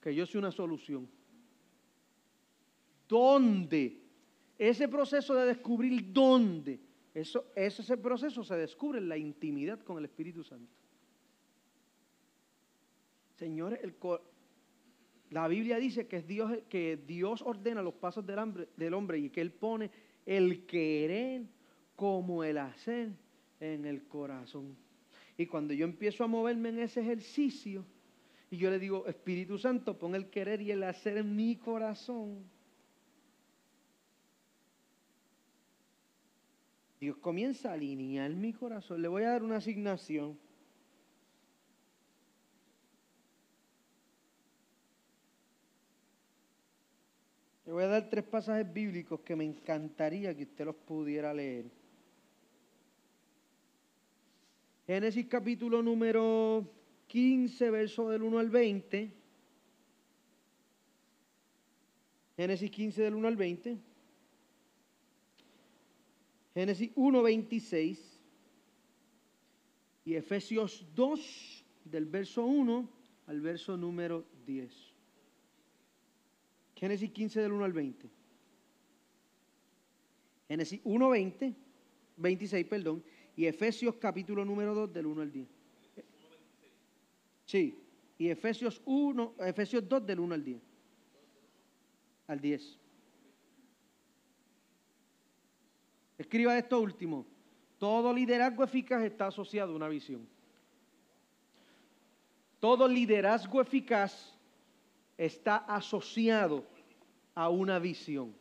Que 0.00 0.14
yo 0.14 0.24
sea 0.24 0.38
una 0.38 0.52
solución. 0.52 1.10
¿Dónde? 3.08 4.07
Ese 4.58 4.88
proceso 4.88 5.34
de 5.34 5.46
descubrir 5.46 6.12
dónde, 6.12 6.80
eso, 7.14 7.46
ese 7.54 7.96
proceso 7.96 8.42
se 8.42 8.56
descubre 8.56 8.98
en 8.98 9.08
la 9.08 9.16
intimidad 9.16 9.80
con 9.80 9.98
el 9.98 10.06
Espíritu 10.06 10.42
Santo. 10.42 10.72
Señores, 13.36 13.78
la 15.30 15.46
Biblia 15.46 15.78
dice 15.78 16.08
que, 16.08 16.22
Dios, 16.22 16.58
que 16.68 16.96
Dios 16.96 17.40
ordena 17.42 17.82
los 17.82 17.94
pasos 17.94 18.26
del 18.26 18.68
del 18.76 18.94
hombre 18.94 19.18
y 19.18 19.30
que 19.30 19.40
Él 19.40 19.52
pone 19.52 19.92
el 20.26 20.66
querer 20.66 21.46
como 21.94 22.42
el 22.42 22.58
hacer 22.58 23.12
en 23.60 23.84
el 23.84 24.08
corazón. 24.08 24.76
Y 25.36 25.46
cuando 25.46 25.72
yo 25.72 25.84
empiezo 25.84 26.24
a 26.24 26.26
moverme 26.26 26.70
en 26.70 26.80
ese 26.80 27.00
ejercicio, 27.00 27.84
y 28.50 28.56
yo 28.56 28.70
le 28.70 28.80
digo, 28.80 29.06
Espíritu 29.06 29.56
Santo, 29.56 29.96
pon 29.96 30.16
el 30.16 30.30
querer 30.30 30.60
y 30.62 30.72
el 30.72 30.82
hacer 30.82 31.18
en 31.18 31.36
mi 31.36 31.54
corazón 31.54 32.44
Dios 37.00 37.16
comienza 37.18 37.70
a 37.70 37.74
alinear 37.74 38.30
mi 38.30 38.52
corazón. 38.52 39.00
Le 39.00 39.08
voy 39.08 39.22
a 39.22 39.30
dar 39.30 39.42
una 39.42 39.56
asignación. 39.56 40.36
Le 47.66 47.72
voy 47.72 47.84
a 47.84 47.88
dar 47.88 48.08
tres 48.08 48.24
pasajes 48.24 48.72
bíblicos 48.72 49.20
que 49.20 49.36
me 49.36 49.44
encantaría 49.44 50.34
que 50.34 50.44
usted 50.44 50.64
los 50.64 50.74
pudiera 50.74 51.32
leer. 51.34 51.66
Génesis 54.86 55.26
capítulo 55.26 55.82
número 55.82 56.66
15, 57.08 57.70
verso 57.70 58.08
del 58.08 58.22
1 58.22 58.38
al 58.38 58.48
20. 58.48 59.12
Génesis 62.38 62.70
15 62.70 63.02
del 63.02 63.14
1 63.14 63.28
al 63.28 63.36
20. 63.36 63.78
Génesis 66.58 66.92
1.26 66.96 68.00
y 70.04 70.14
Efesios 70.16 70.84
2 70.92 71.64
del 71.84 72.04
verso 72.06 72.44
1 72.44 72.88
al 73.28 73.40
verso 73.40 73.76
número 73.76 74.26
10. 74.44 74.74
Génesis 76.74 77.12
15 77.12 77.42
del 77.42 77.52
1 77.52 77.64
al 77.64 77.72
20. 77.72 78.10
Génesis 80.48 80.82
1.20, 80.82 81.54
26, 82.16 82.66
perdón, 82.66 83.04
y 83.36 83.46
Efesios 83.46 83.94
capítulo 83.94 84.44
número 84.44 84.74
2 84.74 84.92
del 84.92 85.06
1 85.06 85.22
al 85.22 85.30
10. 85.30 85.48
Sí, 87.44 87.78
y 88.18 88.30
Efesios 88.30 88.82
1, 88.84 89.36
Efesios 89.46 89.88
2 89.88 90.04
del 90.04 90.18
1 90.18 90.34
al 90.34 90.44
10. 90.44 90.62
Al 92.26 92.40
10. 92.40 92.78
Escriba 96.18 96.58
esto 96.58 96.80
último. 96.80 97.24
Todo 97.78 98.12
liderazgo 98.12 98.64
eficaz 98.64 99.04
está 99.04 99.28
asociado 99.28 99.72
a 99.72 99.76
una 99.76 99.88
visión. 99.88 100.28
Todo 102.58 102.88
liderazgo 102.88 103.60
eficaz 103.60 104.36
está 105.16 105.58
asociado 105.58 106.66
a 107.36 107.48
una 107.48 107.78
visión. 107.78 108.34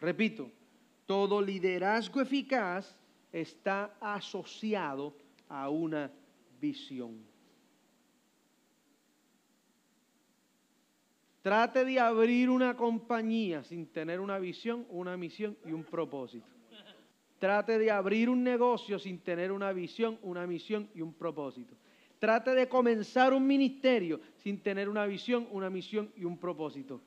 Repito, 0.00 0.50
todo 1.06 1.40
liderazgo 1.40 2.20
eficaz 2.20 2.98
está 3.32 3.94
asociado 4.00 5.14
a 5.48 5.68
una 5.70 6.10
visión. 6.60 7.35
Trate 11.46 11.84
de 11.84 12.00
abrir 12.00 12.50
una 12.50 12.76
compañía 12.76 13.62
sin 13.62 13.86
tener 13.92 14.18
una 14.18 14.36
visión, 14.40 14.84
una 14.90 15.16
misión 15.16 15.56
y 15.64 15.70
un 15.70 15.84
propósito. 15.84 16.48
Trate 17.38 17.78
de 17.78 17.88
abrir 17.88 18.28
un 18.28 18.42
negocio 18.42 18.98
sin 18.98 19.20
tener 19.20 19.52
una 19.52 19.72
visión, 19.72 20.18
una 20.22 20.44
misión 20.44 20.90
y 20.92 21.02
un 21.02 21.14
propósito. 21.14 21.76
trate 22.18 22.52
de 22.52 22.68
comenzar 22.68 23.32
un 23.32 23.46
ministerio 23.46 24.20
sin 24.38 24.60
tener 24.60 24.88
una 24.88 25.06
visión, 25.06 25.46
una 25.52 25.70
misión 25.70 26.10
y 26.16 26.24
un 26.24 26.36
propósito. 26.36 27.00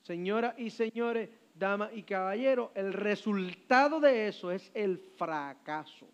Señoras 0.00 0.58
y 0.58 0.70
señores, 0.70 1.28
damas 1.54 1.90
y 1.92 2.02
caballeros, 2.02 2.70
el 2.74 2.94
resultado 2.94 4.00
de 4.00 4.28
eso 4.28 4.50
es 4.50 4.70
el 4.72 4.96
fracaso. 4.96 6.08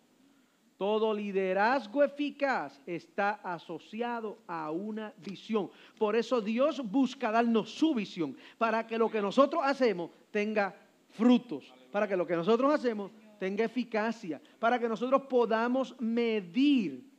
Todo 0.83 1.13
liderazgo 1.13 2.03
eficaz 2.03 2.77
está 2.85 3.39
asociado 3.41 4.39
a 4.45 4.69
una 4.69 5.13
visión. 5.15 5.71
Por 5.97 6.13
eso 6.13 6.41
Dios 6.41 6.81
busca 6.83 7.31
darnos 7.31 7.69
su 7.69 7.95
visión, 7.95 8.35
para 8.57 8.85
que 8.85 8.97
lo 8.97 9.09
que 9.09 9.21
nosotros 9.21 9.61
hacemos 9.63 10.11
tenga 10.29 10.75
frutos, 11.11 11.73
para 11.89 12.05
que 12.05 12.17
lo 12.17 12.27
que 12.27 12.35
nosotros 12.35 12.73
hacemos 12.73 13.11
tenga 13.39 13.63
eficacia, 13.63 14.41
para 14.59 14.77
que 14.77 14.89
nosotros 14.89 15.21
podamos 15.29 15.95
medir. 16.01 17.09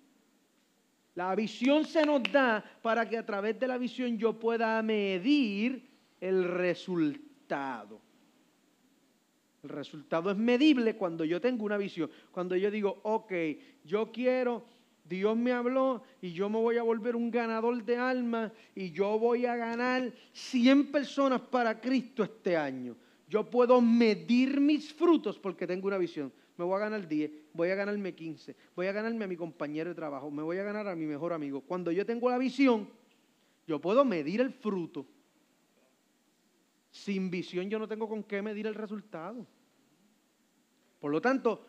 La 1.15 1.35
visión 1.35 1.87
se 1.87 2.05
nos 2.05 2.23
da 2.25 2.63
para 2.83 3.09
que 3.09 3.17
a 3.17 3.25
través 3.25 3.59
de 3.59 3.67
la 3.67 3.79
visión 3.79 4.19
yo 4.19 4.39
pueda 4.39 4.83
medir 4.83 5.91
el 6.21 6.45
resultado. 6.45 7.99
El 9.65 9.71
resultado 9.71 10.31
es 10.31 10.37
medible 10.37 10.95
cuando 10.95 11.25
yo 11.25 11.41
tengo 11.41 11.65
una 11.65 11.79
visión, 11.79 12.11
cuando 12.31 12.55
yo 12.55 12.71
digo, 12.71 13.01
ok, 13.03 13.33
yo 13.83 14.13
quiero, 14.13 14.63
Dios 15.03 15.35
me 15.39 15.53
habló 15.53 16.03
y 16.21 16.33
yo 16.33 16.51
me 16.51 16.59
voy 16.59 16.77
a 16.77 16.83
volver 16.83 17.17
un 17.17 17.31
ganador 17.31 17.83
de 17.83 17.97
almas 17.97 18.53
y 18.75 18.91
yo 18.91 19.19
voy 19.19 19.47
a 19.47 19.57
ganar 19.57 20.13
100 20.33 20.93
personas 20.93 21.41
para 21.41 21.81
Cristo 21.81 22.23
este 22.23 22.59
año. 22.59 22.95
Yo 23.27 23.49
puedo 23.49 23.81
medir 23.81 24.61
mis 24.61 24.93
frutos 24.93 25.39
porque 25.39 25.67
tengo 25.67 25.87
una 25.87 25.97
visión. 25.97 26.31
Me 26.59 26.65
voy 26.67 26.77
a 26.77 26.81
ganar 26.81 27.09
10, 27.09 27.31
voy 27.55 27.71
a 27.71 27.75
ganarme 27.75 28.15
15, 28.15 28.55
voy 28.77 28.87
a 28.87 28.93
ganarme 28.93 29.25
a 29.25 29.29
mi 29.29 29.37
compañero 29.37 29.89
de 29.89 29.95
trabajo, 29.95 30.31
me 30.31 30.43
voy 30.43 30.59
a 30.59 30.63
ganar 30.63 30.87
a 30.89 30.95
mi 30.95 31.07
mejor 31.07 31.33
amigo. 31.33 31.63
Cuando 31.63 31.91
yo 31.91 32.05
tengo 32.05 32.29
la 32.29 32.37
visión, 32.37 32.87
yo 33.67 33.81
puedo 33.81 34.05
medir 34.05 34.43
el 34.43 34.53
fruto. 34.53 35.07
Sin 36.95 37.29
visión 37.29 37.69
yo 37.69 37.81
no 37.81 37.89
tengo 37.89 38.09
con 38.09 38.23
qué 38.23 38.41
medir 38.41 38.69
el 38.69 38.75
resultado. 38.77 39.45
Por 41.01 41.11
lo 41.11 41.21
tanto, 41.21 41.67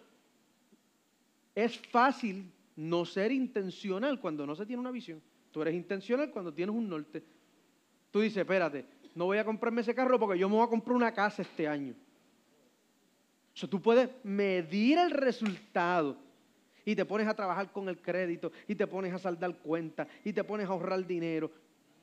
es 1.56 1.80
fácil 1.80 2.52
no 2.76 3.06
ser 3.06 3.32
intencional 3.32 4.20
cuando 4.20 4.46
no 4.46 4.56
se 4.56 4.68
tiene 4.68 4.82
una 4.82 4.92
visión. 4.92 5.20
Tú 5.50 5.64
eres 5.64 5.74
intencional 5.74 6.30
cuando 6.30 6.54
tienes 6.54 6.76
un 6.76 6.88
norte. 6.88 7.24
Tú 8.12 8.22
dices, 8.22 8.38
espérate, 8.38 8.86
no 9.16 9.26
voy 9.26 9.40
a 9.40 9.44
comprarme 9.44 9.82
ese 9.82 9.96
carro 9.96 10.20
porque 10.20 10.38
yo 10.38 10.48
me 10.48 10.58
voy 10.58 10.64
a 10.64 10.70
comprar 10.70 10.96
una 10.96 11.12
casa 11.12 11.42
este 11.42 11.68
año. 11.68 11.96
O 13.56 13.58
sea, 13.58 13.68
tú 13.68 13.82
puedes 13.82 14.12
medir 14.24 15.00
el 15.00 15.10
resultado 15.10 16.18
y 16.86 16.96
te 16.96 17.04
pones 17.04 17.28
a 17.28 17.34
trabajar 17.34 17.72
con 17.72 17.90
el 17.90 18.00
crédito 18.00 18.52
y 18.68 18.76
te 18.76 18.86
pones 18.86 19.12
a 19.12 19.18
saldar 19.18 19.58
cuentas 19.58 20.08
y 20.24 20.34
te 20.34 20.44
pones 20.44 20.68
a 20.68 20.74
ahorrar 20.74 21.04
dinero. 21.04 21.50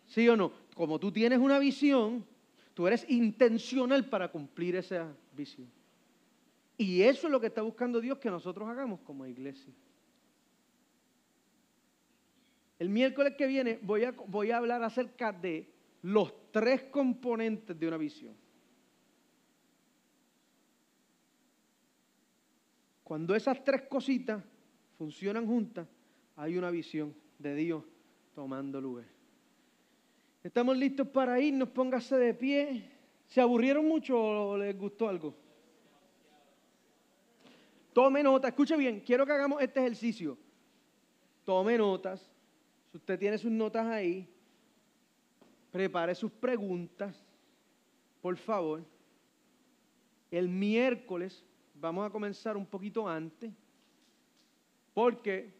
¿Sí 0.06 0.28
o 0.28 0.36
no? 0.36 0.50
Como 0.74 0.98
tú 0.98 1.12
tienes 1.12 1.38
una 1.38 1.60
visión, 1.60 2.26
tú 2.74 2.86
eres 2.86 3.08
intencional 3.08 4.08
para 4.08 4.30
cumplir 4.30 4.76
esa 4.76 5.14
visión. 5.34 5.68
Y 6.76 7.02
eso 7.02 7.26
es 7.26 7.30
lo 7.30 7.40
que 7.40 7.48
está 7.48 7.62
buscando 7.62 8.00
Dios 8.00 8.18
que 8.18 8.30
nosotros 8.30 8.68
hagamos 8.68 9.00
como 9.00 9.26
iglesia. 9.26 9.72
El 12.78 12.88
miércoles 12.88 13.34
que 13.36 13.46
viene 13.46 13.78
voy 13.82 14.04
a, 14.04 14.10
voy 14.10 14.50
a 14.50 14.56
hablar 14.56 14.82
acerca 14.82 15.32
de 15.32 15.72
los 16.02 16.50
tres 16.50 16.84
componentes 16.84 17.78
de 17.78 17.86
una 17.86 17.96
visión. 17.96 18.34
Cuando 23.04 23.34
esas 23.34 23.62
tres 23.62 23.82
cositas 23.82 24.42
funcionan 24.96 25.46
juntas, 25.46 25.86
hay 26.34 26.56
una 26.56 26.70
visión 26.70 27.14
de 27.38 27.54
Dios 27.54 27.84
tomando 28.34 28.80
lugar. 28.80 29.21
¿Estamos 30.42 30.76
listos 30.76 31.06
para 31.06 31.38
irnos? 31.38 31.68
Póngase 31.68 32.16
de 32.16 32.34
pie. 32.34 32.90
¿Se 33.28 33.40
aburrieron 33.40 33.86
mucho 33.86 34.18
o 34.18 34.58
les 34.58 34.76
gustó 34.76 35.08
algo? 35.08 35.34
Tome 37.92 38.22
nota, 38.22 38.48
escuche 38.48 38.76
bien, 38.76 39.00
quiero 39.00 39.24
que 39.24 39.32
hagamos 39.32 39.62
este 39.62 39.80
ejercicio. 39.80 40.36
Tome 41.44 41.78
notas. 41.78 42.28
Si 42.90 42.96
usted 42.96 43.18
tiene 43.18 43.38
sus 43.38 43.50
notas 43.52 43.86
ahí, 43.86 44.28
prepare 45.70 46.14
sus 46.14 46.32
preguntas, 46.32 47.14
por 48.20 48.36
favor. 48.36 48.84
El 50.30 50.48
miércoles 50.48 51.44
vamos 51.74 52.06
a 52.06 52.10
comenzar 52.10 52.56
un 52.56 52.66
poquito 52.66 53.08
antes, 53.08 53.52
porque 54.92 55.54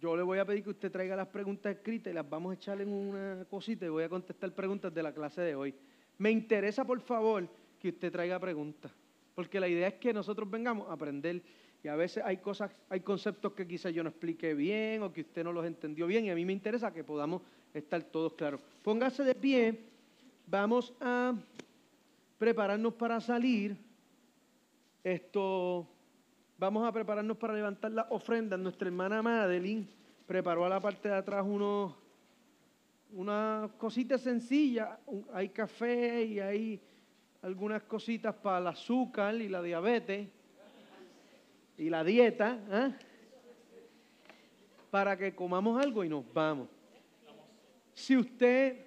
yo 0.00 0.16
le 0.16 0.22
voy 0.22 0.38
a 0.38 0.44
pedir 0.44 0.62
que 0.62 0.70
usted 0.70 0.90
traiga 0.92 1.16
las 1.16 1.28
preguntas 1.28 1.74
escritas 1.74 2.10
y 2.12 2.14
las 2.14 2.28
vamos 2.28 2.52
a 2.52 2.54
echar 2.54 2.80
en 2.80 2.88
una 2.88 3.44
cosita 3.48 3.86
y 3.86 3.88
voy 3.88 4.04
a 4.04 4.08
contestar 4.08 4.52
preguntas 4.54 4.92
de 4.92 5.02
la 5.02 5.12
clase 5.12 5.40
de 5.40 5.54
hoy. 5.54 5.74
Me 6.18 6.30
interesa, 6.30 6.84
por 6.84 7.00
favor, 7.00 7.48
que 7.78 7.88
usted 7.88 8.12
traiga 8.12 8.38
preguntas, 8.38 8.92
porque 9.34 9.60
la 9.60 9.68
idea 9.68 9.88
es 9.88 9.94
que 9.94 10.12
nosotros 10.12 10.50
vengamos 10.50 10.88
a 10.88 10.92
aprender 10.92 11.42
y 11.82 11.88
a 11.88 11.96
veces 11.96 12.22
hay 12.24 12.38
cosas, 12.38 12.70
hay 12.88 13.00
conceptos 13.00 13.52
que 13.52 13.66
quizás 13.66 13.92
yo 13.92 14.02
no 14.02 14.10
explique 14.10 14.54
bien 14.54 15.02
o 15.02 15.12
que 15.12 15.20
usted 15.22 15.44
no 15.44 15.52
los 15.52 15.64
entendió 15.64 16.06
bien 16.06 16.24
y 16.24 16.30
a 16.30 16.34
mí 16.34 16.44
me 16.44 16.52
interesa 16.52 16.92
que 16.92 17.04
podamos 17.04 17.42
estar 17.72 18.02
todos 18.02 18.34
claros. 18.34 18.60
Póngase 18.82 19.24
de 19.24 19.34
pie, 19.34 19.80
vamos 20.46 20.92
a 21.00 21.34
prepararnos 22.38 22.94
para 22.94 23.20
salir. 23.20 23.76
Esto, 25.04 25.86
vamos 26.58 26.86
a 26.86 26.92
prepararnos 26.92 27.36
para 27.36 27.54
levantar 27.54 27.90
las 27.92 28.06
ofrendas. 28.10 28.58
Nuestra 28.58 28.88
hermana 28.88 29.22
Madeline 29.22 29.86
preparó 30.26 30.64
a 30.64 30.68
la 30.68 30.80
parte 30.80 31.08
de 31.08 31.14
atrás 31.14 31.44
unos, 31.46 31.94
una 33.12 33.70
cosita 33.78 34.18
sencilla. 34.18 34.98
Hay 35.32 35.50
café 35.50 36.24
y 36.24 36.40
hay 36.40 36.80
algunas 37.42 37.82
cositas 37.82 38.34
para 38.34 38.58
el 38.58 38.66
azúcar 38.68 39.34
y 39.36 39.48
la 39.48 39.62
diabetes 39.62 40.28
y 41.78 41.90
la 41.90 42.02
dieta. 42.02 42.58
¿eh? 42.70 42.94
Para 44.90 45.16
que 45.16 45.34
comamos 45.34 45.82
algo 45.82 46.04
y 46.04 46.08
nos 46.08 46.24
vamos. 46.32 46.68
Si 47.92 48.16
usted, 48.16 48.84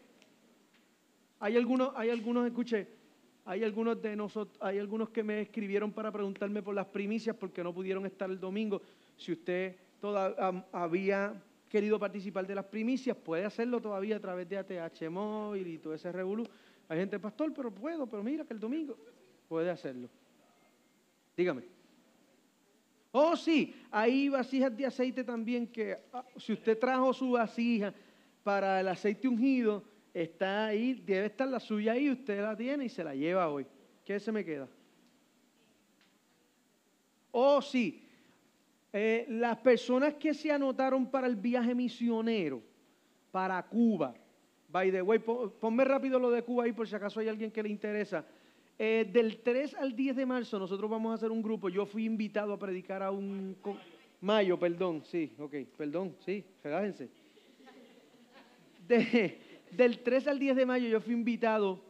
hay 1.40 1.56
algunos, 1.56 1.92
hay 1.96 2.10
algunos, 2.10 2.46
escuche, 2.46 2.99
hay 3.50 3.64
algunos 3.64 4.00
de 4.00 4.16
nosotros, 4.16 4.56
hay 4.62 4.78
algunos 4.78 5.10
que 5.10 5.24
me 5.24 5.42
escribieron 5.42 5.92
para 5.92 6.12
preguntarme 6.12 6.62
por 6.62 6.76
las 6.76 6.86
primicias 6.86 7.36
porque 7.36 7.64
no 7.64 7.74
pudieron 7.74 8.06
estar 8.06 8.30
el 8.30 8.40
domingo. 8.40 8.80
Si 9.18 9.32
usted 9.32 9.76
todavía 10.00 10.64
había 10.72 11.34
querido 11.68 11.98
participar 11.98 12.46
de 12.46 12.54
las 12.54 12.66
primicias, 12.66 13.18
puede 13.18 13.46
hacerlo 13.46 13.82
todavía 13.82 14.18
a 14.18 14.20
través 14.20 14.48
de 14.48 14.60
ATH 14.60 15.10
Móvil 15.10 15.66
y 15.66 15.78
todo 15.80 15.96
ese 15.96 16.12
revolú. 16.12 16.48
Hay 16.88 17.00
gente, 17.00 17.18
pastor, 17.18 17.52
pero 17.52 17.72
puedo, 17.74 18.06
pero 18.06 18.22
mira 18.22 18.46
que 18.46 18.54
el 18.54 18.60
domingo 18.60 18.96
puede 19.48 19.72
hacerlo. 19.72 20.10
Dígame. 21.36 21.64
Oh, 23.12 23.36
sí, 23.36 23.74
hay 23.90 24.30
vasijas 24.30 24.78
de 24.78 24.86
aceite 24.86 25.24
también 25.24 25.66
que 25.66 25.98
ah, 26.14 26.24
si 26.38 26.54
usted 26.54 26.78
trajo 26.78 27.12
su 27.16 27.32
vasija 27.32 27.96
para 28.44 28.80
el 28.80 28.88
aceite 28.90 29.28
ungido 29.28 29.84
está 30.14 30.68
ahí, 30.68 30.94
debe 30.94 31.28
estar 31.28 31.48
la 31.48 31.60
suya 31.60 31.94
ahí, 31.94 32.10
usted 32.10 32.42
la 32.42 32.56
tiene 32.56 32.86
y 32.86 32.90
se 32.90 33.04
la 33.04 33.16
lleva 33.16 33.50
hoy. 33.50 33.66
¿Qué 34.04 34.20
se 34.20 34.32
me 34.32 34.44
queda? 34.44 34.68
Oh, 37.32 37.62
sí. 37.62 38.04
Eh, 38.92 39.26
las 39.30 39.58
personas 39.58 40.16
que 40.16 40.34
se 40.34 40.52
anotaron 40.52 41.10
para 41.12 41.28
el 41.28 41.36
viaje 41.36 41.76
misionero, 41.76 42.62
para 43.32 43.62
Cuba, 43.64 44.16
by 44.70 44.92
the 44.92 45.02
way, 45.02 45.20
ponme 45.20 45.86
rápido 45.86 46.18
lo 46.18 46.32
de 46.32 46.42
Cuba 46.42 46.64
ahí 46.64 46.72
por 46.72 46.88
si 46.88 46.96
acaso 46.96 47.20
hay 47.20 47.28
alguien 47.28 47.52
que 47.52 47.62
le 47.62 47.70
interesa. 47.70 48.26
Eh, 48.78 49.08
del 49.12 49.42
3 49.42 49.76
al 49.76 49.96
10 49.96 50.16
de 50.16 50.26
marzo 50.26 50.58
nosotros 50.58 50.90
vamos 50.90 51.12
a 51.12 51.16
hacer 51.16 51.30
un 51.30 51.44
grupo. 51.44 51.70
Yo 51.70 51.86
fui 51.86 52.06
invitado 52.06 52.54
a 52.54 52.60
predicar 52.60 53.04
a 53.04 53.12
un... 53.12 53.56
Mayo, 54.22 54.60
perdón, 54.60 55.02
sí, 55.06 55.32
ok, 55.40 55.56
perdón, 55.78 56.14
sí, 56.26 56.44
regájense 56.62 57.10
del 59.72 60.00
3 60.00 60.28
al 60.28 60.40
10 60.40 60.56
de 60.56 60.66
mayo 60.66 60.88
yo 60.88 61.02
fui 61.02 61.14
invitado 61.14 61.82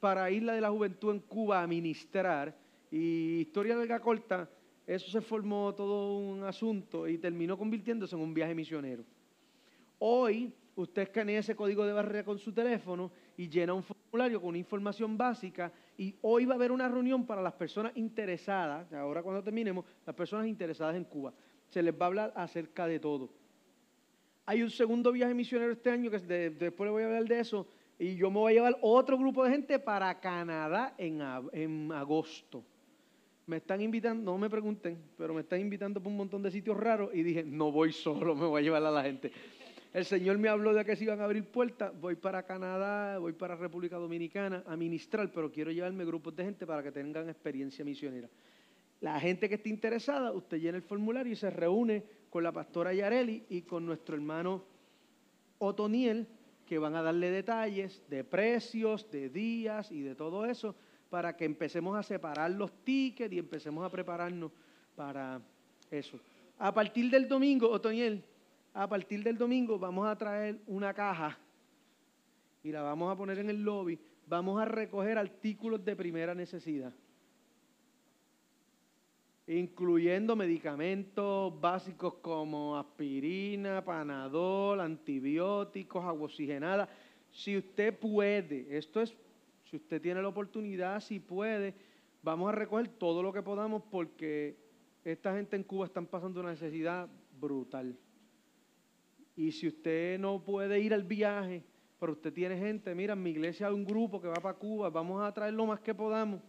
para 0.00 0.30
Isla 0.30 0.54
de 0.54 0.60
la 0.60 0.70
Juventud 0.70 1.12
en 1.12 1.20
Cuba 1.20 1.62
a 1.62 1.66
ministrar 1.66 2.56
y 2.90 3.40
historia 3.40 3.76
larga 3.76 4.00
corta, 4.00 4.48
eso 4.86 5.10
se 5.10 5.20
formó 5.20 5.74
todo 5.74 6.18
un 6.18 6.42
asunto 6.42 7.06
y 7.06 7.18
terminó 7.18 7.56
convirtiéndose 7.56 8.16
en 8.16 8.22
un 8.22 8.34
viaje 8.34 8.54
misionero. 8.54 9.04
Hoy 9.98 10.52
usted 10.74 11.02
escanea 11.02 11.40
ese 11.40 11.54
código 11.54 11.84
de 11.84 11.92
barrera 11.92 12.24
con 12.24 12.38
su 12.38 12.52
teléfono 12.52 13.12
y 13.36 13.48
llena 13.48 13.74
un 13.74 13.82
formulario 13.82 14.40
con 14.40 14.56
información 14.56 15.16
básica 15.16 15.72
y 15.96 16.16
hoy 16.22 16.46
va 16.46 16.54
a 16.54 16.56
haber 16.56 16.72
una 16.72 16.88
reunión 16.88 17.26
para 17.26 17.42
las 17.42 17.52
personas 17.52 17.92
interesadas, 17.96 18.92
ahora 18.92 19.22
cuando 19.22 19.42
terminemos, 19.42 19.84
las 20.06 20.16
personas 20.16 20.46
interesadas 20.46 20.96
en 20.96 21.04
Cuba. 21.04 21.32
Se 21.68 21.82
les 21.82 21.94
va 21.94 22.06
a 22.06 22.08
hablar 22.08 22.32
acerca 22.34 22.86
de 22.86 22.98
todo. 22.98 23.30
Hay 24.50 24.64
un 24.64 24.70
segundo 24.70 25.12
viaje 25.12 25.32
misionero 25.32 25.70
este 25.70 25.90
año, 25.90 26.10
que 26.10 26.18
después 26.18 26.88
le 26.88 26.90
voy 26.90 27.04
a 27.04 27.06
hablar 27.06 27.24
de 27.24 27.38
eso, 27.38 27.68
y 28.00 28.16
yo 28.16 28.32
me 28.32 28.38
voy 28.38 28.50
a 28.50 28.54
llevar 28.56 28.78
otro 28.80 29.16
grupo 29.16 29.44
de 29.44 29.52
gente 29.52 29.78
para 29.78 30.18
Canadá 30.18 30.92
en, 30.98 31.22
en 31.52 31.92
agosto. 31.92 32.64
me 33.46 33.58
están 33.58 33.80
invitando, 33.80 34.32
no 34.32 34.36
me 34.38 34.50
pregunten, 34.50 34.98
pero 35.16 35.32
me 35.34 35.42
están 35.42 35.60
invitando 35.60 36.02
por 36.02 36.10
un 36.10 36.16
montón 36.16 36.42
de 36.42 36.50
sitios 36.50 36.76
raros 36.76 37.10
y 37.14 37.22
dije, 37.22 37.44
no 37.44 37.70
voy 37.70 37.92
solo, 37.92 38.34
me 38.34 38.44
voy 38.44 38.60
a 38.60 38.64
llevar 38.64 38.84
a 38.84 38.90
la 38.90 39.04
gente. 39.04 39.30
El 39.94 40.04
Señor 40.04 40.36
me 40.38 40.48
habló 40.48 40.74
de 40.74 40.84
que 40.84 40.96
se 40.96 41.04
iban 41.04 41.20
a 41.20 41.26
abrir 41.26 41.44
puertas, 41.44 41.92
voy 42.00 42.16
para 42.16 42.42
Canadá, 42.42 43.18
voy 43.18 43.34
para 43.34 43.54
República 43.54 43.98
Dominicana 43.98 44.64
a 44.66 44.76
ministrar, 44.76 45.30
pero 45.30 45.52
quiero 45.52 45.70
llevarme 45.70 46.04
grupos 46.04 46.34
de 46.34 46.42
gente 46.42 46.66
para 46.66 46.82
que 46.82 46.90
tengan 46.90 47.28
experiencia 47.28 47.84
misionera. 47.84 48.28
La 49.00 49.20
gente 49.20 49.48
que 49.48 49.54
esté 49.54 49.68
interesada, 49.68 50.32
usted 50.32 50.58
llena 50.58 50.76
el 50.76 50.82
formulario 50.82 51.32
y 51.32 51.36
se 51.36 51.50
reúne 51.50 52.02
con 52.30 52.44
la 52.44 52.52
pastora 52.52 52.94
Yareli 52.94 53.44
y 53.50 53.62
con 53.62 53.84
nuestro 53.84 54.14
hermano 54.14 54.64
Otoniel, 55.58 56.26
que 56.64 56.78
van 56.78 56.94
a 56.94 57.02
darle 57.02 57.30
detalles 57.30 58.02
de 58.08 58.22
precios, 58.22 59.10
de 59.10 59.28
días 59.28 59.90
y 59.90 60.00
de 60.02 60.14
todo 60.14 60.46
eso, 60.46 60.76
para 61.10 61.36
que 61.36 61.44
empecemos 61.44 61.98
a 61.98 62.04
separar 62.04 62.52
los 62.52 62.72
tickets 62.84 63.34
y 63.34 63.38
empecemos 63.38 63.84
a 63.84 63.90
prepararnos 63.90 64.52
para 64.94 65.40
eso. 65.90 66.20
A 66.58 66.72
partir 66.72 67.10
del 67.10 67.26
domingo, 67.26 67.68
Otoniel, 67.68 68.22
a 68.72 68.88
partir 68.88 69.24
del 69.24 69.36
domingo 69.36 69.78
vamos 69.78 70.06
a 70.06 70.16
traer 70.16 70.60
una 70.68 70.94
caja 70.94 71.36
y 72.62 72.70
la 72.70 72.82
vamos 72.82 73.12
a 73.12 73.16
poner 73.16 73.40
en 73.40 73.50
el 73.50 73.62
lobby. 73.62 73.98
Vamos 74.28 74.62
a 74.62 74.64
recoger 74.64 75.18
artículos 75.18 75.84
de 75.84 75.96
primera 75.96 76.34
necesidad 76.36 76.92
incluyendo 79.58 80.36
medicamentos 80.36 81.60
básicos 81.60 82.14
como 82.22 82.78
aspirina, 82.78 83.84
panadol, 83.84 84.80
antibióticos, 84.80 86.04
agua 86.04 86.26
oxigenada. 86.26 86.88
Si 87.32 87.56
usted 87.56 87.98
puede, 87.98 88.76
esto 88.76 89.00
es, 89.00 89.12
si 89.64 89.76
usted 89.76 90.00
tiene 90.00 90.22
la 90.22 90.28
oportunidad, 90.28 91.00
si 91.00 91.18
puede, 91.18 91.74
vamos 92.22 92.48
a 92.48 92.52
recoger 92.52 92.86
todo 92.88 93.24
lo 93.24 93.32
que 93.32 93.42
podamos 93.42 93.82
porque 93.90 94.56
esta 95.04 95.34
gente 95.34 95.56
en 95.56 95.64
Cuba 95.64 95.86
están 95.86 96.06
pasando 96.06 96.40
una 96.40 96.50
necesidad 96.50 97.08
brutal. 97.40 97.98
Y 99.34 99.50
si 99.50 99.66
usted 99.66 100.18
no 100.20 100.44
puede 100.44 100.78
ir 100.78 100.94
al 100.94 101.02
viaje, 101.02 101.64
pero 101.98 102.12
usted 102.12 102.32
tiene 102.32 102.56
gente, 102.56 102.94
mira, 102.94 103.14
en 103.14 103.22
mi 103.22 103.30
iglesia 103.30 103.66
hay 103.66 103.74
un 103.74 103.84
grupo 103.84 104.20
que 104.20 104.28
va 104.28 104.34
para 104.34 104.56
Cuba, 104.56 104.90
vamos 104.90 105.20
a 105.20 105.32
traer 105.32 105.54
lo 105.54 105.66
más 105.66 105.80
que 105.80 105.92
podamos 105.92 106.40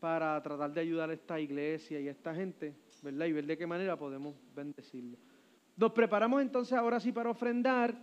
para 0.00 0.40
tratar 0.42 0.72
de 0.72 0.80
ayudar 0.80 1.10
a 1.10 1.14
esta 1.14 1.40
iglesia 1.40 2.00
y 2.00 2.08
a 2.08 2.12
esta 2.12 2.34
gente, 2.34 2.74
¿verdad? 3.02 3.26
Y 3.26 3.32
ver 3.32 3.46
de 3.46 3.58
qué 3.58 3.66
manera 3.66 3.96
podemos 3.96 4.34
bendecirlo. 4.54 5.18
Nos 5.76 5.92
preparamos 5.92 6.42
entonces 6.42 6.76
ahora 6.76 7.00
sí 7.00 7.12
para 7.12 7.30
ofrendar. 7.30 7.94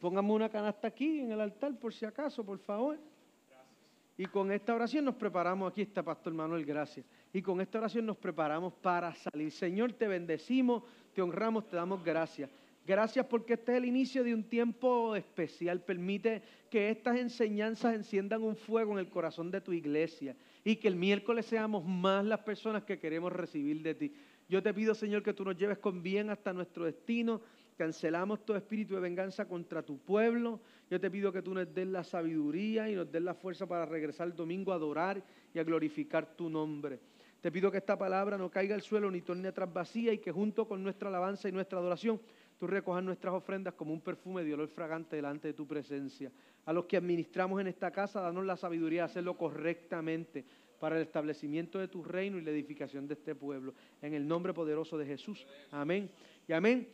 Pongamos 0.00 0.34
una 0.34 0.48
canasta 0.48 0.88
aquí 0.88 1.20
en 1.20 1.32
el 1.32 1.40
altar 1.40 1.78
por 1.78 1.94
si 1.94 2.04
acaso, 2.04 2.44
por 2.44 2.58
favor. 2.58 2.98
Y 4.18 4.26
con 4.26 4.52
esta 4.52 4.74
oración 4.74 5.06
nos 5.06 5.14
preparamos, 5.14 5.72
aquí 5.72 5.82
está 5.82 6.02
Pastor 6.02 6.34
Manuel, 6.34 6.64
gracias. 6.64 7.06
Y 7.32 7.40
con 7.40 7.60
esta 7.60 7.78
oración 7.78 8.06
nos 8.06 8.16
preparamos 8.18 8.74
para 8.74 9.14
salir. 9.14 9.50
Señor, 9.50 9.94
te 9.94 10.06
bendecimos, 10.06 10.82
te 11.14 11.22
honramos, 11.22 11.68
te 11.68 11.76
damos 11.76 12.04
gracias. 12.04 12.50
Gracias 12.86 13.24
porque 13.26 13.54
este 13.54 13.72
es 13.72 13.78
el 13.78 13.84
inicio 13.84 14.22
de 14.22 14.34
un 14.34 14.44
tiempo 14.44 15.16
especial. 15.16 15.80
Permite 15.80 16.42
que 16.68 16.90
estas 16.90 17.16
enseñanzas 17.16 17.94
enciendan 17.94 18.42
un 18.42 18.56
fuego 18.56 18.92
en 18.92 18.98
el 18.98 19.08
corazón 19.08 19.50
de 19.50 19.60
tu 19.60 19.72
iglesia 19.72 20.36
y 20.64 20.76
que 20.76 20.88
el 20.88 20.96
miércoles 20.96 21.46
seamos 21.46 21.84
más 21.84 22.24
las 22.24 22.40
personas 22.40 22.84
que 22.84 22.98
queremos 22.98 23.32
recibir 23.32 23.82
de 23.82 23.94
ti. 23.94 24.14
Yo 24.48 24.62
te 24.62 24.74
pido, 24.74 24.94
Señor, 24.94 25.22
que 25.22 25.32
tú 25.32 25.44
nos 25.44 25.56
lleves 25.56 25.78
con 25.78 26.02
bien 26.02 26.30
hasta 26.30 26.52
nuestro 26.52 26.84
destino. 26.84 27.40
Cancelamos 27.76 28.44
todo 28.44 28.56
espíritu 28.56 28.94
de 28.94 29.00
venganza 29.00 29.46
contra 29.46 29.82
tu 29.82 29.98
pueblo. 29.98 30.60
Yo 30.90 31.00
te 31.00 31.10
pido 31.10 31.32
que 31.32 31.42
tú 31.42 31.54
nos 31.54 31.72
des 31.74 31.86
la 31.86 32.04
sabiduría 32.04 32.88
y 32.90 32.94
nos 32.94 33.10
des 33.10 33.22
la 33.22 33.34
fuerza 33.34 33.66
para 33.66 33.86
regresar 33.86 34.28
el 34.28 34.36
domingo 34.36 34.72
a 34.72 34.76
adorar 34.76 35.22
y 35.54 35.58
a 35.58 35.64
glorificar 35.64 36.36
tu 36.36 36.50
nombre. 36.50 37.00
Te 37.40 37.50
pido 37.50 37.72
que 37.72 37.78
esta 37.78 37.98
palabra 37.98 38.38
no 38.38 38.50
caiga 38.50 38.74
al 38.74 38.82
suelo 38.82 39.10
ni 39.10 39.20
torne 39.20 39.48
atrás 39.48 39.72
vacía 39.72 40.12
y 40.12 40.18
que 40.18 40.30
junto 40.30 40.68
con 40.68 40.82
nuestra 40.82 41.08
alabanza 41.08 41.48
y 41.48 41.52
nuestra 41.52 41.78
adoración 41.78 42.20
tú 42.62 42.68
recojas 42.68 43.02
nuestras 43.02 43.34
ofrendas 43.34 43.74
como 43.74 43.92
un 43.92 44.00
perfume 44.00 44.44
de 44.44 44.54
olor 44.54 44.68
fragante 44.68 45.16
delante 45.16 45.48
de 45.48 45.52
tu 45.52 45.66
presencia. 45.66 46.30
A 46.64 46.72
los 46.72 46.84
que 46.84 46.96
administramos 46.96 47.60
en 47.60 47.66
esta 47.66 47.90
casa, 47.90 48.20
danos 48.20 48.46
la 48.46 48.56
sabiduría 48.56 49.00
de 49.00 49.06
hacerlo 49.06 49.36
correctamente 49.36 50.44
para 50.78 50.94
el 50.94 51.02
establecimiento 51.02 51.80
de 51.80 51.88
tu 51.88 52.04
reino 52.04 52.38
y 52.38 52.42
la 52.42 52.52
edificación 52.52 53.08
de 53.08 53.14
este 53.14 53.34
pueblo. 53.34 53.74
En 54.00 54.14
el 54.14 54.28
nombre 54.28 54.54
poderoso 54.54 54.96
de 54.96 55.06
Jesús. 55.06 55.44
Amén. 55.72 56.08
Y 56.46 56.52
amén. 56.52 56.86